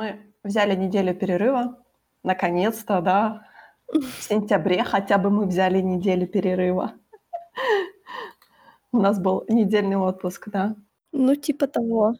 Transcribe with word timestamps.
Мы 0.00 0.16
взяли 0.44 0.74
неделю 0.74 1.14
перерыва. 1.14 1.76
Наконец-то, 2.24 3.02
да. 3.02 3.46
В 3.86 4.22
сентябре 4.22 4.82
хотя 4.82 5.18
бы 5.18 5.28
мы 5.28 5.44
взяли 5.44 5.82
неделю 5.82 6.26
перерыва. 6.26 6.92
У 8.92 8.98
нас 8.98 9.18
был 9.18 9.44
недельный 9.48 9.96
отпуск, 9.96 10.48
да. 10.48 10.74
Ну, 11.12 11.36
типа 11.36 11.66
того. 11.66 12.14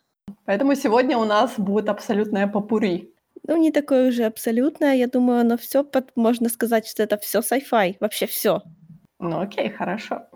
Поэтому 0.44 0.74
сегодня 0.74 1.16
у 1.16 1.24
нас 1.24 1.54
будет 1.58 1.88
абсолютное 1.88 2.46
попури. 2.48 3.14
Ну, 3.48 3.56
не 3.56 3.72
такое 3.72 4.08
уже 4.08 4.24
абсолютное. 4.24 4.94
Я 4.94 5.06
думаю, 5.06 5.40
оно 5.40 5.56
все, 5.56 5.82
можно 6.16 6.50
сказать, 6.50 6.86
что 6.86 7.02
это 7.02 7.16
все 7.16 7.38
sci-fi. 7.38 7.96
Вообще 7.98 8.26
все. 8.26 8.60
Ну, 9.18 9.40
окей, 9.40 9.70
хорошо. 9.70 10.26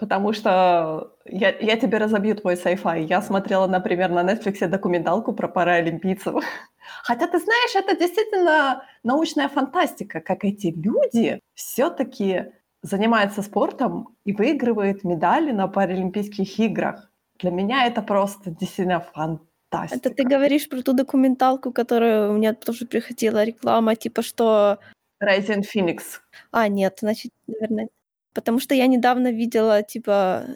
Потому 0.00 0.32
что 0.32 1.12
я, 1.26 1.54
я 1.60 1.76
тебе 1.76 1.98
разобью 1.98 2.34
твой 2.34 2.54
sci-fi. 2.54 3.02
Я 3.02 3.20
смотрела, 3.20 3.66
например, 3.66 4.10
на 4.10 4.24
Netflix 4.24 4.66
документалку 4.66 5.34
про 5.34 5.46
паралимпийцев. 5.46 6.42
Хотя, 7.04 7.26
ты 7.26 7.38
знаешь, 7.38 7.74
это 7.74 7.94
действительно 7.94 8.82
научная 9.02 9.50
фантастика, 9.50 10.20
как 10.20 10.44
эти 10.44 10.68
люди 10.68 11.38
все-таки 11.54 12.46
занимаются 12.82 13.42
спортом 13.42 14.16
и 14.24 14.32
выигрывают 14.32 15.04
медали 15.04 15.52
на 15.52 15.68
Паралимпийских 15.68 16.58
играх. 16.58 17.10
Для 17.38 17.50
меня 17.50 17.86
это 17.86 18.00
просто 18.00 18.50
действительно 18.50 19.00
фантастика. 19.00 20.08
Это 20.08 20.10
ты 20.14 20.24
говоришь 20.24 20.66
про 20.66 20.80
ту 20.80 20.94
документалку, 20.94 21.72
которую 21.72 22.30
у 22.30 22.36
меня 22.36 22.54
тоже 22.54 22.86
приходила 22.86 23.44
реклама, 23.44 23.96
типа 23.96 24.22
что... 24.22 24.78
Rising 25.22 25.62
Phoenix. 25.62 26.20
А, 26.52 26.68
нет, 26.68 26.96
значит, 27.02 27.32
наверное... 27.46 27.90
Потому 28.32 28.60
что 28.60 28.74
я 28.74 28.86
недавно 28.86 29.32
видела, 29.32 29.82
типа, 29.82 30.46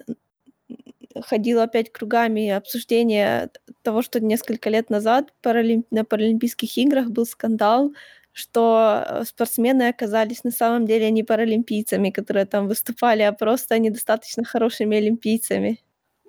ходила 1.22 1.64
опять 1.64 1.92
кругами 1.92 2.50
обсуждение 2.50 3.50
того, 3.82 4.02
что 4.02 4.20
несколько 4.20 4.70
лет 4.70 4.90
назад 4.90 5.32
паралимп... 5.42 5.86
на 5.90 6.04
Паралимпийских 6.04 6.76
играх 6.78 7.10
был 7.10 7.26
скандал, 7.26 7.92
что 8.32 9.04
э, 9.06 9.24
спортсмены 9.24 9.88
оказались 9.88 10.44
на 10.44 10.50
самом 10.50 10.86
деле 10.86 11.10
не 11.10 11.22
паралимпийцами, 11.22 12.10
которые 12.10 12.46
там 12.46 12.68
выступали, 12.68 13.22
а 13.22 13.32
просто 13.32 13.78
недостаточно 13.78 14.44
хорошими 14.44 14.96
олимпийцами. 14.96 15.80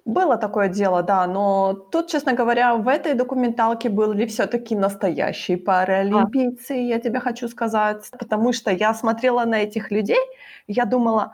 Было 0.05 0.37
такое 0.37 0.69
дело, 0.69 1.01
да, 1.01 1.25
но 1.25 1.73
тут, 1.73 2.09
честно 2.09 2.33
говоря, 2.33 2.75
в 2.75 2.87
этой 2.87 3.15
документалке 3.15 3.89
были 3.89 4.27
все-таки 4.27 4.75
настоящие 4.75 5.57
паралимпийцы, 5.57 6.73
а. 6.73 6.75
я 6.75 6.99
тебе 6.99 7.19
хочу 7.19 7.47
сказать, 7.47 8.11
потому 8.11 8.53
что 8.53 8.69
я 8.69 8.93
смотрела 8.93 9.45
на 9.45 9.63
этих 9.63 9.89
людей, 9.89 10.19
я 10.67 10.85
думала, 10.85 11.33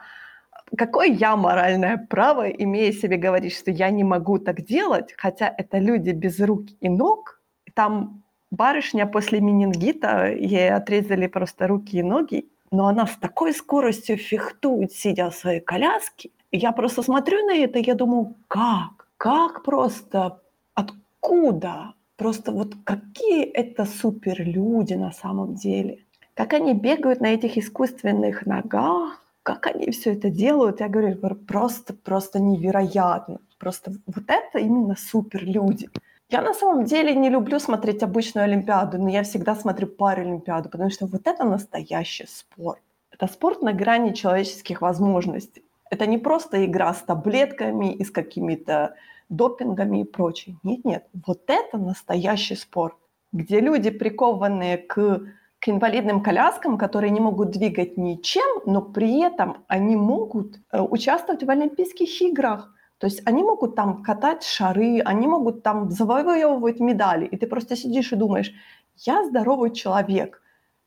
какое 0.78 1.08
я 1.08 1.36
моральное 1.36 1.98
право, 2.10 2.50
имея 2.50 2.94
себе 2.94 3.18
говорить, 3.18 3.58
что 3.58 3.72
я 3.72 3.90
не 3.90 4.06
могу 4.06 4.40
так 4.40 4.62
делать, 4.62 5.14
хотя 5.18 5.54
это 5.58 5.78
люди 5.78 6.12
без 6.12 6.40
рук 6.40 6.68
и 6.80 6.88
ног, 6.88 7.42
там 7.74 8.24
барышня 8.52 9.06
после 9.06 9.42
менингита, 9.42 10.32
ей 10.32 10.72
отрезали 10.72 11.28
просто 11.28 11.68
руки 11.68 11.98
и 11.98 12.04
ноги, 12.04 12.46
но 12.72 12.88
она 12.88 13.06
с 13.06 13.18
такой 13.18 13.54
скоростью 13.54 14.16
фехтует, 14.16 14.94
сидя 14.94 15.30
в 15.30 15.36
своей 15.36 15.60
коляске, 15.60 16.30
я 16.58 16.72
просто 16.72 17.02
смотрю 17.04 17.46
на 17.46 17.56
это, 17.56 17.80
я 17.80 17.96
думаю, 17.96 18.36
как? 18.48 19.08
Как 19.18 19.64
просто? 19.64 20.42
Откуда? 20.74 21.94
Просто 22.18 22.52
вот 22.52 22.76
какие 22.84 23.44
это 23.44 23.86
супер 23.86 24.44
люди 24.44 24.94
на 24.94 25.12
самом 25.12 25.56
деле. 25.56 26.06
Как 26.34 26.54
они 26.54 26.74
бегают 26.74 27.22
на 27.22 27.28
этих 27.28 27.58
искусственных 27.58 28.46
ногах, 28.46 29.24
как 29.44 29.68
они 29.68 29.92
все 29.92 30.14
это 30.14 30.30
делают, 30.30 30.80
я 30.80 30.88
говорю, 30.88 31.18
просто, 31.48 31.94
просто 31.94 32.40
невероятно. 32.40 33.40
Просто 33.58 33.92
вот 34.08 34.24
это 34.28 34.60
именно 34.60 34.96
супер 34.96 35.44
люди. 35.44 35.90
Я 36.30 36.42
на 36.42 36.54
самом 36.54 36.86
деле 36.86 37.14
не 37.14 37.30
люблю 37.30 37.60
смотреть 37.60 38.04
обычную 38.04 38.46
Олимпиаду, 38.46 38.98
но 38.98 39.10
я 39.10 39.24
всегда 39.24 39.56
смотрю 39.56 39.88
Паралимпиаду, 39.88 40.70
потому 40.70 40.90
что 40.90 41.06
вот 41.06 41.28
это 41.28 41.44
настоящий 41.44 42.26
спорт. 42.28 42.82
Это 43.12 43.28
спорт 43.28 43.62
на 43.62 43.74
грани 43.74 44.14
человеческих 44.14 44.82
возможностей. 44.82 45.64
Это 45.92 46.06
не 46.06 46.18
просто 46.18 46.66
игра 46.66 46.94
с 46.94 47.02
таблетками 47.04 47.94
и 47.94 48.06
с 48.06 48.12
какими-то 48.12 48.96
допингами 49.28 50.02
и 50.02 50.04
прочее. 50.06 50.56
Нет, 50.64 50.86
нет, 50.86 51.08
вот 51.28 51.42
это 51.48 51.78
настоящий 51.78 52.56
спорт, 52.56 52.96
где 53.34 53.60
люди, 53.60 53.90
прикованные 53.90 54.78
к, 54.78 55.22
к 55.60 55.68
инвалидным 55.68 56.24
коляскам, 56.24 56.78
которые 56.78 57.12
не 57.12 57.20
могут 57.20 57.52
двигать 57.52 57.98
ничем, 57.98 58.62
но 58.66 58.82
при 58.82 59.20
этом 59.22 59.66
они 59.68 59.98
могут 59.98 60.60
э, 60.72 60.80
участвовать 60.80 61.44
в 61.44 61.50
Олимпийских 61.50 62.22
играх. 62.22 62.74
То 62.98 63.08
есть 63.08 63.22
они 63.26 63.44
могут 63.44 63.76
там 63.76 64.02
катать 64.02 64.44
шары, 64.44 65.02
они 65.04 65.28
могут 65.28 65.62
там 65.62 65.92
завоевывать 65.92 66.80
медали. 66.80 67.26
И 67.26 67.36
ты 67.36 67.48
просто 67.48 67.76
сидишь 67.76 68.14
и 68.14 68.16
думаешь, 68.16 68.54
я 68.96 69.26
здоровый 69.26 69.72
человек, 69.72 70.42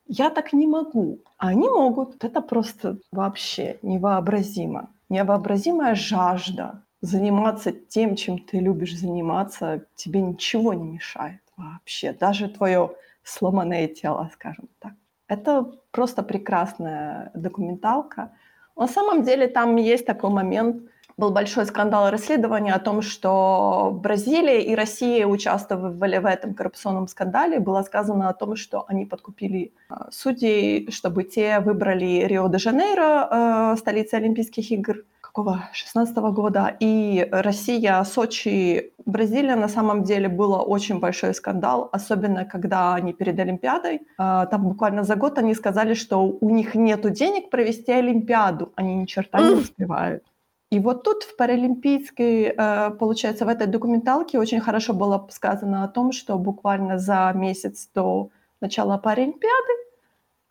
я 0.06 0.30
так 0.30 0.54
не 0.54 0.66
могу. 0.66 1.18
А 1.36 1.48
они 1.48 1.68
могут. 1.68 2.24
Это 2.24 2.40
просто 2.40 2.98
вообще 3.12 3.78
невообразимо 3.82 4.93
невообразимая 5.08 5.94
жажда 5.94 6.82
заниматься 7.00 7.72
тем, 7.72 8.16
чем 8.16 8.38
ты 8.38 8.58
любишь 8.58 8.96
заниматься, 8.96 9.84
тебе 9.94 10.22
ничего 10.22 10.72
не 10.72 10.84
мешает 10.84 11.42
вообще. 11.56 12.12
Даже 12.12 12.48
твое 12.48 12.94
сломанное 13.22 13.88
тело, 13.88 14.30
скажем 14.32 14.68
так. 14.78 14.92
Это 15.28 15.72
просто 15.90 16.22
прекрасная 16.22 17.30
документалка. 17.34 18.32
На 18.76 18.88
самом 18.88 19.22
деле 19.22 19.48
там 19.48 19.76
есть 19.76 20.06
такой 20.06 20.30
момент, 20.30 20.82
был 21.16 21.30
большой 21.30 21.66
скандал 21.66 22.10
расследования 22.10 22.74
о 22.74 22.78
том, 22.78 23.02
что 23.02 23.90
Бразилия 24.02 24.62
и 24.62 24.74
Россия 24.74 25.26
участвовали 25.26 26.18
в 26.18 26.26
этом 26.26 26.54
коррупционном 26.54 27.08
скандале. 27.08 27.60
Было 27.60 27.82
сказано 27.82 28.28
о 28.28 28.34
том, 28.34 28.56
что 28.56 28.84
они 28.88 29.06
подкупили 29.06 29.72
а, 29.88 30.08
судей, 30.10 30.90
чтобы 30.90 31.24
те 31.24 31.60
выбрали 31.60 32.26
Рио-де-Жанейро, 32.26 33.74
э, 33.74 33.76
столицей 33.78 34.18
Олимпийских 34.18 34.70
игр, 34.70 35.04
какого? 35.20 35.68
16 35.72 36.16
года, 36.32 36.76
и 36.80 37.28
Россия, 37.30 38.02
Сочи, 38.04 38.92
Бразилия 39.04 39.56
на 39.56 39.68
самом 39.68 40.02
деле 40.04 40.28
было 40.28 40.58
очень 40.58 41.00
большой 41.00 41.34
скандал, 41.34 41.88
особенно 41.92 42.44
когда 42.44 42.94
они 42.94 43.12
перед 43.12 43.38
Олимпиадой, 43.38 44.00
а, 44.18 44.46
там 44.46 44.68
буквально 44.68 45.02
за 45.04 45.16
год 45.16 45.38
они 45.38 45.54
сказали, 45.54 45.94
что 45.94 46.24
у 46.40 46.50
них 46.50 46.74
нет 46.74 47.12
денег 47.12 47.50
провести 47.50 47.92
Олимпиаду, 47.92 48.72
они 48.76 48.94
ни 48.94 49.06
черта 49.06 49.40
не 49.40 49.54
успевают. 49.54 50.22
И 50.70 50.80
вот 50.80 51.04
тут 51.04 51.22
в 51.22 51.36
паралимпийской, 51.36 52.54
э, 52.56 52.90
получается, 52.98 53.44
в 53.44 53.48
этой 53.48 53.66
документалке 53.66 54.38
очень 54.38 54.60
хорошо 54.60 54.92
было 54.92 55.26
сказано 55.30 55.84
о 55.84 55.88
том, 55.88 56.12
что 56.12 56.38
буквально 56.38 56.98
за 56.98 57.32
месяц 57.34 57.88
до 57.94 58.30
начала 58.60 58.98
Паралимпиады 58.98 59.84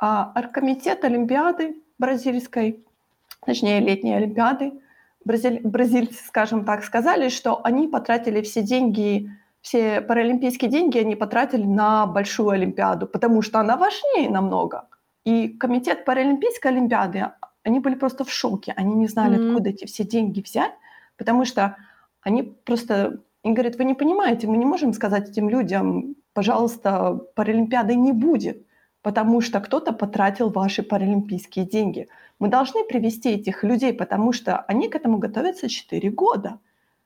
а 0.06 0.34
Оргкомитет 0.36 1.06
Олимпиады 1.06 1.76
бразильской, 1.98 2.84
точнее 3.46 3.80
летней 3.80 4.14
Олимпиады, 4.16 4.74
бразиль, 5.24 5.62
бразильцы, 5.64 6.22
скажем 6.26 6.66
так, 6.66 6.84
сказали, 6.84 7.30
что 7.30 7.62
они 7.64 7.88
потратили 7.88 8.42
все 8.42 8.62
деньги, 8.64 9.30
все 9.62 10.02
паралимпийские 10.02 10.70
деньги 10.70 10.98
они 10.98 11.16
потратили 11.16 11.64
на 11.64 12.06
большую 12.06 12.50
Олимпиаду, 12.50 13.08
потому 13.08 13.42
что 13.42 13.60
она 13.60 13.78
важнее 13.78 14.30
намного. 14.30 14.90
И 15.24 15.48
комитет 15.48 16.04
Паралимпийской 16.04 16.72
Олимпиады, 16.72 17.32
они 17.64 17.80
были 17.80 17.96
просто 17.96 18.24
в 18.24 18.32
шоке. 18.32 18.74
Они 18.76 18.94
не 18.94 19.08
знали, 19.08 19.38
mm-hmm. 19.38 19.50
откуда 19.50 19.70
эти 19.70 19.86
все 19.86 20.04
деньги 20.04 20.42
взять, 20.42 20.74
потому 21.18 21.46
что 21.46 21.78
они 22.22 22.44
просто... 22.44 23.20
И 23.44 23.52
говорят, 23.52 23.76
вы 23.76 23.84
не 23.84 23.94
понимаете, 23.94 24.48
мы 24.48 24.56
не 24.56 24.66
можем 24.66 24.94
сказать 24.94 25.30
этим 25.30 25.50
людям, 25.50 26.16
пожалуйста, 26.34 27.20
Паралимпиады 27.36 27.96
не 27.96 28.14
будет, 28.14 28.66
потому 29.02 29.42
что 29.42 29.60
кто-то 29.60 29.92
потратил 29.92 30.50
ваши 30.50 30.82
паралимпийские 30.82 31.66
деньги. 31.66 32.08
Мы 32.40 32.48
должны 32.48 32.86
привести 32.86 33.32
этих 33.32 33.64
людей, 33.66 33.94
потому 33.94 34.32
что 34.32 34.60
они 34.60 34.88
к 34.88 34.96
этому 34.96 35.18
готовятся 35.18 35.68
4 35.68 36.10
года. 36.12 36.60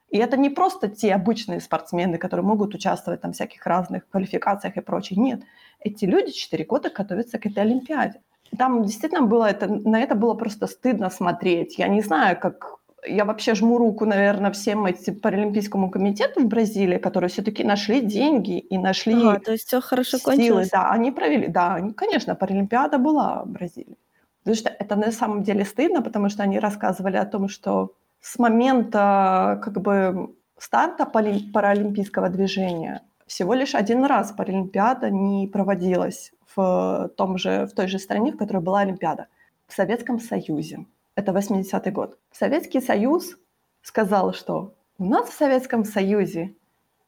И 0.10 0.18
это 0.18 0.38
не 0.38 0.50
просто 0.50 0.88
те 0.88 1.14
обычные 1.14 1.60
спортсмены, 1.60 2.18
которые 2.18 2.46
могут 2.46 2.76
участвовать 2.76 3.22
там 3.22 3.32
в 3.32 3.36
всяких 3.36 3.66
разных 3.66 4.08
квалификациях 4.08 4.78
и 4.78 4.82
прочее. 4.82 5.20
Нет, 5.20 5.42
эти 5.80 6.06
люди 6.06 6.32
4 6.32 6.64
года 6.66 6.90
готовятся 6.90 7.40
к 7.40 7.46
этой 7.48 7.64
Олимпиаде. 7.64 8.22
Там 8.58 8.84
действительно 8.84 9.24
было 9.24 9.46
это, 9.46 9.68
на 9.68 10.00
это 10.00 10.16
было 10.16 10.34
просто 10.34 10.68
стыдно 10.68 11.10
смотреть. 11.10 11.78
Я 11.78 11.88
не 11.88 12.02
знаю, 12.02 12.40
как 12.40 12.78
я 13.06 13.26
вообще 13.26 13.56
жму 13.56 13.78
руку, 13.78 14.06
наверное, 14.06 14.52
всем 14.52 14.86
этим 14.86 15.20
Паралимпийскому 15.20 15.90
комитету 15.90 16.42
в 16.42 16.48
Бразилии, 16.48 16.98
которые 16.98 17.30
все-таки 17.30 17.64
нашли 17.64 18.02
деньги 18.02 18.60
и 18.60 18.78
нашли 18.78 19.14
ага, 19.14 19.40
то 19.40 19.52
есть 19.52 19.68
все 19.68 19.82
хорошо 19.82 20.18
силы. 20.18 20.36
кончилось. 20.36 20.70
Да, 20.70 20.92
они 20.92 21.12
провели, 21.12 21.48
да, 21.48 21.76
они, 21.76 21.94
конечно, 21.94 22.36
Паралимпиада 22.36 22.98
была 22.98 23.44
в 23.44 23.50
Бразилии. 23.50 23.98
Потому 24.44 24.56
что 24.56 24.70
это 24.70 24.96
на 24.96 25.12
самом 25.12 25.44
деле 25.44 25.66
стыдно, 25.66 26.02
потому 26.02 26.30
что 26.30 26.44
они 26.44 26.60
рассказывали 26.60 27.18
о 27.18 27.26
том, 27.26 27.50
что 27.50 27.94
с 28.22 28.40
момента 28.40 29.60
как 29.64 29.82
бы 29.82 30.34
старта 30.58 31.06
паралимпийского 31.06 32.30
движения 32.30 33.02
всего 33.28 33.54
лишь 33.54 33.76
один 33.76 34.06
раз 34.06 34.32
Паралимпиада 34.32 35.10
не 35.10 35.48
проводилась 35.48 36.32
в, 36.58 37.12
том 37.16 37.38
же, 37.38 37.68
в 37.68 37.74
той 37.74 37.88
же 37.88 38.00
стране, 38.00 38.32
в 38.32 38.38
которой 38.38 38.62
была 38.62 38.82
Олимпиада, 38.82 39.28
в 39.68 39.74
Советском 39.74 40.20
Союзе. 40.20 40.86
Это 41.16 41.32
80-й 41.32 41.92
год. 41.92 42.18
Советский 42.32 42.82
Союз 42.82 43.38
сказал, 43.82 44.34
что 44.34 44.74
у 44.98 45.06
нас 45.06 45.30
в 45.30 45.34
Советском 45.34 45.86
Союзе 45.86 46.56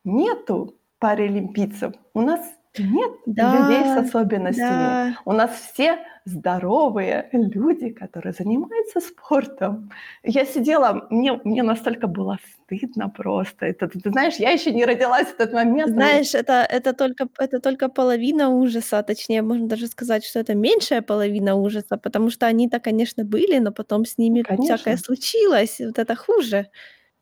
нету 0.03 0.75
паралимпийцев. 0.99 1.95
У 2.13 2.21
нас 2.21 2.41
Нет 2.79 3.11
людей 3.35 3.85
с 3.85 3.95
Да, 3.95 3.97
особенностями. 3.97 4.99
да. 5.15 5.15
У 5.25 5.31
нас 5.33 5.51
все 5.73 5.99
здоровые 6.25 7.29
люди, 7.33 7.89
которые 7.89 8.33
занимаются 8.33 8.99
спортом. 9.01 9.91
Я 10.23 10.45
сидела, 10.45 11.07
мне 11.09 11.33
мне 11.43 11.63
настолько 11.63 12.07
было 12.07 12.37
стыдно 12.63 13.09
просто. 13.09 13.65
Это 13.67 13.87
ты 13.87 13.99
ты 13.99 14.09
знаешь, 14.11 14.35
я 14.37 14.51
еще 14.51 14.71
не 14.71 14.85
родилась 14.85 15.27
в 15.27 15.37
тот 15.37 15.53
момент, 15.53 15.95
но 15.95 16.19
Знаешь, 16.19 16.35
это 16.35 16.65
это 16.69 16.93
только 16.93 17.29
это 17.39 17.59
только 17.61 17.87
половина 17.89 18.49
ужаса, 18.49 19.01
точнее, 19.01 19.41
можно 19.41 19.67
даже 19.67 19.87
сказать, 19.87 20.25
что 20.25 20.39
это 20.39 20.53
меньшая 20.53 21.01
половина 21.01 21.55
ужаса, 21.55 21.97
потому 21.97 22.29
что 22.29 22.47
они-то, 22.47 22.79
конечно, 22.81 23.23
были, 23.23 23.59
но 23.59 23.71
потом 23.71 24.03
с 24.05 24.17
ними 24.17 24.45
всякое 24.59 24.97
Конечно. 24.97 24.97
случилось, 24.97 25.79
и 25.79 25.85
вот 25.85 25.97
это 25.97 26.15
хуже. 26.15 26.67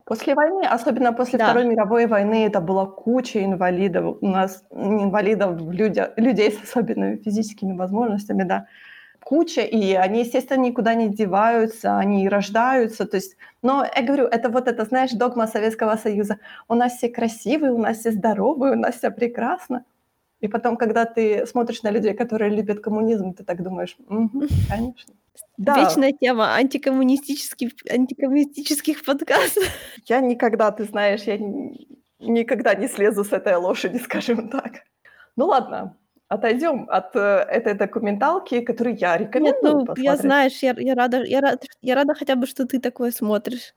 После 0.08 0.36
войны, 0.36 0.62
особенно 0.66 1.12
после 1.12 1.38
Да. 1.38 1.46
Второй 1.46 1.66
мировой 1.66 2.08
войны, 2.08 2.46
это 2.46 2.62
была 2.62 2.86
куча 2.86 3.44
инвалидов. 3.44 4.18
У 4.22 4.28
нас 4.28 4.64
инвалидов, 4.72 5.60
людя 5.70 6.14
людей 6.16 6.50
с 6.52 6.64
особенными 6.64 7.18
физическими 7.18 7.74
возможностями, 7.78 8.44
да, 8.44 8.68
куча, 9.24 9.62
и 9.62 9.94
они, 9.96 10.22
естественно, 10.22 10.62
никуда 10.62 10.94
не 10.96 11.10
деваются, 11.10 11.98
они 11.98 12.30
рождаются. 12.30 13.06
То 13.06 13.18
есть, 13.18 13.36
но 13.62 13.86
я 13.96 14.04
говорю, 14.04 14.26
это 14.28 14.50
вот 14.50 14.68
это, 14.70 14.86
знаешь, 14.86 15.12
догма 15.12 15.48
Советского 15.48 15.98
Союза. 15.98 16.38
У 16.70 16.76
нас 16.76 16.94
все 16.98 17.10
красивые, 17.10 17.74
у 17.74 17.78
нас 17.78 17.98
все 18.00 18.12
здоровые, 18.12 18.74
у 18.74 18.80
нас 18.80 18.96
всё 18.96 19.12
прекрасно. 19.12 19.84
И 20.42 20.48
потом, 20.50 20.78
когда 20.78 21.06
ты 21.06 21.46
смотришь 21.48 21.84
на 21.84 21.92
людей, 21.92 22.14
которые 22.16 22.52
любят 22.56 22.82
коммунизм, 22.82 23.34
ты 23.34 23.44
так 23.46 23.64
думаешь: 23.64 23.98
"Мгм, 24.10 24.42
конечно". 24.70 25.14
Да. 25.58 25.76
Вечная 25.76 26.12
тема 26.14 26.56
антикоммунистических 26.56 27.72
антикоммунистических 27.90 29.04
подкастов. 29.04 29.64
Я 30.06 30.22
никогда, 30.22 30.72
ты 30.72 30.84
знаешь, 30.86 31.24
я 31.24 31.38
никогда 32.20 32.76
не 32.76 32.88
слезу 32.88 33.24
с 33.24 33.34
этой 33.34 33.56
лошади, 33.56 33.98
скажем 34.04 34.50
так. 34.50 34.84
Ну 35.36 35.46
ладно, 35.48 35.98
отойдём 36.30 36.88
от, 36.90 37.16
э, 37.16 37.20
этой 37.20 37.74
документалки, 37.74 38.62
которую 38.62 38.98
я 38.98 39.18
Нет, 39.18 39.28
рекомендую 39.28 39.64
ну, 39.64 39.80
я 39.82 39.86
посмотреть. 39.86 40.22
знаешь, 40.22 40.64
я 40.64 40.76
я 40.78 40.96
рада 40.96 41.24
я 41.24 41.42
рада 41.42 41.60
я 41.82 41.96
рада 41.96 42.14
хотя 42.16 42.36
бы, 42.36 42.46
что 42.48 42.66
ты 42.66 42.80
такое 42.80 43.12
смотришь. 43.12 43.74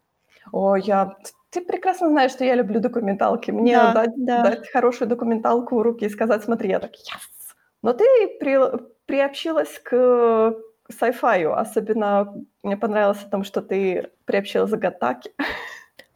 Ой, 0.52 0.82
я 0.82 1.16
ты 1.50 1.60
прекрасно 1.62 2.08
знаешь, 2.08 2.32
что 2.32 2.44
я 2.44 2.54
люблю 2.54 2.80
документалки. 2.80 3.50
Мне 3.50 3.74
Да, 3.74 3.92
дать 3.92 4.10
да. 4.16 4.42
дать 4.42 4.68
хорошую 4.70 5.08
документалку 5.08 5.76
в 5.78 5.82
руки 5.82 6.04
и 6.06 6.08
сказать: 6.08 6.44
"Смотри", 6.44 6.70
я 6.70 6.78
так: 6.80 6.92
"Yes!" 6.92 7.54
Но 7.82 7.92
ты 7.92 8.04
при 8.38 8.58
приобщилась 9.06 9.78
к 9.82 10.54
sci-fi, 10.90 11.44
особенно 11.52 12.34
мне 12.62 12.76
понравилось 12.76 13.22
о 13.24 13.30
том, 13.30 13.44
что 13.44 13.62
ты 13.62 14.10
приобщилась 14.26 14.70
к 14.72 14.74
Гаттаке. 14.78 15.30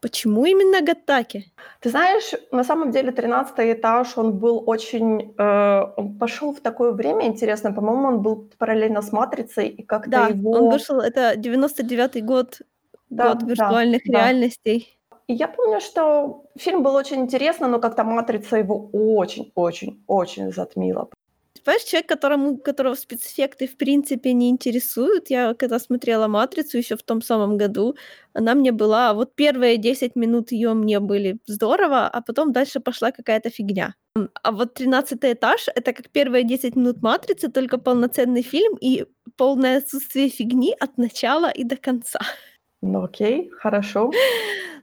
Почему 0.00 0.44
именно 0.44 0.82
Гаттаки? 0.82 1.52
Ты 1.80 1.90
знаешь, 1.90 2.32
на 2.52 2.64
самом 2.64 2.90
деле 2.90 3.10
"Тринадцатый 3.12 3.72
этаж", 3.72 4.18
он 4.18 4.38
был 4.38 4.62
очень, 4.66 5.34
э, 5.38 5.82
он 5.96 6.18
пошёл 6.18 6.52
в 6.54 6.60
такое 6.60 6.92
время 6.92 7.26
интересное. 7.26 7.72
По-моему, 7.72 8.08
он 8.08 8.22
был 8.22 8.50
параллельно 8.58 9.02
с 9.02 9.12
"Матрицей", 9.12 9.68
и 9.68 9.82
как-то 9.82 10.10
Да, 10.10 10.26
он 10.28 10.32
его 10.38 10.70
вышел, 10.70 11.00
это 11.00 11.36
99 11.36 12.22
год, 12.22 12.60
Да, 13.10 13.28
год 13.30 13.42
да, 13.42 13.48
виртуальных 13.50 14.02
да. 14.06 14.18
реальностей. 14.18 14.98
И 15.28 15.34
я 15.34 15.48
помню, 15.48 15.80
что 15.80 16.44
фильм 16.58 16.82
был 16.82 16.94
очень 16.94 17.20
интересный, 17.22 17.68
но 17.68 17.78
как-то 17.80 18.04
"Матрица" 18.04 18.56
его 18.58 18.88
очень 18.92 19.52
очень 19.54 20.02
очень 20.06 20.52
затмила. 20.52 21.08
Понимаешь, 21.66 21.84
человек, 21.84 22.08
которому 22.10 22.58
которого 22.58 22.94
спецэффекты 22.94 23.66
в 23.66 23.76
принципе 23.78 24.34
не 24.34 24.50
интересуют, 24.50 25.30
я 25.30 25.54
когда 25.54 25.78
смотрела 25.78 26.28
"Матрицу" 26.28 26.76
ещё 26.78 26.96
в 26.96 27.02
том 27.02 27.22
самом 27.22 27.56
году, 27.56 27.96
она 28.34 28.54
мне 28.54 28.70
была 28.70 29.14
вот 29.14 29.34
первые 29.34 29.78
10 29.78 30.14
минут 30.14 30.52
её 30.52 30.74
мне 30.74 31.00
были 31.00 31.38
здорово, 31.46 32.06
а 32.08 32.20
потом 32.20 32.52
дальше 32.52 32.80
пошла 32.80 33.12
какая-то 33.12 33.48
фигня. 33.48 33.94
А 34.42 34.52
вот 34.52 34.74
"Тринадцатый 34.74 35.32
этаж"- 35.32 35.68
это 35.74 35.92
как 35.94 36.10
первые 36.10 36.44
10 36.44 36.76
минут 36.76 37.02
"Матрицы", 37.02 37.48
только 37.48 37.78
полноценный 37.78 38.42
фильм 38.42 38.76
и 38.82 39.06
полное 39.36 39.78
отсутствие 39.78 40.28
фигни 40.28 40.74
от 40.80 40.98
начала 40.98 41.50
и 41.50 41.64
до 41.64 41.76
конца. 41.76 42.18
Ну 42.86 43.02
окей, 43.04 43.50
хорошо. 43.50 44.10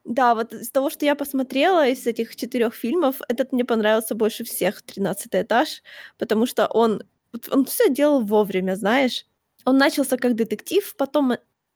Да, 0.06 0.34
вот 0.36 0.54
из 0.54 0.72
того, 0.72 0.90
что 0.90 1.06
я 1.06 1.16
посмотрела, 1.16 1.88
из 1.88 2.08
этих 2.08 2.36
4 2.36 2.74
фильмов, 2.76 3.18
этот 3.30 3.52
мне 3.54 3.64
понравился 3.66 4.16
больше 4.16 4.44
всех, 4.44 4.82
"Тринадцатый 4.82 5.44
этаж", 5.44 5.84
потому 6.18 6.46
что 6.48 6.68
он 6.68 7.04
он 7.52 7.66
всё 7.66 7.90
делал 7.90 8.22
вовремя, 8.26 8.76
знаешь. 8.76 9.26
Он 9.66 9.78
начался 9.78 10.18
как 10.18 10.36
детектив, 10.36 10.96
потом 10.98 11.34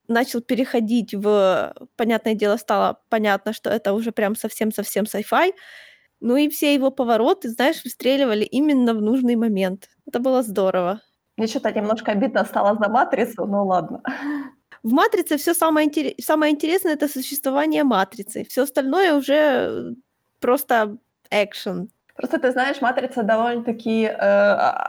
начал 0.07 0.41
переходить 0.41 1.13
в 1.13 1.73
понятное 1.97 2.33
дело, 2.35 2.57
стало 2.57 2.99
понятно, 3.09 3.53
что 3.53 3.69
это 3.69 3.93
уже 3.93 4.11
прям 4.11 4.35
совсем-совсем 4.35 5.05
sci-fi. 5.05 5.53
Ну 6.21 6.37
и 6.37 6.49
все 6.49 6.73
его 6.75 6.91
повороты, 6.91 7.49
знаешь, 7.49 7.83
выстреливали 7.85 8.45
именно 8.45 8.93
в 8.95 9.01
нужный 9.01 9.35
момент. 9.37 9.89
Это 10.07 10.19
было 10.19 10.43
здорово. 10.43 11.01
Мне 11.37 11.47
чё-то 11.47 11.71
немножко 11.71 12.11
обидно 12.13 12.45
стало 12.45 12.77
за 12.77 12.89
"Матрицу", 12.89 13.45
но 13.45 13.65
ладно. 13.65 14.01
В 14.85 14.91
"Матрице" 14.93 15.37
всё 15.37 15.53
самое 15.55 15.87
интере 15.87 16.13
самое 16.21 16.53
интересное- 16.53 16.93
это 16.93 17.07
существование 17.07 17.83
"Матрицы", 17.83 18.43
всё 18.47 18.61
остальное 18.63 19.15
уже 19.15 19.95
просто 20.39 20.97
экшен. 21.31 21.89
Просто 22.15 22.37
ты 22.37 22.51
знаешь, 22.51 22.81
"Матрица" 22.81 23.23
довольно-таки, 23.23 24.03
э, 24.03 24.11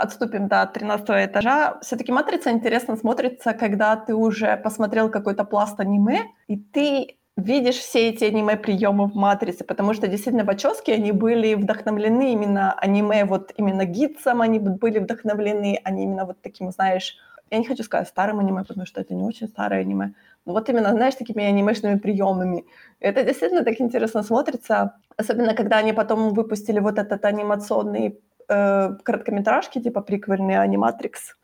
отступим, 0.03 0.49
да, 0.49 0.63
от 0.63 0.75
"Тринадцатого 0.75 1.25
этажа". 1.25 1.79
Всё-таки 1.81 2.13
"Матрица" 2.13 2.51
интересно 2.51 2.97
смотрится, 2.97 3.55
когда 3.55 3.97
ты 3.97 4.15
уже 4.15 4.57
посмотрел 4.59 5.09
какой-то 5.11 5.45
пласт 5.45 5.81
аниме, 5.81 6.19
и 6.49 6.57
ты 6.59 7.17
видишь 7.39 7.77
все 7.79 8.11
эти 8.11 8.25
аниме-приёмы 8.25 9.07
в 9.09 9.15
"Матрице", 9.17 9.65
потому 9.65 9.95
что 9.95 10.09
действительно 10.09 10.45
Вачовски, 10.45 10.91
они 10.91 11.13
были 11.13 11.55
вдохновлены 11.55 12.33
именно 12.33 12.75
аниме, 12.75 13.25
вот 13.25 13.53
именно 13.57 13.85
"Гитсом" 13.87 14.43
они 14.43 14.59
были 14.59 14.99
вдохновлены, 14.99 15.81
они 15.85 16.03
именно 16.05 16.27
вот 16.27 16.37
таким, 16.43 16.71
знаешь, 16.71 17.17
я 17.51 17.59
не 17.59 17.65
хочу 17.67 17.83
сказать 17.85 18.09
старым 18.09 18.39
аниме, 18.41 18.65
потому 18.65 18.87
что 18.87 19.01
это 19.01 19.15
не 19.15 19.23
очень 19.25 19.49
старое 19.49 19.81
аниме, 19.81 20.15
но 20.47 20.53
вот 20.53 20.69
именно, 20.69 20.91
знаешь, 20.93 21.15
такими 21.17 21.45
анимешными 21.45 21.99
приёмами. 21.99 22.65
Это 23.01 23.23
действительно 23.25 23.65
так 23.65 23.81
интересно 23.81 24.23
смотрится, 24.23 24.97
особенно 25.17 25.55
когда 25.55 25.79
они 25.79 25.93
потом 25.93 26.35
выпустили 26.35 26.81
вот 26.81 26.99
этот 26.99 27.25
анимационный, 27.25 28.21
э, 28.49 28.91
короткометражки 29.05 29.81
типа 29.81 30.01
приквельные 30.03 30.61
"Аниматрикс". 30.61 31.37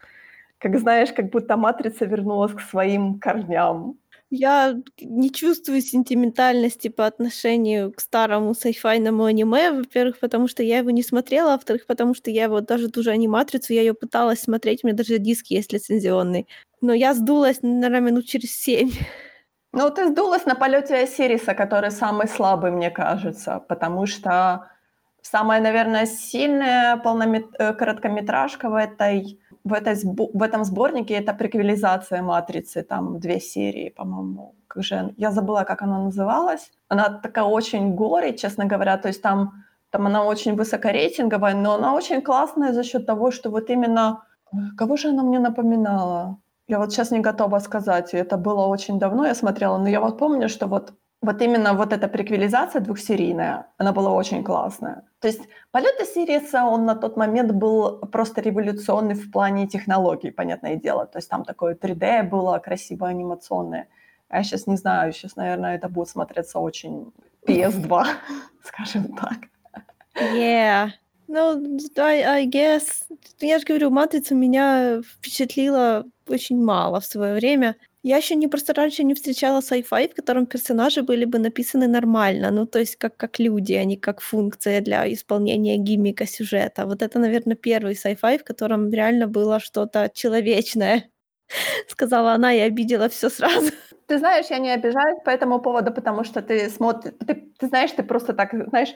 Как 0.58 0.78
знаешь, 0.78 1.12
как 1.12 1.30
будто 1.30 1.56
"Матрица" 1.56 2.06
вернулась 2.06 2.52
к 2.54 2.60
своим 2.60 3.20
корням. 3.20 3.96
Я 4.34 4.76
не 5.02 5.30
чувствую 5.30 5.82
сентиментальности 5.82 6.88
по 6.88 7.04
отношению 7.06 7.92
к 7.92 8.00
старому 8.00 8.54
сайфайному 8.54 9.24
аниме. 9.24 9.70
Во-первых, 9.72 10.18
потому 10.20 10.48
что 10.48 10.62
я 10.62 10.78
его 10.78 10.88
не 10.90 11.02
смотрела, 11.02 11.50
а 11.52 11.56
во-вторых, 11.56 11.84
потому 11.86 12.14
что 12.14 12.30
я 12.30 12.44
его 12.44 12.62
даже 12.62 12.88
ту 12.88 13.02
же 13.02 13.10
"Аниматрицу", 13.10 13.74
я 13.74 13.82
её 13.82 13.92
пыталась 13.94 14.40
смотреть, 14.40 14.84
у 14.84 14.86
меня 14.86 14.96
даже 14.96 15.18
диск 15.18 15.48
есть 15.48 15.74
лицензионный, 15.74 16.48
но 16.80 16.94
я 16.94 17.12
сдулась, 17.12 17.58
наверно, 17.60 18.00
минут 18.06 18.24
через 18.24 18.56
7. 18.58 18.90
Ну, 19.74 19.90
ты 19.90 20.08
сдулась 20.08 20.46
на 20.46 20.54
полёте 20.54 20.94
Осириса, 20.96 21.52
который 21.54 21.90
самый 21.90 22.26
слабый, 22.26 22.70
мне 22.70 22.90
кажется, 22.90 23.62
потому 23.68 24.06
что 24.06 24.70
самая, 25.22 25.60
наверное, 25.60 26.06
сильная 26.06 26.96
полномет 26.96 27.46
э, 27.58 27.74
короткометражка 27.74 28.70
в 28.70 28.74
этой 28.76 29.41
в 29.64 29.72
этой 29.72 29.94
в 30.34 30.42
этом 30.42 30.64
сборнике- 30.64 31.14
это 31.14 31.34
приквелизация 31.34 32.22
"Матрицы", 32.22 32.82
там 32.82 33.18
2 33.20 33.40
серии, 33.40 33.90
по-моему. 33.90 34.54
Как 34.68 34.82
же 34.84 35.14
я 35.18 35.30
забыла, 35.30 35.64
как 35.64 35.82
она 35.82 35.98
называлась. 36.04 36.70
Она 36.88 37.08
такая 37.22 37.44
очень 37.44 37.94
горе, 37.94 38.36
честно 38.36 38.64
говоря, 38.66 38.96
то 38.98 39.08
есть 39.08 39.22
там 39.22 39.52
там 39.90 40.06
она 40.06 40.24
очень 40.24 40.56
высокорейтинговая, 40.56 41.54
но 41.54 41.74
она 41.74 41.94
очень 41.94 42.22
классная 42.22 42.72
за 42.72 42.82
счёт 42.82 43.06
того, 43.06 43.30
что 43.30 43.50
вот 43.50 43.70
именно 43.70 44.22
кого 44.78 44.96
же 44.96 45.08
она 45.08 45.22
мне 45.22 45.38
напоминала? 45.40 46.38
Я 46.68 46.78
вот 46.78 46.92
щас 46.92 47.10
не 47.12 47.20
готова 47.20 47.60
сказать, 47.60 48.14
это 48.14 48.36
было 48.38 48.66
очень 48.66 48.98
давно, 48.98 49.26
я 49.26 49.34
смотрела, 49.34 49.78
но 49.78 49.88
я 49.88 50.00
вот 50.00 50.18
помню, 50.18 50.48
что 50.48 50.66
вот 50.66 50.92
вот 51.22 51.42
именно 51.42 51.74
вот 51.74 51.92
эта 51.92 52.08
приквелизация 52.08 52.80
двухсерийная, 52.82 53.66
она 53.78 53.92
была 53.92 54.10
очень 54.12 54.42
классная. 54.44 55.02
То 55.22 55.28
есть 55.28 55.40
"Полёт 55.70 56.00
Осириса", 56.00 56.64
он 56.64 56.84
на 56.84 56.96
тот 56.96 57.16
момент 57.16 57.52
был 57.52 57.98
просто 58.12 58.40
революционный 58.40 59.14
в 59.14 59.30
плане 59.30 59.68
технологий, 59.68 60.32
понятное 60.32 60.74
дело. 60.74 61.06
То 61.06 61.18
есть 61.18 61.30
там 61.30 61.44
такое 61.44 61.74
3D 61.76 62.24
было 62.24 62.58
красивое 62.58 63.10
анимационное. 63.10 63.86
А 64.28 64.38
я 64.38 64.42
щас 64.42 64.66
не 64.66 64.76
знаю, 64.76 65.12
щас, 65.12 65.36
наверное, 65.36 65.76
это 65.76 65.88
будет 65.88 66.08
смотреться 66.08 66.58
очень 66.58 67.12
PS2, 67.46 68.04
скажем 68.64 69.16
так. 69.16 69.38
Yeah. 70.34 70.88
Ну, 71.28 71.78
I 71.96 72.22
I 72.22 72.46
guess. 72.46 73.04
Я 73.40 73.58
ж 73.58 73.64
говорю, 73.64 73.90
"Матрица" 73.90 74.34
меня 74.34 75.00
впечатлила 75.02 76.04
очень 76.28 76.62
мало 76.62 77.00
в 77.00 77.04
своё 77.06 77.34
время. 77.34 77.76
Я 78.04 78.16
ещё 78.16 78.34
не 78.34 78.48
просто 78.48 78.72
раньше 78.74 79.04
не 79.04 79.14
встречала 79.14 79.60
sci-fi, 79.60 80.08
в 80.08 80.14
котором 80.14 80.46
персонажи 80.46 81.02
были 81.02 81.24
бы 81.24 81.38
написаны 81.38 81.86
нормально, 81.86 82.50
ну, 82.50 82.66
то 82.66 82.80
есть 82.80 82.96
как 82.96 83.16
как 83.16 83.38
люди, 83.38 83.74
а 83.74 83.84
не 83.84 83.96
как 83.96 84.20
функция 84.20 84.80
для 84.80 85.06
исполнения 85.12 85.76
гиммика 85.76 86.26
сюжета. 86.26 86.84
Вот 86.86 87.00
это, 87.02 87.20
наверно, 87.20 87.54
первый 87.54 87.94
sci-fi, 87.94 88.38
в 88.38 88.44
котором 88.44 88.90
реально 88.90 89.28
было 89.28 89.60
что-то 89.60 90.10
человечное, 90.14 91.10
сказала 91.88 92.32
она 92.34 92.54
и 92.54 92.60
обидела 92.60 93.08
всё 93.08 93.30
сразу. 93.30 93.72
Ты 94.08 94.18
знаешь, 94.18 94.46
я 94.50 94.58
не 94.58 94.70
обижаюсь 94.74 95.20
по 95.24 95.30
этому 95.30 95.60
поводу, 95.60 95.92
потому 95.92 96.24
что 96.24 96.42
ты 96.42 96.68
смотри 96.70 97.12
ты 97.12 97.34
ты 97.58 97.66
знаешь, 97.68 97.92
ты 97.92 98.02
просто 98.02 98.32
так, 98.34 98.50
знаешь, 98.68 98.94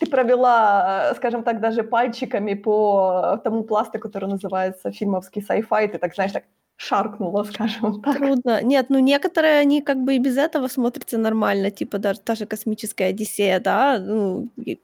ты 0.00 0.06
провела, 0.06 1.14
скажем 1.16 1.42
так, 1.44 1.60
даже 1.60 1.82
пальчиками 1.82 2.54
по 2.54 3.40
тому 3.44 3.62
пласту, 3.64 3.98
который 4.00 4.28
называется 4.28 4.90
фильмовский 4.92 5.42
sci-fi, 5.42 5.88
ты 5.88 5.98
так, 5.98 6.14
знаешь, 6.14 6.32
так 6.32 6.44
шаркнула, 6.78 7.44
скажем 7.44 8.00
так. 8.00 8.16
Трудно. 8.16 8.62
Нет, 8.62 8.86
ну 8.88 9.00
некоторые, 9.00 9.58
они 9.58 9.82
как 9.82 9.98
бы 9.98 10.14
и 10.14 10.18
без 10.18 10.36
этого 10.36 10.68
смотрятся 10.68 11.18
нормально, 11.18 11.70
типа 11.70 11.98
даже 11.98 12.20
та 12.20 12.34
же 12.34 12.46
«Космическая 12.46 13.06
Одиссея», 13.06 13.60
да, 13.60 13.98
ну, 13.98 14.48
и 14.56 14.80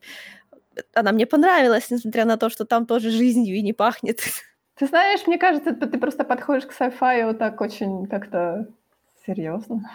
она 0.92 1.12
мне 1.12 1.24
понравилась, 1.24 1.90
несмотря 1.90 2.24
на 2.24 2.36
то, 2.36 2.50
что 2.50 2.64
там 2.64 2.86
тоже 2.86 3.10
жизнью 3.10 3.56
и 3.56 3.62
не 3.62 3.72
пахнет. 3.72 4.20
Ты 4.76 4.86
знаешь, 4.86 5.24
мне 5.28 5.38
кажется, 5.38 5.72
ты 5.72 5.98
просто 5.98 6.24
подходишь 6.24 6.66
к 6.66 6.72
sci-fi 6.72 7.26
вот 7.26 7.38
так 7.38 7.60
очень 7.60 8.06
как-то 8.08 8.66
серьезно. 9.24 9.88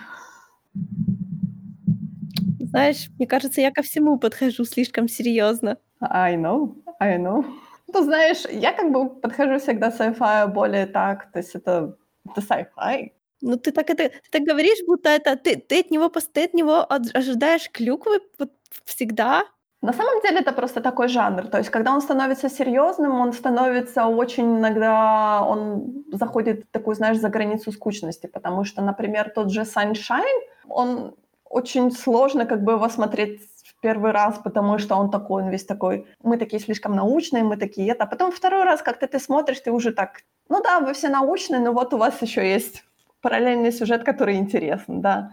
Знаешь, 2.62 3.10
мне 3.18 3.28
кажется, 3.28 3.60
я 3.60 3.72
ко 3.72 3.82
всему 3.82 4.18
подхожу 4.18 4.64
слишком 4.64 5.10
серьезно. 5.10 5.78
I 6.00 6.38
know, 6.38 6.76
I 7.02 7.18
know. 7.18 7.44
Ну, 7.94 8.04
знаешь, 8.04 8.46
я 8.52 8.74
как 8.74 8.92
бы 8.92 9.10
подхожу 9.10 9.60
всегда 9.60 9.90
sci-fi 9.90 10.48
более 10.48 10.86
так, 10.86 11.32
то 11.32 11.40
есть 11.40 11.56
это, 11.56 11.96
это 12.26 12.42
sci-fi. 12.42 13.12
Ну, 13.42 13.58
ты 13.58 13.72
так 13.72 13.90
это 13.90 14.10
ты 14.10 14.30
так 14.32 14.42
говоришь, 14.42 14.80
будто 14.88 15.10
это 15.10 15.36
ты, 15.36 15.56
ты 15.56 15.80
от 15.80 15.92
него 15.92 16.10
ты 16.10 16.44
от 16.44 16.54
него 16.54 16.86
ожидаешь 16.90 17.70
клюквы 17.72 18.20
вот 18.38 18.52
всегда. 18.86 19.44
На 19.82 19.94
самом 19.94 20.22
деле 20.22 20.40
это 20.40 20.52
просто 20.52 20.82
такой 20.82 21.08
жанр. 21.08 21.48
То 21.48 21.58
есть, 21.58 21.70
когда 21.70 21.94
он 21.94 22.02
становится 22.02 22.50
серьезным, 22.50 23.22
он 23.22 23.32
становится 23.32 24.08
очень 24.08 24.58
иногда, 24.58 25.42
он 25.42 26.04
заходит 26.12 26.66
в 26.66 26.72
такую, 26.72 26.96
знаешь, 26.96 27.18
за 27.18 27.30
границу 27.30 27.72
скучности, 27.72 28.28
потому 28.28 28.66
что, 28.66 28.82
например, 28.82 29.32
тот 29.34 29.52
же 29.52 29.62
Sunshine, 29.62 30.42
он 30.68 31.16
очень 31.46 31.92
сложно 31.92 32.46
как 32.46 32.64
бы 32.64 32.74
его 32.74 32.90
смотреть 32.90 33.42
первый 33.82 34.12
раз, 34.12 34.38
потому 34.44 34.78
что 34.78 34.96
он 34.96 35.10
такой, 35.10 35.44
он 35.44 35.50
весь 35.50 35.66
такой, 35.66 36.06
мы 36.24 36.38
такие 36.38 36.62
слишком 36.62 36.96
научные, 36.96 37.44
мы 37.44 37.58
такие 37.58 37.92
это. 37.92 38.04
А 38.04 38.08
потом 38.08 38.32
второй 38.32 38.64
раз 38.64 38.82
как-то 38.82 39.08
ты 39.08 39.20
смотришь, 39.20 39.60
ты 39.60 39.72
уже 39.72 39.92
так, 39.92 40.22
ну 40.50 40.62
да, 40.62 40.80
вы 40.80 40.94
все 40.94 41.10
научные, 41.10 41.60
но 41.60 41.74
вот 41.74 41.94
у 41.94 41.98
вас 41.98 42.22
еще 42.22 42.48
есть 42.48 42.84
параллельный 43.22 43.72
сюжет, 43.72 44.04
который 44.04 44.36
интересен, 44.36 45.02
да. 45.02 45.32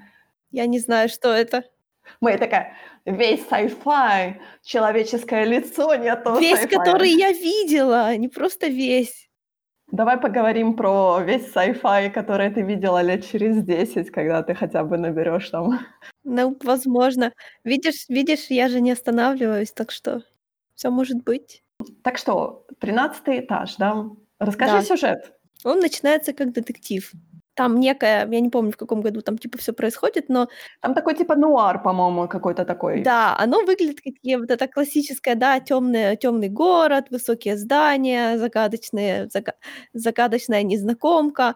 Я 0.50 0.66
не 0.66 0.78
знаю, 0.78 1.08
что 1.08 1.32
это. 1.32 1.64
Мы 2.20 2.38
такая, 2.38 2.72
весь 3.04 3.44
sci-fi, 3.50 4.34
человеческое 4.62 5.44
лицо, 5.44 5.94
не 5.96 6.14
то 6.16 6.38
Весь, 6.38 6.60
sci-fi. 6.60 6.68
который 6.68 7.10
я 7.10 7.32
видела, 7.32 8.16
не 8.16 8.28
просто 8.28 8.68
весь. 8.68 9.28
Давай 9.92 10.16
поговорим 10.16 10.74
про 10.74 11.20
весь 11.20 11.52
sci-fi, 11.52 12.10
который 12.10 12.50
ты 12.50 12.62
видела 12.62 13.02
лет 13.02 13.24
через 13.24 13.62
10, 13.62 14.10
когда 14.10 14.42
ты 14.42 14.54
хотя 14.54 14.82
бы 14.84 14.98
наберешь 14.98 15.50
там. 15.50 15.78
Ну, 16.28 16.56
возможно. 16.64 17.33
Видишь, 17.62 18.09
видишь, 18.09 18.47
я 18.50 18.68
же 18.68 18.80
не 18.80 18.90
останавливаюсь, 18.90 19.71
так 19.71 19.92
что 19.92 20.23
все 20.75 20.90
может 20.90 21.23
быть. 21.23 21.62
Так 22.02 22.18
что, 22.18 22.66
13 22.80 23.23
этаж, 23.28 23.76
да? 23.76 24.06
Расскажи 24.40 24.73
да. 24.73 24.83
сюжет. 24.83 25.33
Он 25.64 25.78
начинается 25.78 26.33
как 26.33 26.52
детектив 26.52 27.12
там 27.56 27.80
некая, 27.80 28.28
я 28.30 28.40
не 28.40 28.50
помню, 28.50 28.71
в 28.71 28.76
каком 28.76 29.00
году 29.00 29.23
там 29.23 29.38
типа 29.38 29.56
все 29.59 29.73
происходит, 29.73 30.28
но... 30.28 30.49
Там 30.80 30.95
такой 30.95 31.14
типа 31.14 31.37
нуар, 31.37 31.83
по-моему, 31.83 32.28
какой-то 32.28 32.66
такой. 32.66 33.02
Да, 33.02 33.35
оно 33.38 33.64
выглядит 33.64 34.00
как 34.04 34.14
вот 34.40 34.50
это 34.50 34.68
классическое, 34.68 35.35
да, 35.35 35.59
темный, 35.61 36.16
темный 36.16 36.50
город, 36.50 37.06
высокие 37.11 37.56
здания, 37.56 38.37
загадочные, 38.37 39.28
зага... 39.30 39.54
загадочная 39.95 40.62
незнакомка. 40.64 41.54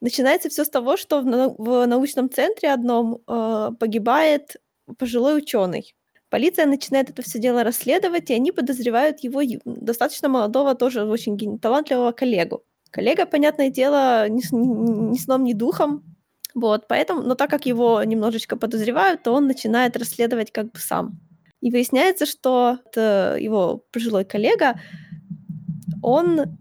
Начинается 0.00 0.48
все 0.48 0.64
с 0.64 0.70
того, 0.70 0.96
что 0.96 1.20
в, 1.20 1.26
на... 1.26 1.48
в 1.48 1.86
научном 1.86 2.30
центре 2.30 2.72
одном 2.72 3.20
э, 3.26 3.70
погибает 3.78 4.56
пожилой 4.98 5.38
ученый. 5.38 5.94
Полиция 6.30 6.66
начинает 6.66 7.10
это 7.10 7.22
все 7.22 7.38
дело 7.38 7.64
расследовать, 7.64 8.30
и 8.30 8.34
они 8.34 8.52
подозревают 8.52 9.20
его 9.20 9.42
достаточно 9.64 10.28
молодого, 10.28 10.74
тоже 10.74 11.04
очень 11.04 11.58
талантливого 11.58 12.12
коллегу. 12.12 12.62
Коллега, 12.90 13.26
понятное 13.26 13.68
дело, 13.68 14.28
ни, 14.28 14.42
ни 14.52 15.18
сном, 15.18 15.44
ни 15.44 15.52
духом. 15.52 16.04
Вот, 16.54 16.86
поэтому, 16.88 17.22
но 17.22 17.34
так 17.34 17.50
как 17.50 17.66
его 17.66 18.02
немножечко 18.02 18.56
подозревают, 18.56 19.22
то 19.22 19.32
он 19.32 19.46
начинает 19.46 19.96
расследовать 19.96 20.50
как 20.52 20.72
бы 20.72 20.78
сам. 20.78 21.20
И 21.60 21.70
выясняется, 21.70 22.26
что 22.26 22.78
его 22.94 23.84
пожилой 23.92 24.24
коллега, 24.24 24.80
он 26.02 26.58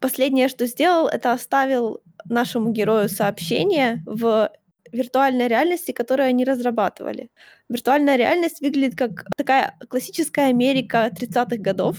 последнее, 0.00 0.48
что 0.48 0.66
сделал, 0.66 1.08
это 1.08 1.32
оставил 1.32 2.00
нашему 2.28 2.70
герою 2.72 3.08
сообщение 3.08 4.02
в 4.06 4.50
виртуальной 4.92 5.48
реальности, 5.48 5.92
которую 5.92 6.28
они 6.28 6.44
разрабатывали. 6.44 7.30
Виртуальная 7.68 8.16
реальность 8.16 8.60
выглядит 8.60 8.96
как 8.96 9.26
такая 9.36 9.76
классическая 9.88 10.48
Америка 10.48 11.10
30-х 11.12 11.56
годов. 11.56 11.98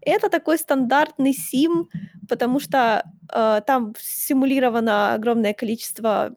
Это 0.00 0.30
такой 0.30 0.58
стандартный 0.58 1.32
сим, 1.32 1.88
потому 2.28 2.60
что 2.60 3.02
э, 3.32 3.60
там 3.66 3.94
симулировано 3.98 5.14
огромное 5.14 5.52
количество 5.52 6.32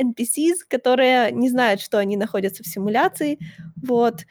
NPCs, 0.00 0.64
которые 0.68 1.30
не 1.32 1.50
знают, 1.50 1.80
что 1.80 1.98
они 1.98 2.16
находятся 2.16 2.62
в 2.62 2.66
симуляции, 2.66 3.38
вот. 3.76 4.24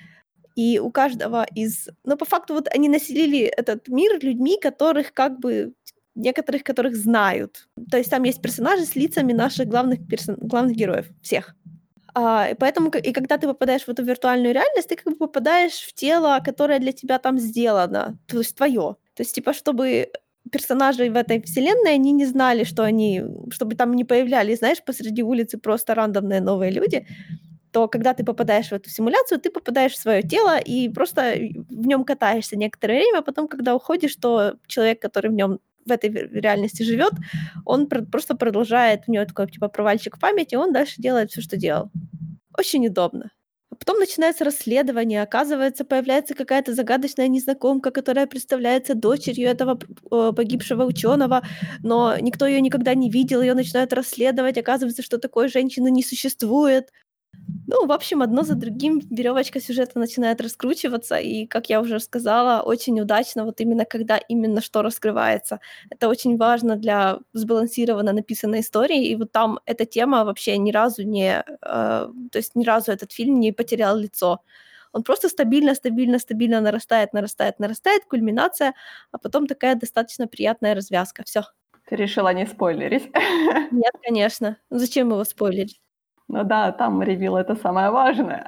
И 0.56 0.80
у 0.80 0.92
каждого 0.92 1.46
из... 1.56 1.88
Ну, 2.04 2.18
по 2.18 2.26
факту, 2.26 2.54
вот 2.54 2.68
они 2.74 2.90
населили 2.90 3.42
этот 3.42 3.88
мир 3.88 4.20
людьми, 4.22 4.60
которых 4.60 5.14
как 5.14 5.40
бы 5.40 5.74
некоторых 6.16 6.64
которых 6.64 6.96
знают. 6.96 7.68
То 7.90 7.98
есть 7.98 8.10
там 8.10 8.24
есть 8.24 8.42
персонажи 8.42 8.86
с 8.86 8.96
лицами 8.96 9.34
наших 9.34 9.68
главных, 9.68 10.08
персон... 10.08 10.36
главных 10.36 10.76
героев, 10.76 11.08
всех. 11.22 11.56
А, 12.14 12.50
и 12.52 12.56
поэтому, 12.56 12.90
и 12.90 13.12
когда 13.14 13.38
ты 13.38 13.48
попадаешь 13.48 13.84
в 13.84 13.90
эту 13.90 14.04
виртуальную 14.04 14.54
реальность, 14.54 14.90
ты 14.90 14.96
как 14.96 15.14
бы 15.14 15.16
попадаешь 15.16 15.80
в 15.80 15.94
тело, 15.94 16.40
которое 16.44 16.80
для 16.80 16.92
тебя 16.92 17.20
там 17.20 17.40
сделано, 17.40 18.18
то 18.28 18.40
есть 18.40 18.56
твое. 18.56 18.96
То 19.14 19.24
есть, 19.24 19.34
типа, 19.34 19.54
чтобы 19.54 20.10
персонажи 20.52 21.10
в 21.10 21.16
этой 21.16 21.42
вселенной, 21.42 21.94
они 21.94 22.12
не 22.12 22.26
знали, 22.26 22.64
что 22.64 22.84
они, 22.84 23.24
чтобы 23.52 23.76
там 23.76 23.94
не 23.94 24.04
появлялись, 24.04 24.58
знаешь, 24.58 24.84
посреди 24.84 25.24
улицы 25.24 25.58
просто 25.58 25.96
рандомные 25.96 26.42
новые 26.42 26.72
люди, 26.72 27.08
то 27.72 27.88
когда 27.88 28.14
ты 28.14 28.26
попадаешь 28.26 28.68
в 28.68 28.74
эту 28.74 28.90
симуляцию, 28.90 29.40
ты 29.40 29.50
попадаешь 29.50 29.94
в 29.94 30.00
свое 30.00 30.22
тело 30.24 30.58
и 30.58 30.90
просто 30.90 31.36
в 31.70 31.88
нем 31.88 32.04
катаешься 32.04 32.58
некоторое 32.58 32.96
время, 32.96 33.20
а 33.20 33.22
потом, 33.22 33.48
когда 33.48 33.76
уходишь, 33.76 34.16
то 34.16 34.56
человек, 34.68 35.02
который 35.02 35.32
в 35.32 35.34
нем 35.34 35.60
в 35.86 35.92
этой 35.92 36.10
реальности 36.10 36.84
живет, 36.84 37.14
он 37.66 37.88
просто 37.88 38.36
продолжает, 38.36 39.04
у 39.08 39.12
него 39.12 39.26
такой 39.26 39.50
типа 39.50 39.68
провальчик 39.68 40.18
в 40.18 40.20
памяти, 40.20 40.56
он 40.56 40.74
дальше 40.74 40.96
делает 41.02 41.32
все, 41.32 41.42
что 41.42 41.58
делал. 41.58 41.92
Очень 42.58 42.88
удобно. 42.88 43.32
А 43.72 43.76
потом 43.76 44.00
начинается 44.00 44.44
расследование, 44.44 45.22
оказывается, 45.22 45.86
появляется 45.86 46.34
какая-то 46.36 46.74
загадочная 46.74 47.30
незнакомка, 47.30 47.92
которая 47.92 48.28
представляется 48.28 48.96
дочерью 48.96 49.48
этого 49.48 49.80
погибшего 50.34 50.84
ученого, 50.84 51.42
но 51.82 52.18
никто 52.20 52.46
ее 52.46 52.60
никогда 52.60 52.94
не 52.96 53.10
видел, 53.10 53.42
ее 53.42 53.54
начинают 53.54 53.94
расследовать, 53.94 54.58
оказывается, 54.58 55.02
что 55.02 55.18
такой 55.20 55.48
женщины 55.48 55.90
не 55.90 56.04
существует. 56.04 56.90
Ну, 57.68 57.86
в 57.86 57.92
общем, 57.92 58.22
одно 58.22 58.44
за 58.44 58.56
другим 58.56 59.02
веревочка 59.10 59.62
сюжета 59.62 59.98
начинает 59.98 60.42
раскручиваться, 60.42 61.16
и, 61.16 61.46
как 61.46 61.70
я 61.70 61.80
уже 61.80 62.00
сказала, 62.00 62.62
очень 62.62 63.00
удачно, 63.00 63.46
вот 63.46 63.62
именно 63.62 63.86
когда 63.86 64.18
именно 64.18 64.62
что 64.62 64.82
раскрывается. 64.82 65.60
Это 65.90 66.10
очень 66.10 66.38
важно 66.38 66.76
для 66.76 67.20
сбалансированно 67.34 68.12
написанной 68.12 68.60
истории, 68.60 69.08
и 69.08 69.16
вот 69.16 69.32
там 69.32 69.60
эта 69.66 69.86
тема 69.86 70.26
вообще 70.26 70.58
ни 70.58 70.72
разу 70.72 71.04
не... 71.04 71.44
Э, 71.62 72.08
то 72.32 72.38
есть 72.38 72.56
ни 72.56 72.66
разу 72.66 72.92
этот 72.92 73.14
фильм 73.14 73.40
не 73.40 73.54
потерял 73.54 73.98
лицо. 73.98 74.42
Он 74.92 75.04
просто 75.04 75.30
стабильно, 75.30 75.74
стабильно, 75.76 76.20
стабильно 76.20 76.60
нарастает, 76.60 77.14
нарастает, 77.14 77.60
нарастает, 77.60 78.04
кульминация, 78.06 78.74
а 79.12 79.18
потом 79.18 79.48
такая 79.48 79.76
достаточно 79.76 80.28
приятная 80.28 80.76
развязка. 80.76 81.24
Все. 81.26 81.44
Ты 81.88 81.96
решила 81.96 82.34
не 82.34 82.46
спойлерить? 82.46 83.10
Нет, 83.72 83.94
конечно. 84.04 84.58
Зачем 84.70 85.10
его 85.10 85.24
спойлерить? 85.24 85.80
Ну 86.32 86.44
да, 86.46 86.72
там 86.72 87.02
ревил 87.04 87.36
это 87.36 87.56
самое 87.56 87.90
важное. 87.92 88.46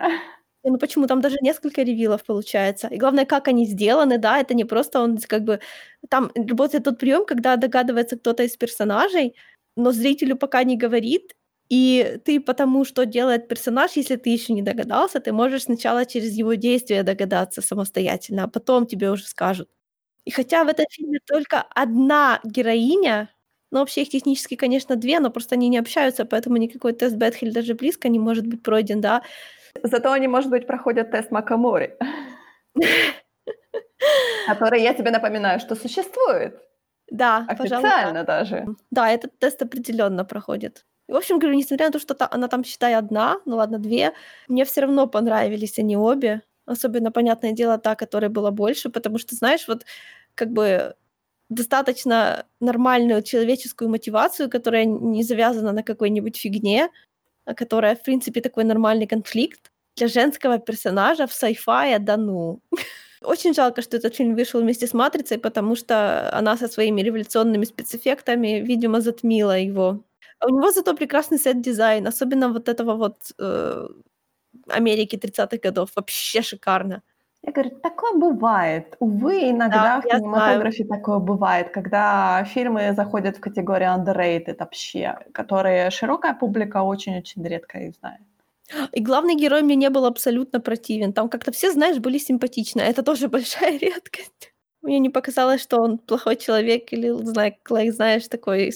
Ну 0.66 0.78
почему? 0.78 1.08
Там 1.08 1.20
даже 1.22 1.36
несколько 1.42 1.82
ревилов 1.84 2.24
получается. 2.24 2.88
И 2.88 2.98
главное, 2.98 3.26
как 3.26 3.48
они 3.50 3.66
сделаны, 3.66 4.18
да, 4.18 4.40
это 4.40 4.54
не 4.54 4.64
просто 4.66 5.02
он 5.02 5.18
как 5.18 5.44
бы... 5.44 5.60
Там 6.10 6.32
работает 6.36 6.86
тот 6.86 7.00
прием, 7.00 7.26
когда 7.26 7.58
догадывается 7.58 8.18
кто-то 8.18 8.44
из 8.44 8.56
персонажей, 8.56 9.36
но 9.76 9.92
зрителю 9.92 10.38
пока 10.38 10.64
не 10.64 10.78
говорит, 10.78 11.36
и 11.70 12.18
ты 12.26 12.40
потому, 12.40 12.86
что 12.86 13.06
делает 13.06 13.48
персонаж, 13.50 13.92
если 13.98 14.16
ты 14.16 14.30
еще 14.30 14.54
не 14.54 14.62
догадался, 14.62 15.20
ты 15.20 15.34
можешь 15.34 15.64
сначала 15.64 16.06
через 16.06 16.32
его 16.34 16.54
действия 16.54 17.04
догадаться 17.04 17.62
самостоятельно, 17.62 18.44
а 18.46 18.48
потом 18.48 18.88
тебе 18.88 19.12
уже 19.12 19.26
скажут. 19.26 19.70
И 20.26 20.32
хотя 20.32 20.64
в 20.66 20.70
этом 20.70 20.86
фильме 20.92 21.20
только 21.26 21.62
одна 21.76 22.40
героиня, 22.46 23.30
ну, 23.74 23.80
вообще 23.80 24.04
их 24.04 24.10
технически, 24.10 24.56
конечно, 24.56 24.96
две, 24.96 25.20
но 25.20 25.32
просто 25.32 25.56
они 25.56 25.68
не 25.68 25.80
общаются, 25.80 26.26
поэтому 26.26 26.58
никакой 26.58 26.94
тест 26.94 27.16
Бетхель 27.16 27.52
даже 27.52 27.74
близко 27.74 28.08
не 28.08 28.20
может 28.20 28.46
быть 28.46 28.62
пройден, 28.62 29.02
да. 29.02 29.24
Зато 29.82 30.12
они, 30.12 30.28
может 30.28 30.52
быть, 30.52 30.68
проходят 30.68 31.10
тест 31.10 31.32
Макамори. 31.32 31.98
Который, 34.48 34.84
я 34.84 34.94
тебе 34.94 35.10
напоминаю, 35.10 35.60
что 35.60 35.76
существует. 35.76 36.56
Да, 37.10 37.46
Официально 37.48 38.24
даже. 38.24 38.68
Да, 38.92 39.10
этот 39.10 39.40
тест 39.40 39.60
определенно 39.64 40.24
проходит. 40.24 40.86
В 41.08 41.16
общем, 41.16 41.40
говорю, 41.40 41.58
несмотря 41.58 41.88
на 41.88 41.94
то, 41.94 42.00
что 42.00 42.16
она 42.30 42.48
там, 42.48 42.64
считай, 42.64 42.94
одна, 42.94 43.38
ну 43.46 43.56
ладно, 43.56 43.80
две, 43.80 44.14
мне 44.48 44.66
все 44.66 44.82
равно 44.82 45.08
понравились 45.08 45.80
они 45.80 45.98
обе. 45.98 46.44
Особенно, 46.68 47.12
понятное 47.12 47.54
дело, 47.54 47.80
та, 47.80 47.96
которой 47.96 48.30
было 48.30 48.52
больше, 48.52 48.90
потому 48.90 49.18
что, 49.18 49.36
знаешь, 49.36 49.68
вот 49.68 49.84
как 50.36 50.52
бы 50.52 50.96
достаточно 51.54 52.46
нормальную 52.60 53.22
человеческую 53.24 53.90
мотивацию, 53.90 54.50
которая 54.50 54.86
не 54.86 55.24
завязана 55.24 55.72
на 55.72 55.84
какой-нибудь 55.84 56.38
фигне, 56.38 56.90
а 57.46 57.54
которая, 57.54 57.96
в 57.96 58.04
принципе, 58.04 58.42
такой 58.42 58.64
нормальный 58.64 59.08
конфликт 59.08 59.72
для 59.96 60.08
женского 60.08 60.60
персонажа 60.60 61.28
в 61.28 61.32
sci-fi, 61.32 62.00
да 62.00 62.18
ну. 62.18 62.62
Очень 63.24 63.54
жалко, 63.54 63.82
что 63.82 63.98
этот 63.98 64.16
фильм 64.16 64.36
вышел 64.36 64.62
вместе 64.62 64.86
с 64.88 64.94
«Матрицей», 64.94 65.38
потому 65.38 65.76
что 65.76 66.30
она 66.34 66.58
со 66.58 66.68
своими 66.68 67.02
революционными 67.02 67.66
спецэффектами, 67.66 68.62
видимо, 68.62 69.02
затмила 69.02 69.58
его. 69.60 70.04
А 70.40 70.48
у 70.48 70.50
него 70.50 70.72
зато 70.72 70.94
прекрасный 70.96 71.40
сет-дизайн, 71.40 72.08
особенно 72.08 72.50
вот 72.50 72.68
этого 72.70 72.96
вот 72.96 73.16
э, 73.40 73.88
Америки 74.68 75.16
30-х 75.16 75.58
годов. 75.58 75.92
Вообще 75.96 76.42
шикарно. 76.42 77.02
Я 77.46 77.52
говорю, 77.52 77.72
такое 77.82 78.14
бывает. 78.14 78.96
Увы, 79.00 79.50
иногда 79.50 79.84
Да, 79.84 80.02
в 80.02 80.06
я 80.06 80.18
знаю. 80.20 80.22
кинематографе 80.22 80.86
такое 80.86 81.20
бывает, 81.20 81.72
когда 81.72 82.44
фильмы 82.46 82.94
заходят 82.96 83.38
в 83.38 83.42
категорию 83.42 83.90
underrated 83.90 84.56
вообще, 84.60 85.18
которые 85.34 85.90
широкая 85.92 86.34
публика 86.34 86.82
очень-очень 86.84 87.46
редко 87.46 87.80
их 87.80 87.96
знает. 88.00 88.22
И 88.94 89.02
главный 89.02 89.36
герой 89.36 89.62
мне 89.62 89.76
не 89.76 89.90
был 89.90 90.06
абсолютно 90.06 90.62
противен. 90.62 91.12
Там 91.12 91.28
как-то 91.28 91.52
все, 91.52 91.72
знаешь, 91.72 91.98
были 92.00 92.18
симпатичны. 92.18 92.82
а 92.82 92.86
Это 92.86 93.04
тоже 93.04 93.28
большая 93.30 93.78
редкость. 93.78 94.54
Мне 94.82 95.00
не 95.00 95.10
показалось, 95.10 95.62
что 95.62 95.82
он 95.82 95.98
плохой 95.98 96.38
человек 96.38 96.94
или, 96.94 97.10
знаешь, 97.92 98.28
такой 98.30 98.72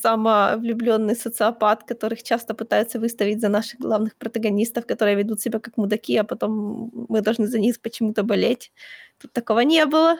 самовлюбленный 0.00 1.16
социопат, 1.16 1.84
которых 1.84 2.22
часто 2.22 2.54
пытаются 2.54 2.98
выставить 3.00 3.40
за 3.40 3.48
наших 3.48 3.80
главных 3.80 4.16
протагонистов, 4.16 4.86
которые 4.86 5.16
ведут 5.16 5.40
себя 5.40 5.58
как 5.60 5.76
мудаки, 5.76 6.16
а 6.16 6.24
потом 6.24 6.90
мы 7.08 7.20
должны 7.22 7.46
за 7.46 7.58
них 7.58 7.80
почему-то 7.80 8.22
болеть. 8.22 8.72
Тут 9.20 9.32
такого 9.32 9.60
не 9.60 9.84
было. 9.86 10.16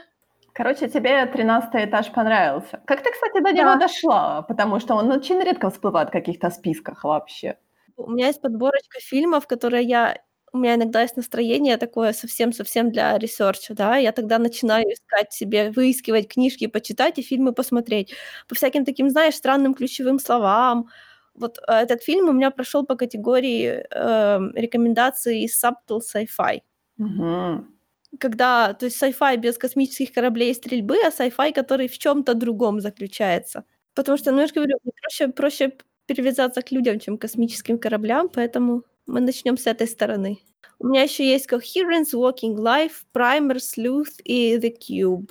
Короче, 0.52 0.88
тебе 0.88 1.24
13 1.26 1.84
этаж 1.84 2.10
понравился. 2.12 2.80
Как 2.84 3.02
ты, 3.02 3.10
кстати, 3.12 3.40
до 3.42 3.52
него 3.52 3.74
Да. 3.74 3.76
дошла? 3.76 4.42
Потому 4.42 4.80
что 4.80 4.94
он 4.96 5.10
очень 5.12 5.40
редко 5.42 5.70
всплывает 5.70 6.08
в 6.08 6.12
каких-то 6.12 6.50
списках 6.50 7.04
вообще. 7.04 7.58
У 7.96 8.10
меня 8.10 8.26
есть 8.28 8.40
подборочка 8.40 8.98
фильмов, 9.00 9.46
которые 9.46 9.84
я 9.84 10.16
у 10.52 10.58
меня 10.58 10.74
иногда 10.76 11.02
есть 11.02 11.16
настроение 11.16 11.76
такое 11.76 12.12
совсем-совсем 12.12 12.90
для 12.90 13.18
research 13.18 13.63
а, 13.63 13.74
да, 13.74 13.96
я 13.96 14.12
тогда 14.12 14.38
начинаю 14.38 14.84
искать 14.92 15.32
себе, 15.32 15.70
выискивать 15.70 16.28
книжки, 16.28 16.66
почитать 16.66 17.18
и 17.18 17.22
фильмы 17.22 17.52
посмотреть 17.52 18.14
по 18.48 18.54
всяким 18.54 18.84
таким, 18.84 19.10
знаешь, 19.10 19.34
странным 19.34 19.74
ключевым 19.74 20.18
словам. 20.18 20.88
Вот 21.34 21.58
э, 21.68 21.72
этот 21.72 22.02
фильм 22.02 22.28
у 22.28 22.32
меня 22.32 22.50
прошел 22.50 22.84
по 22.86 22.96
категории 22.96 23.84
э, 23.90 24.40
рекомендаций 24.54 25.46
subtle 25.46 26.00
sci-fi. 26.00 26.62
Мгм. 26.98 27.74
Когда, 28.20 28.72
то 28.74 28.86
есть 28.86 29.02
sci-fi 29.02 29.36
без 29.36 29.58
космических 29.58 30.12
кораблей 30.12 30.50
и 30.50 30.54
стрельбы, 30.54 30.96
а 31.04 31.10
sci-fi, 31.10 31.52
который 31.52 31.88
в 31.88 31.98
чем-то 31.98 32.34
другом 32.34 32.80
заключается. 32.80 33.64
Потому 33.94 34.16
что, 34.18 34.32
ну, 34.32 34.40
я 34.40 34.46
же 34.46 34.54
говорю, 34.54 34.78
проще, 35.02 35.28
проще 35.28 35.72
привязаться 36.06 36.62
к 36.62 36.72
людям, 36.72 36.98
чем 37.00 37.18
к 37.18 37.22
космическим 37.22 37.78
кораблям, 37.78 38.28
поэтому 38.30 38.84
мы 39.08 39.20
начнем 39.20 39.56
с 39.56 39.66
этой 39.66 39.88
стороны. 39.88 40.38
У 40.78 40.86
меня 40.86 41.02
еще 41.02 41.24
есть 41.24 41.50
Coherence, 41.50 42.14
Walking 42.14 42.56
Life, 42.56 43.04
Primer, 43.12 43.56
Sleuth 43.56 44.22
и 44.22 44.56
The 44.58 44.72
Cube. 44.78 45.30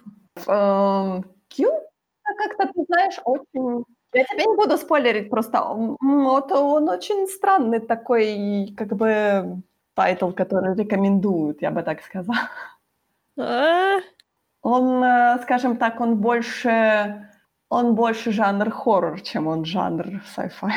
Q? 1.50 1.70
А 2.24 2.34
Как-то, 2.34 2.74
ты 2.74 2.84
знаешь, 2.88 3.20
очень... 3.24 3.86
Я 4.14 4.24
тебе 4.24 4.46
не 4.46 4.56
буду 4.56 4.78
спойлерить, 4.78 5.30
просто 5.30 5.62
вот 6.02 6.52
он 6.52 6.90
очень 6.90 7.28
странный 7.28 7.80
такой, 7.80 8.74
как 8.76 8.96
бы, 8.96 9.62
title, 9.94 10.32
который 10.32 10.76
рекомендуют, 10.76 11.62
я 11.62 11.72
бы 11.72 11.84
так 11.84 12.02
сказала. 12.02 12.50
А, 13.38 14.00
Он, 14.62 15.04
э, 15.04 15.40
скажем 15.44 15.78
так, 15.78 16.02
он 16.02 16.18
больше, 16.18 17.30
он 17.70 17.96
больше 17.96 18.32
жанр 18.32 18.72
хоррор, 18.72 19.22
чем 19.22 19.48
он 19.48 19.66
жанр 19.66 20.24
sci-fi. 20.36 20.72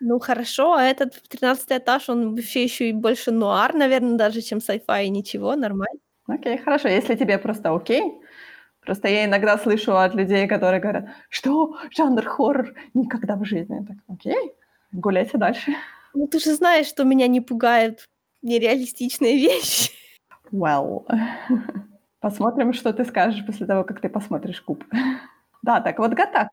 Ну 0.00 0.18
хорошо, 0.18 0.74
а 0.74 0.82
этот 0.82 1.22
13 1.28 1.66
этаж, 1.70 2.08
он 2.08 2.34
вообще 2.34 2.64
еще 2.64 2.88
и 2.88 2.92
больше 2.92 3.30
нуар, 3.30 3.74
наверное, 3.74 4.16
даже, 4.16 4.40
чем 4.42 4.58
sci-fi, 4.58 5.08
ничего, 5.08 5.56
нормально. 5.56 6.00
Окей, 6.28 6.58
хорошо, 6.58 6.88
если 6.88 7.14
тебе 7.14 7.38
просто 7.38 7.74
окей. 7.74 8.02
Просто 8.80 9.08
я 9.08 9.24
иногда 9.24 9.58
слышу 9.58 9.96
от 9.96 10.14
людей, 10.14 10.46
которые 10.46 10.80
говорят, 10.80 11.08
что 11.28 11.76
жанр 11.90 12.24
хоррор 12.24 12.74
никогда 12.94 13.34
в 13.36 13.44
жизни. 13.44 13.74
Я 13.80 13.86
Так, 13.86 13.96
окей, 14.08 14.52
гуляйте 14.92 15.38
дальше. 15.38 15.72
Ну 16.14 16.26
ты 16.28 16.38
же 16.38 16.54
знаешь, 16.54 16.86
что 16.86 17.04
меня 17.04 17.26
не 17.26 17.40
пугают 17.40 18.06
нереалистичные 18.42 19.36
вещи. 19.48 19.90
Well. 20.52 21.04
Посмотрим, 22.20 22.72
что 22.72 22.92
ты 22.92 23.04
скажешь 23.04 23.44
после 23.44 23.66
того, 23.66 23.84
как 23.84 24.00
ты 24.00 24.08
посмотришь 24.08 24.60
куб. 24.60 24.84
Да, 25.62 25.80
так 25.80 25.98
вот 25.98 26.12
Гатак. 26.12 26.48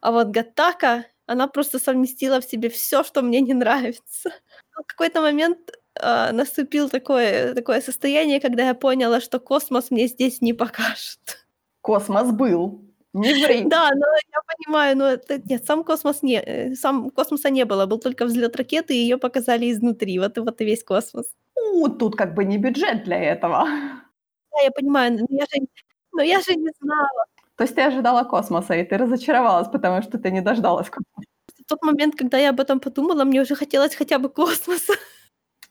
А 0.00 0.12
вот 0.12 0.28
Гатака, 0.28 1.04
она 1.26 1.48
просто 1.48 1.78
совместила 1.78 2.40
в 2.40 2.44
себе 2.44 2.68
все, 2.68 3.04
что 3.04 3.22
мне 3.22 3.40
не 3.40 3.54
нравится. 3.54 4.30
В 4.72 4.84
какой-то 4.86 5.20
момент 5.20 5.58
а, 6.00 6.32
наступил 6.32 6.88
такое, 6.88 7.54
такое 7.54 7.80
состояние, 7.80 8.40
когда 8.40 8.66
я 8.66 8.74
поняла, 8.74 9.20
что 9.20 9.40
космос 9.40 9.90
мне 9.90 10.06
здесь 10.06 10.40
не 10.40 10.52
покажет. 10.52 11.46
Космос 11.80 12.30
был. 12.32 12.82
Не 13.12 13.32
ври. 13.32 13.64
Да, 13.64 13.90
но 13.94 14.06
я 14.06 14.40
понимаю, 14.46 14.96
но 14.96 15.06
это 15.06 15.40
нет, 15.48 15.64
сам 15.64 15.84
космос 15.84 16.22
не, 16.22 16.38
э, 16.38 16.74
сам 16.74 17.10
космоса 17.10 17.48
не 17.48 17.64
было, 17.64 17.86
был 17.86 17.98
только 17.98 18.26
взлет 18.26 18.56
ракеты, 18.56 18.94
и 18.94 18.98
ее 18.98 19.16
показали 19.16 19.70
изнутри. 19.70 20.18
Вот 20.18 20.36
и 20.36 20.40
вот 20.40 20.60
и 20.60 20.64
весь 20.66 20.84
космос. 20.84 21.26
Ну, 21.56 21.88
тут 21.88 22.14
как 22.14 22.34
бы 22.34 22.44
не 22.44 22.58
бюджет 22.58 23.04
для 23.04 23.18
этого. 23.18 23.64
Да, 23.64 24.62
я 24.62 24.70
понимаю, 24.70 25.12
но 25.18 25.26
я 25.30 25.44
же, 25.44 25.66
но 26.12 26.22
я 26.22 26.40
же 26.40 26.54
не 26.56 26.70
знала. 26.78 27.24
То 27.56 27.64
есть 27.64 27.74
ты 27.74 27.82
ожидала 27.82 28.24
космоса, 28.24 28.74
и 28.74 28.84
ты 28.84 28.98
разочаровалась, 28.98 29.68
потому 29.68 30.02
что 30.02 30.18
ты 30.18 30.30
не 30.30 30.40
дождалась 30.40 30.88
космоса. 30.90 31.28
В 31.58 31.68
тот 31.68 31.82
момент, 31.82 32.14
когда 32.14 32.38
я 32.38 32.50
об 32.50 32.60
этом 32.60 32.80
подумала, 32.80 33.24
мне 33.24 33.40
уже 33.40 33.54
хотелось 33.56 33.94
хотя 33.94 34.18
бы 34.18 34.28
космоса. 34.28 34.94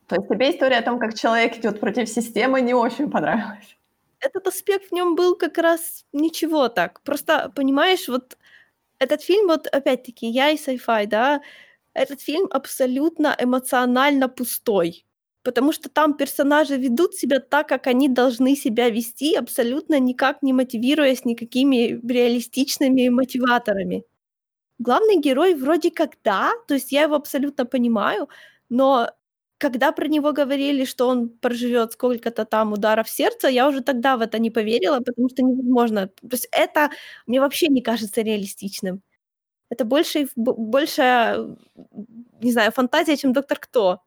То 0.07 0.15
есть 0.15 0.27
тебе 0.27 0.51
история 0.51 0.77
о 0.77 0.81
том, 0.81 0.99
как 0.99 1.13
человек 1.13 1.57
идет 1.57 1.79
против 1.79 2.09
системы, 2.09 2.61
не 2.61 2.73
очень 2.73 3.09
понравилась. 3.09 3.77
Этот 4.19 4.47
аспект 4.47 4.89
в 4.89 4.91
нем 4.91 5.15
был 5.15 5.35
как 5.35 5.57
раз 5.57 6.05
ничего 6.11 6.69
так. 6.69 7.01
Просто, 7.01 7.51
понимаешь, 7.55 8.07
вот 8.07 8.37
этот 8.99 9.21
фильм, 9.21 9.47
вот 9.47 9.67
опять-таки, 9.67 10.27
я 10.27 10.49
и 10.49 10.57
sci-fi, 10.57 11.05
да, 11.07 11.41
этот 11.93 12.21
фильм 12.21 12.47
абсолютно 12.51 13.35
эмоционально 13.39 14.27
пустой. 14.27 15.04
Потому 15.45 15.71
что 15.73 15.89
там 15.89 16.15
персонажи 16.17 16.75
ведут 16.77 17.13
себя 17.15 17.39
так, 17.39 17.69
как 17.69 17.87
они 17.87 18.09
должны 18.09 18.55
себя 18.55 18.89
вести, 18.89 19.35
абсолютно 19.35 19.99
никак 19.99 20.41
не 20.43 20.53
мотивируясь 20.53 21.23
никакими 21.25 22.01
реалистичными 22.03 23.09
мотиваторами. 23.09 24.03
Главный 24.79 25.19
герой 25.21 25.55
вроде 25.55 25.91
как 25.91 26.17
да, 26.23 26.53
то 26.67 26.75
есть 26.75 26.91
я 26.93 27.03
его 27.03 27.15
абсолютно 27.15 27.65
понимаю, 27.65 28.29
но 28.69 29.09
когда 29.59 29.91
про 29.91 30.07
него 30.07 30.33
говорили, 30.33 30.85
что 30.85 31.07
он 31.09 31.29
проживет 31.29 31.93
сколько-то 31.93 32.45
там 32.45 32.73
ударов 32.73 33.09
сердца, 33.09 33.47
я 33.49 33.67
уже 33.69 33.81
тогда 33.81 34.17
в 34.17 34.21
это 34.21 34.39
не 34.39 34.51
поверила, 34.51 34.99
потому 34.99 35.29
что 35.29 35.43
невозможно. 35.43 36.07
То 36.07 36.29
есть 36.33 36.47
это 36.51 36.89
мне 37.27 37.39
вообще 37.41 37.67
не 37.69 37.81
кажется 37.81 38.21
реалистичным. 38.21 39.01
Это 39.69 39.85
больше, 39.85 40.27
больше, 40.35 41.57
не 42.41 42.51
знаю, 42.51 42.71
фантазия, 42.71 43.17
чем 43.17 43.33
доктор 43.33 43.59
Кто. 43.59 44.01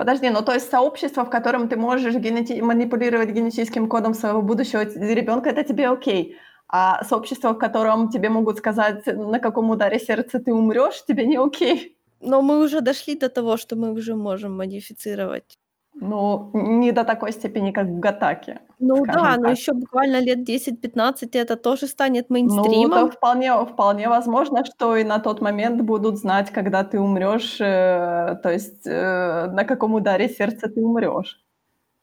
Подожди, 0.00 0.30
ну 0.30 0.42
то 0.42 0.54
есть 0.54 0.70
сообщество, 0.70 1.24
в 1.24 1.28
котором 1.30 1.68
ты 1.68 1.76
можешь 1.76 2.14
генети- 2.14 2.62
манипулировать 2.62 3.32
генетическим 3.32 3.86
кодом 3.86 4.14
своего 4.14 4.40
будущего 4.40 4.84
ребенка, 5.14 5.50
это 5.50 5.62
тебе 5.62 5.90
окей. 5.90 6.36
А 6.68 7.04
сообщество, 7.04 7.52
в 7.52 7.58
котором 7.58 8.08
тебе 8.08 8.30
могут 8.30 8.56
сказать, 8.56 9.04
на 9.06 9.38
каком 9.38 9.68
ударе 9.70 9.98
сердца 9.98 10.38
ты 10.38 10.54
умрешь, 10.54 11.04
тебе 11.04 11.26
не 11.26 11.36
окей. 11.36 11.98
Но 12.20 12.40
мы 12.40 12.64
уже 12.64 12.80
дошли 12.80 13.14
до 13.14 13.28
того, 13.28 13.58
что 13.58 13.76
мы 13.76 13.92
уже 13.92 14.14
можем 14.14 14.56
модифицировать. 14.56 15.58
Ну, 15.92 16.50
не 16.54 16.92
до 16.92 17.04
такой 17.04 17.32
степени, 17.32 17.70
как 17.70 17.86
в 17.86 18.00
Гатаке. 18.00 18.60
Ну 18.80 19.06
да, 19.06 19.36
но 19.36 19.50
так. 19.50 19.56
еще 19.56 19.72
буквально 19.74 20.20
лет 20.20 20.44
10-15 20.44 21.38
это 21.38 21.56
тоже 21.56 21.86
станет 21.86 22.30
Ну, 22.42 22.88
мейнстримом. 22.88 22.90
то 22.90 23.10
вполне, 23.10 23.52
вполне 23.66 24.08
возможно, 24.08 24.64
что 24.64 24.96
и 24.96 25.04
на 25.04 25.18
тот 25.18 25.40
момент 25.42 25.82
будут 25.82 26.18
знать, 26.18 26.50
когда 26.50 26.84
ты 26.84 26.98
умрешь, 26.98 27.60
э, 27.60 28.36
то 28.42 28.50
есть 28.50 28.86
э, 28.86 29.46
на 29.52 29.64
каком 29.64 29.94
ударе 29.94 30.28
сердца 30.28 30.68
ты 30.68 30.80
умрешь. 30.82 31.44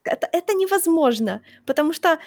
Это, 0.04 0.28
это 0.32 0.54
невозможно, 0.54 1.42
потому 1.66 1.94
что 1.94 2.20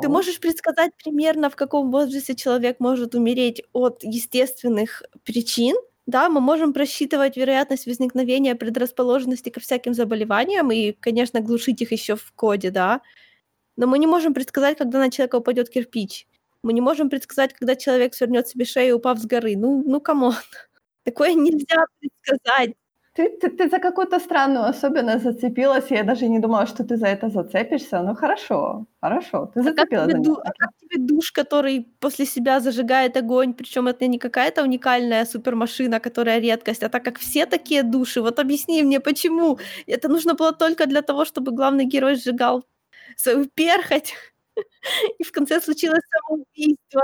ты 0.00 0.08
Ну, 0.08 0.08
можешь 0.08 0.40
предсказать 0.40 0.92
примерно, 1.02 1.50
в 1.50 1.56
каком 1.56 1.90
возрасте 1.90 2.34
человек 2.36 2.80
может 2.80 3.14
умереть 3.14 3.62
от 3.72 4.02
естественных 4.04 5.02
причин, 5.24 5.76
да, 6.06 6.28
мы 6.28 6.40
можем 6.40 6.72
просчитывать 6.74 7.36
вероятность 7.36 7.86
возникновения 7.86 8.54
предрасположенности 8.54 9.50
ко 9.50 9.60
всяким 9.60 9.94
заболеваниям 9.94 10.70
и, 10.70 10.92
конечно, 10.92 11.40
глушить 11.40 11.80
их 11.82 11.92
еще 11.92 12.16
в 12.16 12.32
коде, 12.36 12.70
да, 12.70 13.00
но 13.76 13.86
мы 13.86 13.98
не 13.98 14.06
можем 14.06 14.34
предсказать, 14.34 14.78
когда 14.78 14.98
на 14.98 15.10
человека 15.10 15.36
упадет 15.36 15.70
кирпич. 15.70 16.26
Мы 16.62 16.72
не 16.72 16.80
можем 16.80 17.10
предсказать, 17.10 17.52
когда 17.54 17.76
человек 17.76 18.14
свернет 18.14 18.48
себе 18.48 18.64
шею, 18.64 18.96
упав 18.96 19.18
с 19.18 19.26
горы. 19.26 19.54
Ну, 19.56 19.82
ну, 19.86 20.00
come 20.00 20.19
on. 20.19 20.34
Такое 21.04 21.34
нельзя 21.34 21.84
предсказать. 22.00 22.74
Ты 23.16 23.30
ты 23.40 23.48
ты 23.50 23.68
за 23.70 23.78
какую-то 23.78 24.18
странную 24.20 24.64
особенность 24.66 25.24
зацепилась, 25.24 25.90
я 25.90 26.02
даже 26.04 26.26
не 26.28 26.40
думала, 26.40 26.66
что 26.66 26.84
ты 26.84 26.96
за 26.96 27.06
это 27.08 27.28
зацепишься. 27.30 28.02
Ну 28.02 28.14
хорошо, 28.16 28.86
хорошо, 29.00 29.52
ты 29.54 29.60
А 29.60 29.64
как 29.64 29.76
зацепилась 29.76 30.06
тебе 30.12 30.18
за 30.18 30.22
ду 30.24 30.34
а 30.44 30.50
как 30.58 30.70
тебе 30.80 30.98
душ, 31.06 31.30
который 31.32 31.86
после 32.00 32.26
себя 32.26 32.60
зажигает 32.60 33.16
огонь? 33.16 33.54
Причём 33.54 33.86
это 33.88 34.06
не 34.08 34.18
какая-то 34.18 34.62
уникальная 34.64 35.24
супермашина, 35.26 36.00
которая 36.00 36.40
редкость, 36.40 36.82
а 36.82 36.88
так 36.88 37.04
как 37.04 37.18
все 37.18 37.46
такие 37.46 37.82
души. 37.84 38.20
Вот 38.20 38.38
объясни 38.40 38.82
мне, 38.82 38.98
почему? 39.00 39.58
Это 39.86 40.08
нужно 40.08 40.34
было 40.34 40.52
только 40.52 40.86
для 40.86 41.02
того, 41.02 41.24
чтобы 41.24 41.52
главный 41.52 41.84
герой 41.86 42.16
сжигал 42.16 42.64
свою 43.16 43.46
перхоть, 43.54 44.14
и 45.18 45.24
в 45.24 45.32
конце 45.32 45.60
случилось 45.60 46.02
самоубийство. 46.10 47.02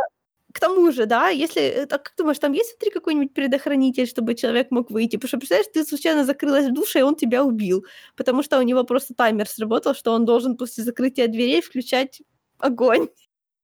К 0.52 0.58
тому 0.60 0.90
же, 0.92 1.06
да, 1.06 1.28
если, 1.28 1.62
э, 1.62 1.86
так 1.86 2.02
как 2.04 2.16
думаешь, 2.16 2.38
там 2.38 2.52
есть 2.52 2.72
внутри 2.72 2.90
какой-нибудь 2.90 3.34
предохранитель, 3.34 4.06
чтобы 4.06 4.34
человек 4.34 4.70
мог 4.72 4.90
выйти? 4.90 5.16
Потому 5.16 5.28
что, 5.28 5.38
представляешь, 5.38 5.70
ты 5.72 5.84
случайно 5.84 6.24
закрылась 6.24 6.66
в 6.66 6.72
душе, 6.72 7.00
и 7.00 7.02
он 7.02 7.14
тебя 7.14 7.44
убил, 7.44 7.84
потому 8.16 8.42
что 8.42 8.58
у 8.58 8.62
него 8.62 8.84
просто 8.84 9.14
таймер 9.14 9.48
сработал, 9.48 9.94
что 9.94 10.12
он 10.12 10.24
должен 10.24 10.56
после 10.56 10.82
закрытия 10.84 11.28
дверей 11.28 11.62
включать 11.62 12.22
огонь. 12.58 13.08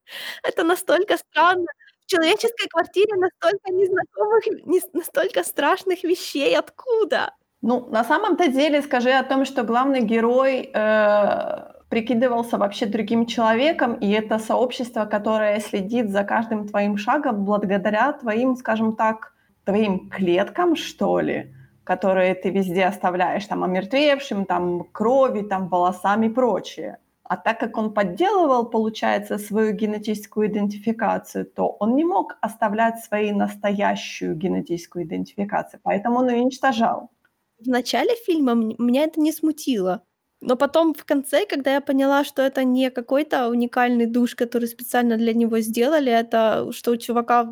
Это 0.44 0.64
настолько 0.64 1.16
странно. 1.18 1.66
В 2.06 2.10
человеческой 2.10 2.68
квартире 2.68 3.16
настолько 3.16 3.72
незнакомых, 3.72 4.46
нес 4.66 4.84
настолько 4.92 5.42
страшных 5.44 6.04
вещей. 6.04 6.56
Откуда? 6.56 7.34
Ну, 7.62 7.88
на 7.90 8.04
самом-то 8.04 8.48
деле, 8.48 8.82
скажи 8.82 9.10
о 9.10 9.24
том, 9.24 9.44
что 9.44 9.64
главный 9.64 10.02
герой, 10.02 10.70
э, 10.72 11.75
прикидывался 11.88 12.58
вообще 12.58 12.86
другим 12.86 13.26
человеком, 13.26 13.94
и 13.94 14.10
это 14.10 14.38
сообщество, 14.38 15.04
которое 15.04 15.60
следит 15.60 16.10
за 16.10 16.24
каждым 16.24 16.68
твоим 16.68 16.96
шагом 16.96 17.44
благодаря 17.44 18.12
твоим, 18.12 18.56
скажем 18.56 18.96
так, 18.96 19.34
твоим 19.64 20.08
клеткам, 20.08 20.76
что 20.76 21.20
ли, 21.20 21.54
которые 21.84 22.34
ты 22.34 22.50
везде 22.50 22.84
оставляешь, 22.84 23.46
там, 23.46 23.64
омертвевшим, 23.64 24.44
там, 24.44 24.84
крови, 24.92 25.42
там, 25.42 25.68
волосам 25.68 26.22
и 26.22 26.28
прочее. 26.28 26.98
А 27.28 27.36
так 27.36 27.58
как 27.58 27.76
он 27.76 27.92
подделывал, 27.92 28.66
получается, 28.70 29.38
свою 29.38 29.72
генетическую 29.72 30.46
идентификацию, 30.46 31.44
то 31.44 31.76
он 31.80 31.96
не 31.96 32.04
мог 32.04 32.36
оставлять 32.40 33.04
свою 33.04 33.36
настоящую 33.36 34.36
генетическую 34.36 35.04
идентификацию, 35.04 35.80
поэтому 35.82 36.18
он 36.18 36.28
её 36.28 36.42
уничтожал. 36.42 37.10
В 37.58 37.68
начале 37.68 38.14
фильма 38.26 38.54
меня 38.54 39.04
это 39.04 39.20
не 39.20 39.32
смутило, 39.32 40.02
но 40.46 40.56
потом 40.56 40.94
в 40.94 41.04
конце, 41.04 41.44
когда 41.46 41.74
я 41.74 41.80
поняла, 41.80 42.24
что 42.24 42.42
это 42.42 42.62
не 42.64 42.90
какой-то 42.90 43.48
уникальный 43.48 44.06
душ, 44.06 44.36
который 44.36 44.68
специально 44.68 45.16
для 45.16 45.34
него 45.34 45.58
сделали, 45.60 46.12
это 46.12 46.70
что 46.72 46.92
у 46.92 46.96
чувака, 46.96 47.50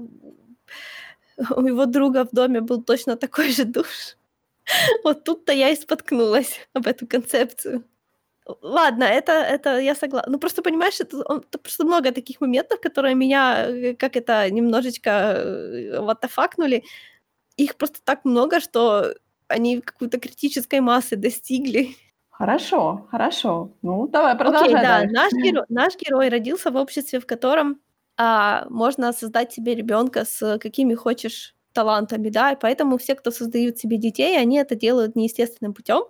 у 1.57 1.67
его 1.67 1.87
друга 1.87 2.25
в 2.25 2.31
доме 2.33 2.61
был 2.61 2.85
точно 2.85 3.17
такой 3.17 3.51
же 3.53 3.65
душ. 3.65 4.17
Вот 5.05 5.25
тут-то 5.25 5.53
я 5.53 5.71
и 5.71 5.77
споткнулась 5.77 6.61
об 6.75 6.87
эту 6.87 7.07
концепцию. 7.07 7.85
Ладно, 8.63 9.05
это 9.05 9.33
это 9.33 9.79
я 9.81 9.95
согла 9.95 10.25
ну, 10.29 10.39
просто 10.39 10.63
понимаешь, 10.63 11.01
это 11.01 11.17
он 11.29 11.41
тут 11.43 11.63
просто 11.63 11.85
много 11.85 12.13
таких 12.13 12.41
моментов, 12.43 12.81
которые 12.81 13.15
меня, 13.17 13.67
э, 13.69 13.95
как 13.95 14.17
это, 14.17 14.51
немножечко, 14.51 15.11
э, 15.11 16.01
ватафакнули. 16.01 16.85
Их 17.59 17.77
просто 17.77 17.99
так 18.05 18.25
много, 18.25 18.61
что 18.61 19.15
они 19.49 19.81
какой-то 19.81 20.19
критической 20.21 20.81
массы 20.81 21.17
достигли. 21.17 21.97
Хорошо, 22.39 23.07
хорошо. 23.11 23.71
Ну, 23.83 24.09
давай, 24.09 24.37
Окей, 24.43 24.75
продолжай 24.75 24.81
да, 24.81 25.03
дальше. 25.09 25.11
наш 25.11 25.33
геро 25.43 25.65
наш 25.69 25.95
герой 25.97 26.29
родился 26.29 26.71
в 26.71 26.77
обществе, 26.77 27.19
в 27.19 27.27
котором, 27.27 27.81
а, 28.17 28.67
можно 28.69 29.13
создать 29.13 29.53
себе 29.53 29.75
ребёнка 29.75 30.25
с 30.25 30.59
какими 30.59 30.95
хочешь 30.95 31.55
талантами, 31.73 32.29
да, 32.29 32.53
и 32.53 32.57
поэтому 32.61 32.99
все, 32.99 33.15
кто 33.15 33.31
создают 33.31 33.79
себе 33.79 33.97
детей, 33.97 34.39
они 34.39 34.59
это 34.59 34.75
делают 34.77 35.17
неестественным 35.17 35.73
путём. 35.75 36.05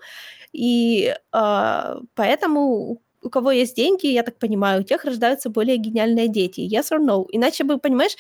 И, 0.53 1.15
а, 1.33 1.99
поэтому 2.15 3.03
у 3.23 3.31
кого 3.31 3.53
есть 3.53 3.77
деньги, 3.77 4.07
я 4.09 4.23
так 4.23 4.39
понимаю, 4.39 4.81
у 4.83 4.85
тех 4.85 5.05
рождаются 5.05 5.51
более 5.51 5.77
гениальные 5.79 6.29
дети. 6.29 6.61
Yes 6.63 6.93
or 6.93 7.01
no? 7.01 7.27
Иначе 7.33 7.65
бы, 7.65 7.79
понимаешь, 7.79 8.17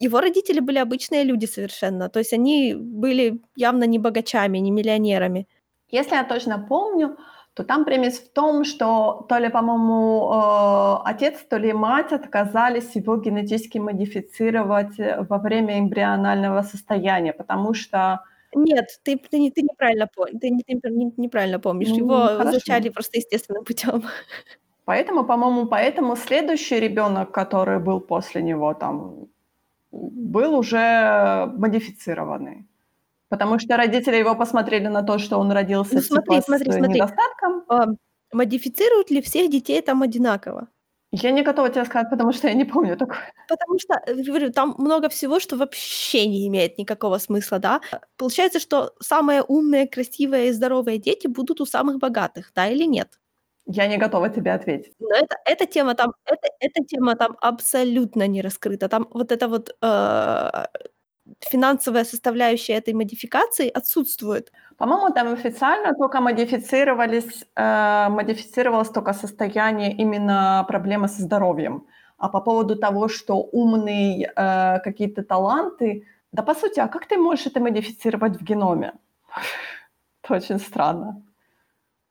его 0.00 0.20
родители 0.20 0.60
были 0.60 0.78
обычные 0.78 1.24
люди 1.24 1.46
совершенно, 1.46 2.08
то 2.10 2.18
есть 2.20 2.32
они 2.34 2.74
были 2.76 3.40
явно 3.56 3.84
не 3.86 3.98
богачами, 4.00 4.58
не 4.58 4.70
миллионерами. 4.72 5.46
Если 5.94 6.16
я 6.16 6.24
точно 6.24 6.58
помню, 6.58 7.16
то 7.54 7.62
там 7.64 7.84
премис 7.84 8.18
в 8.18 8.32
том, 8.32 8.64
что 8.64 9.24
то 9.28 9.38
ли, 9.38 9.48
по-моему, 9.48 10.32
э, 10.34 11.10
отец, 11.10 11.38
то 11.48 11.56
ли 11.58 11.72
мать 11.72 12.12
отказались 12.12 12.96
его 12.96 13.16
генетически 13.16 13.78
модифицировать, 13.78 14.98
э, 14.98 15.24
во 15.28 15.38
время 15.38 15.78
эмбрионального 15.78 16.62
состояния, 16.62 17.32
потому 17.32 17.74
что 17.74 18.18
Нет, 18.56 18.86
ты 19.04 19.16
ты 19.30 19.38
не 19.38 19.50
ты 19.50 19.62
неправильно 19.62 20.08
ты 20.40 20.50
ты 20.82 20.90
не 20.90 21.12
неправильно 21.16 21.58
помнишь. 21.60 21.88
Ну, 21.90 21.96
Его 21.98 22.16
хорошо. 22.26 22.52
зачали 22.52 22.88
просто 22.90 23.18
естественным 23.18 23.64
путём. 23.64 24.02
Поэтому, 24.86 25.24
по-моему, 25.24 25.66
поэтому 25.66 26.16
следующий 26.16 26.80
ребёнок, 26.80 27.30
который 27.32 27.78
был 27.78 28.00
после 28.00 28.42
него, 28.42 28.74
там, 28.74 29.26
был 29.92 30.54
уже 30.58 31.46
модифицированный. 31.58 32.66
Потому 33.34 33.58
что 33.58 33.76
родители 33.76 34.16
его 34.16 34.34
посмотрели 34.36 34.86
на 34.88 35.02
то, 35.02 35.18
что 35.18 35.38
он 35.38 35.50
родился, 35.52 35.96
Ну 35.96 36.00
типа, 36.00 36.14
смотри 36.22 36.40
с 36.40 36.44
смотри 36.44 36.72
смотри, 36.72 37.00
недостатком. 37.00 37.64
ам, 37.68 37.96
модифицируют 38.32 39.10
ли 39.10 39.20
всех 39.22 39.50
детей 39.50 39.80
там 39.82 40.02
одинаково? 40.02 40.68
Я 41.12 41.30
не 41.30 41.42
готова 41.42 41.70
тебе 41.70 41.84
сказать, 41.84 42.10
потому 42.10 42.32
что 42.32 42.48
я 42.48 42.54
не 42.54 42.64
помню 42.64 42.96
такое. 42.96 43.18
Потому 43.48 43.78
что, 43.78 43.94
э, 44.06 44.14
говорю, 44.14 44.50
там 44.52 44.74
много 44.78 45.08
всего, 45.08 45.38
что 45.40 45.56
вообще 45.56 46.26
не 46.26 46.46
имеет 46.48 46.78
никакого 46.78 47.18
смысла, 47.18 47.58
да. 47.58 47.80
А, 47.92 48.00
получается, 48.16 48.58
что 48.60 48.92
самые 49.00 49.42
умные, 49.42 49.86
красивые 49.86 50.48
и 50.48 50.52
здоровые 50.52 50.98
дети 50.98 51.28
будут 51.28 51.60
у 51.60 51.66
самых 51.66 51.98
богатых, 51.98 52.50
да 52.54 52.68
или 52.68 52.84
нет? 52.84 53.08
Я 53.66 53.86
не 53.86 53.96
готова 53.96 54.28
тебе 54.28 54.52
ответить. 54.52 54.92
Но 54.98 55.14
это 55.16 55.36
эта 55.46 55.66
тема 55.66 55.94
там 55.94 56.12
эта 56.26 56.48
эта 56.60 56.84
тема 56.84 57.14
там 57.16 57.36
абсолютно 57.40 58.26
не 58.26 58.42
раскрыта. 58.42 58.88
Там 58.88 59.08
вот 59.10 59.32
эта 59.32 59.48
вот, 59.48 59.70
э, 59.82 60.64
финансовая 61.40 62.04
составляющая 62.04 62.74
этой 62.74 62.94
модификации 62.94 63.68
отсутствует. 63.68 64.52
По-моему, 64.76 65.10
там 65.14 65.32
официально 65.32 65.94
тока 65.94 66.20
модифицировались, 66.20 67.44
э, 67.56 68.08
модифицировалось 68.10 68.90
тока 68.90 69.12
состояние 69.14 69.92
именно 69.92 70.64
проблемы 70.68 71.08
со 71.08 71.22
здоровьем. 71.22 71.86
А 72.18 72.28
по 72.28 72.40
поводу 72.40 72.76
того, 72.76 73.08
что 73.08 73.36
умный, 73.52 74.24
э, 74.36 74.78
какие-то 74.84 75.22
таланты 75.22 76.06
Да, 76.32 76.42
по 76.42 76.54
сути, 76.54 76.80
а 76.80 76.88
как 76.88 77.06
ты 77.06 77.16
можешь 77.16 77.46
это 77.46 77.60
модифицировать 77.60 78.36
в 78.40 78.42
геноме? 78.44 78.92
Это 80.24 80.34
очень 80.34 80.58
странно. 80.58 81.22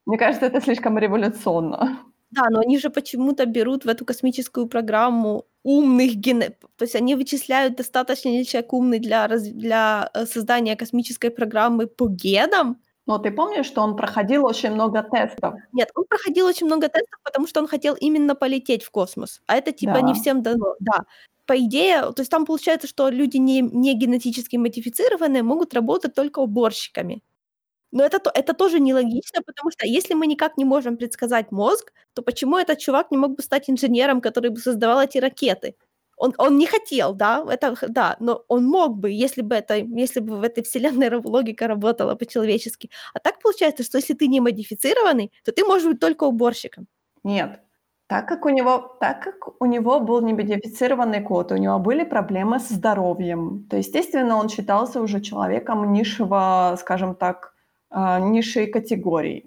Мне 0.05 0.17
кажется, 0.17 0.45
это 0.47 0.61
слишком 0.61 0.97
революционно. 0.97 1.99
Да, 2.35 2.49
но 2.49 2.59
они 2.61 2.79
же 2.79 2.89
почему-то 2.89 3.45
берут 3.45 3.85
в 3.85 3.87
эту 3.89 4.05
космическую 4.05 4.67
программу 4.67 5.45
умных 5.63 6.15
гене 6.15 6.49
то 6.77 6.83
есть 6.83 6.95
они 6.95 7.15
вычисляют, 7.15 7.75
достаточно 7.75 8.29
ли 8.29 8.45
человек 8.45 8.73
умный 8.73 8.99
для 8.99 9.27
раз 9.27 9.43
для, 9.43 10.09
э, 10.13 10.25
создания 10.25 10.75
космической 10.75 11.29
программы 11.29 11.87
по 11.87 12.07
генам. 12.07 12.81
Но 13.05 13.17
ты 13.19 13.31
помнишь, 13.31 13.65
что 13.67 13.81
он 13.81 13.95
проходил 13.95 14.45
очень 14.45 14.71
много 14.71 15.03
тестов? 15.03 15.55
Нет, 15.73 15.89
он 15.95 16.05
проходил 16.05 16.45
очень 16.47 16.65
много 16.67 16.87
тестов, 16.87 17.19
потому 17.23 17.47
что 17.47 17.59
он 17.61 17.67
хотел 17.67 17.95
именно 17.95 18.35
полететь 18.35 18.83
в 18.83 18.91
космос, 18.91 19.41
а 19.47 19.55
это 19.57 19.71
типа 19.71 19.97
не 19.97 20.13
Да. 20.13 20.13
всем 20.13 20.41
дано. 20.41 20.75
Да. 20.79 21.03
По 21.45 21.57
идее, 21.59 22.01
то 22.13 22.21
есть 22.21 22.31
там 22.31 22.45
получается, 22.45 22.87
что 22.87 23.09
люди 23.09 23.37
не 23.37 23.61
не 23.61 23.93
генетически 23.95 24.55
модифицированные 24.57 25.43
могут 25.43 25.73
работать 25.73 26.13
только 26.15 26.39
уборщиками. 26.39 27.21
Но 27.93 28.03
это 28.03 28.19
то 28.19 28.31
это 28.33 28.53
тоже 28.53 28.79
нелогично, 28.79 29.41
потому 29.45 29.71
что 29.71 29.85
если 29.87 30.15
мы 30.15 30.27
никак 30.27 30.57
не 30.57 30.65
можем 30.65 30.97
предсказать 30.97 31.51
мозг, 31.51 31.93
то 32.13 32.23
почему 32.23 32.57
этот 32.57 32.79
чувак 32.79 33.11
не 33.11 33.17
мог 33.17 33.35
бы 33.35 33.43
стать 33.43 33.69
инженером, 33.69 34.19
который 34.21 34.49
бы 34.49 34.57
создавал 34.59 35.01
эти 35.01 35.19
ракеты? 35.19 35.75
Он 36.17 36.33
он 36.39 36.57
не 36.57 36.65
хотел, 36.67 37.13
да, 37.13 37.45
это 37.49 37.75
да, 37.89 38.17
но 38.19 38.43
он 38.47 38.65
мог 38.65 38.97
бы, 38.97 39.11
если 39.11 39.41
бы 39.43 39.55
это 39.55 39.75
если 39.77 40.21
бы 40.21 40.37
в 40.37 40.43
этой 40.43 40.63
вселенной 40.63 41.09
логика 41.23 41.67
работала 41.67 42.15
по-человечески. 42.15 42.89
А 43.13 43.19
так 43.19 43.39
получается, 43.41 43.83
что 43.83 43.97
если 43.99 44.15
ты 44.15 44.27
не 44.27 44.41
модифицированный, 44.41 45.31
то 45.45 45.51
ты 45.51 45.63
можешь 45.65 45.87
быть 45.87 45.99
только 45.99 46.23
уборщиком. 46.25 46.87
Нет. 47.23 47.59
Так 48.07 48.27
как 48.27 48.45
у 48.45 48.49
него 48.49 48.97
так 48.99 49.23
как 49.23 49.61
у 49.61 49.65
него 49.65 49.99
был 49.99 50.21
немодифицированный 50.21 51.21
кот, 51.21 51.51
у 51.51 51.57
него 51.57 51.79
были 51.79 52.03
проблемы 52.03 52.59
со 52.59 52.73
здоровьем, 52.73 53.67
то, 53.69 53.77
естественно, 53.77 54.37
он 54.37 54.49
считался 54.49 55.01
уже 55.01 55.21
человеком 55.21 55.93
низшего, 55.93 56.75
скажем 56.79 57.15
так, 57.15 57.52
низшей 58.21 58.67
категории. 58.67 59.45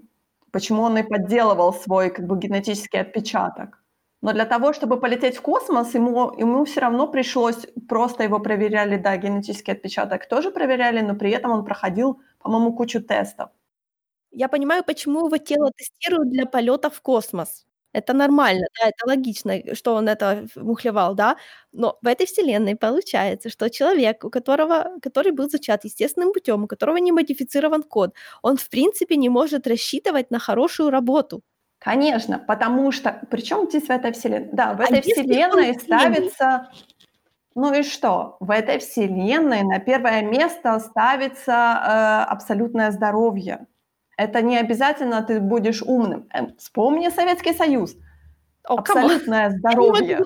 Почему 0.53 0.83
он 0.83 0.99
и 0.99 1.03
подделывал 1.03 1.75
свой, 1.75 2.11
как 2.11 2.27
бы, 2.27 2.39
генетический 2.39 3.01
отпечаток. 3.01 3.83
Но 4.23 4.33
для 4.33 4.47
того, 4.47 4.73
чтобы 4.73 4.99
полететь 5.01 5.37
в 5.37 5.43
космос, 5.43 5.95
ему 5.95 6.33
ему 6.39 6.65
всё 6.65 6.81
равно 6.81 7.07
пришлось 7.09 7.67
просто 7.89 8.25
его 8.25 8.41
проверяли, 8.41 8.97
да, 8.99 9.17
генетический 9.19 9.75
отпечаток 9.75 10.27
тоже 10.29 10.51
проверяли, 10.51 11.01
но 11.03 11.15
при 11.15 11.31
этом 11.33 11.53
он 11.53 11.65
проходил, 11.65 12.21
по-моему, 12.41 12.73
кучу 12.75 13.01
тестов. 13.03 13.51
Я 14.33 14.49
понимаю, 14.49 14.85
почему 14.85 15.27
его 15.27 15.39
тело 15.39 15.71
тестируют 15.77 16.31
для 16.33 16.47
полёта 16.47 16.91
в 16.91 17.01
космос. 17.03 17.66
Это 17.97 18.13
нормально, 18.13 18.67
да, 18.79 18.89
это 18.89 19.07
логично, 19.07 19.75
что 19.75 19.95
он 19.95 20.09
это 20.09 20.47
мухлевал, 20.57 21.15
да. 21.15 21.37
Но 21.73 21.97
в 22.03 22.07
этой 22.07 22.27
вселенной 22.27 22.77
получается, 22.77 23.49
что 23.49 23.71
человек, 23.71 24.23
у 24.25 24.31
которого 24.31 24.99
который 25.01 25.33
был 25.33 25.49
зачат 25.49 25.85
естественным 25.85 26.33
путем, 26.35 26.65
у 26.65 26.67
которого 26.67 26.99
не 26.99 27.13
модифицирован 27.13 27.83
код, 27.83 28.15
он 28.43 28.59
в 28.59 28.69
принципе 28.69 29.17
не 29.17 29.31
может 29.31 29.67
рассчитывать 29.67 30.31
на 30.31 30.39
хорошую 30.39 30.91
работу. 30.91 31.41
Конечно, 31.79 32.39
потому 32.39 32.93
что 32.93 33.23
причем 33.31 33.67
здесь 33.69 33.85
в 33.85 33.91
этой 33.91 34.13
вселенной? 34.13 34.51
Да, 34.53 34.75
в 34.75 34.81
а 34.81 34.85
этой 34.85 34.99
а 34.99 35.03
вселенной 35.03 35.75
ставится 35.81 36.69
ну 37.55 37.73
и 37.73 37.83
что? 37.83 38.37
В 38.41 38.51
этой 38.51 38.79
вселенной 38.79 39.63
на 39.63 39.79
первое 39.79 40.21
место 40.21 40.79
ставится 40.81 41.53
э, 41.53 42.31
абсолютное 42.31 42.91
здоровье. 42.91 43.67
Это 44.17 44.43
не 44.43 44.57
обязательно 44.57 45.23
ты 45.23 45.41
будешь 45.41 45.83
умным. 45.83 46.29
Э, 46.33 46.47
вспомни 46.59 47.09
Советский 47.11 47.53
Союз. 47.53 47.97
О, 48.65 48.77
абсолютное 48.79 49.51
здоровье. 49.51 50.25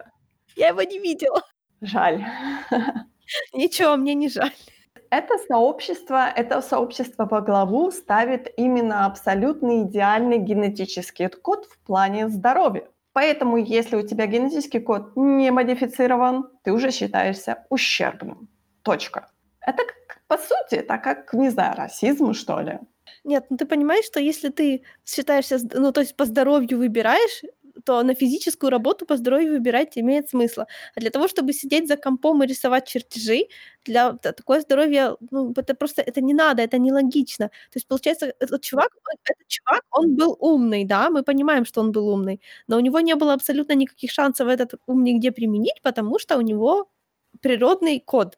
Я 0.56 0.68
его 0.68 0.82
не 0.82 0.98
видела. 0.98 1.42
Жаль. 1.80 2.24
Ничего, 3.52 3.96
мне 3.96 4.14
не 4.14 4.28
жаль. 4.28 4.52
Это 5.10 5.38
сообщество, 5.38 6.28
это 6.28 6.62
сообщество 6.62 7.26
по 7.26 7.40
главу 7.40 7.90
ставит 7.90 8.52
именно 8.56 9.06
абсолютный 9.06 9.82
идеальный 9.82 10.38
генетический 10.38 11.28
код 11.28 11.66
в 11.66 11.78
плане 11.84 12.28
здоровья. 12.28 12.88
Поэтому, 13.12 13.56
если 13.56 13.96
у 13.96 14.06
тебя 14.06 14.26
генетический 14.26 14.80
код 14.80 15.16
не 15.16 15.50
модифицирован, 15.50 16.48
ты 16.62 16.72
уже 16.72 16.92
считаешься 16.92 17.66
ущербным. 17.70 18.48
Точка. 18.82 19.28
Это, 19.60 19.78
как, 19.78 20.22
по 20.28 20.38
сути, 20.38 20.76
это 20.76 20.98
как, 20.98 21.34
не 21.34 21.50
знаю, 21.50 21.76
расизм, 21.76 22.32
что 22.32 22.60
ли. 22.60 22.78
Нет, 23.24 23.44
ну 23.50 23.56
ты 23.56 23.66
понимаешь, 23.66 24.04
что 24.06 24.20
если 24.20 24.48
ты 24.50 24.82
считаешься, 25.04 25.58
ну 25.74 25.92
то 25.92 26.00
есть 26.00 26.16
по 26.16 26.24
здоровью 26.24 26.78
выбираешь, 26.78 27.42
то 27.84 28.02
на 28.02 28.14
физическую 28.14 28.70
работу 28.70 29.06
по 29.06 29.16
здоровью 29.16 29.52
выбирать 29.52 29.96
имеет 29.96 30.28
смысл. 30.28 30.62
А 30.94 31.00
для 31.00 31.10
того, 31.10 31.28
чтобы 31.28 31.52
сидеть 31.52 31.88
за 31.88 31.96
компом 31.96 32.42
и 32.42 32.46
рисовать 32.46 32.86
чертежи, 32.88 33.46
для 33.84 34.12
такое 34.14 34.60
здоровье, 34.60 35.16
ну, 35.30 35.52
это 35.56 35.74
просто, 35.74 36.02
это 36.02 36.20
не 36.20 36.34
надо, 36.34 36.62
это 36.62 36.78
нелогично. 36.78 37.48
То 37.48 37.76
есть, 37.76 37.86
получается, 37.88 38.34
этот 38.38 38.62
чувак, 38.62 38.90
этот 39.24 39.48
чувак, 39.48 39.82
он 39.90 40.14
был 40.16 40.36
умный, 40.40 40.84
да, 40.84 41.08
мы 41.10 41.22
понимаем, 41.22 41.64
что 41.64 41.80
он 41.80 41.92
был 41.92 42.08
умный, 42.08 42.40
но 42.68 42.76
у 42.76 42.80
него 42.80 43.00
не 43.00 43.14
было 43.14 43.32
абсолютно 43.34 43.72
никаких 43.74 44.10
шансов 44.10 44.48
этот 44.48 44.74
ум 44.86 45.02
нигде 45.04 45.32
применить, 45.32 45.80
потому 45.82 46.18
что 46.18 46.36
у 46.38 46.40
него 46.42 46.88
природный 47.40 48.00
код. 48.00 48.36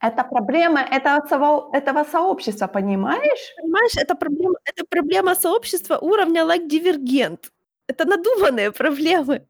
Это 0.00 0.22
проблема 0.24 0.80
этого, 0.80 1.70
этого 1.72 2.04
сообщества, 2.04 2.68
понимаешь? 2.68 3.54
Понимаешь, 3.56 3.96
это 3.96 4.14
проблема, 4.14 4.54
это 4.64 4.84
проблема 4.88 5.34
сообщества 5.34 5.98
уровня 5.98 6.42
like 6.42 6.68
дивергент. 6.68 7.50
Это 7.88 8.04
надуманные 8.04 8.70
проблемы. 8.70 9.46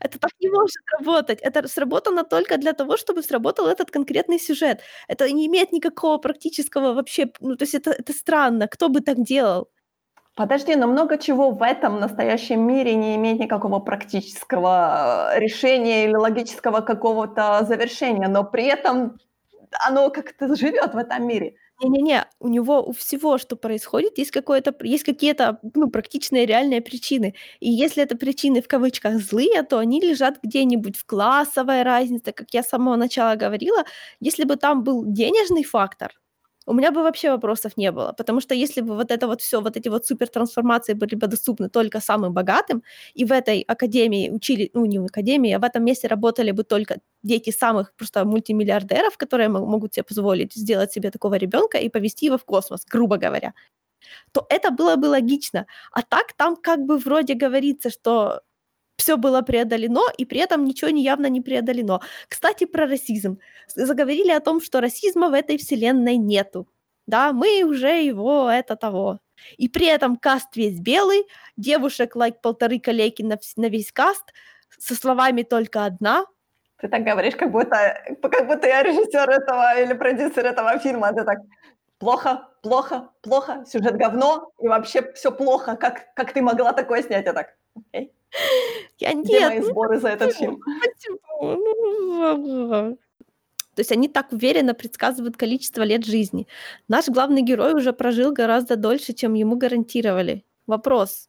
Это 0.00 0.18
так 0.18 0.30
не 0.40 0.48
может 0.48 0.82
работать. 0.98 1.40
Это 1.42 1.68
сработано 1.68 2.24
только 2.24 2.56
для 2.56 2.72
того, 2.72 2.96
чтобы 2.96 3.22
сработал 3.22 3.66
этот 3.68 3.90
конкретный 3.90 4.38
сюжет. 4.38 4.80
Это 5.08 5.30
не 5.30 5.46
имеет 5.46 5.72
никакого 5.72 6.18
практического 6.18 6.94
вообще... 6.94 7.30
Ну, 7.40 7.56
то 7.56 7.64
есть 7.64 7.74
это, 7.74 7.90
это 7.90 8.12
странно. 8.12 8.68
Кто 8.68 8.88
бы 8.88 9.00
так 9.00 9.22
делал? 9.22 9.68
Подожди, 10.34 10.76
но 10.76 10.86
много 10.86 11.16
чего 11.16 11.50
в 11.50 11.62
этом 11.62 12.00
настоящем 12.00 12.60
мире 12.60 12.94
не 12.94 13.16
имеет 13.16 13.40
никакого 13.40 13.78
практического 13.78 15.30
э, 15.34 15.40
решения 15.40 16.04
или 16.04 16.14
логического 16.14 16.82
какого-то 16.82 17.64
завершения, 17.64 18.28
но 18.28 18.44
при 18.44 18.64
этом 18.64 19.18
оно 19.86 20.10
как-то 20.10 20.54
живет 20.56 20.94
в 20.94 20.96
этом 20.96 21.26
мире. 21.26 21.56
Не-не-не, 21.82 22.26
у 22.40 22.48
него 22.48 22.82
у 22.82 22.92
всего, 22.92 23.36
что 23.36 23.54
происходит, 23.54 24.16
есть 24.16 24.30
какое-то, 24.30 24.74
есть 24.82 25.04
какие-то, 25.04 25.60
ну, 25.74 25.90
практичные 25.90 26.46
реальные 26.46 26.80
причины. 26.80 27.34
И 27.60 27.70
если 27.70 28.02
это 28.02 28.16
причины 28.16 28.62
в 28.62 28.68
кавычках 28.68 29.16
злые, 29.20 29.62
то 29.62 29.78
они 29.78 30.00
лежат 30.00 30.38
где-нибудь 30.42 30.96
в 30.96 31.04
классовой 31.04 31.82
разнице, 31.82 32.32
как 32.32 32.48
я 32.54 32.62
с 32.62 32.68
самого 32.68 32.96
начала 32.96 33.36
говорила. 33.36 33.84
Если 34.20 34.44
бы 34.44 34.56
там 34.56 34.84
был 34.84 35.04
денежный 35.04 35.64
фактор, 35.64 36.12
у 36.66 36.72
меня 36.74 36.90
бы 36.92 37.02
вообще 37.02 37.30
вопросов 37.30 37.76
не 37.76 37.92
было, 37.92 38.12
потому 38.12 38.40
что 38.40 38.54
если 38.54 38.80
бы 38.82 38.94
вот 38.96 39.10
это 39.10 39.26
вот 39.26 39.40
все, 39.40 39.60
вот 39.60 39.76
эти 39.76 39.88
вот 39.88 40.06
супертрансформации 40.06 40.94
были 40.94 41.14
бы 41.14 41.26
доступны 41.28 41.68
только 41.70 42.00
самым 42.00 42.32
богатым, 42.34 42.82
и 43.14 43.24
в 43.24 43.32
этой 43.32 43.60
академии 43.62 44.30
учили, 44.30 44.70
ну 44.74 44.84
не 44.86 44.98
в 44.98 45.04
академии, 45.04 45.52
а 45.52 45.58
в 45.58 45.64
этом 45.64 45.84
месте 45.84 46.08
работали 46.08 46.50
бы 46.52 46.64
только 46.64 46.98
дети 47.22 47.50
самых 47.50 47.94
просто 47.96 48.24
мультимиллиардеров, 48.24 49.16
которые 49.16 49.48
могут 49.48 49.94
себе 49.94 50.04
позволить 50.04 50.54
сделать 50.54 50.92
себе 50.92 51.10
такого 51.10 51.34
ребенка 51.36 51.78
и 51.78 51.88
повести 51.88 52.26
его 52.26 52.38
в 52.38 52.44
космос, 52.44 52.84
грубо 52.90 53.16
говоря, 53.16 53.52
то 54.32 54.46
это 54.50 54.70
было 54.70 54.96
бы 54.96 55.06
логично. 55.06 55.66
А 55.92 56.02
так 56.02 56.32
там 56.36 56.56
как 56.56 56.80
бы 56.86 56.98
вроде 56.98 57.34
говорится, 57.34 57.90
что 57.90 58.42
все 58.96 59.16
было 59.16 59.42
преодолено, 59.42 60.02
и 60.16 60.24
при 60.24 60.40
этом 60.40 60.64
ничего 60.64 60.90
не 60.90 61.02
явно 61.02 61.26
не 61.26 61.40
преодолено. 61.40 62.00
Кстати, 62.28 62.64
про 62.64 62.86
расизм. 62.86 63.38
Заговорили 63.74 64.30
о 64.30 64.40
том, 64.40 64.60
что 64.60 64.80
расизма 64.80 65.28
в 65.28 65.34
этой 65.34 65.58
вселенной 65.58 66.16
нету. 66.16 66.66
Да, 67.06 67.32
мы 67.32 67.62
уже 67.62 68.02
его, 68.02 68.50
это 68.50 68.74
того. 68.76 69.20
И 69.58 69.68
при 69.68 69.86
этом 69.86 70.16
каст 70.16 70.56
весь 70.56 70.80
белый, 70.80 71.24
девушек 71.56 72.16
лайк 72.16 72.40
полторы 72.40 72.80
коллеги 72.80 73.22
на, 73.22 73.38
на 73.56 73.68
весь 73.68 73.92
каст, 73.92 74.32
со 74.78 74.94
словами 74.94 75.42
только 75.42 75.84
одна. 75.84 76.26
Ты 76.80 76.88
так 76.88 77.04
говоришь, 77.04 77.36
как 77.36 77.52
будто, 77.52 77.76
как 78.20 78.46
будто 78.46 78.66
я 78.66 78.82
режиссер 78.82 79.30
этого 79.30 79.80
или 79.80 79.94
продюсер 79.94 80.44
этого 80.44 80.78
фильма. 80.78 81.12
Ты 81.12 81.24
так 81.24 81.38
плохо, 81.98 82.48
плохо, 82.62 83.10
плохо, 83.22 83.64
сюжет 83.66 83.96
говно, 83.96 84.50
и 84.58 84.68
вообще 84.68 85.12
все 85.12 85.30
плохо. 85.30 85.76
Как, 85.76 86.12
как 86.14 86.32
ты 86.32 86.42
могла 86.42 86.72
такое 86.72 87.02
снять? 87.02 87.26
Я 87.26 87.32
так, 87.32 87.54
окей. 87.74 88.12
Я 88.98 89.12
нет. 89.12 89.24
Где 89.24 89.48
мои 89.48 89.60
ну 89.60 89.66
сборы 89.66 90.00
за 90.00 90.08
этот 90.08 90.34
фильм? 90.34 90.60
Ну, 91.40 92.96
То 93.74 93.80
есть 93.80 93.92
они 93.92 94.08
так 94.08 94.32
уверенно 94.32 94.72
предсказывают 94.72 95.36
количество 95.36 95.82
лет 95.82 96.04
жизни. 96.04 96.46
Наш 96.88 97.08
главный 97.08 97.42
герой 97.42 97.74
уже 97.74 97.92
прожил 97.92 98.32
гораздо 98.32 98.76
дольше, 98.76 99.12
чем 99.12 99.34
ему 99.34 99.56
гарантировали. 99.56 100.44
Вопрос. 100.66 101.28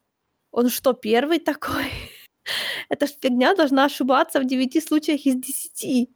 Он 0.50 0.70
что, 0.70 0.94
первый 0.94 1.40
такой? 1.40 1.92
Эта 2.88 3.06
фигня 3.06 3.54
должна 3.54 3.84
ошибаться 3.84 4.40
в 4.40 4.46
9 4.46 4.82
случаях 4.82 5.26
из 5.26 5.34
10. 5.36 6.08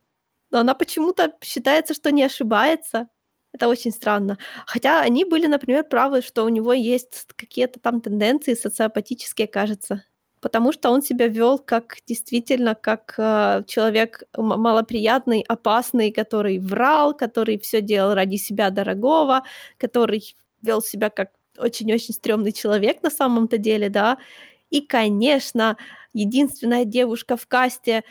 Но 0.51 0.61
она 0.61 0.75
почему-то 0.75 1.35
считается, 1.43 1.93
что 1.93 2.11
не 2.11 2.23
ошибается. 2.25 3.09
Это 3.53 3.69
очень 3.69 3.93
странно. 3.93 4.39
Хотя 4.67 5.03
они 5.03 5.27
были, 5.27 5.47
например, 5.47 5.85
правы, 5.85 6.23
что 6.23 6.45
у 6.45 6.49
него 6.49 6.73
есть 6.73 7.27
какие-то 7.37 7.79
там 7.79 8.01
тенденции 8.01 8.55
социопатические, 8.55 9.47
кажется 9.47 10.03
потому 10.43 10.73
что 10.73 10.91
он 10.91 11.03
себя 11.03 11.29
вел 11.29 11.59
как 11.59 11.99
действительно 12.07 12.75
как 12.77 13.15
э, 13.19 13.65
человек 13.69 14.25
малоприятный, 14.37 15.43
опасный, 15.49 16.13
который 16.13 16.59
врал, 16.61 17.15
который 17.17 17.59
все 17.61 17.83
делал 17.83 18.15
ради 18.15 18.37
себя 18.37 18.71
дорогого, 18.71 19.45
который 19.79 20.37
вел 20.63 20.83
себя 20.83 21.11
как 21.11 21.31
очень-очень 21.59 22.15
стрёмный 22.15 22.53
человек 22.53 23.03
на 23.05 23.11
самом-то 23.11 23.59
деле, 23.59 23.91
да. 23.91 24.19
И, 24.71 24.81
конечно, 24.83 25.77
единственная 26.15 26.85
девушка 26.87 27.37
в 27.39 27.47
касте, 27.49 28.05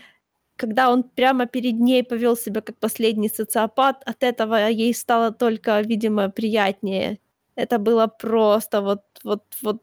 когда 0.57 0.91
он 0.91 1.03
прямо 1.03 1.47
перед 1.47 1.79
ней 1.79 2.03
повел 2.03 2.37
себя 2.37 2.61
как 2.61 2.77
последний 2.79 3.29
социопат, 3.29 4.03
от 4.05 4.23
этого 4.23 4.69
ей 4.69 4.93
стало 4.93 5.31
только, 5.31 5.81
видимо, 5.81 6.29
приятнее. 6.29 7.19
Это 7.55 7.79
было 7.79 8.07
просто 8.07 8.81
вот, 8.81 9.01
вот, 9.23 9.43
вот 9.63 9.81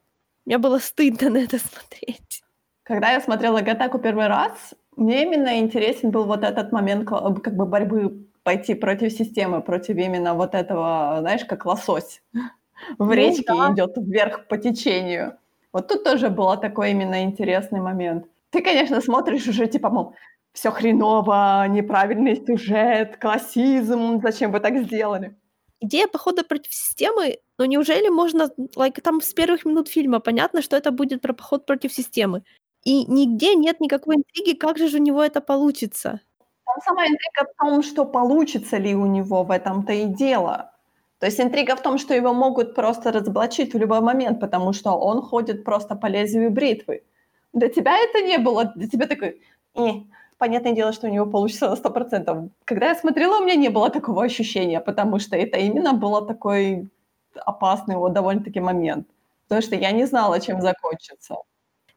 мне 0.48 0.56
было 0.56 0.78
стыдно 0.78 1.28
на 1.28 1.38
это 1.38 1.58
смотреть. 1.68 2.42
Когда 2.82 3.11
я 3.11 3.20
смотрела 3.20 3.61
Гатаку 3.61 3.98
первый 3.98 4.28
раз, 4.28 4.74
мне 4.96 5.22
именно 5.24 5.58
интересен 5.58 6.11
был 6.11 6.24
вот 6.24 6.42
этот 6.42 6.72
момент 6.72 7.06
как 7.06 7.54
бы 7.54 7.66
борьбы 7.66 8.26
пойти 8.44 8.74
против 8.74 9.12
системы, 9.12 9.61
против 9.61 9.96
именно 9.96 10.32
вот 10.32 10.54
этого, 10.54 11.18
знаешь, 11.20 11.44
как 11.44 11.66
лосось 11.66 12.22
в 12.98 13.04
ну, 13.04 13.12
речке 13.12 13.44
да. 13.46 13.74
идет 13.74 13.92
вверх 13.98 14.46
по 14.48 14.56
течению. 14.56 15.37
Вот 15.70 15.88
тут 15.88 16.02
тоже 16.02 16.30
был 16.30 16.56
такой 16.56 16.92
именно 16.92 17.22
интересный 17.24 17.80
момент. 17.80 18.24
Ты, 18.48 18.62
конечно, 18.62 19.02
смотришь 19.02 19.46
уже 19.48 19.66
типа, 19.66 19.90
мол, 19.90 20.14
все 20.54 20.70
хреново, 20.70 21.66
неправильный 21.68 22.37
сюжет, 22.37 23.18
классизм, 23.18 24.22
зачем 24.22 24.50
вы 24.50 24.61
так 24.61 24.78
сделали? 24.78 25.37
Идея 25.80 26.08
похода 26.08 26.44
против 26.44 26.72
системы, 26.72 27.38
но 27.58 27.64
неужели 27.66 28.08
можно, 28.08 28.50
like, 28.76 29.00
там 29.00 29.20
с 29.20 29.32
первых 29.32 29.64
минут 29.64 29.88
фильма 29.88 30.20
понятно, 30.20 30.62
что 30.62 30.76
это 30.76 30.90
будет 30.90 31.22
про 31.22 31.32
поход 31.32 31.66
против 31.66 31.92
системы. 31.92 32.42
И 32.84 33.04
нигде 33.06 33.54
нет 33.54 33.80
никакой 33.80 34.16
интриги, 34.16 34.56
как 34.56 34.78
же 34.78 34.96
у 34.96 35.00
него 35.00 35.22
это 35.22 35.40
получится. 35.40 36.20
Там 36.64 36.76
сама 36.84 37.02
интрига 37.06 37.50
в 37.52 37.56
том, 37.58 37.82
что 37.82 38.04
получится 38.04 38.76
ли 38.78 38.94
у 38.94 39.06
него, 39.06 39.44
в 39.44 39.50
этом-то 39.50 39.92
и 39.92 40.04
дело. 40.06 40.72
То 41.18 41.26
есть 41.26 41.40
интрига 41.40 41.74
в 41.76 41.82
том, 41.82 41.98
что 41.98 42.14
его 42.14 42.32
могут 42.32 42.74
просто 42.74 43.10
разоблачить 43.12 43.74
в 43.74 43.78
любой 43.78 44.00
момент, 44.00 44.40
потому 44.40 44.72
что 44.72 44.92
он 44.92 45.22
ходит 45.22 45.64
просто 45.64 45.96
по 45.96 46.06
лезвию 46.06 46.50
бритвы. 46.50 47.02
Для 47.52 47.68
тебя 47.68 47.96
это 47.98 48.20
не 48.20 48.38
было, 48.38 48.72
для 48.76 48.88
тебя 48.88 49.06
такой, 49.06 49.40
э, 49.74 49.80
понятное 50.38 50.72
дело, 50.72 50.92
что 50.92 51.07
у 51.09 51.11
него 51.11 51.27
получится 51.27 51.68
на 51.68 51.74
100%. 51.74 52.51
Когда 52.64 52.88
я 52.88 52.94
смотрела, 52.94 53.38
у 53.38 53.44
меня 53.44 53.57
не 53.57 53.70
было 53.70 53.90
такого 53.90 54.24
ощущения, 54.24 54.81
потому 54.81 55.18
что 55.18 55.37
это 55.37 55.59
именно 55.59 55.92
был 55.92 56.27
такой 56.27 56.88
опасный 57.46 57.96
вот 57.96 58.12
довольно-таки 58.12 58.61
момент. 58.61 59.07
Потому 59.48 59.62
что 59.62 59.77
я 59.77 59.92
не 59.92 60.07
знала, 60.07 60.40
чем 60.40 60.61
закончится. 60.61 61.37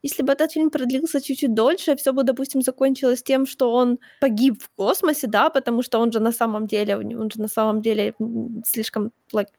если 0.04 0.24
бы 0.24 0.34
этот 0.34 0.52
фильм 0.52 0.70
продлился 0.70 1.22
чуть-чуть 1.22 1.54
дольше, 1.54 1.96
все 1.96 2.12
бы, 2.12 2.24
допустим, 2.24 2.62
закончилось 2.62 3.24
тем, 3.24 3.46
что 3.46 3.72
он 3.72 4.00
погиб 4.20 4.62
в 4.64 4.70
космосе, 4.76 5.28
да, 5.28 5.50
потому 5.50 5.84
что 5.84 6.00
он 6.00 6.12
же 6.12 6.20
на 6.20 6.32
самом 6.32 6.68
деле, 6.68 6.98
он 6.98 7.30
же 7.32 7.40
на 7.42 7.48
самом 7.48 7.82
деле 7.82 8.16
слишком 8.66 9.12
like, 9.34 9.50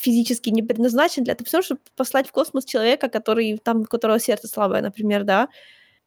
физически 0.00 0.50
не 0.50 0.62
предназначен 0.62 1.24
для 1.24 1.32
этого, 1.32 1.62
чтобы 1.62 1.80
послать 1.96 2.28
в 2.28 2.32
космос 2.32 2.64
человека, 2.64 3.08
который 3.08 3.58
там, 3.58 3.80
у 3.80 3.84
которого 3.84 4.18
сердце 4.18 4.48
слабое, 4.48 4.82
например, 4.82 5.24
да. 5.24 5.48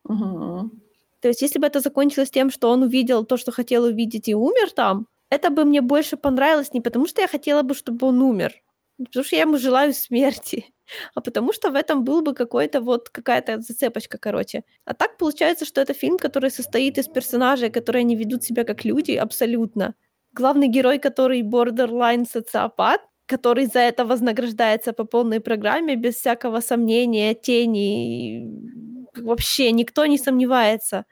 Угу. 0.06 0.72
То 1.22 1.28
есть, 1.28 1.42
если 1.42 1.60
бы 1.60 1.68
это 1.68 1.80
закончилось 1.82 2.32
тем, 2.32 2.50
что 2.50 2.70
он 2.70 2.84
увидел 2.84 3.26
то, 3.26 3.38
что 3.38 3.52
хотел 3.52 3.84
увидеть, 3.84 4.30
и 4.30 4.36
умер 4.36 4.72
там, 4.72 5.08
это 5.30 5.50
бы 5.50 5.66
мне 5.66 5.82
больше 5.82 6.18
понравилось 6.18 6.74
не 6.74 6.82
потому, 6.82 7.08
что 7.08 7.22
я 7.22 7.28
хотела 7.28 7.62
бы, 7.62 7.76
чтобы 7.76 8.08
он 8.08 8.22
умер, 8.22 8.54
не 8.98 9.06
потому 9.06 9.24
что 9.26 9.36
я 9.36 9.42
ему 9.44 9.58
желаю 9.58 9.94
смерти, 9.94 10.66
а 11.16 11.22
потому 11.22 11.54
что 11.54 11.70
в 11.72 11.76
этом 11.76 12.04
был 12.04 12.22
бы 12.22 12.34
какой-то 12.34 12.82
вот 12.82 13.10
какая-то 13.10 13.62
зацепочка, 13.62 14.18
короче. 14.18 14.64
А 14.86 14.94
так 14.94 15.18
получается, 15.18 15.66
что 15.66 15.82
это 15.82 15.94
фильм, 15.94 16.18
который 16.18 16.52
состоит 16.52 16.98
из 16.98 17.08
персонажей, 17.08 17.70
которые 17.70 18.04
не 18.04 18.16
ведут 18.16 18.44
себя 18.44 18.64
как 18.64 18.86
люди 18.86 19.12
абсолютно. 19.12 19.96
Главный 20.34 20.68
герой, 20.68 21.00
который 21.00 21.42
borderline 21.42 22.26
социопат, 22.30 23.02
который 23.26 23.68
за 23.68 23.80
это 23.80 24.06
вознаграждается 24.06 24.94
по 24.94 25.06
полной 25.06 25.40
программе, 25.40 25.96
без 25.96 26.16
всякого 26.16 26.62
сомнения, 26.62 27.36
тени, 27.36 28.99
вообще 29.22 29.72
никто 29.72 30.06
не 30.06 30.18
сомневается. 30.18 31.06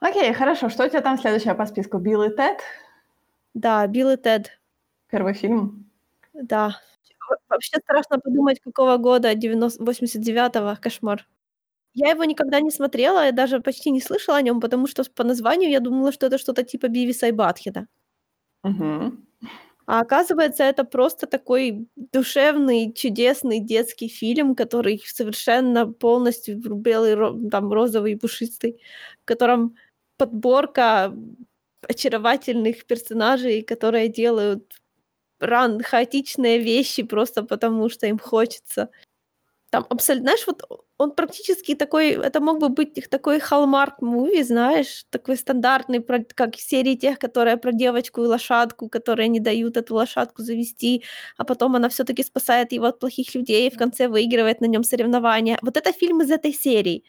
Окей, 0.00 0.32
хорошо. 0.32 0.68
Что 0.68 0.84
у 0.84 0.88
тебя 0.88 1.00
там 1.00 1.18
следующее 1.18 1.54
по 1.54 1.66
списку? 1.66 1.98
Билл 1.98 2.22
и 2.22 2.36
Тед? 2.36 2.60
Да, 3.54 3.86
Билл 3.86 4.10
и 4.10 4.16
Тед. 4.16 4.58
Первый 5.10 5.34
фильм? 5.34 5.90
Да. 6.34 6.80
Вообще 7.48 7.78
страшно 7.78 8.18
подумать, 8.20 8.60
какого 8.60 8.98
года, 8.98 9.34
90... 9.34 9.82
89-го, 9.82 10.80
кошмар. 10.80 11.26
Я 11.94 12.10
его 12.10 12.24
никогда 12.24 12.60
не 12.60 12.70
смотрела, 12.70 13.24
я 13.24 13.32
даже 13.32 13.60
почти 13.60 13.90
не 13.90 14.02
слышала 14.02 14.36
о 14.36 14.42
нем, 14.42 14.60
потому 14.60 14.86
что 14.86 15.02
по 15.04 15.24
названию 15.24 15.70
я 15.70 15.80
думала, 15.80 16.12
что 16.12 16.26
это 16.26 16.36
что-то 16.36 16.62
типа 16.62 16.88
Бивиса 16.88 17.26
и 17.28 17.32
Батхеда. 17.32 17.86
Угу. 18.62 19.12
А 19.88 20.00
оказывается, 20.00 20.64
это 20.64 20.82
просто 20.84 21.26
такой 21.28 21.86
душевный, 21.96 22.92
чудесный 22.92 23.60
детский 23.60 24.08
фильм, 24.08 24.56
который 24.56 25.00
совершенно 25.06 25.86
полностью 25.86 26.58
белый, 26.58 27.14
там, 27.50 27.72
розовый 27.72 28.12
и 28.12 28.16
пушистый, 28.16 28.80
в 29.22 29.24
котором 29.26 29.76
подборка 30.16 31.14
очаровательных 31.88 32.84
персонажей, 32.86 33.62
которые 33.62 34.08
делают 34.08 34.64
ран 35.40 35.82
хаотичные 35.82 36.58
вещи 36.60 37.02
просто 37.04 37.42
потому, 37.44 37.88
что 37.90 38.06
им 38.06 38.18
хочется. 38.18 38.90
Там 39.76 39.84
абсолютно, 39.90 40.30
знаешь, 40.30 40.46
вот 40.46 40.62
он 40.96 41.12
практически 41.14 41.74
такой, 41.74 42.12
это 42.12 42.40
мог 42.40 42.60
бы 42.60 42.70
быть 42.70 42.94
такой 43.10 43.40
халмарк 43.40 44.00
муви, 44.00 44.42
знаешь, 44.42 45.04
такой 45.10 45.36
стандартный, 45.36 46.00
про, 46.00 46.24
как 46.24 46.56
серии 46.56 46.94
тех, 46.94 47.18
которые 47.18 47.58
про 47.58 47.72
девочку 47.72 48.24
и 48.24 48.26
лошадку, 48.26 48.88
которые 48.88 49.28
не 49.28 49.38
дают 49.40 49.76
эту 49.76 49.94
лошадку 49.94 50.42
завести, 50.42 51.04
а 51.36 51.44
потом 51.44 51.76
она 51.76 51.90
все-таки 51.90 52.22
спасает 52.22 52.72
его 52.72 52.86
от 52.86 52.98
плохих 53.00 53.34
людей 53.34 53.68
и 53.68 53.74
в 53.74 53.76
конце 53.76 54.08
выигрывает 54.08 54.62
на 54.62 54.66
нем 54.66 54.82
соревнования. 54.82 55.58
Вот 55.60 55.76
это 55.76 55.92
фильм 55.92 56.22
из 56.22 56.30
этой 56.30 56.54
серии. 56.54 57.04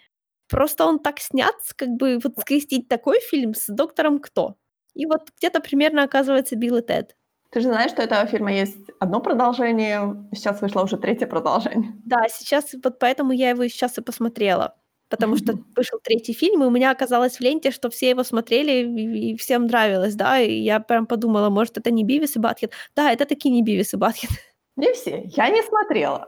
Просто 0.50 0.86
он 0.86 1.00
так 1.00 1.20
снят, 1.20 1.56
как 1.78 1.90
бы 1.90 2.20
вот 2.24 2.38
скрестить 2.40 2.90
такой 2.90 3.22
фильм 3.22 3.54
с 3.56 3.68
доктором 3.68 4.20
Кто. 4.20 4.58
И 4.96 5.06
вот 5.06 5.32
где-то 5.38 5.62
примерно 5.62 6.04
оказывается 6.04 6.58
Билл 6.58 6.78
и 6.78 6.82
Тед. 6.82 7.17
Ты 7.52 7.62
же 7.62 7.70
знаешь, 7.70 7.92
что 7.92 8.02
у 8.02 8.06
этого 8.06 8.26
фильма 8.26 8.52
есть 8.52 8.90
одно 9.00 9.22
продолжение, 9.22 10.28
сейчас 10.34 10.62
вышло 10.62 10.84
уже 10.84 10.98
третье 10.98 11.28
продолжение. 11.28 11.94
Да, 12.06 12.28
сейчас 12.30 12.74
вот 12.84 13.00
поэтому 13.00 13.32
я 13.32 13.50
его 13.52 13.68
сейчас 13.68 13.98
и 13.98 14.02
посмотрела. 14.02 14.76
Потому 15.10 15.38
что 15.38 15.54
вышел 15.74 16.00
третий 16.04 16.34
фильм, 16.34 16.64
и 16.64 16.66
у 16.66 16.70
меня 16.70 16.92
оказалось 16.92 17.38
в 17.38 17.40
ленте, 17.42 17.72
что 17.72 17.90
все 17.90 18.10
его 18.10 18.24
смотрели, 18.24 18.86
и 19.18 19.38
всем 19.38 19.68
нравилось, 19.68 20.16
да, 20.16 20.42
и 20.42 20.60
я 20.60 20.82
прям 20.82 21.08
подумала, 21.08 21.50
может, 21.50 21.78
это 21.78 21.92
не 21.92 22.04
Бивис 22.04 22.36
и 22.36 22.40
Батхед. 22.40 22.74
Да, 22.94 23.14
это 23.14 23.26
таки 23.26 23.50
не 23.50 23.64
Бивис 23.64 23.94
и 23.94 23.98
Батхед. 23.98 24.30
Не 24.76 24.94
все, 24.94 25.24
я 25.26 25.50
не 25.50 25.64
смотрела. 25.64 26.28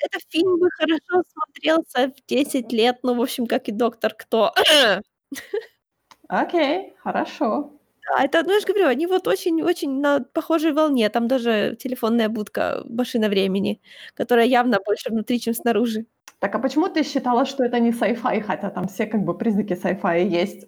Этот 0.00 0.22
фильм 0.30 0.58
бы 0.58 0.68
хорошо 0.70 1.22
смотрелся 1.32 2.12
в 2.16 2.26
10 2.26 2.72
лет, 2.72 2.98
ну, 3.02 3.14
в 3.14 3.22
общем, 3.22 3.46
как 3.46 3.68
и 3.68 3.72
«Доктор 3.72 4.14
Кто». 4.14 4.52
Окей, 6.28 6.94
хорошо. 7.02 7.70
Да, 8.08 8.24
это, 8.24 8.42
ну, 8.42 8.52
я 8.52 8.60
же 8.60 8.66
говорю, 8.66 8.86
они 8.88 9.06
вот 9.06 9.26
очень-очень 9.26 10.00
на 10.00 10.20
похожей 10.20 10.72
волне. 10.72 11.08
Там 11.08 11.26
даже 11.28 11.76
телефонная 11.78 12.28
будка 12.28 12.82
«Машина 12.88 13.28
времени», 13.28 13.80
которая 14.14 14.46
явно 14.46 14.78
больше 14.84 15.10
внутри, 15.10 15.40
чем 15.40 15.54
снаружи. 15.54 16.06
Так, 16.38 16.54
а 16.54 16.58
почему 16.58 16.88
ты 16.88 17.02
считала, 17.02 17.46
что 17.46 17.64
это 17.64 17.80
не 17.80 17.90
sci-fi, 17.90 18.42
хотя 18.42 18.70
там 18.70 18.88
все 18.88 19.06
как 19.06 19.24
бы 19.24 19.36
признаки 19.38 19.72
sci-fi 19.72 20.26
есть? 20.26 20.66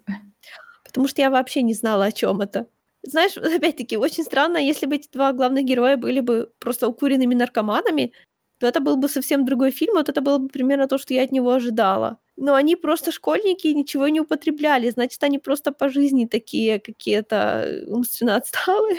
Потому 0.83 1.07
что 1.07 1.21
я 1.21 1.29
вообще 1.29 1.61
не 1.61 1.73
знала, 1.73 2.05
о 2.05 2.11
чем 2.11 2.41
это. 2.41 2.67
Знаешь, 3.03 3.37
опять-таки, 3.57 3.97
очень 3.97 4.23
странно, 4.23 4.57
если 4.57 4.87
бы 4.87 4.95
эти 4.95 5.07
два 5.11 5.31
главных 5.33 5.65
героя 5.65 5.97
были 5.97 6.21
бы 6.21 6.51
просто 6.59 6.87
укуренными 6.87 7.35
наркоманами, 7.35 8.13
то 8.59 8.67
это 8.67 8.79
был 8.79 8.97
бы 8.97 9.09
совсем 9.09 9.45
другой 9.45 9.71
фильм, 9.71 9.93
вот 9.95 10.09
это 10.09 10.21
было 10.21 10.37
бы 10.39 10.47
примерно 10.49 10.87
то, 10.87 10.97
что 10.97 11.13
я 11.13 11.23
от 11.23 11.31
него 11.31 11.51
ожидала. 11.51 12.19
Но 12.37 12.55
они 12.55 12.75
просто 12.75 13.11
школьники 13.11 13.67
и 13.67 13.75
ничего 13.75 14.07
не 14.09 14.21
употребляли, 14.21 14.89
значит, 14.89 15.23
они 15.23 15.39
просто 15.39 15.71
по 15.71 15.89
жизни 15.89 16.25
такие 16.25 16.79
какие-то 16.79 17.83
умственно 17.87 18.35
отсталые. 18.35 18.97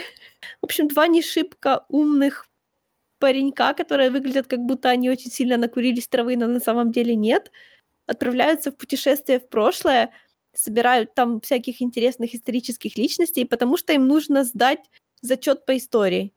В 0.61 0.65
общем, 0.65 0.87
два 0.87 1.07
не 1.07 1.21
шибко 1.21 1.85
умных 1.89 2.47
паренька, 3.19 3.73
которые 3.73 4.11
выглядят 4.11 4.47
как 4.47 4.59
будто 4.61 4.89
они 4.89 5.09
очень 5.09 5.31
сильно 5.31 5.57
накурились 5.57 6.07
травы, 6.07 6.37
но 6.37 6.47
на 6.47 6.59
самом 6.59 6.91
деле 6.91 7.15
нет, 7.15 7.51
отправляются 8.07 8.71
в 8.71 8.77
путешествие 8.77 9.39
в 9.39 9.49
прошлое, 9.49 10.11
собирают 10.53 11.13
там 11.15 11.41
всяких 11.41 11.81
интересных 11.81 12.35
исторических 12.35 12.97
личностей, 12.97 13.45
потому 13.45 13.77
что 13.77 13.93
им 13.93 14.07
нужно 14.07 14.43
сдать 14.43 14.79
зачет 15.21 15.65
по 15.65 15.77
истории. 15.77 16.33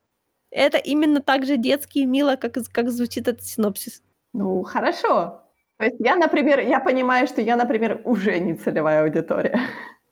Это 0.53 0.77
именно 0.77 1.21
так 1.21 1.47
же 1.47 1.57
детски 1.57 2.01
и 2.01 2.07
мило, 2.07 2.37
как, 2.37 2.59
как 2.73 2.91
звучит 2.91 3.27
этот 3.27 3.43
синопсис. 3.43 4.03
Ну, 4.35 4.63
хорошо. 4.63 5.43
То 5.79 5.87
есть 5.87 5.97
я, 5.99 6.15
например, 6.17 6.61
я 6.61 6.79
понимаю, 6.79 7.27
что 7.27 7.41
я, 7.41 7.57
например, 7.57 8.03
уже 8.05 8.39
не 8.39 8.55
целевая 8.55 9.03
аудитория. 9.03 9.59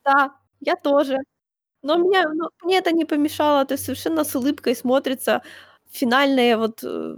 Да, 0.04 0.32
я 0.60 0.76
тоже. 0.76 1.18
Но 1.82 1.98
мне, 1.98 2.26
ну, 2.26 2.48
мне 2.62 2.78
это 2.78 2.90
не 2.92 3.04
помешало. 3.04 3.64
То 3.66 3.74
есть 3.74 3.84
совершенно 3.84 4.24
с 4.24 4.34
улыбкой 4.34 4.74
смотрится 4.74 5.42
финальный 5.90 6.56
вот 6.56 6.82
э, 6.82 7.16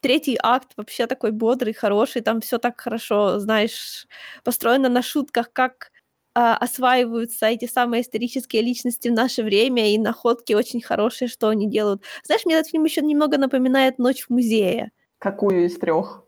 третий 0.00 0.38
акт 0.42 0.72
вообще 0.76 1.06
такой 1.06 1.30
бодрый, 1.30 1.72
хороший. 1.72 2.22
Там 2.22 2.40
все 2.40 2.58
так 2.58 2.80
хорошо, 2.80 3.38
знаешь, 3.38 4.06
построено 4.44 4.88
на 4.88 5.02
шутках, 5.02 5.52
как 5.52 5.92
осваиваются 6.34 7.46
эти 7.46 7.66
самые 7.66 8.02
исторические 8.02 8.62
личности 8.62 9.08
в 9.08 9.12
наше 9.12 9.42
время, 9.42 9.92
и 9.92 9.98
находки 9.98 10.52
очень 10.54 10.80
хорошие, 10.80 11.28
что 11.28 11.48
они 11.48 11.68
делают. 11.68 12.02
Знаешь, 12.24 12.44
мне 12.44 12.56
этот 12.56 12.70
фильм 12.70 12.84
еще 12.84 13.00
немного 13.02 13.38
напоминает 13.38 13.98
«Ночь 13.98 14.24
в 14.26 14.30
музее». 14.30 14.92
Какую 15.18 15.66
из 15.66 15.78
трех? 15.78 16.24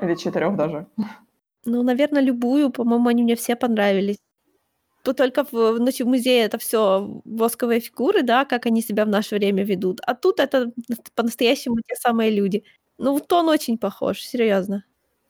Или 0.00 0.14
четырех 0.14 0.56
даже? 0.56 0.86
Ну, 1.64 1.82
наверное, 1.82 2.22
любую. 2.22 2.70
По-моему, 2.70 3.08
они 3.08 3.22
мне 3.24 3.36
все 3.36 3.56
понравились. 3.56 4.18
Тут 5.04 5.16
только 5.16 5.44
в 5.50 5.78
«Ночи 5.78 6.02
в 6.02 6.06
музее» 6.08 6.44
это 6.44 6.58
все 6.58 7.22
восковые 7.24 7.80
фигуры, 7.80 8.22
да, 8.22 8.44
как 8.44 8.66
они 8.66 8.82
себя 8.82 9.04
в 9.04 9.08
наше 9.08 9.36
время 9.36 9.64
ведут. 9.64 10.00
А 10.02 10.14
тут 10.14 10.40
это 10.40 10.72
по-настоящему 11.14 11.76
те 11.80 11.94
самые 11.96 12.30
люди. 12.30 12.64
Ну, 12.98 13.20
тон 13.20 13.48
очень 13.48 13.78
похож, 13.78 14.20
серьезно. 14.20 14.84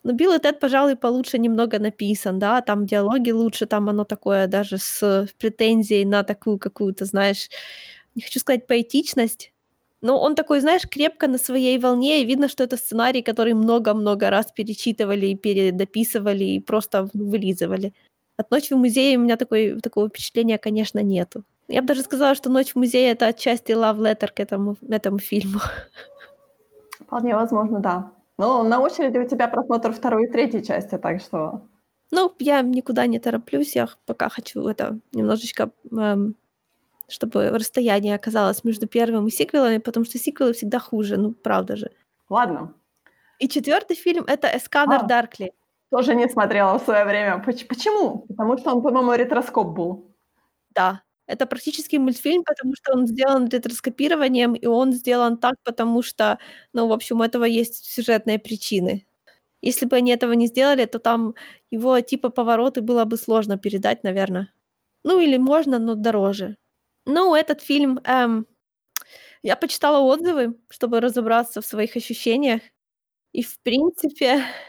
Но 0.09 0.15
Билл 0.15 0.33
и 0.33 0.39
Тед, 0.39 0.59
пожалуй, 0.59 0.97
получше 0.97 1.39
немного 1.39 1.79
написан, 1.79 2.39
да, 2.39 2.63
там 2.63 2.87
диалоги 2.87 3.31
лучше, 3.31 3.67
там 3.67 3.91
оно 3.91 4.05
такое 4.05 4.47
даже 4.47 4.79
с 4.79 5.29
претензией 5.39 6.07
на 6.07 6.23
такую 6.23 6.59
какую-то, 6.59 7.05
знаешь, 7.05 7.51
не 8.15 8.23
хочу 8.23 8.41
сказать 8.41 8.67
поэтичность, 8.67 9.53
но 10.01 10.19
он 10.19 10.35
такой, 10.35 10.61
знаешь, 10.61 10.89
крепко 10.89 11.29
на 11.29 11.37
своей 11.37 11.79
волне, 11.79 12.23
и 12.23 12.25
видно, 12.25 12.49
что 12.49 12.65
это 12.65 12.79
сценарий, 12.79 13.21
который 13.21 13.53
много-много 13.53 14.31
раз 14.31 14.47
перечитывали 14.51 15.27
и 15.27 15.37
передописывали, 15.37 16.45
и 16.45 16.61
просто 16.61 17.11
вылизывали. 17.13 17.93
От 18.39 18.51
«Ночи 18.51 18.73
в 18.73 18.79
музее» 18.79 19.19
у 19.19 19.21
меня 19.21 19.37
такой, 19.37 19.79
такого 19.83 20.09
впечатления, 20.09 20.57
конечно, 20.57 21.03
нету. 21.03 21.45
Я 21.69 21.83
бы 21.83 21.89
даже 21.89 22.01
сказала, 22.03 22.35
что 22.35 22.49
«Ночь 22.49 22.73
в 22.73 22.77
музее»— 22.77 23.11
это 23.13 23.27
отчасти 23.27 23.73
love 23.73 23.99
letter 23.99 24.31
к 24.35 24.41
этому, 24.41 24.79
этому 24.89 25.19
фильму. 25.19 25.61
Вполне 26.99 27.35
возможно, 27.35 27.81
да. 27.81 28.18
Ну, 28.39 28.63
на 28.63 28.81
очереди 28.81 29.19
у 29.19 29.29
тебя 29.29 29.49
просмотр 29.49 29.93
второй 29.93 30.27
и 30.27 30.31
третьей 30.31 30.65
части, 30.65 30.97
так 30.97 31.21
что... 31.21 31.63
Ну, 32.11 32.33
я 32.39 32.63
никуда 32.63 33.07
не 33.07 33.19
тороплюсь, 33.19 33.77
я 33.77 33.89
пока 34.07 34.29
хочу 34.29 34.67
это 34.67 34.99
немножечко, 35.13 35.71
эм, 35.91 36.37
чтобы 37.09 37.51
расстояние 37.51 38.15
оказалось 38.15 38.65
между 38.65 38.87
первым 38.87 39.27
и 39.27 39.31
сиквелами, 39.31 39.79
потому 39.79 40.07
что 40.07 40.19
сиквелы 40.19 40.53
всегда 40.53 40.79
хуже, 40.79 41.17
ну, 41.17 41.33
правда 41.33 41.77
же. 41.77 41.91
Ладно. 42.31 42.75
И 43.41 43.49
четвертый 43.49 43.97
фильм— 43.97 44.25
это 44.27 44.49
«Эсканер 44.57 45.01
а, 45.01 45.07
Даркли». 45.07 45.53
Тоже 45.91 46.15
не 46.15 46.29
смотрела 46.29 46.79
в 46.79 46.83
свое 46.83 47.05
время. 47.05 47.43
Почему? 47.45 48.25
Потому 48.29 48.57
что 48.59 48.75
он, 48.75 48.83
по-моему, 48.83 49.15
ретроскоп 49.15 49.69
был. 49.69 50.15
Да, 50.75 51.03
это 51.29 51.47
практически 51.47 51.97
мультфильм, 51.99 52.45
потому 52.45 52.75
что 52.77 52.95
он 52.95 53.07
сделан 53.09 53.49
ретроскопированием, 53.49 54.55
и 54.55 54.67
он 54.67 54.93
сделан 54.95 55.39
так, 55.39 55.57
потому 55.65 56.03
что, 56.03 56.39
ну, 56.75 56.89
в 56.89 56.93
общем, 56.95 57.21
у 57.21 57.25
этого 57.25 57.45
есть 57.47 57.85
сюжетные 57.87 58.41
причины. 58.41 59.07
Если 59.63 59.87
бы 59.87 59.97
они 59.97 60.13
этого 60.13 60.33
не 60.35 60.47
сделали, 60.49 60.87
то 60.87 60.99
там 61.01 61.35
его 61.71 62.01
типа 62.01 62.31
повороты 62.31 62.83
было 62.83 63.05
бы 63.07 63.17
сложно 63.19 63.59
передать, 63.59 64.05
наверное. 64.05 64.53
Ну 65.05 65.21
или 65.21 65.39
можно, 65.39 65.79
но 65.79 65.95
дороже. 65.97 66.57
Ну, 67.07 67.35
этот 67.37 67.63
фильм... 67.63 68.01
Эм, 68.05 68.47
я 69.43 69.57
почитала 69.57 70.01
отзывы, 70.01 70.57
чтобы 70.71 71.01
разобраться 71.01 71.61
в 71.61 71.67
своих 71.67 71.97
ощущениях. 71.97 72.63
И, 73.33 73.43
в 73.43 73.59
принципе, 73.63 74.45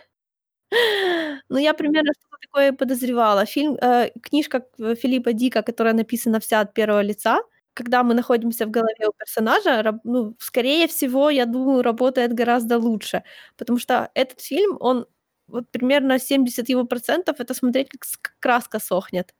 ну, 1.49 1.57
я 1.57 1.73
примерно 1.73 2.11
что-то 2.13 2.37
такое 2.41 2.71
подозревала. 2.73 3.45
Фильм, 3.45 3.75
э, 3.81 4.11
книжка 4.21 4.65
Филиппа 4.77 5.33
Дика, 5.33 5.61
которая 5.63 5.93
написана 5.93 6.39
вся 6.39 6.61
от 6.61 6.73
первого 6.73 7.01
лица, 7.01 7.39
когда 7.73 8.03
мы 8.03 8.13
находимся 8.13 8.65
в 8.65 8.71
голове 8.71 9.07
у 9.07 9.13
персонажа, 9.13 9.81
раб, 9.83 9.95
ну, 10.03 10.35
скорее 10.39 10.87
всего, 10.87 11.29
я 11.29 11.45
думаю, 11.45 11.81
работает 11.83 12.33
гораздо 12.33 12.77
лучше. 12.77 13.23
Потому 13.57 13.79
что 13.79 14.09
этот 14.15 14.41
фильм, 14.41 14.77
он 14.79 15.05
вот 15.47 15.69
примерно 15.71 16.19
70 16.19 16.69
его 16.69 16.85
процентов 16.85 17.39
это 17.39 17.53
смотреть, 17.53 17.89
как 17.89 18.33
краска 18.39 18.79
сохнет. 18.79 19.33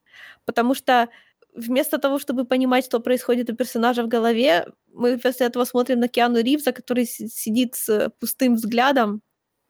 Потому 0.46 0.76
что 0.76 1.10
вместо 1.54 1.98
того, 1.98 2.20
чтобы 2.20 2.46
понимать, 2.46 2.86
что 2.86 3.00
происходит 3.00 3.50
у 3.50 3.56
персонажа 3.56 4.04
в 4.04 4.08
голове, 4.08 4.68
мы 4.94 5.18
вместо 5.18 5.44
этого 5.46 5.66
смотрим 5.66 6.00
на 6.00 6.08
Киану 6.08 6.42
Ривза, 6.42 6.72
который 6.72 7.06
сидит 7.06 7.76
с 7.76 8.10
пустым 8.20 8.56
взглядом. 8.56 9.22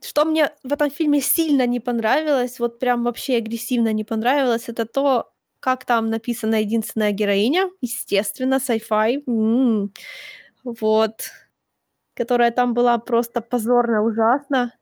Что 0.01 0.23
мне 0.25 0.51
в 0.63 0.71
этом 0.71 0.89
фильме 0.91 1.19
сильно 1.21 1.67
не 1.67 1.79
понравилось, 1.79 2.59
вот 2.59 2.79
прям 2.79 3.03
вообще 3.03 3.37
агрессивно 3.37 3.91
не 3.93 4.03
понравилось, 4.05 4.69
это 4.69 4.85
то, 4.85 5.31
как 5.59 5.83
там 5.85 6.09
написана 6.09 6.61
единственная 6.61 7.11
героиня, 7.11 7.69
естественно, 7.81 8.55
sci-fi, 8.65 9.21
м-м, 9.27 9.93
вот, 10.63 11.29
которая 12.15 12.51
там 12.51 12.73
была 12.73 12.97
просто 12.99 13.41
позорно 13.41 14.03
ужасна. 14.03 14.73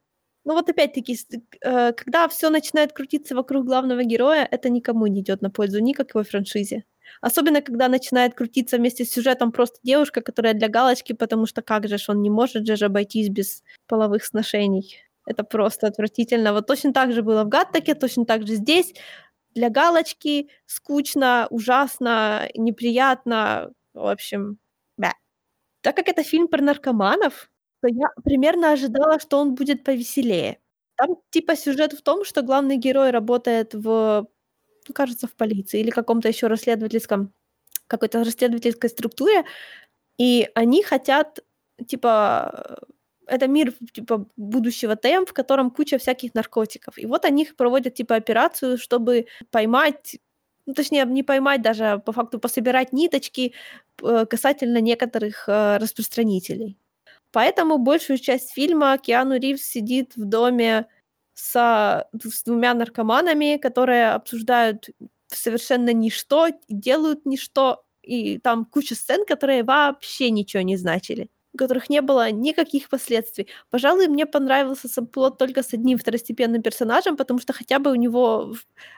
Ну 0.44 0.54
вот 0.54 0.68
опять-таки, 0.70 1.18
э, 1.62 1.92
когда 1.92 2.28
все 2.28 2.50
начинает 2.50 2.92
крутиться 2.92 3.34
вокруг 3.36 3.66
главного 3.66 4.04
героя, 4.04 4.48
это 4.50 4.70
никому 4.70 5.06
не 5.08 5.20
идет 5.22 5.42
на 5.42 5.50
пользу, 5.50 5.80
никакой 5.80 6.24
франшизе. 6.24 6.84
Особенно, 7.22 7.62
когда 7.62 7.88
начинает 7.88 8.34
крутиться 8.34 8.78
вместе 8.78 9.04
с 9.04 9.10
сюжетом 9.12 9.52
просто 9.52 9.78
девушка, 9.84 10.20
которая 10.22 10.54
для 10.54 10.68
галочки, 10.68 11.12
потому 11.14 11.46
что 11.46 11.62
как 11.62 11.88
же 11.88 11.96
он 12.08 12.22
не 12.22 12.30
может 12.30 12.66
же 12.66 12.86
обойтись 12.86 13.28
без 13.30 13.62
половых 13.88 14.24
сношений. 14.24 15.07
Это 15.28 15.44
просто 15.44 15.86
отвратительно. 15.88 16.54
Вот 16.54 16.66
точно 16.66 16.92
так 16.94 17.12
же 17.12 17.22
было 17.22 17.44
в 17.44 17.48
Гаттаке, 17.50 17.94
точно 17.94 18.24
так 18.26 18.46
же 18.46 18.54
здесь. 18.54 18.94
Для 19.54 19.68
галочки 19.70 20.48
скучно, 20.66 21.46
ужасно, 21.50 22.48
неприятно. 22.54 23.72
В 23.94 24.06
общем, 24.10 24.58
да. 24.96 25.12
Так 25.82 25.96
как 25.96 26.08
это 26.08 26.22
фильм 26.24 26.48
про 26.48 26.62
наркоманов, 26.62 27.50
то 27.82 27.88
я 27.88 28.08
примерно 28.24 28.72
ожидала, 28.72 29.20
что 29.20 29.38
он 29.40 29.54
будет 29.56 29.84
повеселее. 29.84 30.58
Там 30.96 31.16
типа 31.30 31.56
сюжет 31.56 31.92
в 31.94 32.02
том, 32.02 32.24
что 32.24 32.42
главный 32.42 32.76
герой 32.78 33.10
работает 33.10 33.74
в, 33.74 34.26
ну, 34.88 34.94
кажется, 34.94 35.26
в 35.28 35.34
полиции 35.36 35.80
или 35.80 35.90
каком-то 35.90 36.28
еще 36.28 36.48
расследовательском, 36.48 37.32
какой-то 37.88 38.24
расследовательской 38.24 38.90
структуре, 38.90 39.44
и 40.18 40.48
они 40.54 40.82
хотят, 40.84 41.40
типа, 41.86 42.78
это 43.28 43.46
мир 43.48 43.72
типа 43.92 44.26
будущего 44.36 44.96
ТМ, 44.96 45.24
в 45.26 45.32
котором 45.32 45.70
куча 45.70 45.98
всяких 45.98 46.34
наркотиков. 46.34 46.98
И 46.98 47.06
вот 47.06 47.24
они 47.24 47.46
проводят 47.56 47.94
типа 47.94 48.16
операцию, 48.16 48.78
чтобы 48.78 49.26
поймать 49.50 50.18
ну, 50.66 50.74
точнее, 50.74 51.06
не 51.06 51.22
поймать 51.22 51.62
даже, 51.62 51.84
а 51.84 51.98
по 51.98 52.12
факту 52.12 52.38
пособирать 52.38 52.92
ниточки 52.92 53.54
э, 54.02 54.26
касательно 54.26 54.82
некоторых 54.82 55.48
э, 55.48 55.78
распространителей. 55.78 56.76
Поэтому 57.32 57.78
большую 57.78 58.18
часть 58.18 58.52
фильма 58.52 58.98
Киану 58.98 59.38
Ривз 59.38 59.62
сидит 59.62 60.14
в 60.16 60.26
доме 60.26 60.86
со, 61.32 62.08
с 62.22 62.42
двумя 62.42 62.74
наркоманами, 62.74 63.56
которые 63.56 64.10
обсуждают 64.10 64.90
совершенно 65.28 65.94
ничто, 65.94 66.48
делают 66.68 67.24
ничто, 67.24 67.82
и 68.02 68.38
там 68.38 68.66
куча 68.66 68.94
сцен, 68.94 69.24
которые 69.26 69.64
вообще 69.64 70.30
ничего 70.30 70.62
не 70.62 70.76
значили 70.76 71.30
у 71.54 71.58
которых 71.58 71.90
не 71.90 72.02
было 72.02 72.30
никаких 72.30 72.88
последствий. 72.88 73.48
Пожалуй, 73.70 74.08
мне 74.08 74.26
понравился 74.26 74.88
сабплот 74.88 75.38
только 75.38 75.62
с 75.62 75.72
одним 75.74 75.98
второстепенным 75.98 76.62
персонажем, 76.62 77.16
потому 77.16 77.40
что 77.40 77.52
хотя 77.52 77.78
бы 77.78 77.90
у 77.90 77.94
него 77.94 78.54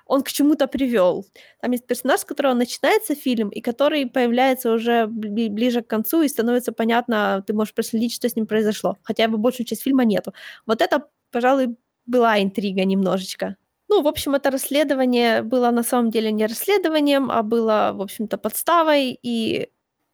он 0.07 0.23
к 0.23 0.33
чему-то 0.33 0.67
привел. 0.67 1.27
Там 1.61 1.73
есть 1.73 1.87
персонаж, 1.87 2.21
с 2.21 2.25
которого 2.25 2.55
начинается 2.55 3.15
фильм, 3.15 3.51
и 3.51 3.61
который 3.61 4.07
появляется 4.07 4.73
уже 4.73 5.07
ближе 5.07 5.83
к 5.83 5.87
концу, 5.87 6.23
и 6.23 6.29
становится 6.29 6.73
понятно, 6.73 7.45
ты 7.47 7.53
можешь 7.53 7.75
проследить, 7.75 8.15
что 8.15 8.29
с 8.29 8.37
ним 8.37 8.47
произошло. 8.47 8.97
Хотя 9.03 9.25
его 9.25 9.39
большую 9.39 9.67
часть 9.67 9.83
фильма 9.83 10.05
нету. 10.05 10.33
Вот 10.67 10.83
это, 10.83 11.07
пожалуй, 11.31 11.77
была 12.07 12.43
интрига 12.43 12.85
немножечко. 12.85 13.57
Ну, 13.89 14.03
в 14.03 14.07
общем, 14.09 14.35
это 14.35 14.51
расследование 14.51 15.43
было 15.43 15.71
на 15.71 15.83
самом 15.83 16.11
деле 16.11 16.31
не 16.31 16.47
расследованием, 16.47 17.31
а 17.31 17.43
было, 17.43 17.91
в 17.95 18.01
общем-то, 18.03 18.39
подставой, 18.39 19.19
и 19.21 19.69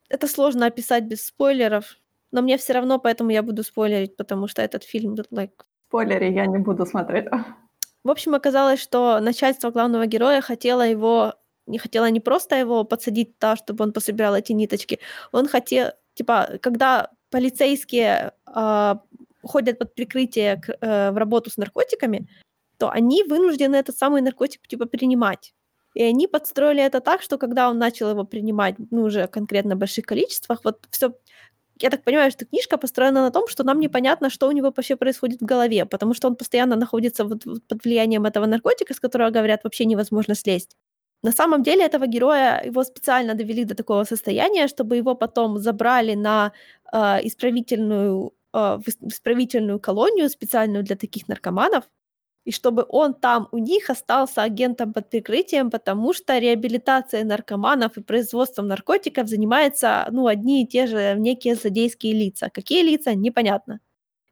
это 0.09 0.27
сложно 0.27 0.65
описать 0.65 1.03
без 1.03 1.25
спойлеров. 1.25 1.97
Но 2.31 2.41
мне 2.41 2.57
все 2.57 2.73
равно, 2.73 2.99
поэтому 2.99 3.29
я 3.31 3.41
буду 3.41 3.63
спойлерить, 3.63 4.17
потому 4.17 4.47
что 4.47 4.61
этот 4.61 4.83
фильм, 4.83 5.15
like... 5.31 5.51
Спойлери 5.87 6.33
я 6.33 6.45
не 6.45 6.57
буду 6.57 6.85
смотреть. 6.85 7.25
В 8.03 8.09
общем, 8.09 8.35
оказалось, 8.35 8.79
что 8.81 9.19
начальство 9.19 9.71
главного 9.71 10.05
героя 10.05 10.41
хотело 10.41 10.81
его, 10.81 11.33
не 11.65 11.77
хотело 11.77 12.09
не 12.09 12.19
просто 12.19 12.55
его 12.55 12.83
подсадить 12.83 13.37
так, 13.37 13.57
чтобы 13.57 13.83
он 13.83 13.93
пособирал 13.93 14.35
эти 14.35 14.53
ниточки, 14.53 14.99
он 15.31 15.47
хотел, 15.47 15.91
типа, 16.13 16.59
когда 16.61 17.09
полицейские 17.29 18.31
э, 18.55 18.95
ходят 19.43 19.79
под 19.79 19.95
прикрытие 19.95 20.57
к, 20.57 20.77
э, 20.79 21.11
в 21.11 21.17
работу 21.17 21.49
с 21.49 21.57
наркотиками, 21.57 22.29
то 22.77 22.89
они 22.89 23.23
вынуждены 23.23 23.75
этот 23.75 23.97
самый 23.97 24.21
наркотик, 24.21 24.67
типа, 24.67 24.85
принимать. 24.85 25.53
И 25.93 26.03
они 26.03 26.27
подстроили 26.27 26.83
это 26.83 27.01
так, 27.01 27.21
что 27.21 27.37
когда 27.37 27.69
он 27.69 27.79
начал 27.79 28.09
его 28.11 28.23
принимать, 28.23 28.75
ну, 28.91 29.03
уже 29.03 29.27
конкретно 29.27 29.75
в 29.75 29.79
больших 29.79 30.05
количествах, 30.05 30.61
вот 30.63 30.85
все 30.91 31.13
я 31.81 31.89
так 31.89 32.03
понимаю, 32.03 32.31
что 32.31 32.45
книжка 32.45 32.77
построена 32.77 33.21
на 33.21 33.31
том, 33.31 33.47
что 33.47 33.63
нам 33.63 33.79
непонятно, 33.79 34.29
что 34.29 34.47
у 34.47 34.51
него 34.51 34.71
вообще 34.75 34.95
происходит 34.95 35.41
в 35.41 35.45
голове, 35.45 35.85
потому 35.85 36.13
что 36.13 36.27
он 36.27 36.35
постоянно 36.35 36.75
находится 36.75 37.25
вот 37.25 37.43
под 37.67 37.83
влиянием 37.83 38.25
этого 38.25 38.45
наркотика, 38.45 38.93
с 38.93 38.99
которого, 38.99 39.29
говорят, 39.29 39.63
вообще 39.63 39.85
невозможно 39.85 40.35
слезть. 40.35 40.75
На 41.23 41.31
самом 41.31 41.63
деле 41.63 41.83
этого 41.85 42.07
героя, 42.07 42.61
его 42.65 42.83
специально 42.83 43.33
довели 43.33 43.65
до 43.65 43.75
такого 43.75 44.03
состояния, 44.05 44.67
чтобы 44.67 44.97
его 44.97 45.15
потом 45.15 45.57
забрали 45.59 46.15
на 46.15 46.51
э, 46.93 46.97
исправительную, 47.23 48.33
э, 48.53 48.77
в 48.77 48.87
исправительную 49.07 49.79
колонию 49.79 50.29
специальную 50.29 50.83
для 50.83 50.95
таких 50.95 51.27
наркоманов, 51.27 51.83
и 52.47 52.51
чтобы 52.51 52.85
он 52.87 53.13
там 53.13 53.49
у 53.51 53.57
них 53.57 53.89
остался 53.89 54.41
агентом 54.41 54.93
под 54.93 55.09
прикрытием, 55.09 55.69
потому 55.69 56.13
что 56.13 56.37
реабилитацией 56.39 57.25
наркоманов 57.25 57.97
и 57.97 58.01
производством 58.01 58.67
наркотиков 58.69 59.27
занимаются, 59.27 60.07
ну, 60.11 60.27
одни 60.27 60.63
и 60.63 60.67
те 60.67 60.87
же 60.87 61.15
некие 61.17 61.55
злодейские 61.55 62.13
лица. 62.13 62.49
Какие 62.49 62.83
лица, 62.83 63.13
непонятно. 63.15 63.81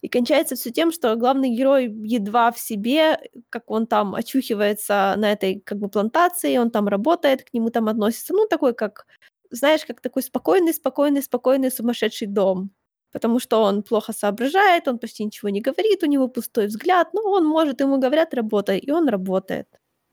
И 0.01 0.07
кончается 0.07 0.55
все 0.55 0.71
тем, 0.71 0.93
что 0.93 1.15
главный 1.17 1.49
герой 1.49 1.87
едва 2.05 2.51
в 2.53 2.59
себе, 2.59 3.19
как 3.49 3.69
он 3.69 3.85
там 3.87 4.15
очухивается 4.15 5.15
на 5.17 5.33
этой 5.33 5.59
как 5.59 5.79
бы 5.79 5.89
плантации, 5.89 6.57
он 6.57 6.71
там 6.71 6.87
работает, 6.87 7.43
к 7.43 7.53
нему 7.53 7.69
там 7.69 7.89
относится, 7.89 8.33
ну, 8.33 8.47
такой 8.47 8.73
как, 8.73 9.07
знаешь, 9.51 9.85
как 9.85 9.99
такой 10.01 10.23
спокойный, 10.23 10.73
спокойный, 10.73 11.21
спокойный 11.21 11.71
сумасшедший 11.71 12.27
дом 12.27 12.71
потому 13.15 13.39
что 13.39 13.61
он 13.61 13.81
плохо 13.81 14.11
соображает, 14.13 14.89
он 14.89 14.99
почти 14.99 15.23
ничего 15.23 15.47
не 15.47 15.61
говорит, 15.61 16.03
у 16.03 16.05
него 16.05 16.27
пустой 16.27 16.67
взгляд, 16.67 17.13
но 17.13 17.21
он 17.21 17.45
может, 17.45 17.79
ему 17.79 17.97
говорят, 17.97 18.33
работай, 18.33 18.77
и 18.77 18.91
он 18.91 19.07
работает. 19.07 19.67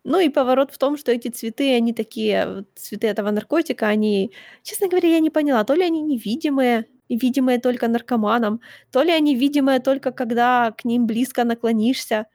Ну 0.05 0.21
и 0.21 0.29
поворот 0.29 0.73
в 0.73 0.79
том, 0.79 0.97
что 0.97 1.11
эти 1.11 1.27
цветы, 1.29 1.75
они 1.75 1.93
такие, 1.93 2.65
цветы 2.77 3.09
этого 3.09 3.33
наркотика, 3.33 3.89
они, 3.89 4.33
честно 4.63 4.87
говоря, 4.89 5.09
я 5.09 5.19
не 5.21 5.31
поняла, 5.31 5.65
то 5.65 5.75
ли 5.75 5.83
они 5.83 6.01
невидимые, 6.01 6.87
видимые 7.09 7.59
только 7.59 7.89
наркоманам, 7.89 8.61
то 8.93 9.03
ли 9.03 9.11
они 9.11 9.35
видимые 9.35 9.81
только 9.81 10.13
когда 10.13 10.71
к 10.71 10.85
ним 10.85 11.07
близко 11.07 11.43
наклонишься. 11.43 12.27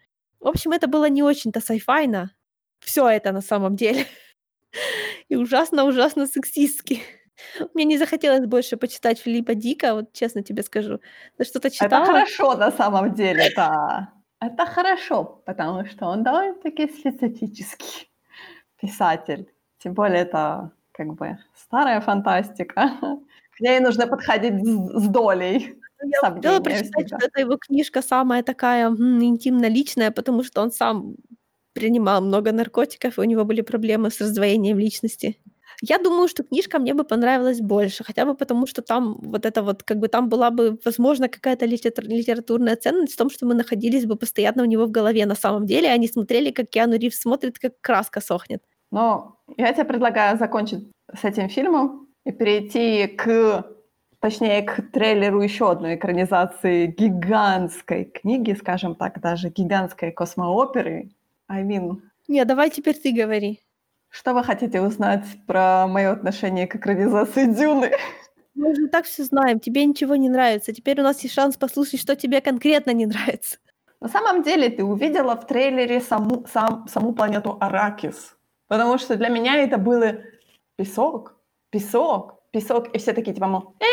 В 0.41 0.47
общем, 0.49 0.73
это 0.73 0.87
было 0.87 1.07
не 1.09 1.23
очень-то 1.23 1.61
сайфайно. 1.61 2.31
Все 2.79 3.07
это 3.07 3.31
на 3.31 3.41
самом 3.41 3.77
деле. 3.77 4.05
И 5.29 5.37
ужасно-ужасно 5.37 6.27
сексистски. 6.27 7.01
Мне 7.73 7.85
не 7.85 7.97
захотелось 7.97 8.45
больше 8.45 8.77
почитать 8.77 9.19
Филиппа 9.19 9.55
Дика, 9.55 9.93
вот 9.93 10.13
честно 10.13 10.43
тебе 10.43 10.63
скажу. 10.63 10.99
Ты 11.37 11.45
что-то 11.45 11.69
читала? 11.69 12.03
Это 12.03 12.11
хорошо 12.11 12.55
на 12.55 12.71
самом 12.71 13.13
деле, 13.13 13.51
да. 13.55 14.13
Это 14.39 14.65
хорошо, 14.65 15.41
потому 15.45 15.85
что 15.85 16.05
он 16.05 16.23
довольно-таки 16.23 16.87
специфический 16.89 18.09
писатель. 18.81 19.47
Тем 19.79 19.93
более 19.93 20.21
это 20.21 20.71
как 20.91 21.13
бы 21.13 21.37
старая 21.55 22.01
фантастика. 22.01 22.91
К 23.51 23.59
ней 23.59 23.79
нужно 23.79 24.07
подходить 24.07 24.53
с, 24.63 25.03
с 25.03 25.07
долей. 25.07 25.79
Ну, 26.01 26.09
я 26.09 26.31
хотела 26.31 26.59
прочитать, 26.59 27.07
что 27.07 27.17
это 27.17 27.39
его 27.39 27.57
книжка 27.57 28.01
самая 28.03 28.43
такая 28.43 28.87
м, 28.87 29.23
интимно-личная, 29.23 30.11
потому 30.11 30.43
что 30.43 30.61
он 30.61 30.71
сам 30.71 31.15
принимал 31.73 32.21
много 32.21 32.51
наркотиков, 32.51 33.17
и 33.17 33.21
у 33.21 33.23
него 33.23 33.45
были 33.45 33.61
проблемы 33.61 34.09
с 34.11 34.21
раздвоением 34.21 34.79
личности. 34.79 35.39
Я 35.81 35.99
думаю, 35.99 36.27
что 36.27 36.43
книжка 36.43 36.79
мне 36.79 36.93
бы 36.93 37.03
понравилась 37.03 37.61
больше, 37.61 38.03
хотя 38.03 38.25
бы 38.25 38.33
потому, 38.33 38.65
что 38.65 38.81
там 38.81 39.17
вот 39.21 39.45
это 39.45 39.61
вот, 39.61 39.83
как 39.83 39.97
бы 39.97 40.07
там 40.07 40.27
была 40.27 40.49
бы, 40.49 40.79
возможно, 40.83 41.29
какая-то 41.29 41.65
литератур- 41.65 42.07
литературная 42.07 42.75
ценность 42.75 43.13
в 43.13 43.17
том, 43.17 43.29
что 43.29 43.45
мы 43.45 43.53
находились 43.53 44.05
бы 44.05 44.15
постоянно 44.15 44.63
у 44.63 44.65
него 44.65 44.85
в 44.85 44.91
голове 44.91 45.25
на 45.25 45.35
самом 45.35 45.65
деле, 45.65 45.89
а 45.89 45.97
не 45.97 46.07
смотрели, 46.07 46.51
как 46.51 46.69
Киану 46.69 46.97
Ривз 46.97 47.19
смотрит, 47.19 47.59
как 47.59 47.73
краска 47.81 48.21
сохнет. 48.21 48.63
Но 48.91 49.39
я 49.57 49.73
тебе 49.73 49.85
предлагаю 49.85 50.37
закончить 50.37 50.87
с 51.13 51.23
этим 51.23 51.49
фильмом 51.49 52.07
и 52.25 52.31
перейти 52.31 53.07
к, 53.07 53.65
точнее, 54.19 54.63
к 54.63 54.91
трейлеру 54.91 55.41
еще 55.41 55.71
одной 55.71 55.95
экранизации 55.95 56.87
гигантской 56.87 58.05
книги, 58.05 58.53
скажем 58.53 58.95
так, 58.95 59.21
даже 59.21 59.49
гигантской 59.49 60.11
космооперы. 60.11 61.11
I 61.49 61.63
mean... 61.63 62.01
Не, 62.27 62.43
давай 62.45 62.69
теперь 62.69 62.95
ты 62.95 63.13
говори. 63.13 63.61
Что 64.17 64.33
вы 64.33 64.43
хотите 64.43 64.81
узнать 64.81 65.25
про 65.45 65.85
мое 65.85 66.11
отношение 66.11 66.65
к 66.65 66.75
экранизации 66.75 67.45
Дюны? 67.45 67.91
Мы 68.55 68.71
уже 68.71 68.87
так 68.87 69.05
все 69.05 69.23
знаем, 69.23 69.59
тебе 69.59 69.85
ничего 69.85 70.15
не 70.15 70.27
нравится. 70.27 70.73
Теперь 70.73 70.99
у 71.01 71.03
нас 71.03 71.21
есть 71.21 71.35
шанс 71.35 71.55
послушать, 71.55 72.01
что 72.01 72.15
тебе 72.15 72.41
конкретно 72.41 72.89
не 72.93 73.05
нравится. 73.05 73.59
На 74.01 74.07
самом 74.07 74.41
деле 74.41 74.69
ты 74.69 74.83
увидела 74.83 75.35
в 75.35 75.45
трейлере 75.45 76.01
саму, 76.01 76.47
сам, 76.51 76.87
саму 76.87 77.13
планету 77.13 77.57
Аракис. 77.61 78.35
Потому 78.67 78.97
что 78.97 79.17
для 79.17 79.29
меня 79.29 79.55
это 79.57 79.77
было 79.77 80.13
песок, 80.77 81.35
песок, 81.69 82.41
песок. 82.49 82.87
И 82.95 82.97
все 82.97 83.13
такие 83.13 83.35
типа, 83.35 83.45
мол, 83.45 83.75
э, 83.79 83.85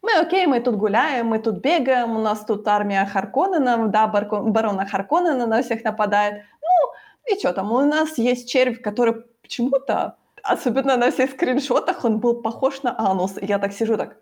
мы 0.00 0.12
окей, 0.12 0.46
мы 0.46 0.60
тут 0.60 0.76
гуляем, 0.76 1.26
мы 1.26 1.40
тут 1.40 1.56
бегаем, 1.56 2.14
у 2.14 2.20
нас 2.20 2.44
тут 2.44 2.68
армия 2.68 3.04
Харконнена, 3.04 3.88
да, 3.88 4.06
барона 4.06 4.86
Харконнена 4.86 5.44
на 5.44 5.62
всех 5.64 5.82
нападает. 5.82 6.44
Ну, 6.62 7.34
и 7.34 7.36
что 7.36 7.52
там, 7.52 7.72
у 7.72 7.80
нас 7.80 8.16
есть 8.16 8.48
червь, 8.48 8.80
который 8.80 9.24
почему-то, 9.46 10.16
особенно 10.42 10.96
на 10.96 11.10
всех 11.10 11.30
скриншотах, 11.30 12.04
он 12.04 12.18
был 12.18 12.42
похож 12.42 12.82
на 12.82 12.94
анус. 12.98 13.38
И 13.40 13.46
я 13.46 13.58
так 13.58 13.72
сижу 13.72 13.96
так, 13.96 14.16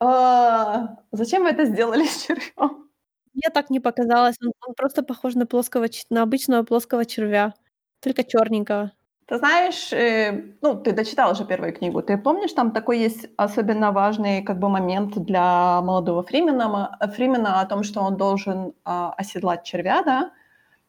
а, 0.00 0.96
зачем 1.12 1.42
вы 1.42 1.50
это 1.50 1.64
сделали 1.64 2.04
с 2.04 2.26
червем? 2.26 2.88
Мне 3.34 3.50
так 3.52 3.70
не 3.70 3.80
показалось, 3.80 4.36
он, 4.42 4.52
он 4.66 4.74
просто 4.74 5.02
похож 5.02 5.34
на 5.34 5.46
плоского, 5.46 5.86
на 6.10 6.22
обычного 6.22 6.62
плоского 6.64 7.04
червя, 7.04 7.54
только 8.00 8.24
черненького. 8.24 8.92
Ты 9.26 9.38
знаешь, 9.38 9.92
э, 9.92 10.54
ну, 10.62 10.76
ты 10.76 10.92
дочитала 10.92 11.34
же 11.34 11.44
первую 11.44 11.72
книгу. 11.72 12.00
Ты 12.00 12.16
помнишь, 12.16 12.52
там 12.52 12.70
такой 12.70 13.00
есть 13.00 13.28
особенно 13.36 13.90
важный 13.90 14.42
как 14.42 14.58
бы 14.58 14.68
момент 14.68 15.18
для 15.18 15.80
молодого 15.82 16.22
Фримена, 16.22 16.96
Фримена 17.16 17.60
о 17.60 17.66
том, 17.66 17.82
что 17.82 18.02
он 18.02 18.16
должен 18.16 18.68
э, 18.68 18.72
оседлать 19.18 19.64
червя, 19.64 20.02
да? 20.02 20.30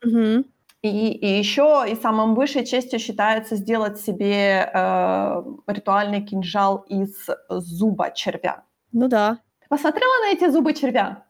Угу. 0.06 0.46
И, 0.90 1.12
и 1.12 1.38
еще 1.38 1.86
и 1.88 1.96
самым 1.96 2.36
высшей 2.36 2.66
честью 2.66 3.00
считается 3.00 3.56
сделать 3.56 4.00
себе 4.00 4.70
э, 4.74 5.44
ритуальный 5.68 6.22
кинжал 6.22 6.86
из 6.90 7.28
зуба 7.50 8.12
червя. 8.12 8.64
Ну 8.92 9.08
да. 9.08 9.40
Посмотрела 9.70 10.26
на 10.26 10.34
эти 10.34 10.50
зубы 10.50 10.74
червя? 10.74 11.24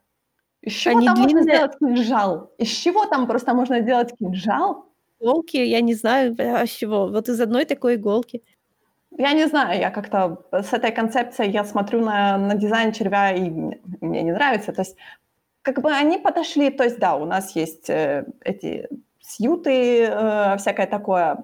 Из 0.62 0.74
чего 0.74 0.98
Они 0.98 1.08
там 1.08 1.16
длинные... 1.16 1.34
можно 1.34 1.54
сделать 1.54 1.80
кинжал? 1.80 2.52
Из 2.58 2.70
чего 2.70 3.06
там 3.06 3.28
просто 3.28 3.54
можно 3.54 3.82
сделать 3.82 4.14
кинжал? 4.18 4.86
Иголки, 5.20 5.58
я 5.58 5.82
не 5.82 5.96
знаю, 5.96 6.36
а 6.38 6.66
с 6.66 6.70
чего. 6.70 7.08
Вот 7.08 7.30
из 7.30 7.40
одной 7.42 7.66
такой 7.66 7.96
иголки. 7.96 8.44
Я 9.18 9.34
не 9.34 9.48
знаю, 9.48 9.80
я 9.80 9.90
как-то 9.90 10.44
с 10.52 10.74
этой 10.74 10.92
концепцией, 10.92 11.52
я 11.52 11.64
смотрю 11.64 12.04
на, 12.04 12.38
на 12.38 12.56
дизайн 12.56 12.92
червя, 12.92 13.32
и 13.32 13.50
мне 13.50 14.24
не 14.24 14.32
нравится. 14.32 14.74
То 14.74 14.82
есть 14.82 14.96
как 15.62 15.82
бы 15.82 15.92
они 15.92 16.18
подошли, 16.18 16.70
то 16.70 16.84
есть 16.84 17.00
да, 17.00 17.16
у 17.16 17.26
нас 17.26 17.56
есть 17.56 17.90
э, 17.90 18.26
эти 18.42 18.88
сьюты, 19.28 20.04
э, 20.04 20.58
всякое 20.58 20.88
такое. 20.88 21.44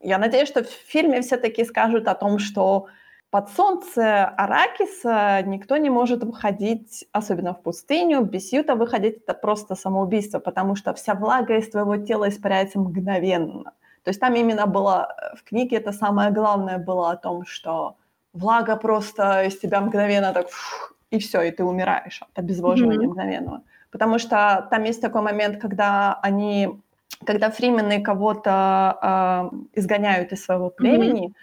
Я 0.00 0.18
надеюсь, 0.18 0.48
что 0.48 0.64
в 0.64 0.68
фильме 0.68 1.20
все-таки 1.20 1.64
скажут 1.64 2.08
о 2.08 2.14
том, 2.14 2.38
что 2.38 2.86
под 3.30 3.48
солнце 3.50 4.24
Аракиса 4.24 5.42
никто 5.44 5.76
не 5.76 5.90
может 5.90 6.24
выходить, 6.24 7.06
особенно 7.12 7.54
в 7.54 7.62
пустыню, 7.62 8.22
без 8.22 8.48
сьюта 8.48 8.74
выходить 8.74 9.18
это 9.18 9.34
просто 9.34 9.74
самоубийство, 9.74 10.40
потому 10.40 10.74
что 10.74 10.94
вся 10.94 11.14
влага 11.14 11.56
из 11.56 11.70
твоего 11.70 11.96
тела 11.96 12.28
испаряется 12.28 12.80
мгновенно. 12.80 13.72
То 14.02 14.08
есть 14.08 14.20
там 14.20 14.34
именно 14.34 14.66
было, 14.66 15.14
э, 15.16 15.36
в 15.36 15.44
книге 15.44 15.76
это 15.76 15.92
самое 15.92 16.30
главное 16.30 16.78
было 16.78 17.10
о 17.10 17.16
том, 17.16 17.44
что 17.44 17.96
влага 18.32 18.76
просто 18.76 19.44
из 19.44 19.58
тебя 19.58 19.80
мгновенно 19.80 20.32
так, 20.32 20.48
фух, 20.48 20.96
и 21.10 21.18
все, 21.18 21.42
и 21.42 21.50
ты 21.50 21.64
умираешь 21.64 22.22
от 22.22 22.38
обезвоживания 22.38 23.06
mm-hmm. 23.06 23.10
мгновенного. 23.10 23.62
Потому 23.90 24.18
что 24.18 24.66
там 24.70 24.84
есть 24.84 25.00
такой 25.00 25.22
момент, 25.22 25.60
когда 25.60 26.18
они 26.22 26.80
когда 27.24 27.50
фримены 27.50 28.02
кого-то 28.02 29.50
э, 29.52 29.78
изгоняют 29.80 30.32
из 30.32 30.44
своего 30.44 30.70
племени, 30.70 31.28
mm-hmm. 31.28 31.34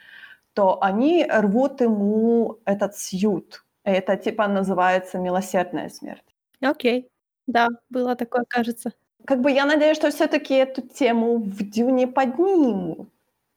то 0.53 0.81
они 0.81 1.25
рвут 1.29 1.81
ему 1.81 2.57
этот 2.65 2.97
сьют. 2.97 3.63
Это 3.83 4.17
типа 4.17 4.47
называется 4.47 5.17
милосердная 5.17 5.89
смерть. 5.89 6.23
Окей, 6.61 7.01
okay. 7.01 7.05
да, 7.47 7.67
было 7.89 8.15
такое, 8.15 8.43
кажется. 8.47 8.91
Как 9.25 9.41
бы 9.41 9.51
я 9.51 9.65
надеюсь, 9.65 9.97
что 9.97 10.09
все-таки 10.09 10.53
эту 10.55 10.81
тему 10.81 11.37
в 11.37 11.69
Дюне 11.69 12.07
поднимут. 12.07 13.09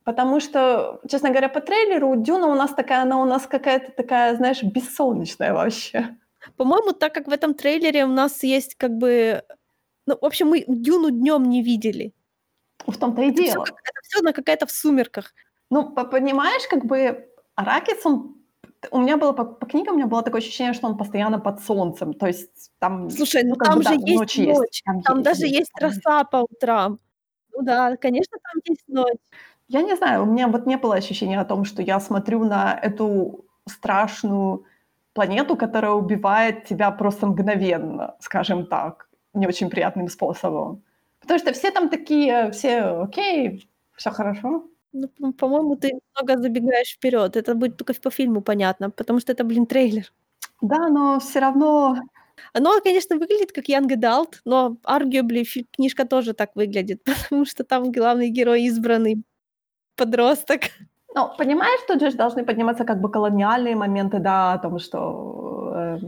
Потому 0.05 0.41
что, 0.41 1.01
честно 1.09 1.29
говоря, 1.29 1.49
по 1.49 1.61
трейлеру 1.61 2.17
Дюна 2.17 2.47
у 2.47 2.55
нас 2.55 2.75
такая, 2.75 3.03
она 3.03 3.21
у 3.21 3.25
нас 3.25 3.47
какая-то 3.47 3.93
такая, 3.93 4.35
знаешь, 4.37 4.63
бессолнечная 4.63 5.53
вообще. 5.53 6.17
По-моему, 6.57 6.93
так 6.93 7.15
как 7.15 7.29
в 7.29 7.33
этом 7.33 7.55
трейлере 7.55 8.05
у 8.05 8.09
нас 8.09 8.43
есть 8.43 8.75
как 8.77 8.97
бы 8.97 9.43
ну, 10.11 10.19
в 10.21 10.25
общем, 10.25 10.49
мы 10.49 10.65
Дюну 10.67 11.11
днем 11.11 11.45
не 11.45 11.63
видели. 11.63 12.13
В 12.87 12.97
том-то 12.97 13.23
и 13.23 13.31
это 13.31 13.43
дело. 13.43 13.65
Всё, 13.65 13.75
это 13.75 14.01
все 14.03 14.23
на 14.23 14.33
какая-то 14.33 14.67
в 14.67 14.71
сумерках. 14.71 15.35
Ну, 15.71 15.95
понимаешь, 15.95 16.67
как 16.69 16.85
бы 16.85 17.29
Аракис, 17.55 18.05
он 18.05 18.37
у 18.91 18.99
меня 18.99 19.17
было 19.17 19.33
по, 19.33 19.45
по 19.45 19.67
книгам, 19.67 19.95
у 19.95 19.97
меня 19.99 20.07
было 20.07 20.23
такое 20.23 20.41
ощущение, 20.41 20.73
что 20.73 20.89
он 20.89 20.97
постоянно 20.97 21.39
под 21.39 21.63
солнцем. 21.63 22.15
То 22.15 22.27
есть 22.27 22.73
там... 22.79 23.11
Слушай, 23.11 23.45
ну, 23.45 23.51
ну 23.51 23.65
там 23.65 23.83
же 23.83 23.89
да, 23.89 23.95
есть 23.95 24.19
ночь. 24.19 24.39
Есть, 24.39 24.83
там 24.85 25.03
там 25.03 25.19
есть, 25.19 25.25
даже 25.25 25.47
есть, 25.47 25.59
есть 25.59 25.81
роса 25.81 26.25
по 26.25 26.39
утрам. 26.39 26.99
Ну 27.53 27.63
да, 27.63 27.97
конечно, 27.97 28.39
там 28.43 28.63
есть 28.65 28.89
ночь. 28.89 29.19
Я 29.69 29.83
не 29.83 29.97
знаю, 29.97 30.23
у 30.23 30.27
меня 30.27 30.49
вот 30.49 30.67
не 30.67 30.77
было 30.77 30.97
ощущения 30.97 31.39
о 31.41 31.45
том, 31.45 31.65
что 31.65 31.83
я 31.83 32.01
смотрю 32.01 32.45
на 32.45 32.77
эту 32.83 33.45
страшную 33.69 34.65
планету, 35.13 35.57
которая 35.57 35.93
убивает 35.93 36.65
тебя 36.65 36.91
просто 36.91 37.27
мгновенно, 37.27 38.17
скажем 38.19 38.67
так 38.67 39.10
не 39.35 39.47
очень 39.47 39.71
приятным 39.71 40.09
способом. 40.09 40.83
Потому 41.21 41.39
что 41.39 41.53
все 41.53 41.71
там 41.71 41.89
такие, 41.89 42.51
все 42.53 43.03
окей, 43.03 43.69
все 43.97 44.11
хорошо. 44.11 44.65
Ну, 44.93 45.33
по-моему, 45.33 45.77
ты 45.77 45.93
много 46.19 46.43
забегаешь 46.43 46.95
вперед. 46.95 47.37
Это 47.37 47.55
будет 47.55 47.77
только 47.77 47.95
по 47.95 48.11
фильму 48.11 48.41
понятно, 48.41 48.91
потому 48.91 49.21
что 49.21 49.33
это, 49.33 49.45
блин, 49.45 49.67
трейлер. 49.67 50.13
Да, 50.61 50.89
но 50.89 51.21
все 51.21 51.41
равно... 51.41 51.97
Оно, 52.55 52.81
конечно, 52.81 53.17
выглядит 53.17 53.53
как 53.53 53.69
Young 53.69 53.89
Adult, 53.89 54.41
но 54.45 54.77
arguably 54.85 55.45
книжка 55.77 56.07
тоже 56.07 56.33
так 56.33 56.57
выглядит, 56.57 57.05
потому 57.05 57.45
что 57.45 57.65
там 57.65 57.93
главный 57.93 58.31
герой 58.31 58.63
избранный 58.63 59.23
подросток. 59.97 60.61
Ну, 61.15 61.29
понимаешь, 61.37 61.81
тут 61.87 62.01
же 62.01 62.13
должны 62.13 62.45
подниматься 62.45 62.85
как 62.85 63.01
бы 63.01 63.11
колониальные 63.11 63.77
моменты, 63.77 64.19
да, 64.19 64.55
о 64.55 64.59
том, 64.59 64.79
что 64.79 65.73
э, 65.75 65.99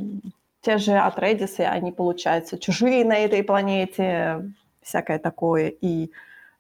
те 0.63 0.79
же 0.79 0.93
Атрейдисы, 0.93 1.61
они, 1.61 1.93
получаются 1.93 2.59
чужие 2.59 3.05
на 3.05 3.19
этой 3.19 3.43
планете, 3.43 4.53
всякое 4.81 5.19
такое. 5.19 5.69
И 5.69 6.11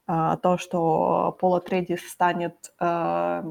э, 0.09 0.37
то, 0.43 0.59
что 0.59 1.37
Пол 1.41 1.55
Атрейдис 1.55 2.09
станет 2.09 2.55
э, 2.81 3.43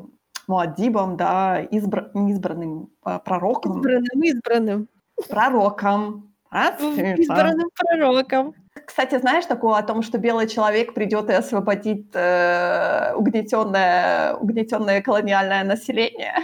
Муаддибом, 0.48 1.18
да, 1.18 1.64
избра- 1.64 2.12
избранным 2.30 2.90
э, 3.06 3.20
пророком. 3.24 3.80
Избранным, 3.80 4.24
избранным. 4.24 4.88
Пророком. 5.30 6.34
Избранным 6.52 7.70
пророком. 7.76 8.54
Кстати, 8.86 9.20
знаешь 9.20 9.46
такое 9.46 9.78
о 9.78 9.84
том, 9.84 10.02
что 10.02 10.18
белый 10.18 10.48
человек 10.48 10.94
придет 10.94 11.30
и 11.30 11.34
освободит 11.34 12.14
э, 12.14 13.14
угнетенное, 13.16 14.36
угнетенное 14.36 15.02
колониальное 15.02 15.64
население? 15.64 16.36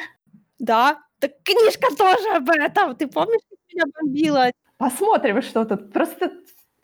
Да, 0.60 0.98
так 1.20 1.32
книжка 1.44 1.88
тоже 1.96 2.38
об 2.38 2.50
этом. 2.50 2.96
Ты 2.96 3.08
помнишь, 3.08 3.42
меня 3.78 3.92
бомбило. 3.94 4.52
Посмотрим, 4.78 5.42
что 5.42 5.66
тут. 5.66 5.92
Просто 5.94 6.32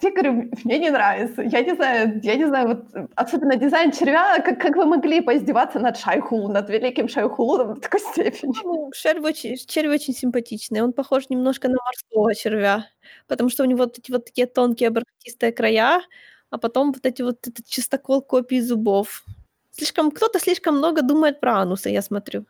я 0.02 0.12
говорю, 0.12 0.50
мне 0.64 0.80
не 0.80 0.90
нравится. 0.90 1.42
Я 1.44 1.62
не 1.62 1.76
знаю, 1.76 2.20
я 2.24 2.36
не 2.36 2.46
знаю, 2.46 2.68
вот 2.68 3.10
особенно 3.16 3.56
дизайн 3.56 3.92
червя, 3.92 4.40
как, 4.40 4.60
как 4.60 4.76
вы 4.76 4.86
могли 4.86 5.22
поиздеваться 5.22 5.80
над 5.80 5.98
Шайху, 5.98 6.48
над 6.50 6.70
великим 6.70 7.08
Шайхулом 7.08 7.76
в 7.76 7.80
такой 7.80 8.00
степени? 8.02 8.54
Ну, 8.64 8.92
червь 8.94 9.24
очень, 9.24 9.56
червь 9.56 9.94
очень 9.94 10.14
симпатичный. 10.14 10.82
Он 10.82 10.92
похож 10.94 11.30
немножко 11.30 11.70
на 11.70 11.78
морского 11.86 12.36
червя, 12.36 12.88
потому 13.28 13.50
что 13.50 13.64
у 13.64 13.66
него 13.66 13.84
вот 13.84 13.98
эти 13.98 14.12
вот 14.12 14.26
такие 14.26 14.48
тонкие 14.48 14.90
бархатистые 14.90 15.54
края, 15.54 16.02
а 16.50 16.58
потом 16.58 16.92
вот 16.92 17.06
эти 17.06 17.22
вот 17.22 17.48
этот 17.48 17.66
чистокол 17.66 18.22
копий 18.22 18.62
зубов. 18.62 19.24
Слишком, 19.72 20.12
кто-то 20.12 20.40
слишком 20.40 20.78
много 20.78 21.02
думает 21.02 21.40
про 21.40 21.60
анусы, 21.60 21.90
я 21.90 22.02
смотрю. 22.02 22.46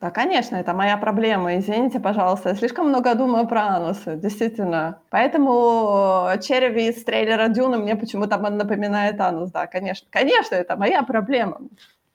Да, 0.00 0.12
конечно, 0.12 0.54
это 0.54 0.74
моя 0.74 0.96
проблема. 0.96 1.58
Извините, 1.58 1.98
пожалуйста, 1.98 2.50
я 2.50 2.54
слишком 2.54 2.88
много 2.88 3.14
думаю 3.16 3.48
про 3.48 3.62
анусы, 3.62 4.16
действительно. 4.16 5.00
Поэтому 5.10 6.28
э, 6.30 6.40
черви 6.40 6.88
из 6.88 7.02
трейлера 7.02 7.48
Дюна 7.48 7.78
мне 7.78 7.96
почему-то 7.96 8.38
напоминает 8.38 9.20
анус. 9.20 9.50
Да, 9.50 9.66
конечно. 9.66 10.06
Конечно, 10.10 10.54
это 10.54 10.76
моя 10.76 11.02
проблема. 11.02 11.60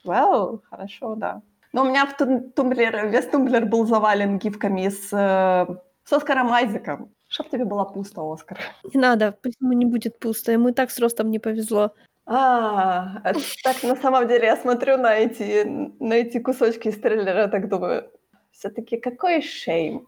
Well, 0.06 0.62
хорошо, 0.70 1.16
да. 1.16 1.42
Но 1.74 1.82
у 1.82 1.86
меня 1.86 2.06
в 2.06 2.16
тумблер, 2.56 3.08
весь 3.08 3.28
тумблер 3.28 3.66
был 3.66 3.86
завален 3.86 4.38
гифками 4.38 4.88
с, 4.88 5.12
э, 5.12 5.76
с 6.06 6.14
Оскаром 6.14 6.54
Айзеком. 6.54 7.10
Чтоб 7.28 7.50
тебе 7.50 7.66
было 7.66 7.84
пусто, 7.84 8.22
Оскар. 8.22 8.60
Не 8.94 9.00
надо, 9.00 9.32
пусть 9.42 9.60
ему 9.60 9.74
не 9.74 9.86
будет 9.86 10.20
пусто. 10.20 10.54
Ему 10.54 10.70
и 10.70 10.74
так 10.74 10.90
с 10.90 11.00
ростом 11.00 11.32
не 11.32 11.40
повезло. 11.40 11.92
А, 12.26 13.22
так 13.64 13.84
на 13.84 13.96
самом 13.96 14.28
деле 14.28 14.46
я 14.46 14.56
смотрю 14.56 14.98
на 14.98 15.14
эти, 15.16 15.66
на 16.00 16.14
эти 16.14 16.40
кусочки 16.40 16.88
из 16.88 17.00
трейлера, 17.00 17.48
так 17.48 17.68
думаю, 17.68 18.10
все-таки 18.52 18.98
какой 18.98 19.42
shame, 19.42 20.08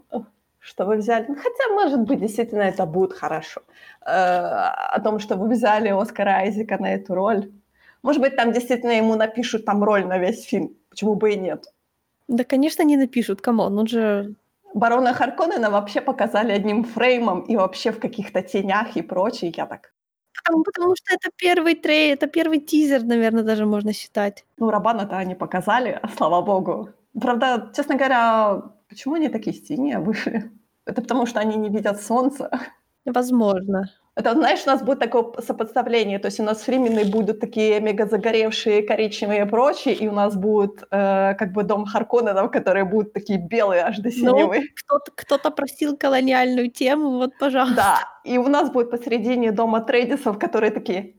что 0.60 0.86
вы 0.86 0.98
взяли. 0.98 1.26
Ну, 1.28 1.36
хотя, 1.36 1.74
может 1.74 2.02
быть, 2.02 2.20
действительно 2.20 2.62
это 2.64 2.86
будет 2.86 3.14
хорошо. 3.14 3.62
Э, 4.06 4.12
о 4.96 5.02
том, 5.02 5.20
что 5.20 5.36
вы 5.36 5.50
взяли 5.50 5.90
Оскара 5.90 6.38
Айзека 6.38 6.78
на 6.78 6.94
эту 6.94 7.16
роль. 7.16 7.52
Может 8.02 8.22
быть, 8.22 8.36
там 8.36 8.54
действительно 8.54 8.92
ему 8.92 9.16
напишут 9.16 9.66
там 9.66 9.84
роль 9.84 10.06
на 10.06 10.18
весь 10.18 10.46
фильм. 10.46 10.76
Почему 10.90 11.16
бы 11.16 11.34
и 11.34 11.40
нет? 11.40 11.66
Да, 12.28 12.44
конечно, 12.44 12.84
не 12.84 12.98
напишут, 12.98 13.42
come 13.42 13.62
on, 13.62 13.78
он 13.78 13.88
же... 13.88 14.36
Барона 14.74 15.14
Харконнена 15.14 15.70
вообще 15.70 16.02
показали 16.02 16.52
одним 16.52 16.84
фреймом 16.84 17.42
и 17.42 17.56
вообще 17.56 17.92
в 17.92 18.00
каких-то 18.00 18.42
тенях 18.42 18.98
и 18.98 19.02
прочее. 19.02 19.54
Я 19.56 19.66
так... 19.66 19.95
Потому, 20.44 20.64
потому 20.64 20.96
что 20.96 21.16
это 21.16 21.30
первый 21.36 21.76
трей, 21.76 22.14
это 22.14 22.28
первый 22.28 22.60
тизер, 22.60 23.04
наверное, 23.04 23.44
даже 23.44 23.66
можно 23.66 23.94
считать. 23.94 24.46
Ну, 24.58 24.70
Рабана-то 24.70 25.18
они 25.18 25.36
показали, 25.36 26.00
слава 26.18 26.42
богу. 26.42 26.90
Правда, 27.20 27.72
честно 27.76 27.96
говоря, 27.96 28.62
почему 28.90 29.16
они 29.16 29.30
такие 29.30 29.56
синие 29.56 30.00
вышли? 30.00 30.52
Это 30.86 31.02
потому, 31.02 31.26
что 31.26 31.40
они 31.40 31.56
не 31.58 31.70
видят 31.70 32.02
солнца. 32.02 32.52
Возможно. 33.06 33.90
Это, 34.16 34.34
знаешь, 34.34 34.62
у 34.66 34.70
нас 34.70 34.82
будет 34.82 35.00
такое 35.00 35.26
сопоставление, 35.42 36.20
то 36.20 36.28
есть 36.28 36.40
у 36.40 36.44
нас 36.44 36.66
временные 36.68 37.04
будут 37.04 37.42
такие 37.42 37.82
мега 37.82 38.06
загоревшие, 38.06 38.82
коричневые 38.82 39.42
и 39.42 39.50
прочие, 39.50 39.94
и 39.94 40.08
у 40.08 40.14
нас 40.14 40.36
будет 40.38 40.84
э, 40.90 41.34
как 41.36 41.52
бы 41.52 41.64
дом 41.64 41.86
Харконненов, 41.86 42.50
которые 42.50 42.86
будут 42.86 43.12
такие 43.12 43.38
белые 43.38 43.84
аж 43.84 43.98
до 43.98 44.12
синевы. 44.12 44.60
Ну, 44.60 44.66
кто-то, 44.76 45.12
кто-то 45.16 45.52
просил 45.52 45.98
колониальную 45.98 46.72
тему, 46.72 47.18
вот, 47.18 47.38
пожалуйста. 47.38 47.76
Да, 47.76 48.00
и 48.24 48.38
у 48.38 48.48
нас 48.48 48.72
будет 48.72 48.90
посередине 48.90 49.52
дома 49.52 49.82
Трейдисов, 49.82 50.40
которые 50.40 50.72
такие, 50.72 51.16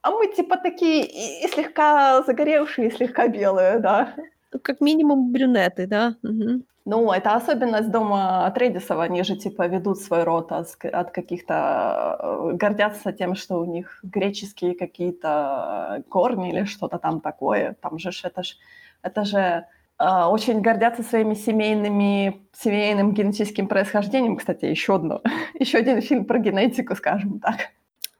а 0.00 0.10
мы 0.10 0.28
типа 0.28 0.56
такие 0.56 1.04
и, 1.04 1.44
и 1.44 1.48
слегка 1.48 2.22
загоревшие, 2.22 2.88
и 2.88 2.90
слегка 2.90 3.28
белые, 3.28 3.78
да. 3.78 4.14
Ну, 4.52 4.58
как 4.60 4.80
минимум 4.80 5.32
брюнеты, 5.32 5.86
да. 5.86 6.16
Угу. 6.22 6.62
Ну, 6.90 7.12
это 7.12 7.34
особенность 7.34 7.90
дома 7.90 8.46
Атрейдисов. 8.46 8.98
Они 8.98 9.22
же, 9.22 9.36
типа, 9.36 9.66
ведут 9.66 9.98
свой 9.98 10.24
род 10.24 10.52
от, 10.52 10.74
от 10.84 11.10
каких-то... 11.10 12.16
Э, 12.18 12.52
гордятся 12.54 13.12
тем, 13.12 13.34
что 13.34 13.56
у 13.58 13.66
них 13.66 14.00
греческие 14.02 14.74
какие-то 14.74 16.02
корни 16.08 16.48
или 16.48 16.64
что-то 16.64 16.98
там 16.98 17.20
такое. 17.20 17.76
Там 17.82 17.98
же 17.98 18.08
это 18.24 18.42
же... 18.42 18.54
Это 19.02 19.24
же 19.24 19.66
э, 19.98 20.24
очень 20.30 20.62
гордятся 20.62 21.02
своими 21.02 21.34
семейными, 21.34 22.48
семейным 22.52 23.12
генетическим 23.12 23.68
происхождением. 23.68 24.38
Кстати, 24.38 24.64
еще 24.64 24.94
одно, 24.94 25.20
еще 25.60 25.78
один 25.78 26.00
фильм 26.00 26.24
про 26.24 26.38
генетику, 26.38 26.96
скажем 26.96 27.38
так. 27.38 27.56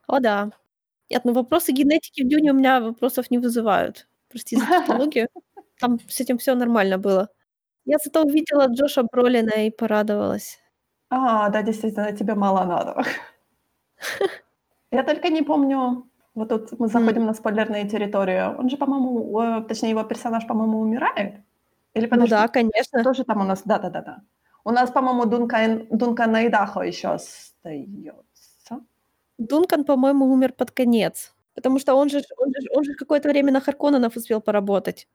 О, 0.06 0.20
да. 0.20 0.50
Нет, 1.08 1.24
ну 1.24 1.32
вопросы 1.32 1.72
генетики 1.72 2.22
в 2.22 2.28
Дюне 2.28 2.52
у 2.52 2.54
меня 2.54 2.80
вопросов 2.80 3.30
не 3.30 3.38
вызывают. 3.38 4.08
Прости 4.28 4.56
за 4.56 4.66
технологию. 4.80 5.28
Там 5.80 5.98
с 6.06 6.20
этим 6.20 6.36
все 6.36 6.54
нормально 6.54 6.98
было. 6.98 7.30
Я 7.88 7.96
зато 8.04 8.22
увидела 8.22 8.66
Джоша 8.66 9.02
Бролина 9.02 9.66
и 9.66 9.70
порадовалась. 9.70 10.58
А, 11.10 11.48
да, 11.48 11.62
действительно, 11.62 12.12
тебе 12.12 12.34
мало 12.34 12.64
надо. 12.64 13.02
Я 14.90 15.02
только 15.04 15.28
не 15.30 15.42
помню, 15.42 16.04
вот 16.34 16.48
тут 16.48 16.78
мы 16.78 16.88
заходим 16.88 17.26
на 17.26 17.34
спойлерную 17.34 17.88
территорию. 17.88 18.56
Он 18.58 18.68
же, 18.70 18.76
по-моему, 18.76 19.40
э, 19.40 19.62
точнее, 19.68 19.90
его 19.90 20.04
персонаж, 20.04 20.46
по-моему, 20.46 20.80
умирает? 20.80 21.34
Или 21.94 22.08
Ну 22.10 22.26
да, 22.26 22.48
конечно. 22.48 23.02
Тоже 23.02 23.24
там 23.24 23.40
у 23.40 23.44
нас, 23.44 23.62
да-да-да-да. 23.64 24.18
У 24.64 24.70
нас, 24.70 24.90
по-моему, 24.90 25.24
Дункан, 25.26 25.86
Дункан 25.90 26.32
Найдахо 26.32 26.82
еще 26.82 27.08
остается. 27.08 28.80
Дункан, 29.38 29.84
по-моему, 29.84 30.26
умер 30.26 30.52
под 30.52 30.70
конец. 30.72 31.34
Потому 31.54 31.78
что 31.78 31.94
он 31.94 32.08
же, 32.10 32.22
он 32.36 32.48
же, 32.50 32.68
он 32.76 32.84
же 32.84 32.94
какое-то 32.94 33.28
время 33.30 33.52
на 33.52 33.60
Харконненов 33.60 34.16
успел 34.16 34.40
поработать. 34.42 35.08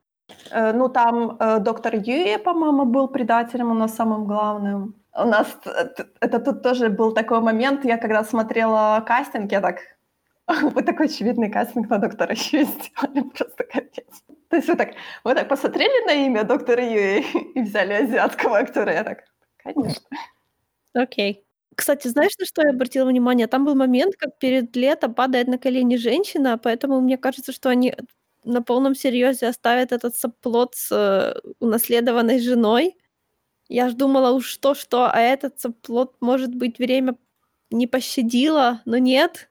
Э, 0.50 0.72
ну, 0.72 0.88
там 0.88 1.36
э, 1.38 1.58
доктор 1.60 1.94
Юи, 1.94 2.36
по-моему, 2.36 2.84
был 2.84 3.08
предателем 3.08 3.70
у 3.70 3.74
нас 3.74 3.94
самым 3.94 4.26
главным. 4.26 4.94
У 5.16 5.24
нас 5.24 5.58
это 6.20 6.38
тут 6.40 6.62
тоже 6.62 6.88
был 6.88 7.12
такой 7.12 7.40
момент, 7.40 7.84
я 7.84 7.98
когда 7.98 8.24
смотрела 8.24 9.04
кастинг, 9.06 9.52
я 9.52 9.60
так, 9.60 9.78
вы 10.74 10.82
такой 10.82 11.06
очевидный 11.06 11.50
кастинг 11.50 11.90
на 11.90 11.98
доктора 11.98 12.34
Юи 12.52 12.64
сделали, 12.64 13.22
просто 13.22 13.64
капец. 13.64 14.22
То 14.48 14.56
есть 14.56 14.68
вы 14.68 14.76
так, 14.76 14.90
вы 15.24 15.34
так 15.34 15.48
посмотрели 15.48 16.06
на 16.06 16.26
имя 16.26 16.44
доктора 16.44 16.82
Юи 16.82 17.24
и 17.54 17.62
взяли 17.62 17.92
азиатского 17.92 18.58
актера, 18.58 18.92
я 18.92 19.04
так, 19.04 19.24
конечно. 19.56 20.08
Окей. 20.94 21.44
Кстати, 21.76 22.06
знаешь, 22.08 22.38
на 22.38 22.46
что 22.46 22.62
я 22.62 22.70
обратила 22.70 23.08
внимание? 23.08 23.48
Там 23.48 23.64
был 23.64 23.74
момент, 23.74 24.14
как 24.16 24.38
перед 24.38 24.76
летом 24.76 25.12
падает 25.12 25.48
на 25.48 25.58
колени 25.58 25.96
женщина, 25.96 26.56
поэтому 26.56 27.00
мне 27.00 27.18
кажется, 27.18 27.50
что 27.52 27.68
они 27.68 27.96
на 28.44 28.62
полном 28.62 28.94
серьезе 28.94 29.48
оставят 29.48 29.92
этот 29.92 30.16
сабплот 30.16 30.74
с 30.74 30.92
э, 30.92 31.40
унаследованной 31.60 32.40
женой. 32.40 32.96
Я 33.68 33.88
ж 33.88 33.94
думала 33.94 34.30
уж 34.32 34.46
что-что, 34.46 35.10
а 35.12 35.18
этот 35.18 35.58
сабплот, 35.60 36.14
может 36.20 36.54
быть, 36.54 36.78
время 36.78 37.16
не 37.70 37.86
пощадило, 37.86 38.80
но 38.84 38.98
нет. 38.98 39.50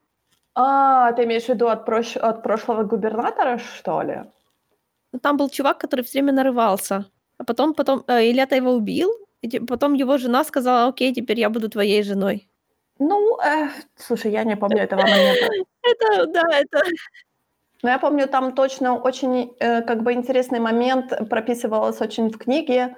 А, 0.56 1.12
ты 1.14 1.24
имеешь 1.24 1.46
в 1.46 1.50
виду 1.50 1.68
от, 1.68 1.86
прош... 1.86 2.16
от 2.18 2.44
прошлого 2.44 2.84
губернатора, 2.84 3.58
что 3.58 4.02
ли? 4.02 4.24
Ну, 5.12 5.20
там 5.20 5.38
был 5.38 5.50
чувак, 5.50 5.80
который 5.80 6.04
все 6.04 6.20
время 6.20 6.34
нарывался. 6.34 7.06
А 7.38 7.44
потом, 7.44 7.74
потом 7.74 8.04
э, 8.08 8.30
Ильята 8.30 8.56
его 8.56 8.72
убил, 8.72 9.12
и 9.42 9.60
потом 9.60 9.94
его 9.94 10.18
жена 10.18 10.44
сказала, 10.44 10.88
окей, 10.88 11.14
теперь 11.14 11.40
я 11.40 11.50
буду 11.50 11.70
твоей 11.70 12.04
женой. 12.04 12.48
Ну, 13.00 13.38
э, 13.42 13.70
слушай, 13.96 14.32
я 14.32 14.44
не 14.44 14.56
помню 14.56 14.84
этого 14.84 15.02
момента. 15.02 15.50
Это, 15.84 16.26
да, 16.28 16.60
это... 16.60 16.82
Но 17.84 17.90
я 17.90 18.00
помню, 18.00 18.28
там 18.28 18.54
точно 18.56 18.96
очень 18.96 19.54
э, 19.60 19.82
как 19.82 20.04
бы 20.04 20.14
интересный 20.14 20.60
момент 20.60 21.30
прописывалось 21.30 22.02
очень 22.02 22.30
в 22.30 22.38
книге 22.38 22.96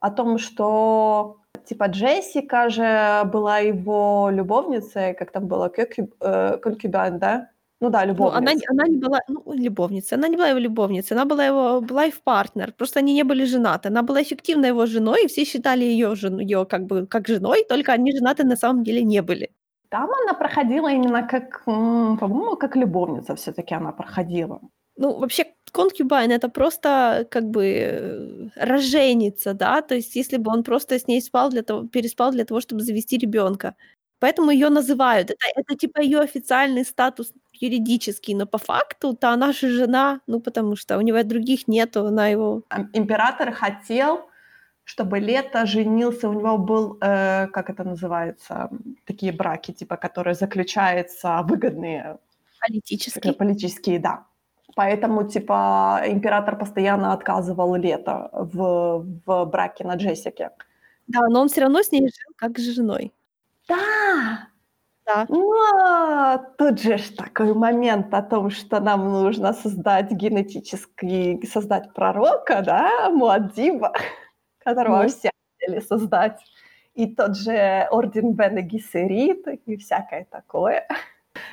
о 0.00 0.10
том, 0.10 0.38
что 0.38 1.40
типа 1.64 1.88
Джессика 1.88 2.70
же 2.70 3.22
была 3.32 3.58
его 3.58 4.30
любовницей, 4.30 5.14
как 5.14 5.32
там 5.32 5.48
было, 5.48 5.68
конкюбан, 5.68 7.16
э, 7.16 7.18
да? 7.18 7.50
Ну 7.80 7.90
да, 7.90 8.04
любовница. 8.04 8.40
Ну, 8.40 8.48
она, 8.50 8.60
она 8.70 8.86
не 8.88 8.96
была, 8.98 9.20
ну, 9.28 9.52
любовница, 9.52 10.14
она 10.16 10.28
не 10.28 10.36
была 10.36 10.48
его 10.48 10.58
любовницей, 10.60 11.16
она 11.16 11.24
была 11.24 11.44
его 11.46 11.84
лайф-партнер, 11.90 12.72
просто 12.72 13.00
они 13.00 13.14
не 13.14 13.24
были 13.24 13.44
женаты. 13.44 13.88
Она 13.88 14.02
была 14.02 14.22
эффективно 14.22 14.66
его 14.66 14.86
женой, 14.86 15.24
и 15.24 15.28
все 15.28 15.44
считали 15.44 15.84
ее, 15.84 16.14
жену, 16.16 16.40
ее 16.40 16.64
как 16.64 16.86
бы 16.86 17.06
как 17.06 17.28
женой, 17.28 17.64
только 17.68 17.92
они 17.92 18.12
женаты 18.12 18.44
на 18.44 18.56
самом 18.56 18.84
деле 18.84 19.02
не 19.04 19.22
были. 19.22 19.50
Там 19.90 20.10
она 20.22 20.34
проходила 20.34 20.88
именно 20.88 21.26
как, 21.26 21.64
по-моему, 21.64 22.56
как 22.56 22.76
любовница 22.76 23.34
все-таки 23.34 23.74
она 23.74 23.92
проходила. 23.92 24.60
Ну, 24.96 25.18
вообще, 25.18 25.44
конкюбайн 25.72 26.32
это 26.32 26.48
просто 26.48 27.26
как 27.30 27.44
бы 27.44 27.64
э, 27.64 28.48
роженица, 28.56 29.54
да, 29.54 29.80
то 29.80 29.94
есть 29.94 30.16
если 30.16 30.38
бы 30.38 30.50
он 30.50 30.64
просто 30.64 30.98
с 30.98 31.06
ней 31.06 31.22
спал 31.22 31.50
для 31.50 31.62
того, 31.62 31.86
переспал 31.86 32.32
для 32.32 32.44
того, 32.44 32.60
чтобы 32.60 32.82
завести 32.82 33.16
ребенка. 33.16 33.74
Поэтому 34.20 34.50
ее 34.50 34.68
называют. 34.68 35.30
Это, 35.30 35.46
это 35.54 35.76
типа 35.76 36.00
ее 36.00 36.18
официальный 36.18 36.84
статус 36.84 37.32
юридический, 37.52 38.34
но 38.34 38.46
по 38.46 38.58
факту 38.58 39.14
то 39.14 39.30
она 39.30 39.52
же 39.52 39.68
жена, 39.68 40.20
ну 40.26 40.40
потому 40.40 40.76
что 40.76 40.98
у 40.98 41.00
него 41.02 41.22
других 41.22 41.68
нету, 41.68 42.06
она 42.06 42.28
его... 42.28 42.62
Император 42.92 43.52
хотел, 43.52 44.27
чтобы 44.88 45.20
Лето 45.20 45.66
женился, 45.66 46.28
у 46.28 46.32
него 46.32 46.56
был, 46.56 46.96
э, 47.02 47.46
как 47.48 47.68
это 47.70 47.84
называется, 47.84 48.70
такие 49.04 49.32
браки, 49.32 49.72
типа, 49.72 49.96
которые 49.96 50.34
заключаются 50.34 51.42
выгодные. 51.42 52.16
Политические. 52.60 53.34
Политические, 53.34 53.98
да. 53.98 54.24
Поэтому, 54.74 55.28
типа, 55.28 56.00
император 56.06 56.58
постоянно 56.58 57.12
отказывал 57.12 57.74
Лето 57.74 58.30
в, 58.32 59.04
в 59.26 59.44
браке 59.44 59.84
на 59.84 59.96
Джессике. 59.96 60.50
Да, 61.06 61.20
но 61.28 61.42
он 61.42 61.48
все 61.48 61.60
равно 61.60 61.82
с 61.82 61.92
ней 61.92 62.00
жил 62.00 62.32
как 62.36 62.58
с 62.58 62.74
женой. 62.74 63.12
Да, 63.68 64.48
да. 65.04 65.26
Но 65.28 66.46
тут 66.56 66.80
же 66.80 66.96
ж 66.96 67.10
такой 67.10 67.52
момент 67.52 68.14
о 68.14 68.22
том, 68.22 68.50
что 68.50 68.80
нам 68.80 69.12
нужно 69.12 69.52
создать 69.52 70.10
генетический, 70.12 71.46
создать 71.46 71.92
пророка, 71.92 72.62
да, 72.62 73.10
Муаддиба 73.10 73.92
все 75.08 75.30
хотели 75.58 75.80
создать. 75.80 76.40
И 76.94 77.06
тот 77.06 77.36
же 77.36 77.86
орден 77.90 78.32
Бене 78.32 78.62
Гессерит 78.62 79.46
и 79.66 79.76
всякое 79.76 80.26
такое. 80.30 80.86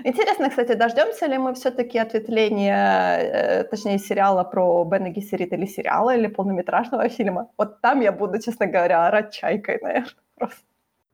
Интересно, 0.04 0.50
кстати, 0.50 0.74
дождемся 0.74 1.28
ли 1.28 1.38
мы 1.38 1.54
все-таки 1.54 1.98
ответвления, 2.00 3.18
э, 3.18 3.64
точнее, 3.64 4.00
сериала 4.00 4.44
про 4.44 4.84
Бена 4.84 5.10
Гессерит 5.10 5.54
или 5.54 5.66
сериала, 5.66 6.16
или 6.16 6.28
полнометражного 6.28 7.10
фильма? 7.10 7.50
Вот 7.58 7.82
там 7.82 8.02
я 8.02 8.12
буду, 8.12 8.40
честно 8.40 8.68
говоря, 8.68 9.08
орать 9.08 9.34
чайкой, 9.34 9.80
наверное, 9.82 10.12
просто. 10.36 10.64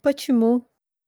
Почему? 0.01 0.61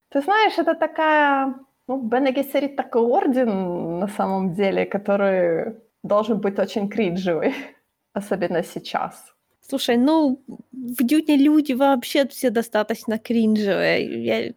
Ты 0.10 0.22
знаешь, 0.22 0.58
это 0.58 0.76
такая... 0.76 1.56
Ну, 1.88 2.02
Бена 2.02 2.32
Гессерит 2.32 2.76
такой 2.76 3.02
орден, 3.02 4.00
на 4.00 4.08
самом 4.08 4.54
деле, 4.54 4.86
который 4.86 5.76
должен 6.04 6.40
быть 6.40 6.60
очень 6.60 6.90
криджевый, 6.90 7.54
особенно 8.14 8.64
сейчас. 8.64 9.33
Слушай, 9.74 9.98
ну, 9.98 10.40
в 10.72 11.04
Дюне 11.04 11.36
люди 11.36 11.74
вообще 11.74 12.28
все 12.28 12.52
достаточно 12.52 13.18
кринжевые. 13.18 14.24
Я... 14.24 14.54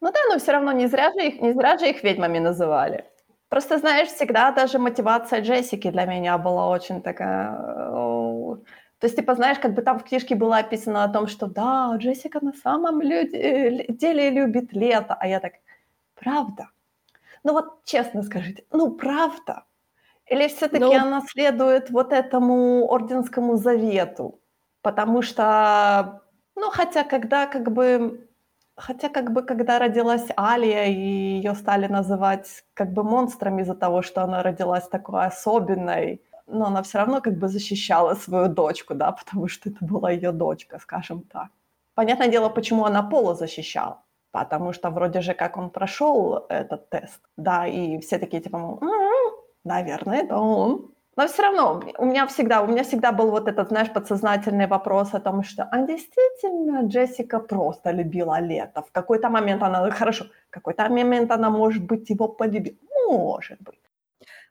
Ну 0.00 0.12
да, 0.12 0.18
но 0.30 0.38
все 0.38 0.52
равно 0.52 0.72
не 0.72 0.86
зря 0.86 1.12
же 1.12 1.26
их, 1.26 1.42
не 1.42 1.52
зря 1.52 1.76
же 1.76 1.90
их 1.90 2.02
ведьмами 2.02 2.38
называли. 2.38 3.04
Просто, 3.50 3.76
знаешь, 3.76 4.08
всегда 4.08 4.50
даже 4.50 4.78
мотивация 4.78 5.42
Джессики 5.42 5.90
для 5.90 6.06
меня 6.06 6.38
была 6.38 6.70
очень 6.70 7.02
такая... 7.02 7.54
То 8.98 9.06
есть, 9.06 9.16
типа, 9.16 9.34
знаешь, 9.34 9.58
как 9.58 9.74
бы 9.74 9.82
там 9.82 9.98
в 9.98 10.04
книжке 10.04 10.34
было 10.34 10.56
описано 10.56 11.04
о 11.04 11.08
том, 11.08 11.26
что 11.26 11.46
да, 11.46 11.94
Джессика 11.98 12.42
на 12.42 12.54
самом 12.54 13.02
деле 13.02 14.30
любит 14.30 14.72
лето. 14.72 15.14
А 15.20 15.28
я 15.28 15.38
так, 15.38 15.52
правда? 16.14 16.70
Ну 17.42 17.52
вот 17.52 17.84
честно 17.84 18.22
скажите, 18.22 18.64
ну 18.72 18.90
правда? 18.90 19.64
Или 20.30 20.48
все-таки 20.48 20.84
ну... 20.84 20.94
она 20.94 21.20
следует 21.22 21.90
вот 21.90 22.12
этому 22.12 22.86
орденскому 22.90 23.56
завету? 23.56 24.40
Потому 24.82 25.22
что, 25.22 26.22
ну 26.56 26.70
хотя 26.70 27.04
когда 27.04 27.46
как 27.46 27.72
бы 27.72 28.28
Хотя, 28.76 29.08
как 29.08 29.32
бы, 29.32 29.42
когда 29.42 29.78
родилась 29.78 30.26
Алия, 30.36 30.86
и 30.86 30.98
ее 30.98 31.54
стали 31.54 31.86
называть 31.86 32.64
как 32.74 32.92
бы 32.92 33.04
монстром 33.04 33.60
из-за 33.60 33.74
того, 33.74 34.02
что 34.02 34.22
она 34.22 34.42
родилась 34.42 34.88
такой 34.88 35.26
особенной, 35.26 36.20
но 36.46 36.66
она 36.66 36.82
все 36.82 36.98
равно 36.98 37.20
как 37.20 37.38
бы 37.38 37.48
защищала 37.48 38.14
свою 38.14 38.48
дочку, 38.48 38.94
да, 38.94 39.12
потому 39.12 39.48
что 39.48 39.70
это 39.70 39.84
была 39.84 40.10
ее 40.10 40.32
дочка, 40.32 40.78
скажем 40.80 41.22
так. 41.22 41.48
Понятное 41.94 42.28
дело, 42.28 42.48
почему 42.48 42.84
она 42.84 43.02
Пола 43.02 43.34
защищала. 43.36 44.02
Потому 44.32 44.72
что 44.72 44.90
вроде 44.90 45.20
же 45.20 45.34
как 45.34 45.56
он 45.56 45.70
прошел 45.70 46.44
этот 46.48 46.90
тест, 46.90 47.20
да, 47.36 47.68
и 47.68 47.98
все 48.00 48.18
такие 48.18 48.42
типа, 48.42 48.56
м-м, 48.56 49.03
наверное, 49.64 50.22
это 50.24 50.36
он. 50.38 50.90
Но 51.16 51.28
все 51.28 51.42
равно 51.42 51.80
у 51.98 52.04
меня 52.06 52.26
всегда, 52.26 52.62
у 52.62 52.66
меня 52.66 52.82
всегда 52.82 53.12
был 53.12 53.30
вот 53.30 53.46
этот, 53.48 53.68
знаешь, 53.68 53.92
подсознательный 53.92 54.66
вопрос 54.66 55.14
о 55.14 55.20
том, 55.20 55.44
что 55.44 55.62
а 55.64 55.78
действительно 55.86 56.82
Джессика 56.88 57.38
просто 57.38 57.92
любила 57.92 58.40
лето. 58.40 58.82
В 58.82 58.90
какой-то 58.92 59.28
момент 59.30 59.62
она, 59.62 59.88
хорошо, 59.92 60.24
в 60.24 60.50
какой-то 60.50 60.88
момент 60.88 61.30
она, 61.30 61.50
может 61.50 61.84
быть, 61.84 62.10
его 62.10 62.28
полюбила. 62.28 62.76
Может 63.08 63.60
быть. 63.62 63.78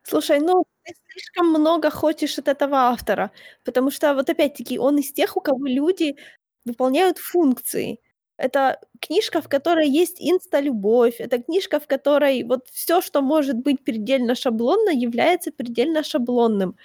Слушай, 0.04 0.40
ну 0.42 0.66
ты 0.84 0.94
слишком 1.12 1.50
много 1.50 1.90
хочешь 1.92 2.38
от 2.40 2.48
этого 2.50 2.78
автора, 2.92 3.32
потому 3.66 3.92
что 3.92 4.14
вот 4.16 4.30
опять-таки 4.30 4.80
он 4.80 4.98
из 5.00 5.14
тех, 5.14 5.38
у 5.38 5.42
кого 5.42 5.66
люди 5.68 6.18
выполняют 6.66 7.20
функции. 7.20 8.00
Это 8.38 8.80
книжка, 9.00 9.42
в 9.42 9.48
которой 9.48 9.88
есть 9.88 10.18
инста-любовь. 10.20 11.16
Это 11.20 11.42
книжка, 11.42 11.80
в 11.80 11.88
которой 11.88 12.44
вот 12.44 12.68
все, 12.72 13.02
что 13.02 13.22
может 13.22 13.58
быть 13.58 13.84
предельно 13.84 14.34
шаблонно, 14.36 14.90
является 14.90 15.52
предельно 15.52 16.04
шаблонным. 16.04 16.76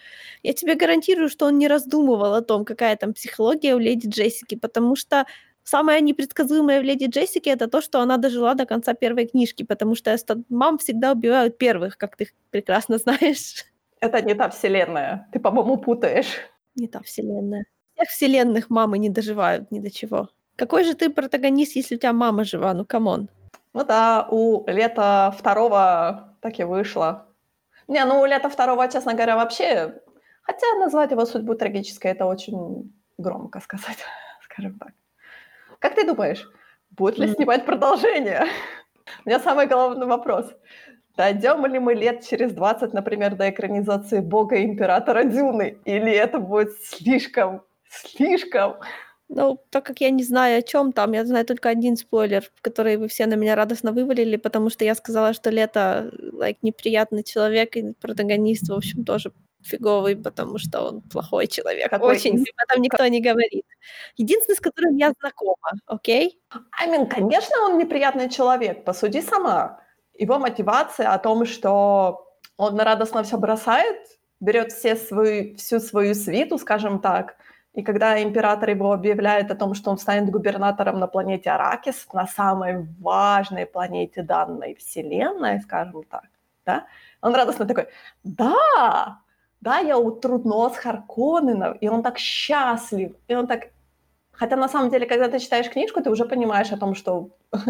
Я 0.43 0.53
тебе 0.53 0.75
гарантирую, 0.75 1.29
что 1.29 1.47
он 1.47 1.59
не 1.59 1.69
раздумывал 1.69 2.35
о 2.35 2.43
том, 2.43 2.65
какая 2.65 2.97
там 2.97 3.15
психология 3.15 3.75
у 3.75 3.79
леди 3.79 4.09
Джессики, 4.09 4.57
потому 4.57 4.95
что 4.95 5.25
самое 5.65 6.01
непредсказуемое 6.03 6.81
в 6.81 6.85
леди 6.85 7.07
Джессике 7.07 7.51
это 7.51 7.67
то, 7.69 7.81
что 7.81 8.01
она 8.01 8.19
дожила 8.19 8.55
до 8.55 8.67
конца 8.67 8.93
первой 8.95 9.27
книжки, 9.27 9.63
потому 9.63 9.95
что 9.95 10.17
мам 10.51 10.77
всегда 10.79 11.13
убивают 11.13 11.57
первых, 11.57 11.97
как 11.97 12.17
ты 12.17 12.31
прекрасно 12.51 12.99
знаешь. 13.05 13.65
Это 14.01 14.21
не 14.23 14.35
та 14.35 14.49
вселенная. 14.51 15.29
Ты, 15.33 15.41
по-моему, 15.41 15.79
путаешь. 15.79 16.39
Не 16.77 16.89
та 16.89 17.01
вселенная. 17.01 17.65
Всех 17.95 18.09
вселенных 18.11 18.71
мамы 18.71 18.99
не 18.99 19.09
доживают 19.09 19.73
ни 19.73 19.81
до 19.81 19.91
чего. 19.91 20.29
Какой 20.59 20.83
же 20.83 20.95
ты 20.95 21.09
протагонист, 21.09 21.77
если 21.77 21.95
у 21.95 21.99
тебя 21.99 22.13
мама 22.13 22.43
жива? 22.43 22.75
Ну, 22.75 22.85
come 22.85 23.10
on. 23.10 23.29
Ну 23.75 23.85
да, 23.85 24.27
у 24.29 24.67
Лето 24.67 25.33
Второго 25.39 26.35
так 26.41 26.59
и 26.59 26.65
вышло. 26.65 27.29
Не, 27.87 28.05
ну 28.05 28.21
у 28.21 28.27
Лето 28.27 28.49
Второго, 28.49 28.89
честно 28.89 29.15
говоря, 29.15 29.37
вообще... 29.37 29.95
Хотя 30.43 30.67
назвать 30.81 31.13
его 31.13 31.27
судьбу 31.27 31.55
трагической, 31.55 32.11
это 32.11 32.27
очень 32.27 32.93
громко 33.19 33.61
сказать, 33.61 33.99
скажем 34.43 34.79
так. 34.79 34.93
Как 35.79 35.95
ты 35.95 36.05
думаешь, 36.05 36.51
будет 36.91 37.19
ли 37.19 37.29
mm. 37.29 37.35
снимать 37.37 37.65
продолжение? 37.65 38.47
У 39.25 39.29
меня 39.29 39.39
самый 39.39 39.67
главный 39.67 40.07
вопрос. 40.07 40.53
Дойдем 41.17 41.67
ли 41.67 41.79
мы 41.79 41.95
лет 41.95 42.27
через 42.27 42.53
20, 42.53 42.95
например, 42.95 43.37
до 43.37 43.49
экранизации 43.49 44.21
Бога 44.21 44.57
Императора 44.65 45.23
Дюны? 45.23 45.79
Или 45.85 46.11
это 46.11 46.41
будет 46.41 46.73
слишком, 46.83 47.63
слишком 47.89 48.79
ну, 49.29 49.61
так 49.71 49.85
как 49.85 50.01
я 50.01 50.11
не 50.11 50.25
знаю, 50.25 50.59
о 50.59 50.63
чем 50.63 50.93
там, 50.93 51.13
я 51.13 51.25
знаю 51.25 51.45
только 51.45 51.69
один 51.69 51.97
спойлер, 51.97 52.51
который 52.63 52.97
вы 52.97 53.09
все 53.09 53.27
на 53.27 53.35
меня 53.35 53.55
радостно 53.55 53.93
вывалили, 53.93 54.37
потому 54.37 54.71
что 54.71 54.85
я 54.85 54.95
сказала, 54.95 55.35
что 55.35 55.51
Лето, 55.51 56.11
like, 56.33 56.59
неприятный 56.63 57.23
человек, 57.23 57.77
и 57.77 57.93
протагонист, 58.01 58.69
в 58.69 58.73
общем, 58.73 59.05
тоже 59.05 59.33
фиговый, 59.63 60.17
потому 60.17 60.59
что 60.59 60.81
он 60.81 61.03
плохой 61.03 61.47
человек. 61.47 61.91
Какой 61.91 62.17
Очень, 62.17 62.37
об 62.37 62.71
этом 62.71 62.83
никто 62.83 63.07
не 63.07 63.21
говорит. 63.21 63.65
Единственный, 64.17 64.57
с 64.57 64.61
которым 64.61 64.97
я 64.97 65.13
знакома, 65.21 65.73
окей? 65.87 66.41
Okay? 66.51 66.61
I 66.81 66.89
mean, 66.89 67.07
конечно, 67.07 67.57
он 67.65 67.79
неприятный 67.79 68.31
человек, 68.31 68.85
посуди 68.85 69.21
сама. 69.21 69.81
Его 70.15 70.39
мотивация 70.39 71.13
о 71.13 71.19
том, 71.19 71.45
что 71.45 72.27
он 72.57 72.81
радостно 72.81 73.23
все 73.23 73.37
бросает, 73.37 73.99
берет 74.41 74.73
все 74.73 74.97
свою, 74.97 75.57
всю 75.57 75.81
свою 75.81 76.15
свиту, 76.15 76.59
скажем 76.59 77.01
так, 77.01 77.37
и 77.75 77.83
когда 77.83 78.23
император 78.23 78.71
его 78.71 78.93
объявляет 78.93 79.51
о 79.51 79.55
том, 79.55 79.75
что 79.75 79.91
он 79.91 79.99
станет 79.99 80.31
губернатором 80.31 80.99
на 80.99 81.07
планете 81.07 81.51
Аракис, 81.51 82.09
на 82.13 82.27
самой 82.27 82.87
важной 83.01 83.67
планете 83.67 84.23
данной 84.23 84.75
Вселенной, 84.75 85.61
скажем 85.61 86.03
так, 86.05 86.25
да, 86.67 86.87
он 87.23 87.35
радостно 87.35 87.67
такой, 87.67 87.87
да, 88.25 89.19
да, 89.61 89.79
я 89.79 89.99
утру 89.99 90.39
нос 90.45 90.77
Харконненов, 90.77 91.77
и 91.81 91.89
он 91.89 92.03
так 92.03 92.19
счастлив, 92.19 93.13
и 93.29 93.35
он 93.35 93.47
так... 93.47 93.69
Хотя 94.33 94.57
на 94.57 94.69
самом 94.69 94.91
деле, 94.91 95.07
когда 95.07 95.29
ты 95.29 95.39
читаешь 95.41 95.71
книжку, 95.71 96.01
ты 96.01 96.11
уже 96.11 96.25
понимаешь 96.25 96.73
о 96.73 96.77
том, 96.77 96.95
что 96.95 97.31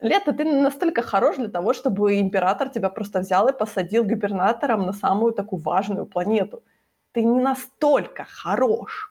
Лето, 0.00 0.32
ты 0.32 0.44
настолько 0.44 1.02
хорош 1.02 1.36
для 1.36 1.48
того, 1.48 1.74
чтобы 1.74 2.20
император 2.20 2.68
тебя 2.70 2.88
просто 2.88 3.20
взял 3.20 3.48
и 3.48 3.58
посадил 3.58 4.04
губернатором 4.04 4.86
на 4.86 4.92
самую 4.92 5.32
такую 5.32 5.62
важную 5.62 6.06
планету. 6.06 6.62
Ты 7.12 7.22
не 7.22 7.40
настолько 7.40 8.24
хорош 8.24 9.10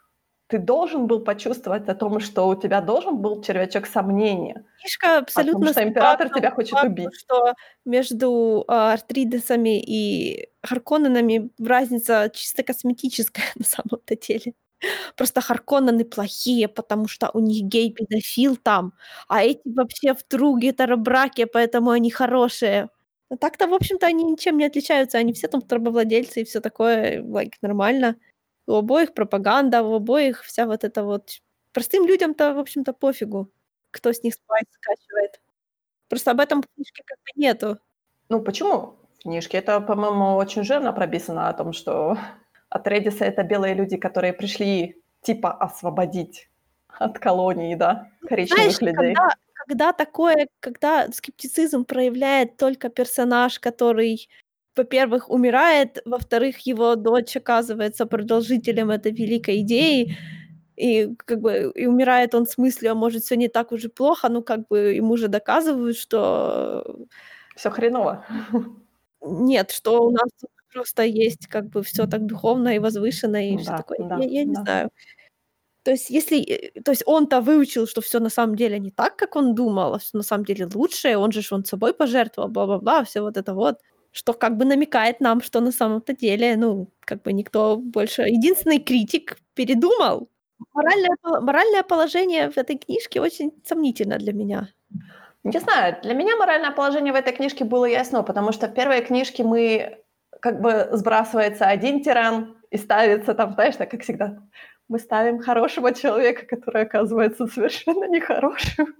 ты 0.50 0.58
должен 0.58 1.06
был 1.06 1.20
почувствовать 1.20 1.88
о 1.90 1.96
том, 1.96 2.20
что 2.20 2.48
у 2.48 2.56
тебя 2.60 2.82
должен 2.82 3.18
был 3.18 3.42
червячок 3.44 3.86
сомнения. 3.86 4.66
Книжка 4.80 5.20
абсолютно 5.20 5.68
Потому 5.68 5.74
что 5.74 5.84
император 5.84 6.30
тебя 6.30 6.50
хочет 6.50 6.72
факту, 6.72 6.88
убить. 6.88 7.16
Что 7.16 7.54
между 7.86 8.66
а, 8.68 8.94
артридесами 8.94 9.80
и 9.80 10.50
Харконненами 10.64 11.52
разница 11.64 12.32
чисто 12.34 12.64
косметическая 12.64 13.46
на 13.56 13.66
самом-то 13.66 14.16
деле. 14.16 14.54
Просто 15.16 15.42
Харконнены 15.42 16.04
плохие, 16.04 16.68
потому 16.68 17.08
что 17.08 17.30
у 17.34 17.40
них 17.40 17.66
гей-педофил 17.66 18.56
там, 18.56 18.94
а 19.28 19.44
эти 19.44 19.62
вообще 19.66 20.16
в 20.16 20.28
друге 20.28 20.74
браке, 20.98 21.46
поэтому 21.46 21.92
они 21.92 22.10
хорошие. 22.10 22.90
А 23.30 23.38
так-то, 23.38 23.68
в 23.68 23.74
общем-то, 23.74 24.08
они 24.08 24.24
ничем 24.24 24.58
не 24.58 24.66
отличаются, 24.66 25.18
они 25.18 25.34
все 25.34 25.48
там 25.48 25.62
рабовладельцы 25.70 26.42
и 26.42 26.46
все 26.46 26.60
такое, 26.62 27.22
like, 27.22 27.54
нормально 27.62 28.16
у 28.70 28.76
обоих 28.76 29.14
пропаганда, 29.14 29.84
у 29.84 29.94
обоих 29.96 30.44
вся 30.44 30.66
вот 30.66 30.84
эта 30.84 31.04
вот... 31.04 31.42
Простым 31.72 32.08
людям-то, 32.08 32.54
в 32.54 32.60
общем-то, 32.60 32.94
пофигу, 32.94 33.52
кто 33.92 34.12
с 34.12 34.24
них 34.24 34.34
спайс 34.34 34.66
скачивает. 34.72 35.40
Просто 36.08 36.32
об 36.32 36.40
этом 36.40 36.62
в 36.62 36.68
книжке 36.76 37.04
как 37.06 37.18
бы 37.20 37.42
нету. 37.42 37.78
Ну, 38.30 38.42
почему? 38.42 38.96
В 39.20 39.24
книжке 39.24 39.58
это, 39.58 39.80
по-моему, 39.80 40.36
очень 40.36 40.64
жирно 40.64 40.94
прописано 40.94 41.50
о 41.50 41.54
том, 41.54 41.74
что 41.74 42.18
от 42.70 42.88
Редиса 42.88 43.26
это 43.26 43.44
белые 43.44 43.76
люди, 43.76 43.98
которые 43.98 44.34
пришли 44.34 45.02
типа 45.22 45.52
освободить 45.52 46.50
от 46.88 47.20
колонии, 47.20 47.76
да, 47.76 48.10
коричневых 48.28 48.72
Знаешь, 48.72 48.82
людей. 48.82 49.16
Когда, 49.16 49.36
когда 49.70 49.94
такое, 49.94 50.48
когда 50.60 51.08
скептицизм 51.12 51.86
проявляет 51.86 52.58
только 52.58 52.90
персонаж, 52.90 53.60
который 53.60 54.28
во-первых, 54.76 55.30
умирает, 55.30 56.02
во-вторых, 56.06 56.60
его 56.60 56.96
дочь 56.96 57.36
оказывается 57.36 58.06
продолжителем 58.06 58.90
этой 58.90 59.12
великой 59.12 59.60
идеи, 59.62 60.18
и 60.78 61.10
как 61.26 61.42
бы 61.42 61.72
и 61.76 61.86
умирает 61.86 62.34
он 62.34 62.46
с 62.46 62.58
мыслью, 62.58 62.92
а 62.92 62.96
может, 62.96 63.24
все 63.24 63.36
не 63.36 63.50
так 63.50 63.72
уже 63.74 63.90
плохо, 63.90 64.30
ну 64.30 64.42
как 64.42 64.68
бы 64.70 64.94
ему 64.96 65.18
же 65.18 65.28
доказывают, 65.28 65.98
что... 65.98 67.06
Все 67.56 67.70
хреново. 67.70 68.26
Нет, 69.22 69.72
что 69.72 70.02
у 70.06 70.12
нас 70.12 70.30
просто 70.74 71.04
есть 71.04 71.48
как 71.48 71.70
бы 71.70 71.84
все 71.84 72.08
так 72.08 72.26
духовно 72.26 72.70
и 72.70 72.80
возвышенно, 72.80 73.50
и 73.50 73.58
да, 73.58 73.62
все 73.62 73.78
такое. 73.78 74.08
Да, 74.08 74.18
я, 74.18 74.26
я 74.26 74.46
да. 74.46 74.50
не 74.50 74.56
знаю. 74.56 74.90
То 75.84 75.92
есть, 75.92 76.10
если, 76.10 76.42
э, 76.42 76.82
то 76.82 76.92
есть 76.92 77.04
он-то 77.06 77.42
выучил, 77.42 77.88
что 77.88 78.02
все 78.02 78.20
на 78.20 78.30
самом 78.30 78.56
деле 78.56 78.80
не 78.80 78.92
так, 78.92 79.16
как 79.16 79.36
он 79.36 79.56
думал, 79.56 79.94
а 79.94 80.00
все 80.00 80.18
на 80.18 80.24
самом 80.24 80.46
деле 80.46 80.68
лучше, 80.74 81.18
он 81.18 81.32
же 81.32 81.42
он 81.52 81.66
собой 81.66 81.94
пожертвовал, 81.94 82.50
бла-бла-бла, 82.50 83.04
все 83.04 83.22
вот 83.22 83.38
это 83.38 83.54
вот 83.54 83.80
что 84.12 84.34
как 84.34 84.58
бы 84.58 84.66
намекает 84.66 85.20
нам, 85.20 85.42
что 85.42 85.62
на 85.62 85.72
самом-то 85.72 86.16
деле, 86.16 86.58
ну, 86.58 86.90
как 87.02 87.22
бы 87.22 87.34
никто 87.34 87.78
больше... 87.78 88.24
Единственный 88.24 88.80
критик 88.80 89.38
передумал. 89.54 90.30
Моральное, 90.74 91.16
моральное 91.42 91.84
положение 91.84 92.50
в 92.50 92.58
этой 92.58 92.78
книжке 92.78 93.22
очень 93.22 93.52
сомнительно 93.64 94.18
для 94.18 94.34
меня. 94.34 94.70
Не 95.44 95.60
знаю, 95.60 95.98
для 96.02 96.14
меня 96.14 96.36
моральное 96.36 96.72
положение 96.72 97.14
в 97.14 97.16
этой 97.16 97.34
книжке 97.34 97.64
было 97.64 97.86
ясно, 97.86 98.24
потому 98.24 98.52
что 98.52 98.68
в 98.68 98.74
первой 98.74 99.02
книжке 99.02 99.44
мы 99.44 100.00
как 100.42 100.62
бы 100.62 100.90
сбрасывается 100.92 101.66
один 101.66 102.04
тиран 102.04 102.58
и 102.72 102.78
ставится 102.78 103.34
там, 103.34 103.54
знаешь, 103.54 103.76
так 103.76 103.90
как 103.92 104.02
всегда, 104.02 104.40
Мы 104.90 105.00
ставим 105.00 105.40
хорошего 105.40 105.94
человека, 105.94 106.46
который 106.46 106.84
оказывается 106.84 107.48
совершенно 107.48 108.06
нехорошим. 108.08 108.96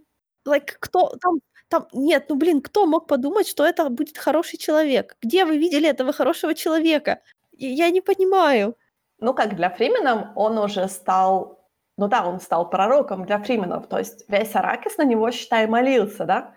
Like, 0.48 0.72
кто 0.80 1.10
там 1.22 1.40
там 1.70 1.88
нет, 1.94 2.26
ну, 2.30 2.36
блин, 2.36 2.62
кто 2.62 2.88
мог 2.88 3.08
подумать, 3.08 3.48
что 3.48 3.64
это 3.66 3.90
будет 3.90 4.18
хороший 4.18 4.58
человек? 4.58 5.18
Где 5.22 5.46
вы 5.46 5.58
видели 5.58 5.88
этого 5.88 6.14
хорошего 6.14 6.56
человека? 6.56 7.22
Я 7.52 7.90
не 7.92 8.02
понимаю. 8.02 8.76
Ну 9.20 9.34
как, 9.34 9.56
для 9.56 9.70
фрименов 9.70 10.30
он 10.36 10.58
уже 10.58 10.88
стал 10.88 11.60
ну 12.00 12.08
да, 12.08 12.26
он 12.26 12.40
стал 12.40 12.70
пророком 12.70 13.26
для 13.26 13.40
фрименов, 13.40 13.88
то 13.88 14.00
есть 14.00 14.24
весь 14.30 14.56
Арракис 14.56 14.98
на 14.98 15.04
него, 15.04 15.32
считай, 15.32 15.68
молился, 15.68 16.26
да. 16.26 16.54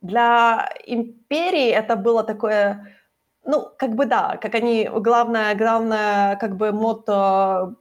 Для 0.00 0.70
империи 0.86 1.68
это 1.68 1.94
было 1.94 2.24
такое, 2.24 2.96
ну, 3.44 3.68
как 3.78 3.94
бы 3.94 4.06
да, 4.06 4.38
как 4.40 4.54
они, 4.54 4.88
главное, 4.90 5.54
главное, 5.54 6.36
как 6.36 6.56
бы 6.56 6.72
motto 6.72 7.76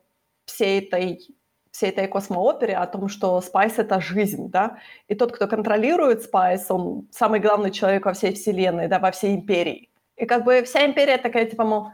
всей 0.47 0.81
этой 0.81 1.19
всей 1.71 1.91
этой 1.91 2.07
космоопере 2.07 2.75
о 2.75 2.87
том, 2.87 3.07
что 3.07 3.39
Spice— 3.39 3.73
это 3.77 4.01
жизнь, 4.01 4.49
да, 4.49 4.79
и 5.07 5.13
тот, 5.13 5.31
кто 5.31 5.47
контролирует 5.47 6.23
Spice, 6.23 6.71
он 6.71 7.07
самый 7.11 7.39
главный 7.39 7.69
человек 7.69 8.05
во 8.05 8.13
всей 8.13 8.33
вселенной, 8.33 8.87
да, 8.87 8.97
во 8.97 9.11
всей 9.11 9.35
империи. 9.35 9.91
И 10.15 10.25
как 10.25 10.43
бы 10.43 10.63
вся 10.63 10.87
империя 10.87 11.19
такая, 11.19 11.45
типа, 11.45 11.63
мол, 11.63 11.91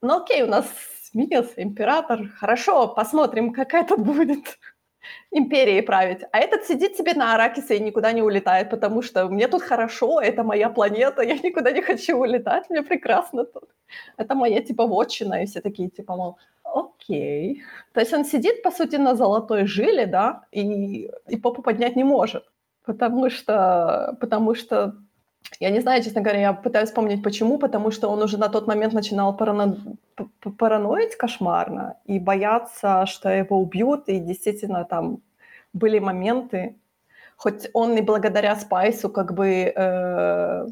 ну 0.00 0.22
окей, 0.22 0.42
у 0.44 0.46
нас 0.46 0.66
сменился 1.02 1.62
император, 1.62 2.28
хорошо, 2.38 2.88
посмотрим, 2.88 3.52
как 3.52 3.74
это 3.74 3.98
будет 3.98 4.58
империей 5.30 5.82
править. 5.82 6.20
А 6.32 6.38
этот 6.38 6.64
сидит 6.64 6.96
себе 6.96 7.14
на 7.14 7.34
Аракисе 7.34 7.76
и 7.76 7.80
никуда 7.80 8.12
не 8.12 8.22
улетает, 8.22 8.70
потому 8.70 9.02
что 9.02 9.28
мне 9.28 9.48
тут 9.48 9.62
хорошо, 9.62 10.20
это 10.20 10.42
моя 10.42 10.70
планета, 10.70 11.22
я 11.22 11.34
никуда 11.34 11.72
не 11.72 11.82
хочу 11.82 12.16
улетать, 12.16 12.70
мне 12.70 12.82
прекрасно 12.82 13.44
тут. 13.44 13.68
Это 14.16 14.34
моя, 14.34 14.62
типа, 14.62 14.86
вотчина, 14.86 15.42
и 15.42 15.46
все 15.46 15.60
такие, 15.60 15.88
типа, 15.90 16.16
мол, 16.16 16.36
окей. 16.64 17.62
То 17.92 18.00
есть 18.00 18.12
он 18.12 18.24
сидит, 18.24 18.62
по 18.62 18.70
сути, 18.70 18.96
на 18.96 19.14
золотой 19.14 19.66
жиле, 19.66 20.06
да, 20.06 20.46
и, 20.52 21.10
и 21.28 21.36
попу 21.36 21.62
поднять 21.62 21.96
не 21.96 22.04
может, 22.04 22.44
потому 22.84 23.30
что, 23.30 24.16
потому 24.20 24.54
что 24.54 24.94
я 25.60 25.70
не 25.70 25.80
знаю, 25.80 26.02
честно 26.02 26.20
говоря, 26.20 26.40
я 26.40 26.52
пытаюсь 26.52 26.88
вспомнить, 26.88 27.22
почему, 27.22 27.58
потому 27.58 27.90
что 27.90 28.08
он 28.08 28.22
уже 28.22 28.38
на 28.38 28.48
тот 28.48 28.66
момент 28.66 28.92
начинал 28.92 29.36
парано... 29.36 29.76
параноить 30.58 31.16
кошмарно 31.16 31.96
и 32.04 32.18
бояться, 32.20 33.06
что 33.06 33.28
его 33.28 33.58
убьют, 33.58 34.08
и 34.08 34.20
действительно 34.20 34.84
там 34.84 35.18
были 35.72 35.98
моменты, 35.98 36.76
хоть 37.36 37.68
он 37.72 37.96
и 37.96 38.02
благодаря 38.02 38.56
Спайсу 38.56 39.08
как 39.08 39.34
бы 39.34 39.72
э, 39.74 40.66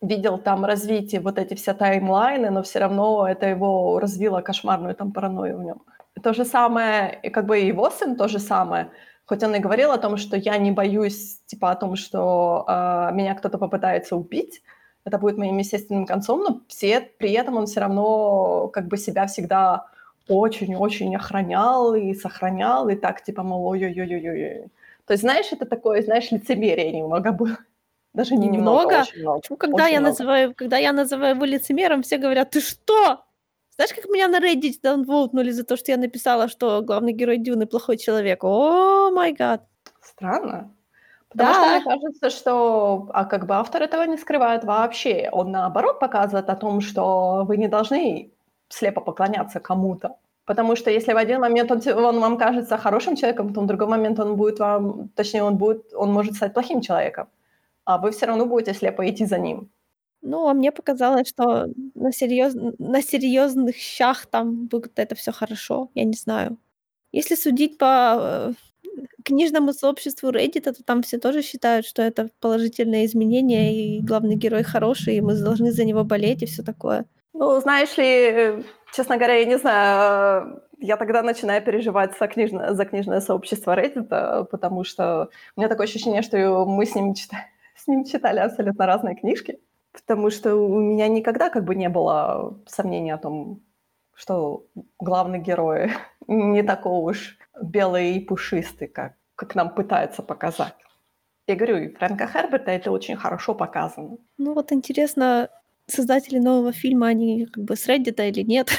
видел 0.00 0.38
там 0.38 0.64
развитие 0.64 1.20
вот 1.20 1.38
эти 1.38 1.54
все 1.54 1.74
таймлайны, 1.74 2.50
но 2.50 2.62
все 2.62 2.78
равно 2.78 3.28
это 3.28 3.46
его 3.46 3.98
развило 4.00 4.40
кошмарную 4.40 4.94
там 4.94 5.12
паранойю 5.12 5.58
в 5.58 5.64
нем. 5.64 5.82
То 6.22 6.32
же 6.32 6.44
самое, 6.44 7.18
и 7.22 7.30
как 7.30 7.46
бы 7.46 7.58
его 7.58 7.90
сын 7.90 8.16
то 8.16 8.28
же 8.28 8.38
самое– 8.38 8.86
хоть 9.30 9.44
он 9.44 9.54
и 9.54 9.60
говорил 9.60 9.92
о 9.92 9.98
том, 9.98 10.16
что 10.16 10.36
я 10.36 10.58
не 10.58 10.72
боюсь, 10.72 11.38
типа, 11.46 11.70
о 11.70 11.76
том, 11.76 11.94
что 11.94 12.64
э, 12.66 13.14
меня 13.14 13.36
кто-то 13.36 13.58
попытается 13.58 14.16
убить, 14.16 14.60
это 15.04 15.18
будет 15.18 15.38
моим 15.38 15.58
естественным 15.58 16.04
концом, 16.04 16.42
но 16.42 16.60
все, 16.66 17.00
при 17.00 17.30
этом 17.30 17.56
он 17.56 17.66
все 17.66 17.80
равно 17.80 18.66
как 18.72 18.88
бы 18.88 18.96
себя 18.96 19.26
всегда 19.26 19.86
очень-очень 20.28 21.14
охранял 21.14 21.94
и 21.94 22.12
сохранял, 22.14 22.88
и 22.88 22.96
так, 22.96 23.22
типа, 23.22 23.44
мол, 23.44 23.66
ой-ой-ой-ой-ой. 23.66 24.66
То 25.06 25.12
есть, 25.12 25.22
знаешь, 25.22 25.52
это 25.52 25.64
такое, 25.64 26.02
знаешь, 26.02 26.32
лицемерие 26.32 26.90
немного 26.90 27.30
было. 27.30 27.56
Даже 28.14 28.34
не 28.34 28.48
немного, 28.48 28.80
немного 28.82 29.00
очень 29.00 29.20
много. 29.20 29.56
Когда, 29.58 29.84
очень 29.84 29.94
я 29.94 30.00
много. 30.00 30.10
Называю, 30.10 30.54
когда 30.56 30.78
я 30.78 30.92
называю 30.92 31.36
его 31.36 31.44
лицемером, 31.44 32.02
все 32.02 32.18
говорят, 32.18 32.50
ты 32.50 32.60
что? 32.60 33.24
Знаешь, 33.80 33.94
как 33.94 34.10
меня 34.10 34.28
на 34.28 34.40
Reddit 34.40 34.74
даунвоутнули 34.82 35.52
за 35.52 35.64
то, 35.64 35.74
что 35.74 35.90
я 35.90 35.96
написала, 35.96 36.48
что 36.48 36.82
главный 36.82 37.14
герой 37.14 37.38
Дюны 37.38 37.64
плохой 37.64 37.96
человек? 37.96 38.44
О 38.44 39.10
май 39.10 39.32
гад. 39.32 39.62
Странно. 40.02 40.70
Потому 41.30 41.50
да. 41.50 41.54
что 41.54 41.70
мне 41.70 41.84
кажется, 41.84 42.28
что 42.28 43.08
а 43.14 43.24
как 43.24 43.46
бы 43.46 43.54
автор 43.54 43.82
этого 43.82 44.02
не 44.02 44.18
скрывает 44.18 44.64
вообще. 44.64 45.30
Он 45.32 45.50
наоборот 45.50 45.98
показывает 45.98 46.50
о 46.50 46.56
том, 46.56 46.82
что 46.82 47.46
вы 47.48 47.56
не 47.56 47.68
должны 47.68 48.30
слепо 48.68 49.00
поклоняться 49.00 49.60
кому-то. 49.60 50.16
Потому 50.44 50.76
что 50.76 50.90
если 50.90 51.14
в 51.14 51.16
один 51.16 51.40
момент 51.40 51.70
он, 51.70 51.80
он 52.04 52.20
вам 52.20 52.36
кажется 52.36 52.76
хорошим 52.76 53.16
человеком, 53.16 53.54
то 53.54 53.62
в 53.62 53.66
другой 53.66 53.88
момент 53.88 54.20
он 54.20 54.36
будет 54.36 54.58
вам, 54.58 55.08
точнее, 55.14 55.42
он 55.42 55.56
будет, 55.56 55.94
он 55.94 56.12
может 56.12 56.34
стать 56.34 56.52
плохим 56.52 56.82
человеком. 56.82 57.28
А 57.86 57.96
вы 57.96 58.10
все 58.10 58.26
равно 58.26 58.44
будете 58.44 58.74
слепо 58.74 59.08
идти 59.08 59.24
за 59.24 59.38
ним. 59.38 59.70
Ну, 60.22 60.48
а 60.48 60.54
мне 60.54 60.70
показалось, 60.72 61.28
что 61.28 61.66
на 61.94 62.12
серьёз 62.12 62.54
на 62.78 63.00
серьёзных 63.02 63.76
щах 63.76 64.26
там 64.26 64.66
будет 64.66 64.98
это 64.98 65.14
всё 65.14 65.32
хорошо. 65.32 65.88
Я 65.94 66.04
не 66.04 66.12
знаю. 66.14 66.58
Если 67.12 67.36
судить 67.36 67.78
по, 67.78 68.18
э, 68.20 68.52
книжному 69.24 69.72
сообществу 69.74 70.30
Reddit, 70.30 70.62
то 70.62 70.84
там 70.84 71.02
все 71.02 71.18
тоже 71.18 71.42
считают, 71.42 71.86
что 71.86 72.02
это 72.02 72.30
положительное 72.40 73.06
изменение, 73.06 73.74
и 73.74 74.00
главный 74.02 74.36
герой 74.36 74.62
хороший, 74.64 75.16
и 75.16 75.20
мы 75.22 75.34
должны 75.36 75.72
за 75.72 75.84
него 75.84 76.04
болеть, 76.04 76.42
и 76.42 76.46
всё 76.46 76.62
такое. 76.64 77.04
Ну, 77.34 77.60
знаешь 77.60 77.96
ли, 77.98 78.04
э, 78.06 78.62
честно 78.94 79.16
говоря, 79.16 79.34
я 79.36 79.46
не 79.46 79.58
знаю, 79.58 80.58
э, 80.58 80.60
я 80.86 80.96
тогда 80.96 81.22
начинаю 81.22 81.62
переживать 81.64 82.12
за 82.20 82.26
книжное, 82.28 82.74
за 82.74 82.84
книжное 82.86 83.20
сообщество 83.20 83.76
Reddit, 83.76 84.44
потому 84.50 84.84
что 84.84 85.28
у 85.56 85.60
меня 85.60 85.68
такое 85.68 85.86
ощущение, 85.86 86.22
что 86.22 86.66
мы 86.66 86.86
с 86.86 86.94
ним, 86.96 87.14
читали, 87.14 87.44
с 87.76 87.88
ним 87.88 88.04
читали 88.04 88.40
абсолютно 88.40 88.86
разные 88.86 89.16
книжки. 89.16 89.58
Потому 89.92 90.30
что 90.30 90.54
у 90.54 90.78
меня 90.78 91.08
никогда 91.08 91.50
как 91.50 91.64
бы 91.64 91.74
не 91.74 91.88
было 91.88 92.56
сомнений 92.66 93.10
о 93.10 93.18
том, 93.18 93.60
что 94.14 94.66
главный 94.98 95.40
герой 95.40 95.92
не 96.26 96.62
такой 96.62 97.12
уж 97.12 97.38
белый 97.60 98.16
и 98.16 98.20
пушистый, 98.20 98.88
как, 98.88 99.14
как 99.34 99.54
нам 99.54 99.74
пытаются 99.74 100.22
показать. 100.22 100.74
Я 101.46 101.56
говорю, 101.56 101.78
и 101.78 101.94
Фрэнка 101.94 102.28
Херберта 102.28 102.70
это 102.70 102.92
очень 102.92 103.16
хорошо 103.16 103.54
показано. 103.54 104.18
Ну 104.38 104.54
вот 104.54 104.72
интересно, 104.72 105.48
создатели 105.86 106.38
нового 106.38 106.72
фильма, 106.72 107.08
они 107.08 107.46
как 107.46 107.64
бы 107.64 107.74
с 107.74 107.88
Reddit 107.88 108.28
или 108.28 108.42
нет? 108.42 108.70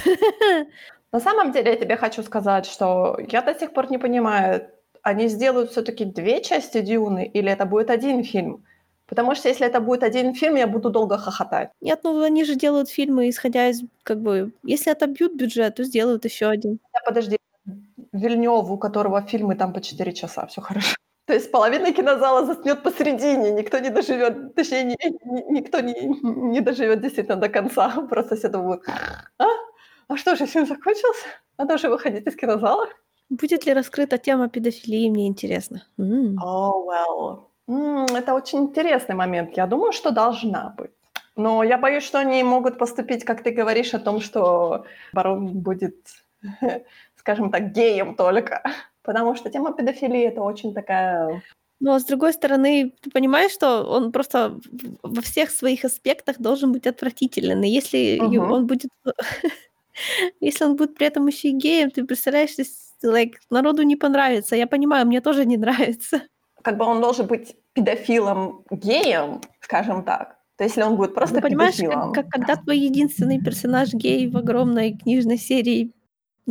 На 1.11 1.19
самом 1.19 1.51
деле 1.51 1.71
я 1.71 1.77
тебе 1.77 1.97
хочу 1.97 2.23
сказать, 2.23 2.65
что 2.65 3.17
я 3.29 3.41
до 3.41 3.53
сих 3.53 3.73
пор 3.73 3.91
не 3.91 3.97
понимаю, 3.97 4.69
они 5.01 5.27
сделают 5.27 5.71
все 5.71 5.81
таки 5.81 6.05
две 6.05 6.41
части 6.41 6.79
Дюны 6.81 7.25
или 7.25 7.51
это 7.51 7.65
будет 7.65 7.89
один 7.89 8.23
фильм? 8.23 8.63
Потому 9.11 9.35
что 9.35 9.49
если 9.49 9.67
это 9.67 9.81
будет 9.81 10.03
один 10.03 10.33
фильм, 10.33 10.55
я 10.55 10.67
буду 10.67 10.89
долго 10.89 11.17
хохотать. 11.17 11.69
Нет, 11.81 11.99
ну 12.03 12.21
они 12.21 12.45
же 12.45 12.55
делают 12.55 12.89
фильмы, 12.89 13.27
исходя 13.27 13.67
из, 13.67 13.81
как 14.03 14.21
бы, 14.21 14.53
если 14.63 14.89
отобьют 14.89 15.33
бюджет, 15.33 15.75
то 15.75 15.83
сделают 15.83 16.23
еще 16.23 16.47
один. 16.47 16.79
Да, 16.93 16.99
подожди, 17.05 17.37
Вильнёв, 18.13 18.71
у 18.71 18.77
которого 18.77 19.21
фильмы 19.21 19.55
там 19.55 19.73
по 19.73 19.81
4 19.81 20.13
часа, 20.13 20.45
все 20.45 20.61
хорошо. 20.61 20.95
То 21.25 21.33
есть 21.33 21.51
половина 21.51 21.91
кинозала 21.91 22.45
заснет 22.45 22.83
посередине, 22.83 23.51
никто 23.51 23.79
не 23.79 23.89
доживет, 23.89 24.55
точнее, 24.55 24.83
ни, 24.83 24.95
ни, 25.25 25.59
никто 25.59 25.81
не, 25.81 25.93
не 26.51 26.61
доживет 26.61 27.01
действительно 27.01 27.35
до 27.35 27.49
конца. 27.49 27.89
Просто 28.09 28.37
все 28.37 28.47
думают, 28.47 28.83
а? 29.37 29.45
А 30.07 30.17
что 30.17 30.37
же, 30.37 30.45
фильм 30.45 30.65
закончился? 30.65 31.27
Надо 31.57 31.73
уже 31.73 31.89
выходить 31.89 32.27
из 32.27 32.35
кинозала? 32.37 32.87
Будет 33.29 33.65
ли 33.65 33.73
раскрыта 33.73 34.17
тема 34.17 34.47
педофилии, 34.47 35.09
мне 35.09 35.27
интересно. 35.27 35.85
Mm. 35.99 36.35
oh, 36.41 36.85
well. 36.85 37.50
Это 37.67 38.33
очень 38.33 38.59
интересный 38.59 39.15
момент. 39.15 39.55
Я 39.57 39.67
думаю, 39.67 39.91
что 39.91 40.11
должна 40.11 40.73
быть. 40.77 40.91
Но 41.35 41.63
я 41.63 41.77
боюсь, 41.77 42.03
что 42.03 42.19
они 42.19 42.43
могут 42.43 42.77
поступить, 42.77 43.23
как 43.23 43.43
ты 43.43 43.51
говоришь, 43.51 43.93
о 43.93 43.99
том, 43.99 44.19
что 44.19 44.85
барон 45.13 45.47
будет, 45.47 45.95
скажем 47.15 47.51
так, 47.51 47.71
геем 47.71 48.15
только. 48.15 48.61
Потому 49.01 49.35
что 49.35 49.49
тема 49.49 49.73
педофилии— 49.73 50.27
это 50.27 50.41
очень 50.41 50.73
такая... 50.73 51.41
Ну, 51.79 51.93
а 51.93 51.99
с 51.99 52.05
другой 52.05 52.33
стороны, 52.33 52.93
ты 53.01 53.09
понимаешь, 53.09 53.51
что 53.51 53.83
он 53.83 54.11
просто 54.11 54.59
во 55.01 55.21
всех 55.21 55.49
своих 55.49 55.83
аспектах 55.83 56.37
должен 56.37 56.71
быть 56.71 56.85
отвратителен. 56.85 57.63
И 57.63 57.69
если 57.69 58.19
угу. 58.19 58.53
он 58.53 58.67
будет... 58.67 58.91
если 60.39 60.65
он 60.65 60.75
будет 60.75 60.95
при 60.95 61.07
этом 61.07 61.25
еще 61.27 61.47
и 61.47 61.57
геем, 61.57 61.89
ты 61.89 62.05
представляешь, 62.05 62.51
like, 63.03 63.35
народу 63.49 63.81
не 63.81 63.95
понравится. 63.95 64.55
Я 64.55 64.67
понимаю, 64.67 65.07
мне 65.07 65.21
тоже 65.21 65.45
не 65.45 65.57
нравится 65.57 66.21
как 66.61 66.77
бы 66.77 66.85
он 66.85 67.01
должен 67.01 67.27
быть 67.27 67.55
педофилом 67.73 68.63
геем, 68.71 69.41
скажем 69.59 70.03
так. 70.03 70.37
То 70.57 70.65
есть, 70.65 70.77
если 70.77 70.89
он 70.89 70.97
будет 70.97 71.15
просто 71.15 71.35
ну, 71.35 71.41
понимаешь, 71.41 71.77
педофилом. 71.77 72.13
Как, 72.13 72.25
как, 72.25 72.33
когда 72.33 72.55
твой 72.55 72.77
единственный 72.77 73.41
персонаж 73.41 73.93
гей 73.93 74.29
в 74.29 74.37
огромной 74.37 74.97
книжной 74.97 75.37
серии 75.37 75.91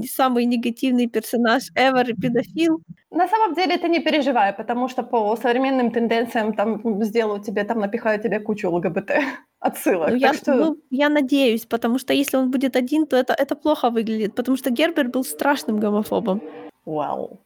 самый 0.06 0.46
негативный 0.46 1.06
персонаж 1.06 1.70
ever 1.76 2.10
и 2.10 2.14
педофил. 2.14 2.80
На 3.10 3.28
самом 3.28 3.54
деле 3.54 3.76
ты 3.76 3.88
не 3.88 4.00
переживай, 4.00 4.52
потому 4.52 4.88
что 4.88 5.02
по 5.02 5.36
современным 5.36 5.90
тенденциям 5.90 6.52
там 6.54 7.02
сделают 7.04 7.44
тебе, 7.44 7.64
там 7.64 7.80
напихают 7.80 8.22
тебе 8.22 8.40
кучу 8.40 8.70
ЛГБТ 8.70 9.10
отсылок. 9.60 10.10
Ну, 10.10 10.16
я, 10.16 10.34
что... 10.34 10.54
ну, 10.54 10.76
я 10.90 11.08
надеюсь, 11.08 11.66
потому 11.66 11.98
что 11.98 12.12
если 12.12 12.36
он 12.36 12.50
будет 12.50 12.76
один, 12.76 13.06
то 13.06 13.16
это, 13.16 13.34
это 13.34 13.56
плохо 13.56 13.90
выглядит, 13.90 14.34
потому 14.34 14.56
что 14.56 14.70
Гербер 14.70 15.08
был 15.08 15.24
страшным 15.24 15.80
гомофобом. 15.80 16.40
Well. 16.86 17.38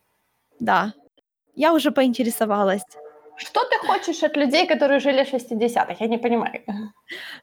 Да, 0.61 0.95
я 1.57 1.73
уже 1.73 1.91
поинтересовалась. 1.91 2.83
Что 3.37 3.61
ты 3.65 3.87
хочешь 3.87 4.23
от 4.23 4.37
людей, 4.37 4.67
которые 4.67 5.01
жили 5.01 5.25
в 5.25 5.35
60-х? 5.35 5.97
Я 5.99 6.07
не 6.07 6.19
понимаю. 6.19 6.63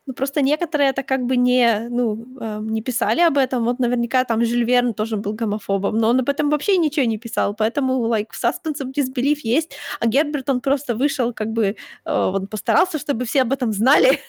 Ну, 0.05 0.13
просто 0.13 0.41
некоторые 0.41 0.89
это 0.89 1.03
как 1.03 1.25
бы 1.25 1.35
не, 1.35 1.87
ну, 1.89 2.25
э, 2.39 2.59
не 2.61 2.81
писали 2.81 3.21
об 3.21 3.37
этом. 3.37 3.65
Вот 3.65 3.79
наверняка 3.79 4.23
там 4.23 4.45
Жюль 4.45 4.63
Верн 4.63 4.93
тоже 4.93 5.17
был 5.17 5.33
гомофобом, 5.33 5.97
но 5.97 6.09
он 6.09 6.19
об 6.19 6.29
этом 6.29 6.49
вообще 6.49 6.77
ничего 6.77 7.05
не 7.05 7.17
писал, 7.17 7.53
поэтому, 7.53 8.07
like, 8.07 8.29
suspense 8.31 8.81
of 8.81 8.93
disbelief 8.93 9.39
есть, 9.43 9.75
а 9.99 10.07
Герберт, 10.07 10.49
он 10.49 10.61
просто 10.61 10.95
вышел, 10.95 11.33
как 11.33 11.47
бы, 11.47 11.75
э, 12.05 12.13
он 12.13 12.47
постарался, 12.47 12.97
чтобы 12.97 13.25
все 13.25 13.41
об 13.41 13.51
этом 13.51 13.73
знали. 13.73 14.19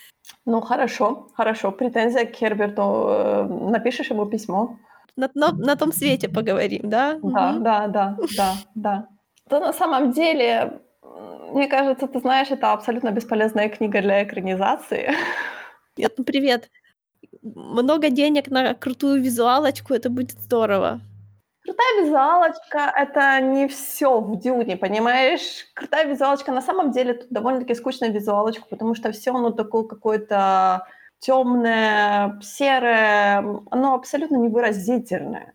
Ну, 0.46 0.60
хорошо, 0.60 1.28
хорошо. 1.34 1.72
Претензия 1.72 2.24
к 2.24 2.40
Герберту. 2.40 2.82
Э, 2.82 3.44
напишешь 3.70 4.10
ему 4.10 4.26
письмо. 4.26 4.78
На, 5.16 5.30
на, 5.34 5.52
на 5.52 5.76
том 5.76 5.92
свете 5.92 6.28
поговорим, 6.28 6.90
да? 6.90 7.18
Да, 7.22 7.52
Мгм. 7.52 7.62
да, 7.62 7.88
да, 7.88 8.16
да, 8.36 8.54
да. 8.74 9.08
То 9.48 9.60
на 9.60 9.72
самом 9.72 10.12
деле, 10.12 10.80
мне 11.02 11.68
кажется, 11.68 12.06
ты 12.06 12.20
знаешь, 12.20 12.50
это 12.50 12.72
абсолютно 12.72 13.10
бесполезная 13.10 13.68
книга 13.68 14.00
для 14.00 14.22
экранизации. 14.24 15.12
Нет, 15.96 16.14
ну 16.16 16.24
привет. 16.24 16.70
Много 17.42 18.10
денег 18.10 18.48
на 18.48 18.74
крутую 18.74 19.22
визуалочку, 19.22 19.94
это 19.94 20.10
будет 20.10 20.40
здорово. 20.40 21.00
Крутая 21.64 22.02
визуалочка- 22.02 22.92
это 22.96 23.40
не 23.40 23.68
все 23.68 24.20
в 24.20 24.38
"Дюне", 24.40 24.76
понимаешь? 24.76 25.66
Крутая 25.74 26.06
визуалочка 26.06 26.50
на 26.50 26.60
самом 26.62 26.90
деле 26.90 27.14
тут 27.14 27.30
довольно-таки 27.30 27.74
скучная 27.74 28.10
визуалочка, 28.10 28.64
потому 28.68 28.94
что 28.96 29.12
все 29.12 29.30
оно 29.32 29.50
такое 29.50 29.84
какое-то 29.84 30.86
темное, 31.20 32.40
серое, 32.42 33.38
оно 33.70 33.94
абсолютно 33.94 34.36
невыразительное. 34.36 35.54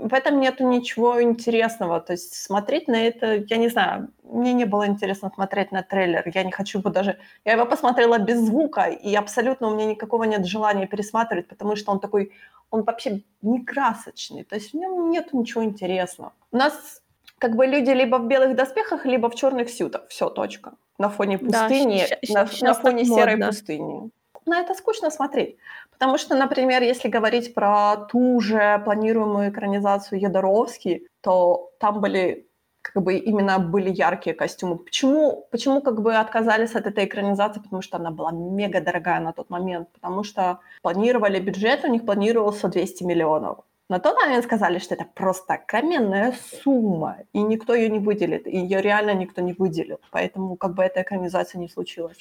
В 0.00 0.14
этом 0.14 0.40
нету 0.40 0.68
ничего 0.68 1.20
интересного. 1.22 2.00
То 2.00 2.12
есть 2.12 2.34
смотреть 2.34 2.88
на 2.88 2.96
это, 2.96 3.34
я 3.34 3.56
не 3.56 3.68
знаю, 3.68 4.08
мне 4.22 4.52
не 4.52 4.64
было 4.64 4.86
интересно 4.86 5.30
смотреть 5.34 5.72
на 5.72 5.82
трейлер. 5.82 6.22
Я 6.34 6.44
не 6.44 6.52
хочу 6.52 6.78
его 6.78 6.90
даже... 6.90 7.18
Я 7.44 7.52
его 7.52 7.66
посмотрела 7.66 8.18
без 8.18 8.38
звука, 8.40 8.82
и 8.82 9.14
абсолютно 9.16 9.68
у 9.68 9.74
меня 9.74 9.86
никакого 9.86 10.24
нет 10.24 10.46
желания 10.46 10.86
пересматривать, 10.86 11.48
потому 11.48 11.76
что 11.76 11.92
он 11.92 12.00
такой 12.00 12.30
он 12.70 12.82
вообще 12.82 13.22
не 13.42 13.64
красочный, 13.64 14.44
то 14.44 14.54
есть 14.56 14.72
в 14.72 14.76
нем 14.76 15.10
нет 15.10 15.32
ничего 15.32 15.64
интересного. 15.64 16.32
У 16.52 16.56
нас 16.58 17.02
как 17.38 17.56
бы 17.56 17.66
люди 17.66 17.90
либо 17.90 18.16
в 18.18 18.26
белых 18.28 18.54
доспехах, 18.56 19.06
либо 19.06 19.30
в 19.30 19.34
черных 19.34 19.70
сютах. 19.70 20.02
Все, 20.08 20.28
точка. 20.28 20.72
На 20.98 21.08
фоне 21.08 21.38
Да, 21.38 21.62
пустыни, 21.68 21.98
щ- 21.98 22.18
щ- 22.24 22.34
на, 22.34 22.46
щас 22.46 22.60
на 22.60 22.74
фоне 22.74 23.04
серой 23.04 23.36
модно. 23.36 23.46
пустыни. 23.46 24.10
На 24.48 24.60
это 24.60 24.74
скучно 24.74 25.10
смотреть. 25.10 25.58
Потому 25.90 26.16
что, 26.16 26.34
например, 26.34 26.82
если 26.82 27.08
говорить 27.08 27.52
про 27.54 27.96
ту 27.96 28.40
же 28.40 28.80
планируемую 28.82 29.50
экранизацию 29.50 30.20
Ядоровски, 30.20 31.06
то 31.20 31.70
там 31.78 32.00
были 32.00 32.48
как 32.80 33.02
бы 33.02 33.16
именно 33.16 33.58
были 33.58 33.90
яркие 33.90 34.34
костюмы. 34.34 34.78
Почему, 34.78 35.46
почему 35.50 35.82
как 35.82 36.00
бы 36.00 36.14
отказались 36.14 36.74
от 36.74 36.86
этой 36.86 37.04
экранизации? 37.04 37.60
Потому 37.60 37.82
что 37.82 37.98
она 37.98 38.10
была 38.10 38.32
мега 38.32 38.80
дорогая 38.80 39.20
на 39.20 39.34
тот 39.34 39.50
момент. 39.50 39.88
Потому 39.92 40.24
что 40.24 40.60
планировали 40.80 41.40
бюджет, 41.40 41.84
у 41.84 41.88
них 41.88 42.06
планировался 42.06 42.68
200 42.68 43.04
миллионов. 43.04 43.58
На 43.90 43.98
тот 43.98 44.16
момент 44.16 44.44
сказали, 44.44 44.78
что 44.78 44.94
это 44.94 45.04
просто 45.14 45.54
огроменная 45.54 46.34
сумма, 46.62 47.18
и 47.34 47.42
никто 47.42 47.74
ее 47.74 47.90
не 47.90 47.98
выделит, 47.98 48.46
и 48.46 48.56
ее 48.56 48.80
реально 48.80 49.12
никто 49.12 49.42
не 49.42 49.52
выделил. 49.52 50.00
Поэтому 50.10 50.56
как 50.56 50.74
бы 50.74 50.82
эта 50.82 51.02
экранизация 51.02 51.58
не 51.58 51.68
случилась. 51.68 52.16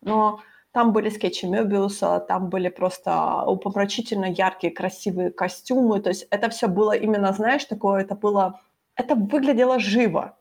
Но 0.00 0.40
там 0.72 0.92
были 0.92 1.10
скетчи 1.10 1.46
Мёбиуса, 1.46 2.20
там 2.20 2.48
были 2.48 2.70
просто 2.70 3.44
упомрачительно 3.46 4.24
яркие, 4.24 4.72
красивые 4.72 5.30
костюмы. 5.30 6.00
То 6.00 6.08
есть 6.08 6.26
это 6.30 6.48
все 6.48 6.66
было 6.66 6.92
именно, 6.92 7.32
знаешь, 7.32 7.64
такое, 7.66 8.02
это 8.02 8.14
было... 8.14 8.60
Это 8.96 9.14
выглядело 9.14 9.78
живо. 9.78 10.38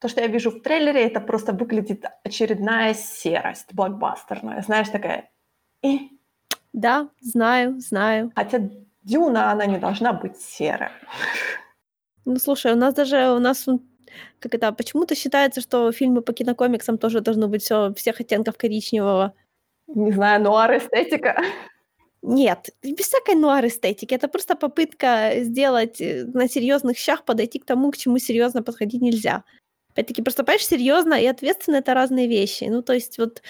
То, 0.00 0.08
что 0.08 0.20
я 0.20 0.26
вижу 0.26 0.50
в 0.50 0.60
трейлере, 0.60 1.06
это 1.06 1.20
просто 1.20 1.52
выглядит 1.52 2.04
очередная 2.24 2.94
серость 2.94 3.74
блокбастерная. 3.74 4.62
Знаешь, 4.62 4.88
такая... 4.88 5.30
И... 5.82 6.10
Да, 6.72 7.08
знаю, 7.20 7.80
знаю. 7.80 8.32
Хотя 8.34 8.70
Дюна, 9.02 9.50
она 9.50 9.66
не 9.66 9.78
должна 9.78 10.12
быть 10.12 10.36
серая. 10.38 10.92
Ну, 12.26 12.36
слушай, 12.36 12.72
у 12.72 12.76
нас 12.76 12.94
даже, 12.94 13.30
у 13.32 13.38
нас, 13.38 13.66
как 14.38 14.54
это, 14.54 14.72
почему-то 14.72 15.14
считается, 15.14 15.62
что 15.62 15.90
фильмы 15.90 16.20
по 16.20 16.32
кинокомиксам 16.32 16.98
тоже 16.98 17.20
должно 17.20 17.48
быть 17.48 17.62
все 17.62 17.94
всех 17.94 18.20
оттенков 18.20 18.58
коричневого. 18.58 19.32
Не 19.94 20.12
знаю, 20.12 20.42
нуар-эстетика. 20.42 21.42
Нет, 22.22 22.70
без 22.82 23.06
всякой 23.06 23.34
нуар-эстетики. 23.34 24.14
Это 24.14 24.28
просто 24.28 24.54
попытка 24.54 25.32
сделать 25.38 26.00
э, 26.00 26.24
на 26.26 26.48
серьезных 26.48 26.98
щах 26.98 27.24
подойти 27.24 27.58
к 27.58 27.64
тому, 27.64 27.90
к 27.90 27.96
чему 27.96 28.18
серьезно 28.18 28.62
подходить 28.62 29.00
нельзя. 29.00 29.44
Опять-таки, 29.92 30.22
просто, 30.22 30.44
понимаешь, 30.44 30.66
серьезно 30.66 31.14
и 31.14 31.26
ответственно 31.26 31.76
это 31.76 31.94
разные 31.94 32.28
вещи. 32.28 32.64
Ну, 32.64 32.82
то 32.82 32.92
есть 32.92 33.18
вот 33.18 33.42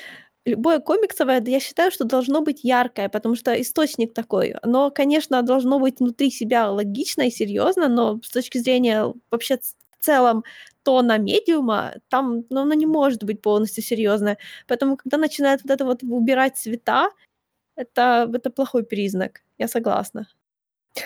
любое 0.47 0.79
комиксовое, 0.79 1.43
я 1.45 1.61
считаю, 1.61 1.91
что 1.91 2.05
должно 2.05 2.43
быть 2.43 2.65
яркое, 2.65 3.09
потому 3.09 3.35
что 3.35 3.61
источник 3.61 4.15
такой. 4.15 4.53
Оно, 4.63 4.91
конечно, 4.91 5.43
должно 5.43 5.79
быть 5.79 6.01
внутри 6.01 6.31
себя 6.31 6.71
логично 6.71 7.23
и 7.23 7.31
серьезно, 7.31 7.89
но 7.89 8.21
с 8.23 8.31
точки 8.31 8.59
зрения 8.59 9.13
вообще 9.31 9.59
целом 10.01 10.45
тона 10.83 11.19
медиума, 11.19 11.95
там 12.09 12.45
ну, 12.51 12.63
оно 12.63 12.75
не 12.75 12.87
может 12.87 13.25
быть 13.25 13.43
полностью 13.43 13.83
серьезное. 13.85 14.39
Поэтому, 14.67 14.97
когда 14.97 15.19
начинают 15.19 15.63
вот 15.63 15.71
это 15.73 15.85
вот 15.85 16.03
убирать 16.03 16.59
цвета, 16.59 17.11
это, 17.77 18.31
это 18.35 18.51
плохой 18.51 18.85
признак. 18.85 19.43
Я 19.59 19.69
согласна. 19.69 20.27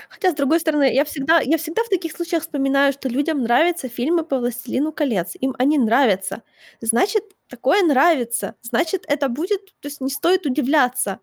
Хотя, 0.08 0.30
с 0.30 0.34
другой 0.34 0.60
стороны, 0.60 0.92
я 0.94 1.04
всегда, 1.04 1.40
я 1.40 1.58
всегда 1.58 1.82
в 1.84 1.88
таких 1.88 2.12
случаях 2.12 2.42
вспоминаю, 2.42 2.92
что 2.92 3.08
людям 3.08 3.42
нравятся 3.42 3.88
фильмы 3.88 4.24
по 4.24 4.38
«Властелину 4.38 4.92
колец». 4.92 5.36
Им 5.40 5.54
они 5.58 5.78
нравятся. 5.78 6.42
Значит, 6.80 7.24
такое 7.48 7.82
нравится. 7.82 8.54
Значит, 8.62 9.04
это 9.08 9.28
будет... 9.28 9.60
То 9.80 9.88
есть 9.88 10.00
не 10.00 10.10
стоит 10.10 10.46
удивляться. 10.46 11.20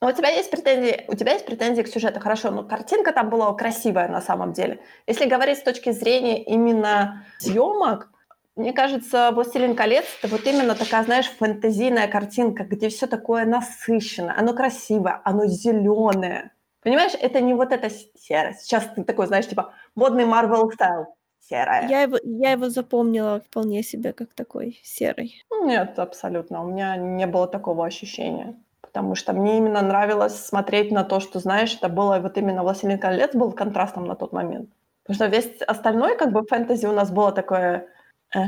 Но 0.00 0.08
у 0.08 0.12
тебя 0.12 0.30
есть 0.30 0.50
претензии, 0.50 1.04
у 1.08 1.14
тебя 1.14 1.32
есть 1.32 1.44
претензии 1.44 1.82
к 1.82 1.88
сюжету, 1.88 2.20
хорошо, 2.20 2.50
но 2.50 2.62
картинка 2.62 3.12
там 3.12 3.28
была 3.28 3.52
красивая 3.52 4.08
на 4.08 4.22
самом 4.22 4.52
деле. 4.52 4.80
Если 5.06 5.26
говорить 5.26 5.58
с 5.58 5.62
точки 5.62 5.92
зрения 5.92 6.42
именно 6.42 7.24
съемок, 7.38 8.10
мне 8.56 8.72
кажется, 8.72 9.30
«Властелин 9.32 9.76
колец»— 9.76 10.04
это 10.22 10.32
вот 10.34 10.46
именно 10.46 10.74
такая, 10.74 11.04
знаешь, 11.04 11.30
фэнтезийная 11.38 12.08
картинка, 12.08 12.64
где 12.64 12.88
все 12.88 13.06
такое 13.06 13.44
насыщенное, 13.44 14.34
оно 14.36 14.54
красивое, 14.54 15.20
оно 15.24 15.46
зеленое. 15.46 16.52
Понимаешь, 16.82 17.12
это 17.20 17.40
не 17.40 17.54
вот 17.54 17.72
эта 17.72 17.90
серость. 17.90 18.62
Сейчас 18.62 18.88
ты 18.96 19.04
такой, 19.04 19.26
знаешь, 19.26 19.46
типа 19.46 19.74
модный 19.94 20.24
Marvel 20.24 20.72
стайл, 20.72 21.14
серая. 21.40 21.88
Я 21.88 22.02
его, 22.02 22.16
я 22.22 22.52
его 22.52 22.70
запомнила 22.70 23.40
вполне 23.40 23.82
себе 23.82 24.12
как 24.12 24.32
такой 24.34 24.80
серый. 24.82 25.44
Нет, 25.62 25.98
абсолютно. 25.98 26.62
У 26.64 26.68
меня 26.68 26.96
не 26.96 27.26
было 27.26 27.46
такого 27.46 27.84
ощущения. 27.84 28.56
Потому 28.92 29.14
что 29.14 29.32
мне 29.32 29.58
именно 29.58 29.82
нравилось 29.82 30.34
смотреть 30.34 30.90
на 30.90 31.04
то, 31.04 31.20
что, 31.20 31.38
знаешь, 31.38 31.76
это 31.76 31.88
было 31.88 32.18
вот 32.18 32.36
именно 32.36 32.62
«Властелин 32.62 32.98
колец» 32.98 33.34
был 33.34 33.52
контрастом 33.52 34.04
на 34.04 34.16
тот 34.16 34.32
момент. 34.32 34.68
Потому 35.04 35.14
что 35.14 35.26
весь 35.26 35.62
остальной 35.62 36.16
как 36.16 36.32
бы 36.32 36.42
фэнтези 36.44 36.86
у 36.86 36.92
нас 36.92 37.12
было 37.12 37.30
такое... 37.30 37.86
э. 38.34 38.40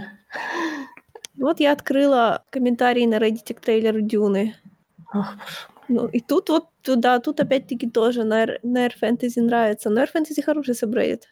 Вот 1.38 1.60
я 1.60 1.72
открыла 1.72 2.42
комментарии 2.50 3.06
на 3.06 3.16
Reddit 3.16 3.54
к 3.54 3.60
трейлеру 3.60 4.00
«Дюны». 4.00 4.54
Ох. 5.14 5.26
Ну, 5.88 6.06
и 6.06 6.20
тут 6.20 6.48
вот, 6.48 6.68
да, 6.84 7.20
тут 7.20 7.38
опять-таки 7.40 7.88
тоже 7.88 8.24
на 8.24 8.44
Air, 8.44 8.58
на 8.62 8.86
Air 8.86 8.92
Fantasy 9.00 9.40
нравится. 9.40 9.90
Но 9.90 10.02
Air 10.02 10.08
Fantasy 10.12 10.42
хороший 10.42 10.74
сабреддит. 10.74 11.28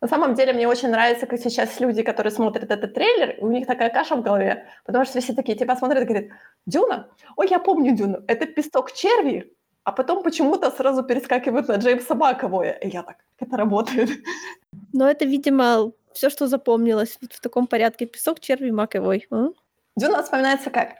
На 0.00 0.08
самом 0.08 0.34
деле 0.34 0.52
мне 0.52 0.68
очень 0.68 0.90
нравится, 0.90 1.26
как 1.26 1.40
сейчас 1.40 1.80
люди, 1.80 2.02
которые 2.02 2.30
смотрят 2.30 2.70
этот 2.70 2.94
трейлер, 2.94 3.36
у 3.40 3.48
них 3.48 3.66
такая 3.66 3.90
каша 3.90 4.16
в 4.16 4.22
голове, 4.22 4.66
потому 4.84 5.04
что 5.04 5.20
все 5.20 5.32
такие 5.34 5.56
типа 5.56 5.76
смотрят 5.76 6.02
и 6.02 6.06
говорят, 6.06 6.30
Дюна? 6.66 7.08
Ой, 7.36 7.48
я 7.48 7.58
помню 7.58 7.96
Дюну, 7.96 8.22
это 8.26 8.46
песток 8.46 8.92
черви, 8.92 9.52
а 9.84 9.92
потом 9.92 10.22
почему-то 10.22 10.70
сразу 10.70 11.02
перескакивают 11.02 11.68
на 11.68 11.76
Джеймса 11.76 12.14
Маковое. 12.14 12.72
И 12.72 12.88
я 12.88 13.02
так, 13.02 13.16
как 13.38 13.48
это 13.48 13.56
работает? 13.56 14.10
Но 14.92 15.08
это, 15.08 15.24
видимо, 15.24 15.92
все, 16.12 16.30
что 16.30 16.46
запомнилось 16.46 17.18
вот 17.20 17.32
в 17.32 17.40
таком 17.40 17.66
порядке. 17.66 18.06
Песок, 18.06 18.40
черви, 18.40 18.70
маковой. 18.70 19.26
А? 19.30 19.48
Дюна 19.96 20.22
вспоминается 20.22 20.70
как 20.70 20.94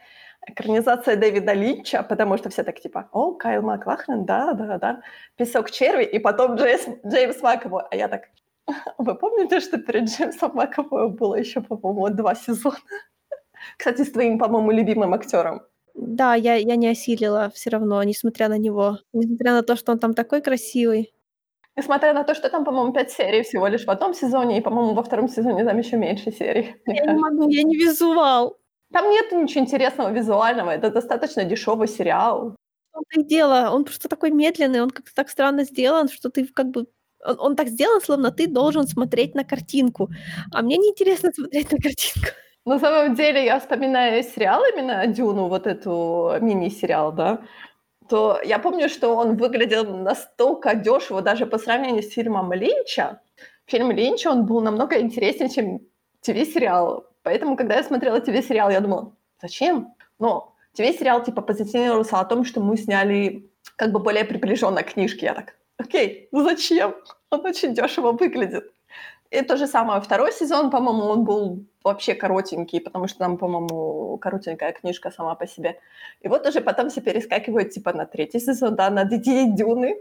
экранизация 0.46 1.16
Дэвида 1.16 1.54
Линча, 1.54 2.02
потому 2.02 2.36
что 2.36 2.50
все 2.50 2.62
так 2.64 2.80
типа, 2.80 3.08
о, 3.12 3.32
Кайл 3.32 3.62
Маклахлен, 3.62 4.24
да, 4.24 4.52
да, 4.52 4.78
да, 4.78 5.00
песок 5.36 5.70
черви, 5.70 6.04
и 6.04 6.18
потом 6.18 6.56
Джеймс, 6.56 6.86
Джеймс 7.06 7.40
Маковой. 7.40 7.84
А 7.90 7.96
я 7.96 8.08
так, 8.08 8.28
вы 8.98 9.14
помните, 9.14 9.60
что 9.60 9.78
перед 9.78 10.08
Джеймсом 10.08 10.54
Маковой 10.54 11.10
было 11.10 11.34
еще, 11.34 11.60
по-моему, 11.60 12.08
два 12.10 12.34
сезона? 12.34 12.76
Кстати, 13.78 14.02
с 14.02 14.12
твоим, 14.12 14.38
по-моему, 14.38 14.70
любимым 14.70 15.14
актером. 15.14 15.62
Да, 15.94 16.34
я, 16.34 16.56
я 16.56 16.76
не 16.76 16.88
осилила 16.88 17.50
все 17.54 17.70
равно, 17.70 18.02
несмотря 18.02 18.48
на 18.48 18.58
него. 18.58 18.98
Несмотря 19.12 19.52
на 19.52 19.62
то, 19.62 19.76
что 19.76 19.92
он 19.92 19.98
там 19.98 20.12
такой 20.12 20.42
красивый. 20.42 21.14
Несмотря 21.76 22.12
на 22.12 22.24
то, 22.24 22.34
что 22.34 22.50
там, 22.50 22.64
по-моему, 22.64 22.92
пять 22.92 23.10
серий 23.10 23.42
всего 23.42 23.66
лишь 23.66 23.84
в 23.84 23.90
одном 23.90 24.14
сезоне, 24.14 24.58
и, 24.58 24.60
по-моему, 24.60 24.94
во 24.94 25.02
втором 25.02 25.28
сезоне 25.28 25.64
там 25.64 25.78
еще 25.78 25.96
меньше 25.96 26.30
серий. 26.30 26.76
Я 26.86 27.06
не 27.06 27.18
могу, 27.18 27.48
я 27.48 27.62
не 27.64 27.76
визуал. 27.76 28.58
Там 28.92 29.10
нет 29.10 29.32
ничего 29.32 29.64
интересного 29.64 30.12
визуального, 30.12 30.70
это 30.70 30.90
достаточно 30.90 31.44
дешевый 31.44 31.88
сериал. 31.88 32.54
Том-то 32.92 33.20
и 33.20 33.24
дело, 33.24 33.70
он 33.72 33.84
просто 33.84 34.08
такой 34.08 34.30
медленный, 34.30 34.82
он 34.82 34.90
как-то 34.90 35.12
так 35.14 35.28
странно 35.28 35.64
сделан, 35.64 36.08
что 36.08 36.30
ты 36.30 36.46
как 36.46 36.66
бы... 36.66 36.86
Он, 37.24 37.36
он 37.40 37.56
так 37.56 37.68
сделан, 37.68 38.00
словно 38.00 38.30
ты 38.30 38.46
должен 38.46 38.86
смотреть 38.86 39.34
на 39.34 39.44
картинку. 39.44 40.10
А 40.52 40.62
мне 40.62 40.76
неинтересно 40.76 41.32
смотреть 41.34 41.72
на 41.72 41.78
картинку. 41.78 42.28
На 42.66 42.78
самом 42.78 43.14
деле, 43.14 43.44
я 43.44 43.58
вспоминаю 43.58 44.22
сериал 44.22 44.62
именно 44.72 45.06
«Дюну», 45.06 45.48
вот 45.48 45.66
эту 45.66 46.36
мини-сериал, 46.40 47.12
да, 47.12 47.40
то 48.08 48.40
я 48.44 48.58
помню, 48.58 48.88
что 48.88 49.14
он 49.16 49.36
выглядел 49.36 49.84
настолько 49.84 50.74
дешево 50.74 51.20
даже 51.20 51.46
по 51.46 51.58
сравнению 51.58 52.02
с 52.02 52.10
фильмом 52.10 52.52
Линча. 52.52 53.20
Фильм 53.66 53.90
Линча, 53.90 54.28
он 54.30 54.46
был 54.46 54.60
намного 54.60 55.00
интереснее, 55.00 55.50
чем 55.50 55.80
ТВ-сериал. 56.20 57.06
Поэтому, 57.22 57.56
когда 57.56 57.76
я 57.76 57.82
смотрела 57.82 58.20
ТВ-сериал, 58.20 58.70
я 58.70 58.80
думала, 58.80 59.14
зачем? 59.40 59.94
Но 60.18 60.54
ТВ-сериал 60.74 61.22
типа 61.22 61.42
позиционировался 61.42 62.20
о 62.20 62.24
том, 62.24 62.44
что 62.44 62.60
мы 62.60 62.76
сняли 62.76 63.50
как 63.76 63.92
бы 63.92 64.00
более 64.00 64.24
приближенно 64.24 64.82
к 64.82 64.92
книжке. 64.92 65.26
Я 65.26 65.34
так, 65.34 65.54
окей, 65.76 66.28
ну 66.32 66.44
зачем? 66.44 66.94
Он 67.30 67.44
очень 67.46 67.74
дешево 67.74 68.12
выглядит. 68.12 68.72
И 69.30 69.42
то 69.42 69.56
же 69.56 69.66
самое, 69.66 70.00
второй 70.00 70.32
сезон, 70.32 70.70
по-моему, 70.70 71.02
он 71.06 71.24
был 71.24 71.64
вообще 71.82 72.14
коротенький, 72.14 72.80
потому 72.80 73.08
что 73.08 73.18
там, 73.18 73.36
по-моему, 73.36 74.16
коротенькая 74.18 74.72
книжка 74.72 75.10
сама 75.10 75.34
по 75.34 75.46
себе. 75.46 75.80
И 76.20 76.28
вот 76.28 76.46
уже 76.46 76.60
потом 76.60 76.88
все 76.88 77.00
перескакивают, 77.00 77.70
типа, 77.70 77.92
на 77.92 78.06
третий 78.06 78.38
сезон, 78.38 78.76
да, 78.76 78.90
на 78.90 79.04
детей 79.04 79.50
Дюны, 79.50 79.96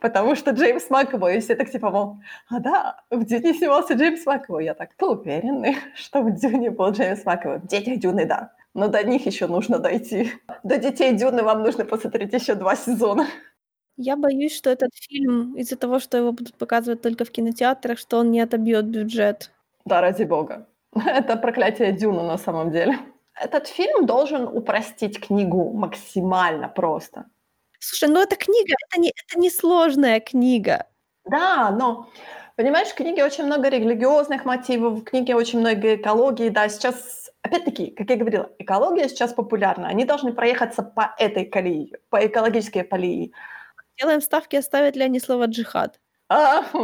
потому 0.00 0.36
что 0.36 0.50
Джеймс 0.50 0.90
Маковой, 0.90 1.38
и 1.38 1.40
все 1.40 1.56
так 1.56 1.70
типа, 1.70 1.90
мол, 1.90 2.18
а 2.50 2.60
да, 2.60 3.00
в 3.10 3.24
Дюне 3.24 3.54
снимался 3.54 3.94
Джеймс 3.94 4.26
Маковой. 4.26 4.66
Я 4.66 4.74
так, 4.74 4.90
ты 4.94 5.06
уверены, 5.06 5.76
что 5.94 6.20
в 6.20 6.30
Дюне 6.34 6.70
был 6.70 6.90
Джеймс 6.90 7.24
Маковой? 7.24 7.60
В 7.60 7.66
детях 7.66 7.98
Дюны, 7.98 8.26
да. 8.26 8.52
Но 8.74 8.88
до 8.88 9.02
них 9.02 9.24
еще 9.24 9.46
нужно 9.46 9.78
дойти. 9.78 10.32
До 10.62 10.76
детей 10.76 11.14
Дюны 11.14 11.42
вам 11.42 11.62
нужно 11.62 11.86
посмотреть 11.86 12.34
еще 12.34 12.54
два 12.54 12.76
сезона. 12.76 13.26
Я 13.96 14.16
боюсь, 14.16 14.56
что 14.56 14.70
этот 14.70 14.90
фильм 14.94 15.54
из-за 15.56 15.76
того, 15.76 16.00
что 16.00 16.16
его 16.16 16.32
будут 16.32 16.54
показывать 16.56 17.02
только 17.02 17.24
в 17.24 17.30
кинотеатрах, 17.30 17.98
что 17.98 18.18
он 18.18 18.30
не 18.30 18.40
отобьет 18.40 18.86
бюджет. 18.86 19.50
Да, 19.84 20.00
ради 20.00 20.24
бога. 20.24 20.66
Это 20.94 21.36
проклятие 21.36 21.92
Дюна 21.92 22.22
на 22.22 22.38
самом 22.38 22.70
деле. 22.70 22.98
Этот 23.40 23.66
фильм 23.66 24.06
должен 24.06 24.46
упростить 24.46 25.20
книгу 25.20 25.72
максимально 25.72 26.68
просто. 26.68 27.26
Слушай, 27.80 28.08
ну 28.08 28.20
это 28.20 28.36
книга, 28.36 28.74
это 28.88 29.00
не, 29.00 29.10
это 29.10 29.38
не 29.38 29.50
сложная 29.50 30.20
книга. 30.20 30.86
Да, 31.24 31.70
но 31.70 32.08
понимаешь, 32.56 32.88
в 32.88 32.94
книге 32.94 33.24
очень 33.24 33.44
много 33.44 33.68
религиозных 33.68 34.44
мотивов, 34.44 35.00
в 35.00 35.04
книге 35.04 35.34
очень 35.34 35.60
много 35.60 35.96
экологии. 35.96 36.48
Да, 36.48 36.68
сейчас, 36.68 37.30
опять-таки, 37.42 37.90
как 37.90 38.08
я 38.08 38.16
говорила, 38.16 38.50
экология 38.58 39.08
сейчас 39.08 39.34
популярна. 39.34 39.88
Они 39.88 40.04
должны 40.04 40.32
проехаться 40.32 40.82
по 40.82 41.14
этой 41.18 41.44
колее, 41.44 41.98
по 42.08 42.24
экологической 42.24 42.84
колее. 42.84 43.32
Делаем 43.98 44.20
ставки, 44.20 44.56
оставят 44.56 44.96
ли 44.96 45.04
они 45.04 45.20
слово 45.20 45.46
«джихад». 45.46 46.00
А. 46.28 46.64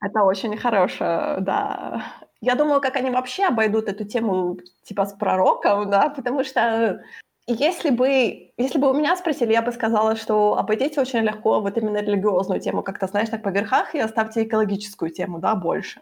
Это 0.00 0.22
очень 0.24 0.56
хорошее, 0.56 1.38
да. 1.40 2.02
Я 2.40 2.54
думаю, 2.54 2.80
как 2.80 2.96
они 2.96 3.10
вообще 3.10 3.46
обойдут 3.46 3.88
эту 3.88 4.04
тему 4.04 4.58
типа 4.84 5.06
с 5.06 5.12
пророком, 5.14 5.90
да, 5.90 6.10
потому 6.10 6.44
что 6.44 7.02
если 7.46 7.90
бы, 7.90 8.52
если 8.56 8.78
бы 8.78 8.90
у 8.90 8.94
меня 8.94 9.16
спросили, 9.16 9.52
я 9.52 9.62
бы 9.62 9.72
сказала, 9.72 10.16
что 10.16 10.58
обойдите 10.58 11.00
очень 11.00 11.20
легко 11.20 11.60
вот 11.60 11.78
именно 11.78 11.98
религиозную 11.98 12.60
тему, 12.60 12.82
как-то, 12.82 13.06
знаешь, 13.06 13.28
так 13.28 13.42
по 13.42 13.50
верхах, 13.50 13.94
и 13.94 14.00
оставьте 14.00 14.42
экологическую 14.42 15.10
тему, 15.10 15.38
да, 15.38 15.54
больше. 15.54 16.00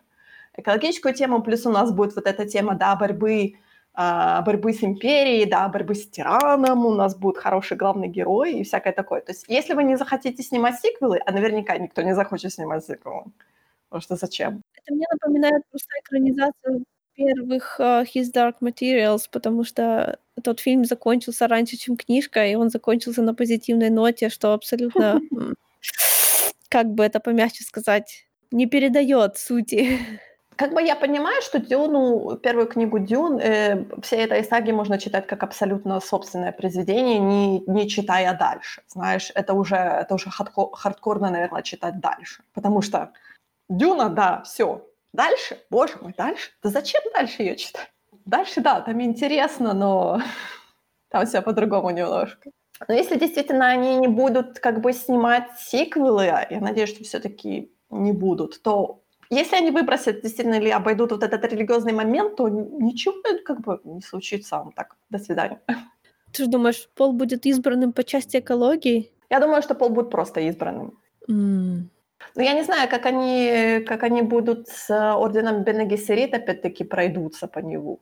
Экологическую 0.56 1.14
тему, 1.14 1.42
плюс 1.42 1.66
у 1.66 1.70
нас 1.70 1.92
будет 1.92 2.16
вот 2.16 2.26
эта 2.26 2.46
тема, 2.46 2.74
да, 2.74 2.96
борьбы 2.96 3.54
борьбы 3.96 4.72
с 4.72 4.82
империей, 4.82 5.46
да, 5.46 5.68
борьбы 5.68 5.94
с 5.94 6.08
тираном, 6.08 6.84
у 6.86 6.94
нас 6.94 7.14
будет 7.16 7.38
хороший 7.38 7.76
главный 7.76 8.08
герой 8.08 8.54
и 8.54 8.64
всякое 8.64 8.92
такое. 8.92 9.20
То 9.20 9.32
есть 9.32 9.44
если 9.48 9.74
вы 9.74 9.84
не 9.84 9.96
захотите 9.96 10.42
снимать 10.42 10.80
сиквелы, 10.80 11.20
а 11.24 11.32
наверняка 11.32 11.78
никто 11.78 12.02
не 12.02 12.14
захочет 12.14 12.52
снимать 12.52 12.84
сиквелы, 12.84 13.24
потому 13.88 14.02
что 14.02 14.16
зачем? 14.16 14.62
Это 14.74 14.94
мне 14.94 15.06
напоминает 15.12 15.62
просто 15.70 15.90
экранизацию 16.00 16.84
первых 17.14 17.78
uh, 17.78 18.04
His 18.04 18.32
Dark 18.34 18.54
Materials, 18.60 19.28
потому 19.30 19.64
что 19.64 20.18
тот 20.42 20.60
фильм 20.60 20.84
закончился 20.84 21.46
раньше, 21.46 21.76
чем 21.76 21.96
книжка, 21.96 22.44
и 22.46 22.56
он 22.56 22.70
закончился 22.70 23.22
на 23.22 23.34
позитивной 23.34 23.90
ноте, 23.90 24.28
что 24.28 24.52
абсолютно, 24.52 25.20
как 26.68 26.86
бы 26.88 27.04
это 27.04 27.20
помягче 27.20 27.64
сказать, 27.64 28.26
не 28.50 28.66
передает 28.66 29.36
сути. 29.38 29.98
Как 30.56 30.72
бы 30.72 30.82
я 30.82 30.94
понимаю, 30.96 31.42
что 31.42 31.58
Дюну, 31.58 32.36
первую 32.36 32.66
книгу 32.66 32.98
Дюн, 32.98 33.38
э, 33.38 33.84
всей 34.02 34.24
этой 34.24 34.44
саги 34.44 34.72
можно 34.72 34.98
читать 34.98 35.26
как 35.26 35.42
абсолютно 35.42 36.00
собственное 36.00 36.52
произведение, 36.52 37.18
не, 37.18 37.60
не 37.66 37.88
читая 37.88 38.36
дальше. 38.38 38.82
Знаешь, 38.86 39.32
это 39.34 39.54
уже, 39.54 39.76
это 39.76 40.14
уже 40.14 40.30
хардко, 40.30 40.70
хардкорно, 40.72 41.30
наверное, 41.30 41.62
читать 41.62 42.00
дальше. 42.00 42.42
Потому 42.52 42.82
что 42.82 43.12
Дюна, 43.68 44.10
да, 44.10 44.42
все. 44.42 44.86
Дальше, 45.12 45.58
боже 45.70 45.94
мой, 46.00 46.14
дальше? 46.16 46.50
Да 46.62 46.70
зачем 46.70 47.02
дальше 47.12 47.42
ее 47.42 47.56
читать? 47.56 47.90
Дальше, 48.24 48.60
да, 48.60 48.80
там 48.80 49.00
интересно, 49.00 49.74
но 49.74 50.20
там 51.10 51.26
все 51.26 51.42
по-другому 51.42 51.90
немножко. 51.90 52.50
Но 52.88 52.94
если 52.94 53.18
действительно 53.18 53.68
они 53.68 53.96
не 53.96 54.08
будут 54.08 54.58
как 54.58 54.80
бы 54.80 54.92
снимать 54.92 55.48
сиквелы, 55.58 56.28
а 56.28 56.46
я 56.50 56.60
надеюсь, 56.60 56.90
что 56.90 57.04
все-таки 57.04 57.72
не 57.90 58.12
будут, 58.12 58.62
то 58.62 59.03
если 59.30 59.56
они 59.56 59.70
выбросят 59.70 60.22
действительно 60.22 60.54
или 60.54 60.70
обойдут 60.70 61.12
вот 61.12 61.22
этот 61.22 61.44
религиозный 61.52 61.92
момент, 61.92 62.36
то 62.36 62.48
ничего 62.48 63.14
как 63.44 63.60
бы 63.60 63.80
не 63.84 64.00
случится. 64.00 64.64
Так, 64.76 64.96
до 65.10 65.18
свидания. 65.18 65.60
Ты 66.32 66.44
же 66.44 66.50
думаешь, 66.50 66.88
Пол 66.94 67.12
будет 67.12 67.46
избранным 67.46 67.92
по 67.92 68.02
части 68.02 68.38
экологии? 68.38 69.12
Я 69.30 69.40
думаю, 69.40 69.62
что 69.62 69.74
Пол 69.74 69.90
будет 69.90 70.10
просто 70.10 70.40
избранным. 70.40 70.98
Mm. 71.28 71.88
Но 72.34 72.42
я 72.42 72.52
не 72.54 72.64
знаю, 72.64 72.88
как 72.88 73.06
они, 73.06 73.84
как 73.86 74.02
они 74.02 74.22
будут 74.22 74.68
с 74.68 75.14
орденом 75.14 75.62
Бенегисерит 75.62 76.34
опять-таки 76.34 76.84
пройдутся 76.84 77.46
по 77.46 77.60
нему. 77.60 78.00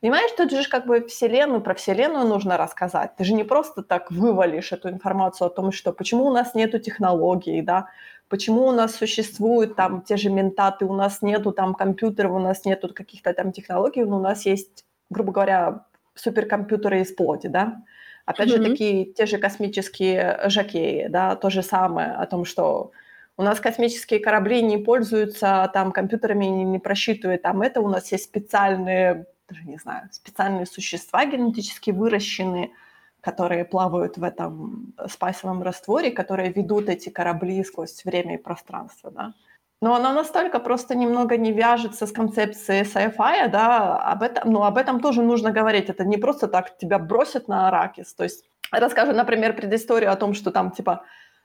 Понимаешь, 0.00 0.30
тут 0.36 0.50
же 0.50 0.68
как 0.68 0.86
бы 0.86 1.04
вселенную, 1.06 1.60
про 1.60 1.74
вселенную 1.74 2.26
нужно 2.26 2.56
рассказать. 2.56 3.16
Ты 3.16 3.24
же 3.24 3.34
не 3.34 3.44
просто 3.44 3.82
так 3.82 4.10
вывалишь 4.12 4.72
эту 4.72 4.88
информацию 4.88 5.46
о 5.46 5.50
том, 5.50 5.72
что 5.72 5.92
почему 5.92 6.26
у 6.26 6.32
нас 6.32 6.54
нету 6.54 6.78
технологий, 6.78 7.62
да, 7.62 7.88
почему 8.28 8.66
у 8.66 8.72
нас 8.72 8.94
существуют 8.94 9.76
там 9.76 10.02
те 10.02 10.16
же 10.16 10.30
ментаты, 10.30 10.84
у 10.84 10.94
нас 10.94 11.22
нету 11.22 11.52
там 11.52 11.74
компьютеров, 11.74 12.32
у 12.32 12.38
нас 12.38 12.64
нету 12.64 12.92
каких-то 12.92 13.32
там 13.32 13.52
технологий, 13.52 14.04
но 14.04 14.18
у 14.18 14.20
нас 14.20 14.46
есть, 14.46 14.84
грубо 15.10 15.32
говоря, 15.32 15.84
суперкомпьютеры 16.14 17.00
из 17.00 17.12
плоти, 17.12 17.46
да. 17.46 17.82
Опять 18.26 18.48
mm-hmm. 18.48 18.62
же, 18.62 18.70
такие 18.70 19.04
те 19.06 19.26
же 19.26 19.38
космические 19.38 20.40
жакеи, 20.46 21.06
да, 21.08 21.34
то 21.36 21.48
же 21.48 21.62
самое 21.62 22.12
о 22.12 22.26
том, 22.26 22.44
что 22.44 22.92
у 23.38 23.42
нас 23.42 23.60
космические 23.60 24.20
корабли 24.20 24.62
не 24.62 24.78
пользуются 24.78 25.70
там 25.72 25.92
компьютерами, 25.92 26.46
не, 26.46 26.64
не 26.64 26.78
просчитывают 26.78 27.42
там 27.42 27.62
это, 27.62 27.80
у 27.80 27.88
нас 27.88 28.12
есть 28.12 28.24
специальные, 28.24 29.26
даже 29.48 29.64
не 29.64 29.78
знаю, 29.78 30.08
специальные 30.10 30.66
существа 30.66 31.24
генетически 31.24 31.90
выращенные, 31.90 32.70
которые 33.20 33.64
плавают 33.64 34.16
в 34.16 34.24
этом 34.24 34.94
спайсовом 35.08 35.62
растворе, 35.62 36.10
которые 36.10 36.52
ведут 36.52 36.88
эти 36.88 37.08
корабли 37.08 37.64
сквозь 37.64 38.04
время 38.04 38.34
и 38.34 38.42
пространство, 38.42 39.10
да. 39.10 39.34
Но 39.80 39.94
она 39.94 40.12
настолько 40.12 40.58
просто 40.58 40.96
немного 40.96 41.36
не 41.36 41.52
вяжется 41.52 42.06
с 42.06 42.12
концепцией 42.12 42.82
sci-fi, 42.82 43.48
да, 43.48 43.96
об 43.96 44.22
этом, 44.22 44.50
ну, 44.52 44.64
об 44.64 44.76
этом 44.76 45.00
тоже 45.00 45.22
нужно 45.22 45.52
говорить. 45.52 45.88
Это 45.88 46.04
не 46.04 46.16
просто 46.16 46.48
так 46.48 46.76
тебя 46.78 46.98
бросят 46.98 47.46
на 47.46 47.68
Аракис. 47.68 48.12
То 48.14 48.24
есть 48.24 48.44
расскажу, 48.72 49.12
например, 49.12 49.54
предысторию 49.54 50.10
о 50.10 50.16
том, 50.16 50.34
что 50.34 50.50
там, 50.50 50.72
типа, 50.72 51.04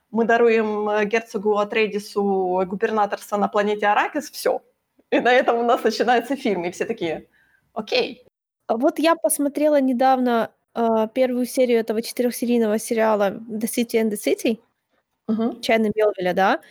мы 0.10 0.26
даруем 0.26 0.90
э, 0.90 1.06
герцогу 1.06 1.58
Атрейдису 1.58 2.64
губернаторство 2.66 3.38
на 3.38 3.48
планете 3.48 3.86
Аракис, 3.86 4.32
все. 4.32 4.62
И 5.12 5.20
на 5.20 5.32
этом 5.32 5.60
у 5.60 5.64
нас 5.64 5.84
начинается 5.84 6.36
фильм, 6.36 6.66
и 6.66 6.72
все 6.72 6.86
такие, 6.86 7.28
окей. 7.74 8.26
Вот 8.68 8.98
я 8.98 9.16
посмотрела 9.16 9.80
недавно 9.80 10.50
э, 10.76 11.08
первую 11.14 11.46
серию 11.46 11.80
этого 11.80 12.02
четырехсерийного 12.02 12.80
сериала 12.80 13.32
The 13.32 13.68
City 13.68 14.02
and 14.02 14.12
the 14.12 14.18
City, 14.18 14.60
угу. 15.28 15.60
Чайна 15.62 15.90
Мелвиля, 15.96 16.34
да. 16.34 16.62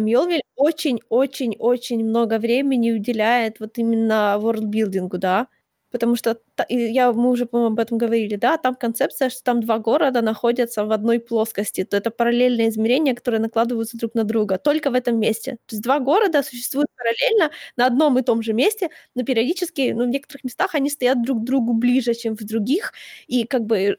Мелвиль 0.00 0.42
очень-очень-очень 0.56 2.04
много 2.04 2.38
времени 2.40 2.90
уделяет 2.90 3.60
вот 3.60 3.78
именно 3.78 4.36
ворлдбилдингу, 4.40 5.18
да. 5.18 5.46
Потому 5.90 6.16
что 6.16 6.38
я, 6.68 7.12
мы 7.12 7.30
уже, 7.30 7.46
по-моему, 7.46 7.72
об 7.72 7.80
этом 7.80 7.98
говорили, 7.98 8.36
да, 8.36 8.58
там 8.58 8.74
концепция, 8.74 9.30
что 9.30 9.42
там 9.42 9.62
два 9.62 9.78
города 9.78 10.20
находятся 10.22 10.84
в 10.84 10.92
одной 10.92 11.18
плоскости. 11.18 11.84
То 11.84 11.96
это 11.96 12.10
параллельные 12.10 12.68
измерения, 12.68 13.14
которые 13.14 13.40
накладываются 13.40 13.96
друг 13.96 14.14
на 14.14 14.24
друга, 14.24 14.58
только 14.58 14.90
в 14.90 14.94
этом 14.94 15.18
месте. 15.18 15.52
То 15.66 15.74
есть 15.74 15.82
два 15.82 15.98
города 15.98 16.42
существуют 16.42 16.88
параллельно 16.96 17.50
на 17.76 17.86
одном 17.86 18.18
и 18.18 18.22
том 18.22 18.42
же 18.42 18.52
месте, 18.52 18.90
но 19.14 19.22
периодически, 19.22 19.92
ну, 19.92 20.04
в 20.04 20.08
некоторых 20.08 20.44
местах 20.44 20.74
они 20.74 20.90
стоят 20.90 21.22
друг 21.22 21.42
к 21.42 21.44
другу 21.44 21.72
ближе, 21.72 22.14
чем 22.14 22.36
в 22.36 22.44
других, 22.44 22.92
и 23.26 23.44
как 23.44 23.64
бы 23.64 23.98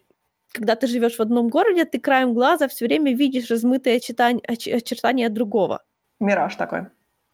когда 0.51 0.75
ты 0.75 0.87
живешь 0.87 1.15
в 1.15 1.21
одном 1.21 1.49
городе, 1.49 1.85
ты 1.85 1.99
краем 1.99 2.33
глаза 2.33 2.67
все 2.67 2.85
время 2.85 3.13
видишь 3.13 3.51
размытые 3.51 3.97
очертания 3.97 5.29
другого. 5.29 5.83
Мираж 6.19 6.55
такой. 6.55 6.87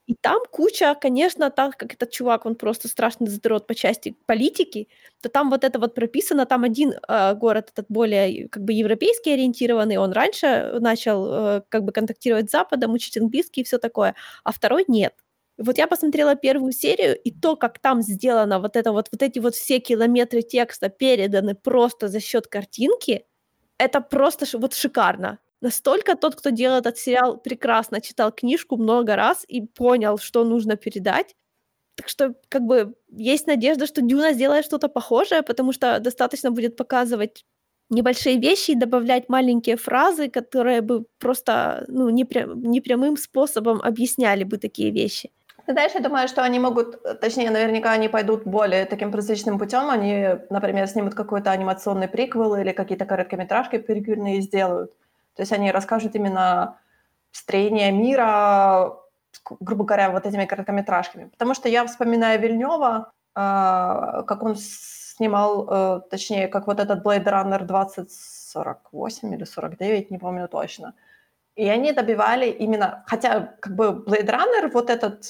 И 0.08 0.14
там 0.22 0.40
куча, 0.52 0.96
конечно, 1.02 1.50
так 1.50 1.78
как 1.78 1.94
этот 1.94 2.12
чувак, 2.12 2.46
он 2.46 2.56
просто 2.56 2.88
страшно 2.88 3.26
задрот 3.26 3.66
по 3.66 3.74
части 3.74 4.16
политики, 4.28 4.88
то 5.22 5.30
там 5.30 5.50
вот 5.50 5.64
это 5.64 5.80
вот 5.80 5.96
прописано, 5.96 6.46
там 6.46 6.64
один 6.64 6.94
э, 7.08 7.34
город 7.36 7.70
этот 7.74 7.88
более 7.90 8.48
как 8.50 8.64
бы 8.64 8.74
европейский 8.74 9.34
ориентированный, 9.34 9.98
он 9.98 10.12
раньше 10.12 10.78
начал 10.80 11.58
э, 11.58 11.62
как 11.70 11.84
бы 11.84 11.92
контактировать 11.92 12.50
с 12.50 12.52
Западом, 12.52 12.94
учить 12.94 13.18
английский 13.18 13.62
и 13.62 13.64
все 13.64 13.80
такое, 13.80 14.16
а 14.44 14.52
второй 14.52 14.86
нет. 14.88 15.14
Вот 15.58 15.78
я 15.78 15.88
посмотрела 15.88 16.36
первую 16.36 16.72
серию, 16.74 17.18
и 17.20 17.32
то, 17.32 17.56
как 17.56 17.80
там 17.80 18.02
сделано 18.02 18.60
вот 18.60 18.76
это 18.76 18.92
вот, 18.92 19.08
вот 19.12 19.24
эти 19.24 19.40
вот 19.40 19.56
все 19.56 19.80
километры 19.80 20.42
текста 20.44 20.90
переданы 20.90 21.56
просто 21.56 22.10
за 22.10 22.20
счет 22.20 22.48
картинки, 22.48 23.26
это 23.80 24.02
просто 24.02 24.46
вот 24.58 24.74
шикарно. 24.74 25.40
Настолько 25.66 26.16
тот, 26.16 26.36
кто 26.36 26.52
делал 26.52 26.78
этот 26.78 27.00
сериал, 27.00 27.38
прекрасно 27.38 28.00
читал 28.00 28.32
книжку 28.32 28.78
много 28.78 29.16
раз 29.16 29.44
и 29.48 29.62
понял, 29.62 30.20
что 30.20 30.44
нужно 30.44 30.76
передать. 30.76 31.36
Так 31.96 32.08
что, 32.08 32.36
как 32.50 32.62
бы, 32.62 32.94
есть 33.10 33.48
надежда, 33.48 33.88
что 33.88 34.02
Дюна 34.02 34.34
сделает 34.34 34.66
что-то 34.66 34.90
похожее, 34.90 35.42
потому 35.42 35.74
что 35.74 36.00
достаточно 36.00 36.52
будет 36.52 36.76
показывать 36.76 37.46
небольшие 37.90 38.38
вещи 38.38 38.72
и 38.72 38.76
добавлять 38.76 39.28
маленькие 39.28 39.76
фразы, 39.76 40.30
которые 40.30 40.82
бы 40.82 41.06
просто, 41.18 41.86
ну, 41.88 42.12
непря- 42.12 42.54
непрямым 42.56 43.18
способом 43.18 43.82
объясняли 43.82 44.44
бы 44.44 44.58
такие 44.58 44.92
вещи. 44.92 45.32
Ты 45.66 45.72
знаешь, 45.74 45.94
я 45.96 46.02
думаю, 46.02 46.28
что 46.28 46.44
они 46.44 46.60
могут, 46.60 47.02
точнее, 47.22 47.50
наверняка 47.50 47.92
они 47.94 48.08
пойдут 48.08 48.44
более 48.44 48.86
таким 48.86 49.12
прозрачным 49.12 49.58
путем. 49.58 49.90
Они, 49.90 50.28
например, 50.52 50.86
снимут 50.88 51.16
какой-то 51.16 51.50
анимационный 51.50 52.08
приквел 52.08 52.56
или 52.56 52.72
какие-то 52.72 53.06
короткометражки 53.06 53.80
перекурные 53.80 54.42
сделают. 54.42 54.92
То 55.36 55.42
есть 55.42 55.52
они 55.52 55.72
расскажут 55.72 56.16
именно 56.16 56.80
строение 57.32 57.92
мира, 57.92 58.98
грубо 59.60 59.84
говоря, 59.84 60.12
вот 60.12 60.26
этими 60.26 60.46
короткометражками. 60.46 61.26
Потому 61.26 61.54
что 61.54 61.70
я 61.70 61.86
вспоминаю 61.86 62.40
Вильнева, 62.40 63.12
а, 63.34 64.24
как 64.24 64.44
он 64.44 64.56
снимал, 64.56 65.68
э, 65.70 66.02
точнее, 66.10 66.48
как 66.48 66.68
вот 66.68 66.80
этот 66.80 67.06
Blade 67.06 67.26
Runner 67.26 67.64
2048 67.64 69.34
или 69.34 69.44
49, 69.44 70.12
не 70.12 70.18
помню 70.18 70.48
точно. 70.48 70.94
И 71.56 71.68
они 71.70 71.94
добивали 71.94 72.50
именно, 72.50 73.04
хотя 73.08 73.56
как 73.62 73.76
бы 73.76 74.04
Blade 74.06 74.30
Runner, 74.30 74.72
вот 74.72 74.90
этот 74.90 75.24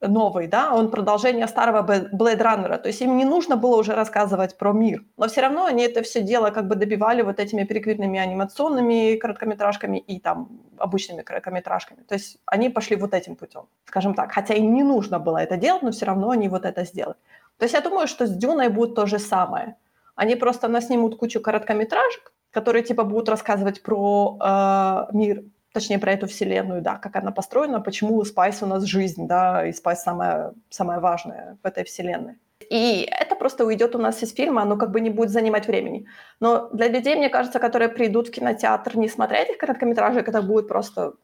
новый, 0.00 0.46
да, 0.46 0.74
он 0.74 0.90
продолжение 0.90 1.46
старого 1.46 1.82
Blade 1.82 2.38
Runner, 2.40 2.78
то 2.78 2.88
есть 2.88 3.00
им 3.02 3.16
не 3.16 3.24
нужно 3.24 3.56
было 3.56 3.76
уже 3.76 3.94
рассказывать 3.94 4.56
про 4.56 4.72
мир, 4.72 5.04
но 5.16 5.28
все 5.28 5.42
равно 5.42 5.66
они 5.66 5.82
это 5.82 6.02
все 6.02 6.22
дело 6.22 6.50
как 6.50 6.68
бы 6.68 6.74
добивали 6.74 7.22
вот 7.22 7.38
этими 7.38 7.64
переквитными 7.64 8.18
анимационными 8.18 9.16
короткометражками 9.16 9.98
и 9.98 10.18
там 10.18 10.48
обычными 10.78 11.22
короткометражками, 11.22 12.02
то 12.08 12.14
есть 12.14 12.38
они 12.46 12.70
пошли 12.70 12.96
вот 12.96 13.12
этим 13.14 13.36
путем, 13.36 13.62
скажем 13.84 14.14
так, 14.14 14.32
хотя 14.32 14.54
им 14.54 14.74
не 14.74 14.82
нужно 14.82 15.18
было 15.18 15.38
это 15.38 15.56
делать, 15.56 15.82
но 15.82 15.90
все 15.90 16.06
равно 16.06 16.30
они 16.30 16.48
вот 16.48 16.64
это 16.64 16.84
сделали. 16.84 17.16
То 17.58 17.64
есть 17.64 17.74
я 17.74 17.82
думаю, 17.82 18.08
что 18.08 18.26
с 18.26 18.30
Дюной 18.30 18.70
будет 18.70 18.94
то 18.94 19.04
же 19.04 19.18
самое. 19.18 19.76
Они 20.14 20.34
просто 20.34 20.68
наснимут 20.68 21.16
кучу 21.16 21.40
короткометражек, 21.40 22.32
которые 22.50 22.82
типа 22.82 23.04
будут 23.04 23.28
рассказывать 23.28 23.82
про 23.82 24.38
э, 24.40 25.16
мир 25.16 25.44
точнее, 25.72 25.98
про 25.98 26.12
эту 26.12 26.26
вселенную, 26.26 26.82
да, 26.82 26.96
как 26.96 27.16
она 27.16 27.30
построена, 27.30 27.80
почему 27.80 28.24
Spice 28.24 28.62
у 28.62 28.66
нас 28.66 28.84
жизнь, 28.84 29.26
да, 29.26 29.66
и 29.66 29.72
Spice 29.72 30.02
самое, 30.02 30.52
самое 30.68 31.00
важное 31.00 31.56
в 31.62 31.66
этой 31.66 31.84
вселенной. 31.84 32.36
И 32.70 33.08
это 33.10 33.34
просто 33.34 33.64
уйдет 33.64 33.94
у 33.96 33.98
нас 33.98 34.22
из 34.22 34.32
фильма, 34.32 34.62
оно 34.62 34.76
как 34.76 34.90
бы 34.90 35.00
не 35.00 35.10
будет 35.10 35.30
занимать 35.30 35.66
времени. 35.66 36.06
Но 36.40 36.68
для 36.72 36.88
людей, 36.88 37.16
мне 37.16 37.28
кажется, 37.28 37.58
которые 37.58 37.88
придут 37.88 38.28
в 38.28 38.30
кинотеатр 38.30 38.96
не 38.96 39.08
смотря 39.08 39.38
этих 39.42 39.58
короткометражек, 39.58 40.28
это 40.28 40.42
будет 40.42 40.68
просто, 40.68 41.14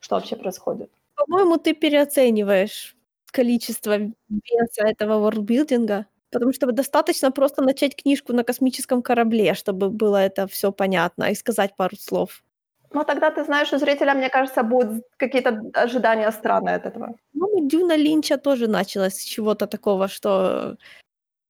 что 0.00 0.16
вообще 0.16 0.36
происходит. 0.36 0.90
По-моему, 1.14 1.56
ты 1.56 1.74
переоцениваешь 1.74 2.96
количество 3.30 3.98
веса 3.98 4.84
этого 4.84 5.20
ворлдбилдинга. 5.20 6.06
Потому 6.30 6.52
что 6.52 6.70
достаточно 6.70 7.32
просто 7.32 7.62
начать 7.62 7.96
книжку 7.96 8.32
на 8.32 8.44
космическом 8.44 9.02
корабле, 9.02 9.54
чтобы 9.54 9.90
было 9.90 10.16
это 10.18 10.46
все 10.46 10.70
понятно, 10.70 11.24
и 11.24 11.34
сказать 11.34 11.74
пару 11.76 11.96
слов. 11.96 12.42
Ну, 12.92 13.04
тогда 13.04 13.30
ты 13.30 13.44
знаешь, 13.44 13.72
у 13.72 13.78
зрителя, 13.78 14.14
мне 14.14 14.28
кажется, 14.28 14.62
будут 14.62 15.04
какие-то 15.16 15.62
ожидания 15.74 16.32
странные 16.32 16.76
от 16.76 16.86
этого. 16.86 17.14
Ну, 17.34 17.68
Дюна 17.68 17.96
Линча 17.96 18.36
тоже 18.36 18.66
началась 18.66 19.14
с 19.14 19.24
чего-то 19.24 19.66
такого, 19.66 20.08
что 20.08 20.76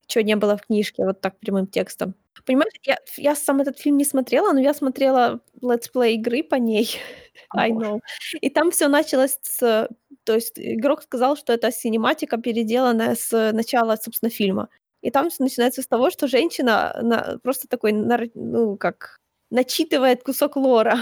чего 0.06 0.24
не 0.24 0.36
было 0.36 0.56
в 0.56 0.62
книжке, 0.62 1.04
вот 1.04 1.20
так 1.20 1.38
прямым 1.38 1.66
текстом. 1.66 2.14
Понимаешь, 2.44 2.72
я, 2.84 2.98
я 3.16 3.34
сам 3.34 3.60
этот 3.60 3.78
фильм 3.78 3.96
не 3.96 4.04
смотрела, 4.04 4.52
но 4.52 4.60
я 4.60 4.74
смотрела 4.74 5.40
летсплей 5.62 6.14
игры 6.16 6.42
по 6.42 6.56
ней. 6.56 6.98
I 7.56 7.70
know. 7.70 8.00
И 8.40 8.50
там 8.50 8.70
все 8.70 8.88
началось 8.88 9.38
с... 9.42 9.88
То 10.24 10.34
есть 10.34 10.58
игрок 10.58 11.02
сказал, 11.02 11.36
что 11.36 11.52
это 11.52 11.72
синематика, 11.72 12.36
переделанная 12.36 13.14
с 13.14 13.52
начала, 13.52 13.96
собственно, 13.96 14.30
фильма. 14.30 14.68
И 15.02 15.10
там 15.10 15.30
все 15.30 15.42
начинается 15.42 15.82
с 15.82 15.86
того, 15.86 16.10
что 16.10 16.28
женщина 16.28 16.98
на, 17.02 17.38
просто 17.42 17.68
такой, 17.68 17.92
ну, 17.92 18.76
как, 18.76 19.18
начитывает 19.50 20.22
кусок 20.22 20.56
лора. 20.56 20.98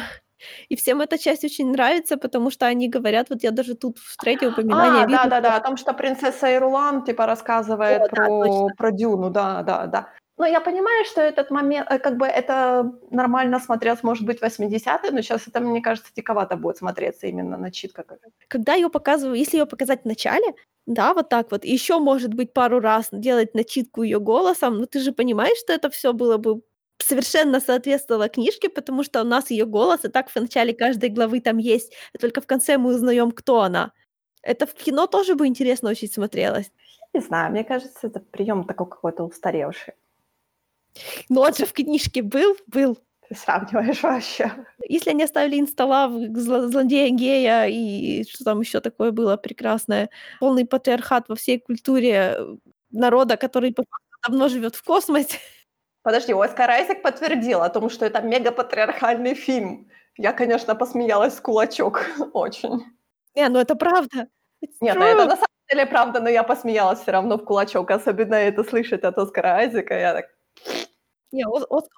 И 0.68 0.76
всем 0.76 1.00
эта 1.00 1.18
часть 1.18 1.44
очень 1.44 1.70
нравится, 1.70 2.16
потому 2.16 2.50
что 2.50 2.66
они 2.66 2.88
говорят, 2.88 3.30
вот 3.30 3.42
я 3.42 3.50
даже 3.50 3.74
тут 3.74 3.98
в 3.98 4.16
треке 4.16 4.48
упоминание 4.48 5.04
а, 5.04 5.06
видела. 5.06 5.24
Да-да-да, 5.24 5.56
о 5.56 5.60
том, 5.60 5.76
что 5.76 5.92
принцесса 5.92 6.54
Ирулан 6.54 7.04
типа 7.04 7.26
рассказывает 7.26 8.02
о, 8.02 8.08
про, 8.08 8.44
да, 8.44 8.74
про 8.76 8.90
Дюну, 8.92 9.30
да-да-да. 9.30 10.08
Но 10.38 10.46
я 10.46 10.60
понимаю, 10.60 11.04
что 11.04 11.20
этот 11.20 11.50
момент, 11.50 11.90
э, 11.90 11.98
как 11.98 12.16
бы 12.16 12.26
это 12.26 12.92
нормально 13.10 13.58
смотрелось, 13.58 14.04
может 14.04 14.24
быть, 14.24 14.40
80-е, 14.40 15.10
но 15.10 15.20
сейчас 15.20 15.48
это, 15.48 15.60
мне 15.60 15.82
кажется, 15.82 16.12
диковато 16.14 16.56
будет 16.56 16.76
смотреться 16.76 17.26
именно 17.26 17.56
начитка. 17.56 18.04
Когда 18.46 18.74
ее 18.74 18.88
показываю, 18.88 19.36
если 19.36 19.58
ее 19.58 19.66
показать 19.66 20.02
в 20.02 20.06
начале, 20.06 20.54
да, 20.86 21.12
вот 21.12 21.28
так 21.28 21.50
вот, 21.50 21.64
еще, 21.64 21.98
может 21.98 22.34
быть, 22.34 22.52
пару 22.52 22.78
раз 22.80 23.08
делать 23.10 23.54
начитку 23.54 24.04
ее 24.04 24.20
голосом, 24.20 24.78
но 24.78 24.86
ты 24.86 25.00
же 25.00 25.12
понимаешь, 25.12 25.58
что 25.58 25.72
это 25.72 25.90
все 25.90 26.12
было 26.12 26.38
бы 26.38 26.62
совершенно 27.02 27.60
соответствовала 27.60 28.28
книжке, 28.28 28.68
потому 28.68 29.02
что 29.04 29.20
у 29.20 29.24
нас 29.24 29.50
ее 29.50 29.66
голос 29.66 30.04
и 30.04 30.08
так 30.08 30.30
в 30.30 30.36
начале 30.36 30.74
каждой 30.74 31.10
главы 31.10 31.40
там 31.40 31.58
есть, 31.58 31.92
а 32.14 32.18
только 32.18 32.40
в 32.40 32.46
конце 32.46 32.78
мы 32.78 32.94
узнаем, 32.94 33.30
кто 33.30 33.60
она. 33.62 33.92
Это 34.42 34.66
в 34.66 34.74
кино 34.74 35.06
тоже 35.06 35.34
бы 35.34 35.46
интересно 35.46 35.90
очень 35.90 36.08
смотрелось. 36.08 36.70
Не 37.14 37.20
знаю, 37.20 37.50
мне 37.50 37.64
кажется, 37.64 38.06
это 38.06 38.20
прием 38.20 38.64
такой 38.64 38.88
какой-то 38.88 39.24
устаревший. 39.24 39.94
Ну, 41.28 41.40
он 41.40 41.54
же 41.54 41.66
в 41.66 41.72
книжке 41.72 42.22
был, 42.22 42.56
был. 42.66 42.98
Ты 43.28 43.34
сравниваешь 43.34 44.02
вообще. 44.02 44.52
Если 44.88 45.10
они 45.10 45.22
оставили 45.22 45.60
инсталла 45.60 46.10
злодея 46.34 47.10
гея 47.10 47.66
и 47.66 48.24
что 48.24 48.44
там 48.44 48.60
еще 48.60 48.80
такое 48.80 49.10
было 49.12 49.36
прекрасное, 49.36 50.08
полный 50.40 50.64
патриархат 50.64 51.28
во 51.28 51.36
всей 51.36 51.60
культуре 51.60 52.38
народа, 52.90 53.36
который 53.36 53.74
давно 54.26 54.48
живет 54.48 54.74
в 54.74 54.82
космосе, 54.82 55.38
Подожди, 56.08 56.32
Оскар 56.32 56.70
Айзек 56.70 57.02
подтвердил 57.02 57.60
о 57.60 57.68
том, 57.68 57.90
что 57.90 58.06
это 58.06 58.22
мегапатриархальный 58.22 59.34
фильм. 59.34 59.90
Я, 60.16 60.32
конечно, 60.32 60.74
посмеялась 60.74 61.34
с 61.34 61.40
кулачок 61.40 62.06
очень. 62.32 62.82
Не, 63.34 63.46
ну 63.50 63.58
это 63.58 63.74
правда. 63.74 64.28
It's 64.64 64.78
Нет, 64.80 64.96
ну 64.96 65.02
это 65.02 65.26
на 65.26 65.36
самом 65.36 65.66
деле 65.68 65.84
правда, 65.84 66.20
но 66.22 66.30
я 66.30 66.44
посмеялась 66.44 67.00
все 67.00 67.10
равно 67.10 67.36
в 67.36 67.44
кулачок. 67.44 67.90
Особенно 67.90 68.36
это 68.36 68.64
слышать 68.64 69.04
от 69.04 69.18
Оскара 69.18 69.56
Айзека. 69.56 69.98
Я 69.98 70.14
так... 70.14 70.24
Не, 71.30 71.44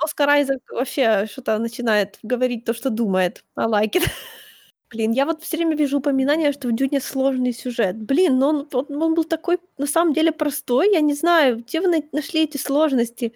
Оскар 0.02 0.28
Айзек 0.28 0.58
вообще 0.72 1.26
что-то 1.26 1.56
начинает 1.58 2.18
говорить 2.24 2.64
то, 2.64 2.74
что 2.74 2.90
думает. 2.90 3.44
I 3.54 3.66
like 3.66 3.92
it. 3.92 4.10
Блин, 4.90 5.12
я 5.12 5.24
вот 5.24 5.44
все 5.44 5.56
время 5.56 5.76
вижу 5.76 5.98
упоминание, 5.98 6.50
что 6.50 6.66
в 6.66 6.72
Дюне 6.72 7.00
сложный 7.00 7.52
сюжет. 7.52 7.96
Блин, 7.96 8.40
но 8.40 8.48
он, 8.48 8.68
он, 8.72 9.02
он 9.02 9.14
был 9.14 9.22
такой, 9.22 9.60
на 9.78 9.86
самом 9.86 10.14
деле, 10.14 10.32
простой. 10.32 10.92
Я 10.92 11.00
не 11.00 11.14
знаю, 11.14 11.58
где 11.58 11.80
вы 11.80 12.02
нашли 12.10 12.42
эти 12.42 12.56
сложности? 12.56 13.34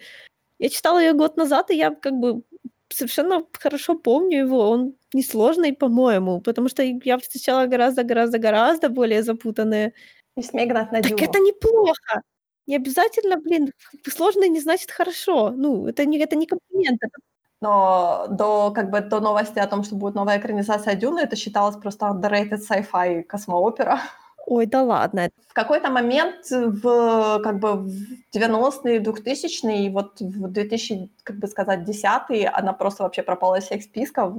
Я 0.59 0.69
читала 0.69 0.99
ее 0.99 1.13
год 1.13 1.37
назад, 1.37 1.71
и 1.71 1.75
я 1.75 1.91
как 1.91 2.13
бы 2.13 2.43
совершенно 2.89 3.43
хорошо 3.53 3.95
помню 3.95 4.39
его. 4.39 4.69
Он 4.69 4.93
несложный, 5.13 5.73
по-моему, 5.73 6.41
потому 6.41 6.69
что 6.69 6.83
я 6.83 7.17
встречала 7.17 7.65
гораздо-гораздо-гораздо 7.65 8.89
более 8.89 9.23
запутанные. 9.23 9.93
Не 10.35 10.43
смей 10.43 10.65
гнать 10.67 10.91
на 10.91 11.01
Так 11.01 11.21
это 11.21 11.39
неплохо. 11.39 12.21
Не 12.67 12.77
обязательно, 12.77 13.37
блин, 13.37 13.71
сложный 14.07 14.49
не 14.49 14.59
значит 14.59 14.91
хорошо. 14.91 15.51
Ну, 15.51 15.87
это 15.87 16.05
не, 16.05 16.17
это 16.19 16.35
не 16.35 16.47
комплимент. 16.47 16.97
Это... 17.01 17.17
Но 17.61 18.27
до, 18.29 18.71
как 18.71 18.89
бы, 18.91 19.01
до 19.01 19.19
новости 19.19 19.59
о 19.59 19.67
том, 19.67 19.83
что 19.83 19.95
будет 19.95 20.15
новая 20.15 20.39
экранизация 20.39 20.95
Дюны, 20.95 21.19
это 21.19 21.35
считалось 21.35 21.77
просто 21.77 22.05
underrated 22.07 22.59
sci-fi 22.59 23.23
космоопера. 23.23 23.99
Ой, 24.45 24.65
да 24.65 24.83
ладно. 24.83 25.29
В 25.49 25.53
какой-то 25.53 25.89
момент 25.89 26.49
в, 26.51 27.39
как 27.43 27.59
бы, 27.59 27.73
в 27.73 27.89
90-е, 28.33 28.99
2000-е, 28.99 29.89
вот 29.89 30.19
в 30.19 30.47
2000, 30.47 31.09
как 31.23 31.37
бы 31.37 31.47
сказать, 31.47 31.87
10-е, 31.87 32.47
она 32.49 32.73
просто 32.73 33.03
вообще 33.03 33.23
пропала 33.23 33.55
из 33.55 33.63
всех 33.63 33.83
списков. 33.83 34.33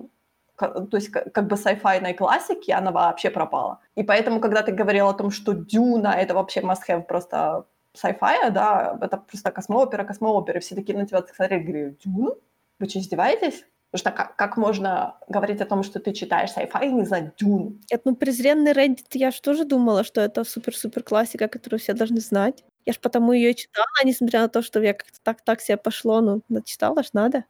То 0.57 0.89
есть 0.93 1.11
как 1.11 1.47
бы 1.49 1.57
sci-fi 1.57 2.15
классики, 2.15 2.71
она 2.71 2.91
вообще 2.91 3.31
пропала. 3.31 3.81
И 3.95 4.03
поэтому, 4.03 4.41
когда 4.41 4.63
ты 4.63 4.73
говорил 4.73 5.09
о 5.09 5.15
том, 5.15 5.31
что 5.31 5.53
Дюна— 5.53 6.15
это 6.19 6.35
вообще 6.35 6.61
must-have 6.61 7.03
просто 7.03 7.67
sci-fi, 7.95 8.51
да, 8.51 8.97
это 9.01 9.19
просто 9.19 9.51
космоопера, 9.51 10.05
космоопера, 10.05 10.61
все 10.61 10.75
такие 10.75 10.97
на 10.97 11.07
тебя 11.07 11.23
смотрели, 11.35 11.63
говорят, 11.63 11.99
Дюна? 11.99 12.31
Вы 12.79 12.89
что, 12.89 13.01
издеваетесь? 13.01 13.65
Потому 13.91 13.99
что 14.01 14.11
как, 14.11 14.37
как 14.37 14.57
можно 14.57 15.17
говорить 15.29 15.61
о 15.61 15.65
том, 15.65 15.83
что 15.83 16.01
ты 16.01 16.13
читаешь 16.13 16.51
sci-fi 16.51 16.87
и 16.89 16.93
не 16.93 17.05
знать 17.05 17.37
Дюн? 17.37 17.81
Это, 17.91 18.03
ну, 18.05 18.17
презренный 18.17 18.73
Reddit, 18.73 19.07
я 19.13 19.31
же 19.31 19.41
тоже 19.41 19.65
думала, 19.65 20.05
что 20.05 20.21
это 20.21 20.45
супер-супер 20.45 21.03
классика, 21.03 21.49
которую 21.49 21.81
все 21.81 21.95
должны 21.95 22.21
знать. 22.21 22.65
Я 22.85 22.93
ж 22.93 23.01
потому 23.01 23.33
ее 23.33 23.55
читала, 23.55 23.87
несмотря 24.05 24.41
на 24.41 24.49
то, 24.49 24.63
что 24.63 24.81
я 24.81 24.93
как-то 24.93 25.19
так, 25.23 25.41
так 25.43 25.61
себе 25.61 25.77
пошло. 25.77 26.21
Ну, 26.21 26.43
читала 26.65 27.03
ж 27.03 27.09
надо. 27.13 27.45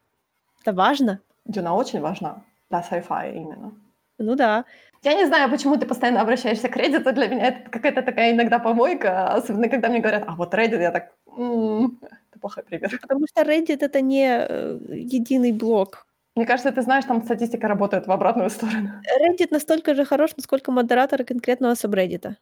Это 0.63 0.73
важно. 0.73 1.21
Дюна 1.47 1.75
очень 1.75 2.01
важна 2.01 2.43
для 2.71 2.81
sci-fi 2.81 3.35
именно. 3.35 3.73
Ну 4.19 4.35
да. 4.35 4.65
Я 5.03 5.15
не 5.15 5.27
знаю, 5.27 5.51
почему 5.51 5.77
ты 5.77 5.87
постоянно 5.87 6.21
обращаешься 6.23 6.69
к 6.69 6.77
Reddit. 6.77 7.13
Для 7.13 7.29
меня 7.29 7.47
это 7.49 7.71
какая-то 7.71 8.03
такая 8.03 8.33
иногда 8.33 8.59
помойка, 8.59 9.29
особенно 9.35 9.69
когда 9.69 9.89
мне 9.89 10.01
говорят, 10.01 10.25
а 10.27 10.35
вот 10.35 10.55
Reddit, 10.55 10.81
я 10.81 10.91
так, 10.91 11.13
м-м, 11.37 11.99
это 12.03 12.41
плохой 12.41 12.63
пример. 12.65 12.99
Потому 13.01 13.27
что 13.27 13.43
Reddit 13.43 13.79
это 13.81 14.01
не 14.01 14.27
э, 14.27 14.79
единый 14.91 15.53
блок. 15.53 16.06
Мне 16.37 16.45
кажется, 16.45 16.71
ты 16.71 16.83
знаешь, 16.83 17.07
там 17.07 17.25
статистика 17.25 17.67
работает 17.67 18.07
в 18.07 18.13
обратную 18.13 18.51
сторону. 18.51 18.91
Reddit 19.21 19.49
настолько 19.51 19.95
же 19.95 20.05
хорош, 20.05 20.37
насколько 20.37 20.71
модераторы 20.71 21.25
конкретного 21.25 21.75
сабреддита. 21.75 22.37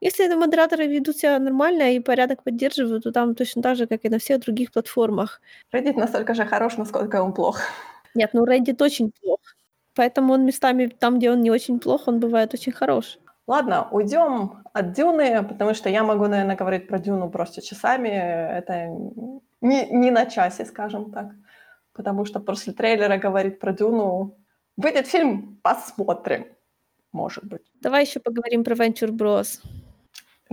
Если 0.00 0.24
это 0.24 0.36
модераторы 0.36 0.86
ведут 0.86 1.16
себя 1.16 1.38
нормально 1.38 1.94
и 1.94 2.00
порядок 2.00 2.44
поддерживают, 2.44 3.04
то 3.04 3.12
там 3.12 3.34
точно 3.34 3.62
так 3.62 3.76
же, 3.76 3.86
как 3.86 4.04
и 4.04 4.08
на 4.08 4.18
всех 4.18 4.40
других 4.40 4.70
платформах. 4.70 5.40
Reddit 5.72 5.98
настолько 5.98 6.34
же 6.34 6.46
хорош, 6.46 6.76
насколько 6.76 7.22
он 7.22 7.32
плох. 7.32 7.60
Нет, 8.14 8.30
ну 8.34 8.46
Reddit 8.46 8.80
очень 8.82 9.10
плох. 9.20 9.40
Поэтому 9.96 10.34
он 10.34 10.44
местами, 10.44 10.86
там, 10.86 11.18
где 11.18 11.30
он 11.30 11.40
не 11.40 11.50
очень 11.50 11.80
плох, 11.80 12.06
он 12.06 12.20
бывает 12.20 12.54
очень 12.54 12.72
хорош. 12.72 13.18
Ладно, 13.46 13.88
уйдем 13.90 14.62
от 14.72 14.92
Дюны, 14.92 15.42
потому 15.42 15.74
что 15.74 15.88
я 15.88 16.04
могу, 16.04 16.26
наверное, 16.26 16.56
говорить 16.56 16.86
про 16.86 16.98
Дюну 16.98 17.30
просто 17.30 17.62
часами. 17.62 18.08
Это 18.08 18.86
не, 19.60 19.86
не 19.90 20.10
на 20.10 20.26
часе, 20.26 20.64
скажем 20.64 21.10
так. 21.10 21.26
Потому 21.94 22.24
что 22.26 22.40
после 22.40 22.72
трейлера 22.72 23.16
говорить 23.16 23.58
про 23.58 23.72
Дюну... 23.72 24.36
Выйдет 24.76 25.06
фильм, 25.06 25.60
посмотрим, 25.62 26.46
может 27.12 27.44
быть. 27.44 27.62
Давай 27.80 28.04
еще 28.04 28.18
поговорим 28.18 28.64
про 28.64 28.74
Venture 28.74 29.10
Bros. 29.10 29.60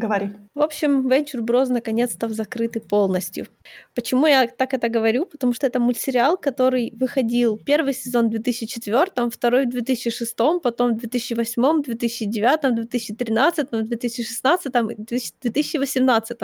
Говори. 0.02 0.30
В 0.56 0.62
общем, 0.62 1.08
Venture 1.08 1.42
Bros 1.42 1.68
наконец-то 1.68 2.28
закрыты 2.30 2.80
полностью. 2.80 3.46
Почему 3.94 4.26
я 4.26 4.48
так 4.48 4.74
это 4.74 4.90
говорю? 4.90 5.28
Потому 5.28 5.54
что 5.54 5.68
это 5.68 5.80
мультсериал, 5.80 6.38
который 6.38 6.92
выходил 7.00 7.58
первый 7.58 7.94
сезон 7.94 8.28
в 8.28 8.30
2004, 8.32 9.30
второй 9.30 9.66
в 9.66 9.70
2006, 9.70 10.36
потом 10.64 10.96
в 10.96 10.98
2008, 10.98 11.84
2009, 11.84 12.76
2013, 12.76 13.70
2016 13.70 14.76
и 14.98 15.50
2018. 15.50 16.38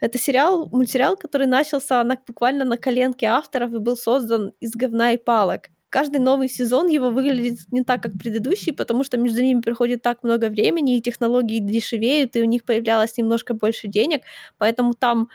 Это 0.00 0.18
сериал, 0.18 0.68
мультсериал, 0.72 1.16
который 1.18 1.46
начался 1.46 2.02
на, 2.04 2.16
буквально 2.26 2.64
на 2.64 2.78
коленке 2.78 3.26
авторов 3.26 3.74
и 3.74 3.78
был 3.78 3.96
создан 3.96 4.52
из 4.60 4.72
говна 4.72 5.12
и 5.12 5.18
палок 5.18 5.68
каждый 5.92 6.20
новый 6.20 6.48
сезон 6.48 6.88
его 6.88 7.10
выглядит 7.10 7.58
не 7.70 7.84
так, 7.84 8.02
как 8.02 8.12
предыдущий, 8.18 8.72
потому 8.72 9.04
что 9.04 9.18
между 9.18 9.42
ними 9.42 9.60
проходит 9.60 10.02
так 10.02 10.22
много 10.22 10.48
времени, 10.48 10.96
и 10.96 11.02
технологии 11.02 11.58
дешевеют, 11.58 12.34
и 12.34 12.42
у 12.42 12.46
них 12.46 12.64
появлялось 12.64 13.18
немножко 13.18 13.54
больше 13.54 13.88
денег, 13.88 14.22
поэтому 14.58 14.94
там 14.94 15.28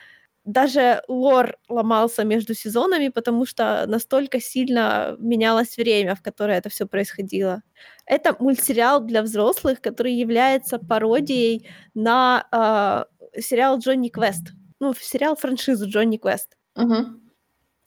даже 0.46 1.04
лор 1.08 1.58
ломался 1.70 2.24
между 2.24 2.56
сезонами, 2.56 3.10
потому 3.10 3.46
что 3.46 3.86
настолько 3.88 4.40
сильно 4.40 5.16
менялось 5.20 5.78
время, 5.78 6.16
в 6.16 6.22
которое 6.22 6.58
это 6.58 6.70
все 6.70 6.88
происходило. 6.88 7.62
Это 8.06 8.36
мультсериал 8.40 9.02
для 9.02 9.22
взрослых, 9.22 9.80
который 9.82 10.14
является 10.14 10.80
пародией 10.80 11.68
на 11.94 12.48
э, 12.52 13.42
сериал 13.42 13.78
Джонни 13.78 14.10
Квест. 14.10 14.54
Ну, 14.80 14.94
сериал 15.00 15.36
франшизу 15.36 15.88
Джонни 15.88 16.18
Квест. 16.18 16.58
Угу. 16.78 17.27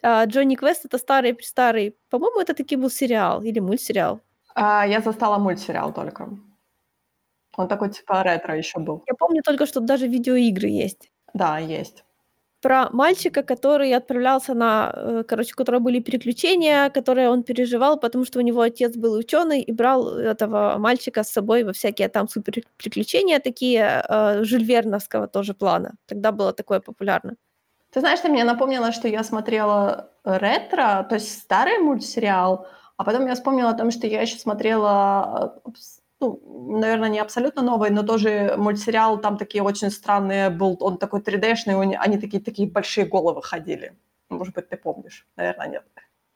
А, 0.03 0.25
Джонни 0.25 0.57
Квест 0.57 0.85
это 0.85 0.99
старый-старый. 0.99 1.97
По-моему, 2.11 2.41
это 2.41 2.55
таки 2.55 2.77
был 2.77 2.91
сериал 2.91 3.43
или 3.43 3.61
мультсериал. 3.61 4.21
А, 4.55 4.87
я 4.87 5.01
застала 5.01 5.39
мультсериал 5.39 5.93
только. 5.93 6.29
Он 7.57 7.69
такой 7.69 7.91
типа 7.91 8.23
ретро 8.23 8.57
еще 8.57 8.79
был. 8.79 9.03
Я 9.07 9.15
помню 9.15 9.43
только, 9.43 9.67
что 9.67 9.81
даже 9.81 10.07
видеоигры 10.07 10.69
есть. 10.69 11.11
Да, 11.35 11.59
есть. 11.59 12.05
Про 12.63 12.91
мальчика, 12.91 13.43
который 13.43 13.95
отправлялся 13.95 14.55
на, 14.55 14.93
э, 14.95 15.25
короче, 15.27 15.53
у 15.55 15.57
которого 15.57 15.81
были 15.81 16.01
переключения, 16.01 16.91
которые 16.91 17.31
он 17.31 17.43
переживал, 17.43 17.99
потому 17.99 18.27
что 18.27 18.39
у 18.39 18.43
него 18.43 18.61
отец 18.61 18.97
был 18.97 19.15
ученый 19.15 19.63
и 19.63 19.73
брал 19.73 20.09
этого 20.19 20.77
мальчика 20.79 21.23
с 21.23 21.33
собой 21.33 21.65
во 21.65 21.73
всякие 21.73 22.09
там 22.09 22.29
супер 22.29 22.63
приключения 22.77 23.39
такие 23.41 24.05
э, 24.07 24.45
Жюль 24.45 24.65
Верновского 24.65 25.27
тоже 25.27 25.55
плана. 25.55 25.95
Тогда 26.07 26.33
было 26.33 26.53
такое 26.53 26.81
популярно. 26.81 27.37
Ты 27.91 28.01
знаешь, 28.01 28.21
ты 28.21 28.29
мне 28.29 28.45
напомнила, 28.45 28.93
что 28.93 29.09
я 29.09 29.25
смотрела 29.25 30.11
ретро, 30.25 31.05
то 31.09 31.15
есть 31.17 31.41
старый 31.41 31.79
мультсериал, 31.79 32.67
а 32.97 33.05
потом 33.05 33.27
я 33.27 33.35
вспомнила 33.35 33.71
о 33.71 33.75
том, 33.75 33.91
что 33.91 34.07
я 34.07 34.21
еще 34.21 34.37
смотрела, 34.37 35.61
ну, 36.21 36.41
наверное, 36.79 37.09
не 37.09 37.19
абсолютно 37.19 37.63
новый, 37.63 37.91
но 37.91 38.03
тоже 38.03 38.55
мультсериал, 38.57 39.19
там 39.21 39.37
такие 39.39 39.65
очень 39.65 39.91
странные 39.91 40.51
был, 40.51 40.77
он 40.81 40.99
такой 40.99 41.21
3D-шный, 41.21 41.97
они 41.97 42.19
такие, 42.19 42.43
такие 42.43 42.71
большие 42.71 43.07
головы 43.07 43.43
ходили. 43.43 43.97
Может 44.29 44.55
быть, 44.55 44.69
ты 44.69 44.77
помнишь, 44.77 45.27
наверное, 45.37 45.69
нет. 45.69 45.85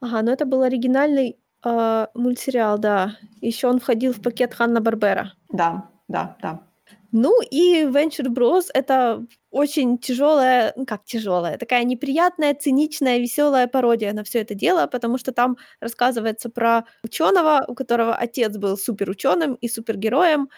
Ага, 0.01 0.23
но 0.23 0.33
это 0.33 0.47
был 0.47 0.63
оригинальный 0.63 1.39
э, 1.65 2.07
мультсериал, 2.15 2.79
да. 2.79 3.17
Еще 3.41 3.69
он 3.69 3.79
входил 3.79 4.13
в 4.13 4.21
пакет 4.21 4.55
Ханна 4.55 4.81
Барбера. 4.81 5.33
Да, 5.51 5.89
да, 6.09 6.37
да. 6.43 6.61
Ну 7.17 7.41
и 7.43 7.85
Venture 7.85 8.27
Bros 8.29 8.65
это 8.75 9.25
очень 9.53 9.99
тяжелая, 9.99 10.73
ну 10.75 10.85
как 10.85 11.05
тяжелая, 11.05 11.57
такая 11.59 11.85
неприятная, 11.85 12.55
циничная, 12.55 13.19
веселая 13.19 13.69
пародия 13.69 14.13
на 14.13 14.25
все 14.25 14.41
это 14.41 14.55
дело, 14.57 14.89
потому 14.89 15.17
что 15.17 15.31
там 15.33 15.57
рассказывается 15.81 16.51
про 16.51 16.87
ученого, 17.05 17.65
у 17.69 17.75
которого 17.77 18.17
отец 18.17 18.57
был 18.57 18.77
суперученым 18.77 19.55
и 19.55 19.69
супергероем, 19.69 20.49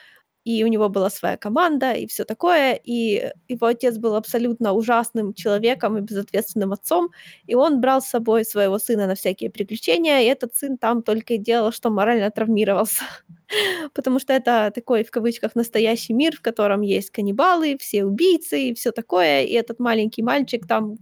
и 0.47 0.63
у 0.65 0.69
него 0.69 0.89
была 0.89 1.11
своя 1.11 1.37
команда, 1.37 1.93
и 1.93 2.07
все 2.07 2.25
такое, 2.25 2.75
и 2.75 3.33
его 3.49 3.67
отец 3.67 3.99
был 3.99 4.15
абсолютно 4.15 4.73
ужасным 4.75 5.35
человеком 5.35 5.99
и 5.99 6.01
безответственным 6.01 6.73
отцом, 6.73 7.11
и 7.49 7.57
он 7.57 7.81
брал 7.81 8.01
с 8.01 8.07
собой 8.07 8.45
своего 8.45 8.79
сына 8.79 9.09
на 9.09 9.17
всякие 9.17 9.51
приключения, 9.51 10.21
и 10.21 10.27
этот 10.27 10.55
сын 10.55 10.79
там 10.79 11.03
только 11.03 11.35
и 11.35 11.39
делал, 11.39 11.73
что 11.73 11.91
морально 11.91 12.31
травмировался. 12.31 13.03
Потому 13.95 14.21
что 14.21 14.33
это 14.35 14.71
такой, 14.73 15.03
в 15.03 15.11
кавычках, 15.11 15.57
настоящий 15.57 16.15
мир, 16.15 16.37
в 16.37 16.43
котором 16.43 16.83
есть 16.83 17.11
каннибалы, 17.11 17.77
все 17.81 18.05
убийцы 18.05 18.69
и 18.69 18.75
все 18.75 18.93
такое, 18.93 19.43
и 19.43 19.53
этот 19.53 19.81
маленький 19.81 20.23
мальчик 20.23 20.65
там 20.69 20.99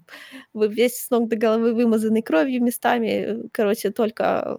весь 0.55 1.05
с 1.05 1.11
ног 1.11 1.29
до 1.29 1.37
головы 1.37 1.75
вымазанный 1.75 2.23
кровью 2.23 2.63
местами, 2.63 3.47
короче, 3.53 3.91
только 3.91 4.57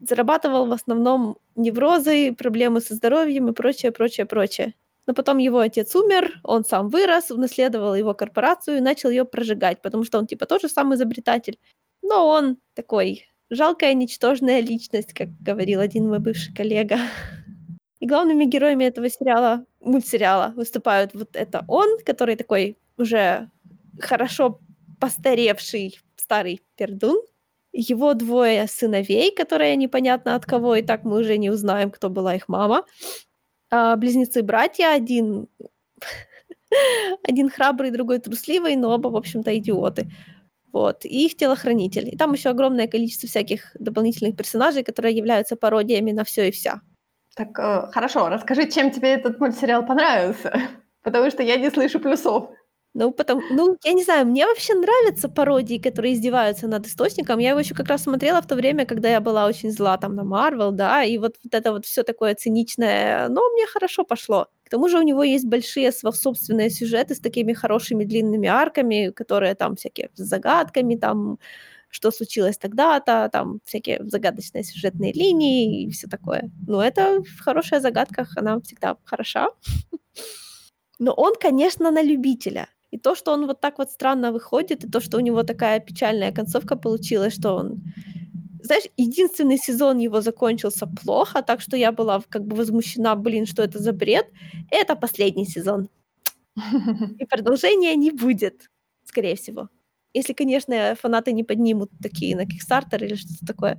зарабатывал 0.00 0.66
в 0.66 0.72
основном 0.72 1.38
неврозы, 1.54 2.34
проблемы 2.34 2.80
со 2.80 2.94
здоровьем 2.94 3.48
и 3.48 3.52
прочее, 3.52 3.92
прочее, 3.92 4.26
прочее. 4.26 4.74
Но 5.06 5.14
потом 5.14 5.38
его 5.38 5.60
отец 5.60 5.94
умер, 5.94 6.40
он 6.42 6.64
сам 6.64 6.88
вырос, 6.88 7.30
унаследовал 7.30 7.94
его 7.94 8.12
корпорацию 8.12 8.78
и 8.78 8.80
начал 8.80 9.10
ее 9.10 9.24
прожигать, 9.24 9.80
потому 9.80 10.04
что 10.04 10.18
он 10.18 10.26
типа 10.26 10.46
тоже 10.46 10.68
сам 10.68 10.94
изобретатель. 10.94 11.58
Но 12.02 12.26
он 12.26 12.58
такой 12.74 13.28
жалкая, 13.50 13.94
ничтожная 13.94 14.60
личность, 14.60 15.12
как 15.12 15.28
говорил 15.40 15.80
один 15.80 16.08
мой 16.08 16.18
бывший 16.18 16.52
коллега. 16.54 16.98
И 18.00 18.06
главными 18.06 18.44
героями 18.44 18.84
этого 18.84 19.08
сериала, 19.08 19.64
мультсериала, 19.80 20.52
выступают 20.56 21.14
вот 21.14 21.34
это 21.34 21.64
он, 21.68 21.98
который 22.04 22.36
такой 22.36 22.76
уже 22.98 23.48
хорошо 24.00 24.60
постаревший 25.00 25.98
старый 26.16 26.60
пердун, 26.76 27.22
его 27.76 28.14
двое 28.14 28.66
сыновей, 28.66 29.34
которые 29.34 29.76
непонятно 29.76 30.34
от 30.34 30.46
кого, 30.46 30.76
и 30.76 30.82
так 30.82 31.04
мы 31.04 31.20
уже 31.20 31.38
не 31.38 31.50
узнаем, 31.50 31.90
кто 31.90 32.08
была 32.08 32.34
их 32.34 32.48
мама. 32.48 32.84
А, 33.70 33.96
близнецы-братья, 33.96 34.92
один... 34.92 35.48
один 37.22 37.50
храбрый, 37.50 37.90
другой 37.90 38.18
трусливый, 38.18 38.76
но 38.76 38.90
оба, 38.90 39.08
в 39.08 39.16
общем-то, 39.16 39.56
идиоты. 39.56 40.10
Вот. 40.72 41.04
И 41.04 41.26
их 41.26 41.36
телохранитель. 41.36 42.08
И 42.12 42.16
там 42.16 42.32
еще 42.32 42.50
огромное 42.50 42.86
количество 42.86 43.28
всяких 43.28 43.74
дополнительных 43.78 44.36
персонажей, 44.36 44.82
которые 44.82 45.16
являются 45.16 45.56
пародиями 45.56 46.12
на 46.12 46.24
все 46.24 46.48
и 46.48 46.50
вся. 46.50 46.80
Так, 47.34 47.58
э, 47.58 47.90
хорошо, 47.92 48.28
расскажи, 48.28 48.68
чем 48.70 48.90
тебе 48.90 49.14
этот 49.14 49.40
мультсериал 49.40 49.86
понравился? 49.86 50.52
Потому 51.02 51.30
что 51.30 51.42
я 51.42 51.56
не 51.56 51.70
слышу 51.70 52.00
плюсов. 52.00 52.50
Ну, 52.98 53.10
потому, 53.12 53.42
ну, 53.50 53.76
я 53.84 53.92
не 53.92 54.04
знаю, 54.04 54.26
мне 54.26 54.46
вообще 54.46 54.74
нравятся 54.74 55.28
пародии, 55.28 55.76
которые 55.76 56.14
издеваются 56.14 56.66
над 56.66 56.86
источником. 56.86 57.38
Я 57.40 57.50
его 57.50 57.60
еще 57.60 57.74
как 57.74 57.88
раз 57.88 58.04
смотрела 58.04 58.40
в 58.40 58.46
то 58.46 58.54
время, 58.54 58.86
когда 58.86 59.10
я 59.10 59.20
была 59.20 59.46
очень 59.46 59.70
зла 59.70 59.98
там 59.98 60.14
на 60.14 60.24
Марвел, 60.24 60.72
да, 60.72 61.04
и 61.04 61.18
вот, 61.18 61.34
вот 61.44 61.54
это 61.54 61.72
вот 61.72 61.84
все 61.84 62.04
такое 62.04 62.34
циничное, 62.34 63.28
но 63.28 63.42
мне 63.50 63.66
хорошо 63.66 64.04
пошло. 64.04 64.46
К 64.64 64.70
тому 64.70 64.88
же 64.88 64.98
у 64.98 65.02
него 65.02 65.22
есть 65.24 65.44
большие 65.44 65.92
собственные 65.92 66.70
сюжеты 66.70 67.14
с 67.14 67.20
такими 67.20 67.52
хорошими 67.52 68.04
длинными 68.04 68.48
арками, 68.48 69.10
которые 69.14 69.54
там 69.54 69.76
всякие 69.76 70.08
с 70.14 70.22
загадками, 70.22 70.96
там 70.96 71.38
что 71.90 72.10
случилось 72.10 72.56
тогда-то, 72.56 73.28
там 73.30 73.60
всякие 73.66 73.98
загадочные 74.04 74.64
сюжетные 74.64 75.12
линии 75.12 75.84
и 75.84 75.90
все 75.90 76.08
такое. 76.08 76.50
Ну, 76.66 76.80
это 76.80 77.20
в 77.22 77.44
хороших 77.44 77.82
загадках, 77.82 78.36
она 78.38 78.58
всегда 78.60 78.96
хороша. 79.04 79.50
Но 80.98 81.12
он, 81.12 81.34
конечно, 81.38 81.90
на 81.90 82.02
любителя. 82.02 82.68
И 82.90 82.98
то, 82.98 83.14
что 83.14 83.32
он 83.32 83.46
вот 83.46 83.60
так 83.60 83.78
вот 83.78 83.90
странно 83.90 84.32
выходит, 84.32 84.84
и 84.84 84.90
то, 84.90 85.00
что 85.00 85.18
у 85.18 85.20
него 85.20 85.42
такая 85.42 85.80
печальная 85.80 86.32
концовка 86.32 86.76
получилась, 86.76 87.34
что 87.34 87.54
он... 87.54 87.82
Знаешь, 88.62 88.84
единственный 88.96 89.58
сезон 89.58 89.98
его 89.98 90.20
закончился 90.20 90.86
плохо, 90.86 91.42
так 91.42 91.60
что 91.60 91.76
я 91.76 91.92
была 91.92 92.20
как 92.28 92.44
бы 92.46 92.56
возмущена, 92.56 93.14
блин, 93.14 93.46
что 93.46 93.62
это 93.62 93.78
за 93.78 93.92
бред. 93.92 94.26
Это 94.70 94.96
последний 94.96 95.46
сезон. 95.46 95.88
И 97.20 97.24
продолжения 97.26 97.94
не 97.96 98.10
будет, 98.10 98.70
скорее 99.04 99.36
всего. 99.36 99.68
Если, 100.14 100.32
конечно, 100.32 100.94
фанаты 101.00 101.32
не 101.32 101.44
поднимут 101.44 101.90
такие 102.02 102.34
на 102.36 102.42
Kickstarter 102.42 103.04
или 103.04 103.14
что-то 103.16 103.46
такое. 103.46 103.78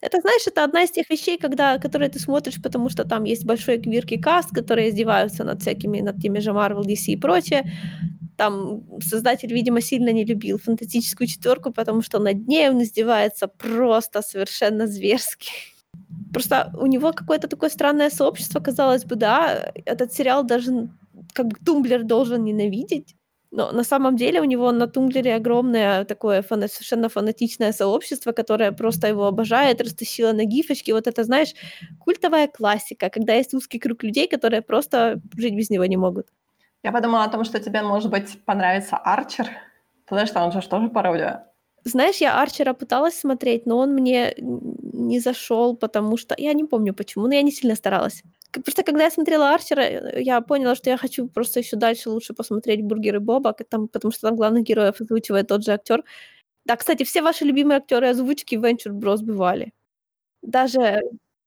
Это, 0.00 0.20
знаешь, 0.20 0.46
это 0.46 0.62
одна 0.62 0.84
из 0.84 0.90
тех 0.90 1.10
вещей, 1.10 1.38
когда, 1.38 1.78
которые 1.78 2.08
ты 2.08 2.20
смотришь, 2.20 2.62
потому 2.62 2.88
что 2.88 3.04
там 3.04 3.24
есть 3.24 3.44
большой 3.44 3.78
quirky 3.78 4.16
cast, 4.16 4.50
которые 4.54 4.90
издеваются 4.90 5.44
над 5.44 5.60
всякими, 5.60 6.00
над 6.00 6.20
теми 6.22 6.38
же 6.38 6.50
Marvel, 6.50 6.82
DC 6.82 7.12
и 7.12 7.16
прочее. 7.16 7.72
Там 8.36 8.84
создатель, 9.00 9.52
видимо, 9.52 9.80
сильно 9.80 10.10
не 10.12 10.24
любил 10.24 10.58
фантастическую 10.58 11.26
четверку, 11.26 11.72
потому 11.72 12.02
что 12.02 12.20
над 12.20 12.46
ней 12.46 12.70
он 12.70 12.80
издевается 12.80 13.48
просто 13.48 14.22
совершенно 14.22 14.86
зверски. 14.86 15.50
Просто 16.32 16.72
у 16.78 16.86
него 16.86 17.12
какое-то 17.12 17.48
такое 17.48 17.70
странное 17.70 18.10
сообщество, 18.10 18.60
казалось 18.60 19.04
бы, 19.04 19.16
да, 19.16 19.72
этот 19.84 20.12
сериал 20.12 20.44
даже 20.44 20.88
как 21.32 21.46
бы 21.48 21.56
Tumblr 21.64 22.04
должен 22.04 22.44
ненавидеть, 22.44 23.16
но 23.50 23.72
на 23.72 23.84
самом 23.84 24.16
деле 24.16 24.40
у 24.40 24.44
него 24.44 24.72
на 24.72 24.86
Тумблере 24.86 25.34
огромное 25.34 26.04
такое 26.04 26.42
фана- 26.42 26.68
совершенно 26.68 27.08
фанатичное 27.08 27.72
сообщество, 27.72 28.32
которое 28.32 28.72
просто 28.72 29.08
его 29.08 29.26
обожает, 29.26 29.80
растащило 29.80 30.32
на 30.32 30.44
гифочки. 30.44 30.92
Вот 30.92 31.06
это, 31.06 31.24
знаешь, 31.24 31.54
культовая 31.98 32.46
классика, 32.46 33.08
когда 33.10 33.34
есть 33.34 33.54
узкий 33.54 33.78
круг 33.78 34.02
людей, 34.02 34.28
которые 34.28 34.62
просто 34.62 35.20
жить 35.36 35.54
без 35.54 35.70
него 35.70 35.86
не 35.86 35.96
могут. 35.96 36.26
Я 36.82 36.92
подумала 36.92 37.24
о 37.24 37.28
том, 37.28 37.44
что 37.44 37.58
тебе, 37.58 37.82
может 37.82 38.10
быть, 38.10 38.44
понравится 38.44 38.96
Арчер, 38.96 39.48
потому 40.06 40.26
что 40.26 40.44
он 40.44 40.52
же 40.52 40.68
тоже 40.68 40.88
пародия. 40.88 41.44
Знаешь, 41.84 42.16
я 42.16 42.42
Арчера 42.42 42.74
пыталась 42.74 43.18
смотреть, 43.18 43.66
но 43.66 43.78
он 43.78 43.94
мне 43.94 44.34
не 44.36 45.20
зашел, 45.20 45.76
потому 45.76 46.16
что 46.16 46.34
я 46.36 46.52
не 46.52 46.64
помню 46.64 46.92
почему, 46.92 47.26
но 47.26 47.34
я 47.34 47.42
не 47.42 47.52
сильно 47.52 47.76
старалась. 47.76 48.22
Просто 48.52 48.82
когда 48.82 49.04
я 49.04 49.10
смотрела 49.10 49.50
Арчера, 49.54 49.82
э, 49.82 50.22
я 50.22 50.40
поняла, 50.40 50.74
что 50.74 50.90
я 50.90 50.96
хочу 50.96 51.28
просто 51.28 51.60
еще 51.60 51.76
дальше 51.76 52.10
лучше 52.10 52.34
посмотреть 52.34 52.82
«Бургеры 52.82 53.20
Боба», 53.20 53.52
там, 53.52 53.88
потому 53.88 54.12
что 54.12 54.28
там 54.28 54.36
главных 54.36 54.64
героев 54.64 55.00
озвучивает 55.00 55.48
тот 55.48 55.64
же 55.64 55.72
актер. 55.72 56.02
Да, 56.64 56.76
кстати, 56.76 57.02
все 57.04 57.22
ваши 57.22 57.44
любимые 57.44 57.78
актеры 57.78 58.08
озвучки 58.08 58.56
в 58.56 58.64
Venture 58.64 58.92
Bros 58.92 59.22
бывали. 59.22 59.72
Даже 60.42 61.02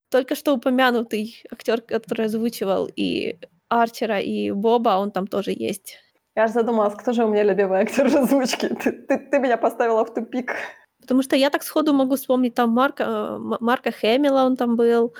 только 0.09 0.35
что 0.35 0.53
упомянутый 0.53 1.43
актер, 1.51 1.81
который 1.81 2.25
озвучивал 2.25 2.89
и 2.95 3.37
Арчера, 3.69 4.19
и 4.19 4.51
Боба, 4.51 4.97
он 4.97 5.11
там 5.11 5.27
тоже 5.27 5.51
есть. 5.51 5.97
Я 6.35 6.47
же 6.47 6.53
задумалась, 6.53 6.95
кто 6.95 7.13
же 7.13 7.25
у 7.25 7.29
меня 7.29 7.43
любимый 7.43 7.79
актер 7.79 8.05
озвучки? 8.05 8.67
Ты, 8.67 8.91
ты, 8.91 9.17
ты 9.17 9.39
меня 9.39 9.57
поставила 9.57 10.05
в 10.05 10.13
тупик. 10.13 10.55
Потому 11.01 11.23
что 11.23 11.35
я 11.35 11.49
так 11.49 11.63
сходу 11.63 11.93
могу 11.93 12.15
вспомнить 12.15 12.53
там 12.53 12.69
Марка, 12.71 13.03
э, 13.03 13.37
Марка 13.59 13.91
Хэмилла, 13.91 14.43
он 14.43 14.55
там 14.55 14.75
был, 14.75 15.13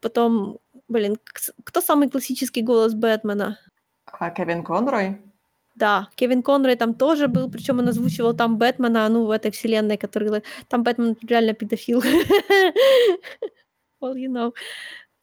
потом 0.00 0.58
Блин, 0.88 1.16
кто 1.64 1.80
самый 1.80 2.08
классический 2.08 2.62
голос 2.62 2.94
Бэтмена? 2.94 3.58
А, 4.06 4.30
Кевин 4.30 4.62
Конрой? 4.62 5.20
Да, 5.74 6.08
Кевин 6.14 6.42
Конрой 6.42 6.76
там 6.76 6.94
тоже 6.94 7.28
был, 7.28 7.50
причем 7.50 7.80
он 7.80 7.88
озвучивал 7.88 8.34
там 8.34 8.56
Бэтмена, 8.56 9.08
ну, 9.08 9.26
в 9.26 9.30
этой 9.30 9.50
вселенной, 9.50 9.98
который... 9.98 10.42
Там 10.68 10.84
Бэтмен 10.84 11.16
реально 11.22 11.54
педофил. 11.54 12.02
Well, 14.02 14.14
you 14.14 14.28
know. 14.28 14.52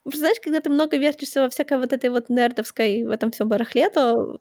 Знаешь, 0.04 0.40
когда 0.44 0.60
ты 0.60 0.70
много 0.72 0.98
вертишься 0.98 1.42
во 1.42 1.50
всякой 1.50 1.78
вот 1.78 1.94
этой 1.94 2.10
вот 2.10 2.28
нердовской, 2.30 3.06
в 3.06 3.12
этом 3.12 3.30
всем 3.32 3.48
барахле, 3.50 3.90
то 3.92 4.40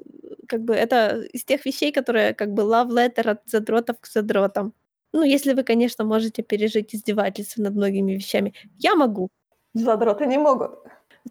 как 0.48 0.62
бы 0.62 0.74
это 0.74 1.20
из 1.34 1.44
тех 1.44 1.64
вещей, 1.66 1.92
которые 1.92 2.32
как 2.34 2.52
бы 2.52 2.62
love 2.62 2.88
letter 2.88 3.30
от 3.30 3.42
задротов 3.46 4.00
к 4.00 4.06
задротам. 4.06 4.72
Ну, 5.12 5.22
если 5.22 5.52
вы, 5.52 5.64
конечно, 5.64 6.04
можете 6.04 6.42
пережить 6.42 6.94
издевательство 6.94 7.62
над 7.62 7.74
многими 7.74 8.12
вещами. 8.12 8.54
Я 8.78 8.94
могу. 8.94 9.28
Задроты 9.74 10.26
не 10.26 10.38
могут 10.38 10.70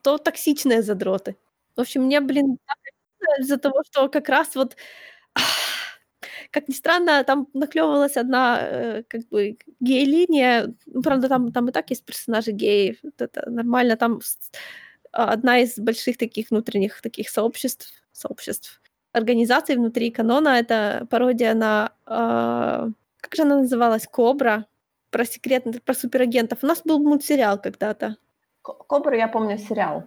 то 0.03 0.17
токсичные 0.17 0.81
задроты. 0.81 1.35
В 1.75 1.81
общем, 1.81 2.03
мне, 2.03 2.21
блин, 2.21 2.57
из-за 3.39 3.57
того, 3.57 3.83
что 3.89 4.09
как 4.09 4.29
раз 4.29 4.55
вот, 4.55 4.75
как 6.51 6.67
ни 6.67 6.73
странно, 6.73 7.23
там 7.23 7.47
наклевывалась 7.53 8.17
одна 8.17 8.59
э, 8.61 9.03
как 9.07 9.27
бы 9.29 9.57
гей-линия. 9.79 10.73
Ну, 10.85 11.01
правда, 11.01 11.29
там, 11.29 11.51
там 11.51 11.69
и 11.69 11.71
так 11.71 11.89
есть 11.89 12.05
персонажи 12.05 12.51
геев. 12.51 12.97
Это 13.17 13.49
нормально. 13.49 13.97
Там 13.97 14.19
одна 15.11 15.59
из 15.59 15.77
больших 15.77 16.17
таких 16.17 16.51
внутренних 16.51 17.01
таких 17.01 17.29
сообществ, 17.29 17.91
сообществ, 18.11 18.81
организаций 19.13 19.75
внутри 19.75 20.11
канона. 20.11 20.59
Это 20.59 21.07
пародия 21.09 21.53
на... 21.53 21.91
Э, 22.05 22.91
как 23.21 23.35
же 23.35 23.43
она 23.43 23.59
называлась? 23.59 24.07
Кобра. 24.07 24.65
Про 25.11 25.25
секретных, 25.25 25.81
про 25.83 25.93
суперагентов. 25.93 26.59
У 26.63 26.67
нас 26.67 26.81
был 26.83 26.99
мультсериал 26.99 27.61
когда-то. 27.61 28.17
Кобра, 28.61 29.17
я 29.17 29.27
помню 29.27 29.57
сериал. 29.57 30.03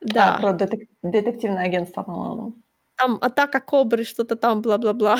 Да. 0.00 0.36
А, 0.36 0.40
про 0.40 0.52
детек- 0.52 0.88
детективное 1.02 1.64
агентство, 1.64 2.02
по-моему. 2.02 2.54
Там 2.96 3.18
атака 3.20 3.60
кобры, 3.60 4.04
что-то 4.04 4.36
там, 4.36 4.62
бла-бла-бла. 4.62 5.18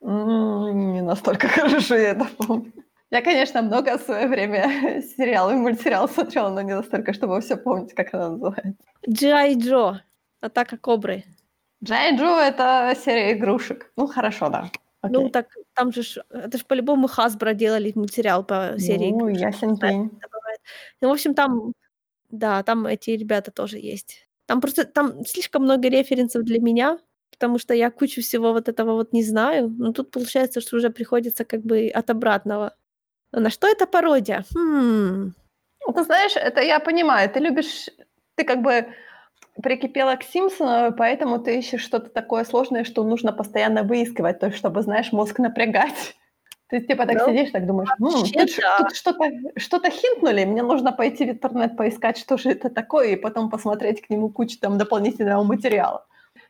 не 0.00 1.02
настолько 1.02 1.48
хорошо 1.48 1.94
я 1.96 2.10
это 2.10 2.26
помню. 2.38 2.72
Я, 3.10 3.22
конечно, 3.22 3.62
много 3.62 3.96
в 3.96 4.02
свое 4.02 4.26
время 4.26 5.02
сериал 5.16 5.50
и 5.50 5.54
мультсериал 5.54 6.08
смотрела, 6.08 6.50
но 6.50 6.62
не 6.62 6.74
настолько, 6.74 7.12
чтобы 7.12 7.40
все 7.40 7.56
помнить, 7.56 7.94
как 7.94 8.14
она 8.14 8.30
называется. 8.30 8.74
Джай 9.08 9.54
Джо. 9.56 10.00
Атака 10.40 10.76
кобры. 10.76 11.24
Джай 11.84 12.16
Джо— 12.16 12.40
это 12.40 12.94
серия 13.04 13.32
игрушек. 13.32 13.90
Ну, 13.96 14.06
хорошо, 14.06 14.48
да. 14.48 14.70
Окей. 15.02 15.16
Ну, 15.16 15.28
так 15.28 15.46
там 15.74 15.92
же, 15.92 16.02
это 16.30 16.58
же 16.58 16.64
по-любому 16.64 17.08
Хасбро 17.08 17.52
делали 17.52 17.92
мультсериал 17.94 18.42
по 18.42 18.74
серии 18.78 19.10
Ну, 19.12 19.28
ясен 19.28 19.76
пень. 19.76 20.10
Ну, 21.00 21.08
в 21.08 21.12
общем, 21.12 21.34
там, 21.34 21.72
да, 22.30 22.62
там 22.62 22.86
эти 22.86 23.10
ребята 23.10 23.50
тоже 23.50 23.78
есть. 23.78 24.28
Там 24.46 24.60
просто, 24.60 24.84
там 24.84 25.24
слишком 25.26 25.62
много 25.62 25.88
референсов 25.88 26.44
для 26.44 26.60
меня, 26.60 26.98
потому 27.30 27.58
что 27.58 27.74
я 27.74 27.90
кучу 27.90 28.20
всего 28.22 28.52
вот 28.52 28.68
этого 28.68 28.92
вот 28.92 29.12
не 29.12 29.24
знаю. 29.24 29.70
Но 29.78 29.92
тут 29.92 30.10
получается, 30.10 30.60
что 30.60 30.76
уже 30.76 30.90
приходится 30.90 31.44
как 31.44 31.62
бы 31.62 31.88
от 31.88 32.10
обратного. 32.10 32.74
Но 33.32 33.40
на 33.40 33.50
что 33.50 33.66
это 33.66 33.86
пародия? 33.86 34.44
Хм. 34.54 35.34
Ну, 35.86 35.92
ты 35.92 36.04
знаешь, 36.04 36.36
это 36.36 36.60
я 36.60 36.80
понимаю. 36.80 37.30
Ты 37.30 37.40
любишь, 37.40 37.88
ты 38.36 38.44
как 38.44 38.62
бы 38.62 38.86
прикипела 39.62 40.16
к 40.16 40.22
Симпсону, 40.22 40.94
поэтому 40.96 41.38
ты 41.38 41.58
ищешь 41.58 41.82
что-то 41.82 42.10
такое 42.10 42.44
сложное, 42.44 42.84
что 42.84 43.04
нужно 43.04 43.32
постоянно 43.32 43.82
выискивать, 43.82 44.40
то 44.40 44.46
есть 44.46 44.58
чтобы, 44.58 44.82
знаешь, 44.82 45.12
мозг 45.12 45.38
напрягать. 45.38 46.16
Ты 46.74 46.80
типа 46.80 47.06
так 47.06 47.18
ну, 47.18 47.28
сидишь, 47.28 47.52
так 47.52 47.66
думаешь, 47.66 47.88
М, 48.00 48.08
тут, 48.08 48.32
да. 48.34 48.78
тут 48.78 48.96
что-то, 48.96 49.30
что-то 49.54 49.90
хинтнули, 49.90 50.44
мне 50.44 50.60
нужно 50.60 50.90
пойти 50.90 51.24
в 51.24 51.30
интернет 51.30 51.76
поискать, 51.76 52.18
что 52.18 52.36
же 52.36 52.50
это 52.50 52.68
такое, 52.68 53.10
и 53.10 53.16
потом 53.16 53.48
посмотреть 53.48 54.02
к 54.02 54.10
нему 54.10 54.28
кучу 54.28 54.58
там 54.58 54.76
дополнительного 54.76 55.44
материала. 55.44 56.04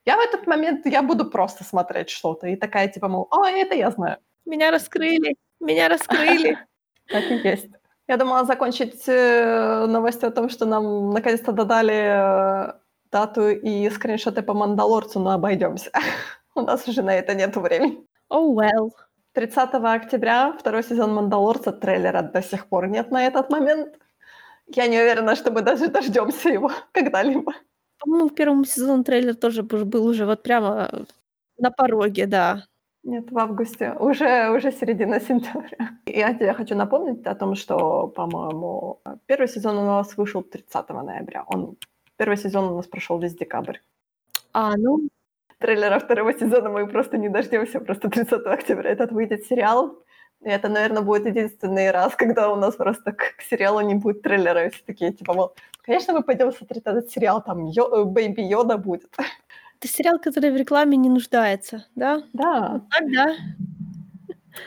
Я 0.07 0.17
в 0.17 0.21
этот 0.21 0.47
момент, 0.47 0.87
я 0.87 1.03
буду 1.03 1.27
просто 1.27 1.63
смотреть 1.63 2.09
что-то, 2.09 2.47
и 2.47 2.57
такая 2.57 2.89
типа, 2.89 3.09
мол, 3.09 3.29
о, 3.31 3.47
это 3.47 3.75
я 3.75 3.91
знаю. 3.91 4.17
Меня 4.47 4.71
раскрыли, 4.71 5.37
меня 5.61 5.89
раскрыли. 5.89 6.59
Так 7.07 7.31
и 7.31 7.35
есть. 7.35 7.69
Я 8.09 8.17
думала 8.17 8.47
закончить 8.47 9.07
э, 9.09 9.85
новостью 9.87 10.31
о 10.31 10.33
том, 10.33 10.49
что 10.49 10.65
нам 10.65 11.11
наконец-то 11.11 11.53
додали 11.53 12.71
э, 12.71 12.73
дату 13.13 13.51
и 13.51 13.91
скриншоты 13.91 14.41
по 14.41 14.55
Мандалорцу, 14.55 15.21
но 15.21 15.33
обойдемся. 15.33 15.91
У 16.55 16.63
нас 16.63 16.89
уже 16.89 17.03
на 17.03 17.15
это 17.15 17.35
нет 17.35 17.55
времени. 17.57 18.07
Oh 18.33 18.55
well. 18.55 18.91
30 19.35 19.75
октября 19.75 20.53
второй 20.53 20.85
сезон 20.85 21.15
«Мандалорца» 21.15 21.73
трейлера 21.73 22.23
до 22.23 22.41
сих 22.41 22.67
пор 22.67 22.87
нет 22.87 23.11
на 23.11 23.27
этот 23.27 23.51
момент. 23.51 23.99
Я 24.69 24.87
не 24.87 24.97
уверена, 24.97 25.35
что 25.35 25.51
мы 25.51 25.63
даже 25.63 25.89
дождемся 25.89 26.49
его 26.51 26.71
когда-либо. 26.93 27.53
По-моему, 27.99 28.29
в 28.29 28.35
первом 28.35 28.65
сезоне 28.65 29.03
трейлер 29.03 29.35
тоже 29.35 29.63
был 29.63 30.07
уже 30.07 30.25
вот 30.25 30.43
прямо 30.43 30.89
на 31.59 31.71
пороге, 31.71 32.27
да. 32.27 32.65
Нет, 33.03 33.31
в 33.33 33.39
августе. 33.39 33.93
Уже, 33.99 34.51
уже 34.51 34.73
середина 34.73 35.21
сентября. 35.21 35.91
Я 36.07 36.33
тебе 36.35 36.55
хочу 36.55 36.77
напомнить 36.77 37.27
о 37.27 37.35
том, 37.35 37.57
что, 37.57 38.07
по-моему, 38.07 39.01
первый 39.27 39.49
сезон 39.49 39.79
у 39.79 39.85
нас 39.85 40.17
вышел 40.17 40.43
30 40.43 40.89
ноября. 40.91 41.45
Он, 41.49 41.77
первый 42.17 42.37
сезон 42.37 42.73
у 42.73 42.77
нас 42.77 42.87
прошел 42.87 43.19
весь 43.19 43.35
декабрь. 43.35 43.79
А, 44.53 44.77
ну, 44.77 45.09
трейлера 45.59 45.99
второго 45.99 46.33
сезона 46.33 46.71
мы 46.71 46.87
просто 46.87 47.19
не 47.19 47.29
дождемся. 47.29 47.81
Просто 47.81 48.09
30 48.09 48.47
октября 48.47 48.91
этот 48.91 49.13
выйдет 49.13 49.47
сериал. 49.47 49.99
И 50.45 50.49
это, 50.49 50.69
наверное, 50.69 51.03
будет 51.03 51.27
единственный 51.27 51.91
раз, 51.91 52.15
когда 52.17 52.51
у 52.53 52.57
нас 52.57 52.77
просто 52.77 53.13
к, 53.13 53.37
к 53.39 53.43
сериалу 53.43 53.81
не 53.81 53.95
будет 53.95 54.23
трейлера. 54.23 54.67
И 54.67 54.71
все 54.71 54.83
такие, 54.87 55.13
типа, 55.13 55.33
мол, 55.33 55.55
конечно, 55.83 56.13
мы 56.13 56.23
пойдем 56.23 56.53
смотреть 56.53 56.85
этот 56.85 57.11
сериал, 57.11 57.43
там 57.43 57.67
Йо, 57.67 58.05
Baby 58.05 58.43
Yoda 58.43 58.77
будет. 58.77 59.11
Это 59.81 59.89
сериал, 59.89 60.19
который 60.19 60.51
в 60.51 60.57
рекламе 60.57 60.97
не 60.97 61.09
нуждается, 61.09 61.87
да? 61.95 62.23
Да. 62.33 62.71
Вот 62.73 62.83
так, 62.91 63.13
да. 63.13 63.37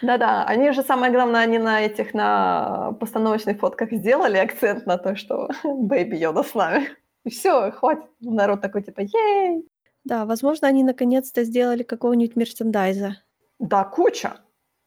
Да-да, 0.02 0.44
они 0.46 0.72
же, 0.72 0.84
самое 0.84 1.12
главное, 1.12 1.42
они 1.42 1.60
на 1.60 1.82
этих, 1.82 2.14
на 2.14 2.92
постановочных 3.00 3.60
фотках 3.60 3.92
сделали 3.92 4.38
акцент 4.38 4.86
на 4.86 4.98
то, 4.98 5.16
что 5.16 5.50
Baby 5.64 6.16
Yoda 6.16 6.44
с 6.44 6.56
нами. 6.56 6.90
И 7.24 7.30
все, 7.30 7.72
хватит. 7.72 8.06
Народ 8.22 8.62
такой, 8.62 8.84
типа, 8.84 9.02
yay! 9.02 9.64
Да, 10.08 10.26
возможно, 10.26 10.70
они 10.70 10.86
наконец-то 10.86 11.44
сделали 11.44 11.84
какого-нибудь 11.84 12.38
мерчендайза. 12.38 13.18
Да, 13.60 13.84
куча. 13.84 14.38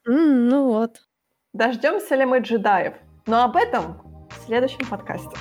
М, 0.09 0.49
ну 0.49 0.65
вот. 0.69 1.03
Дождемся 1.53 2.15
ли 2.15 2.25
мы 2.25 2.39
джедаев? 2.39 2.95
Но 3.27 3.45
об 3.45 3.57
этом 3.57 4.01
в 4.31 4.47
следующем 4.47 4.89
подкасте. 4.89 5.37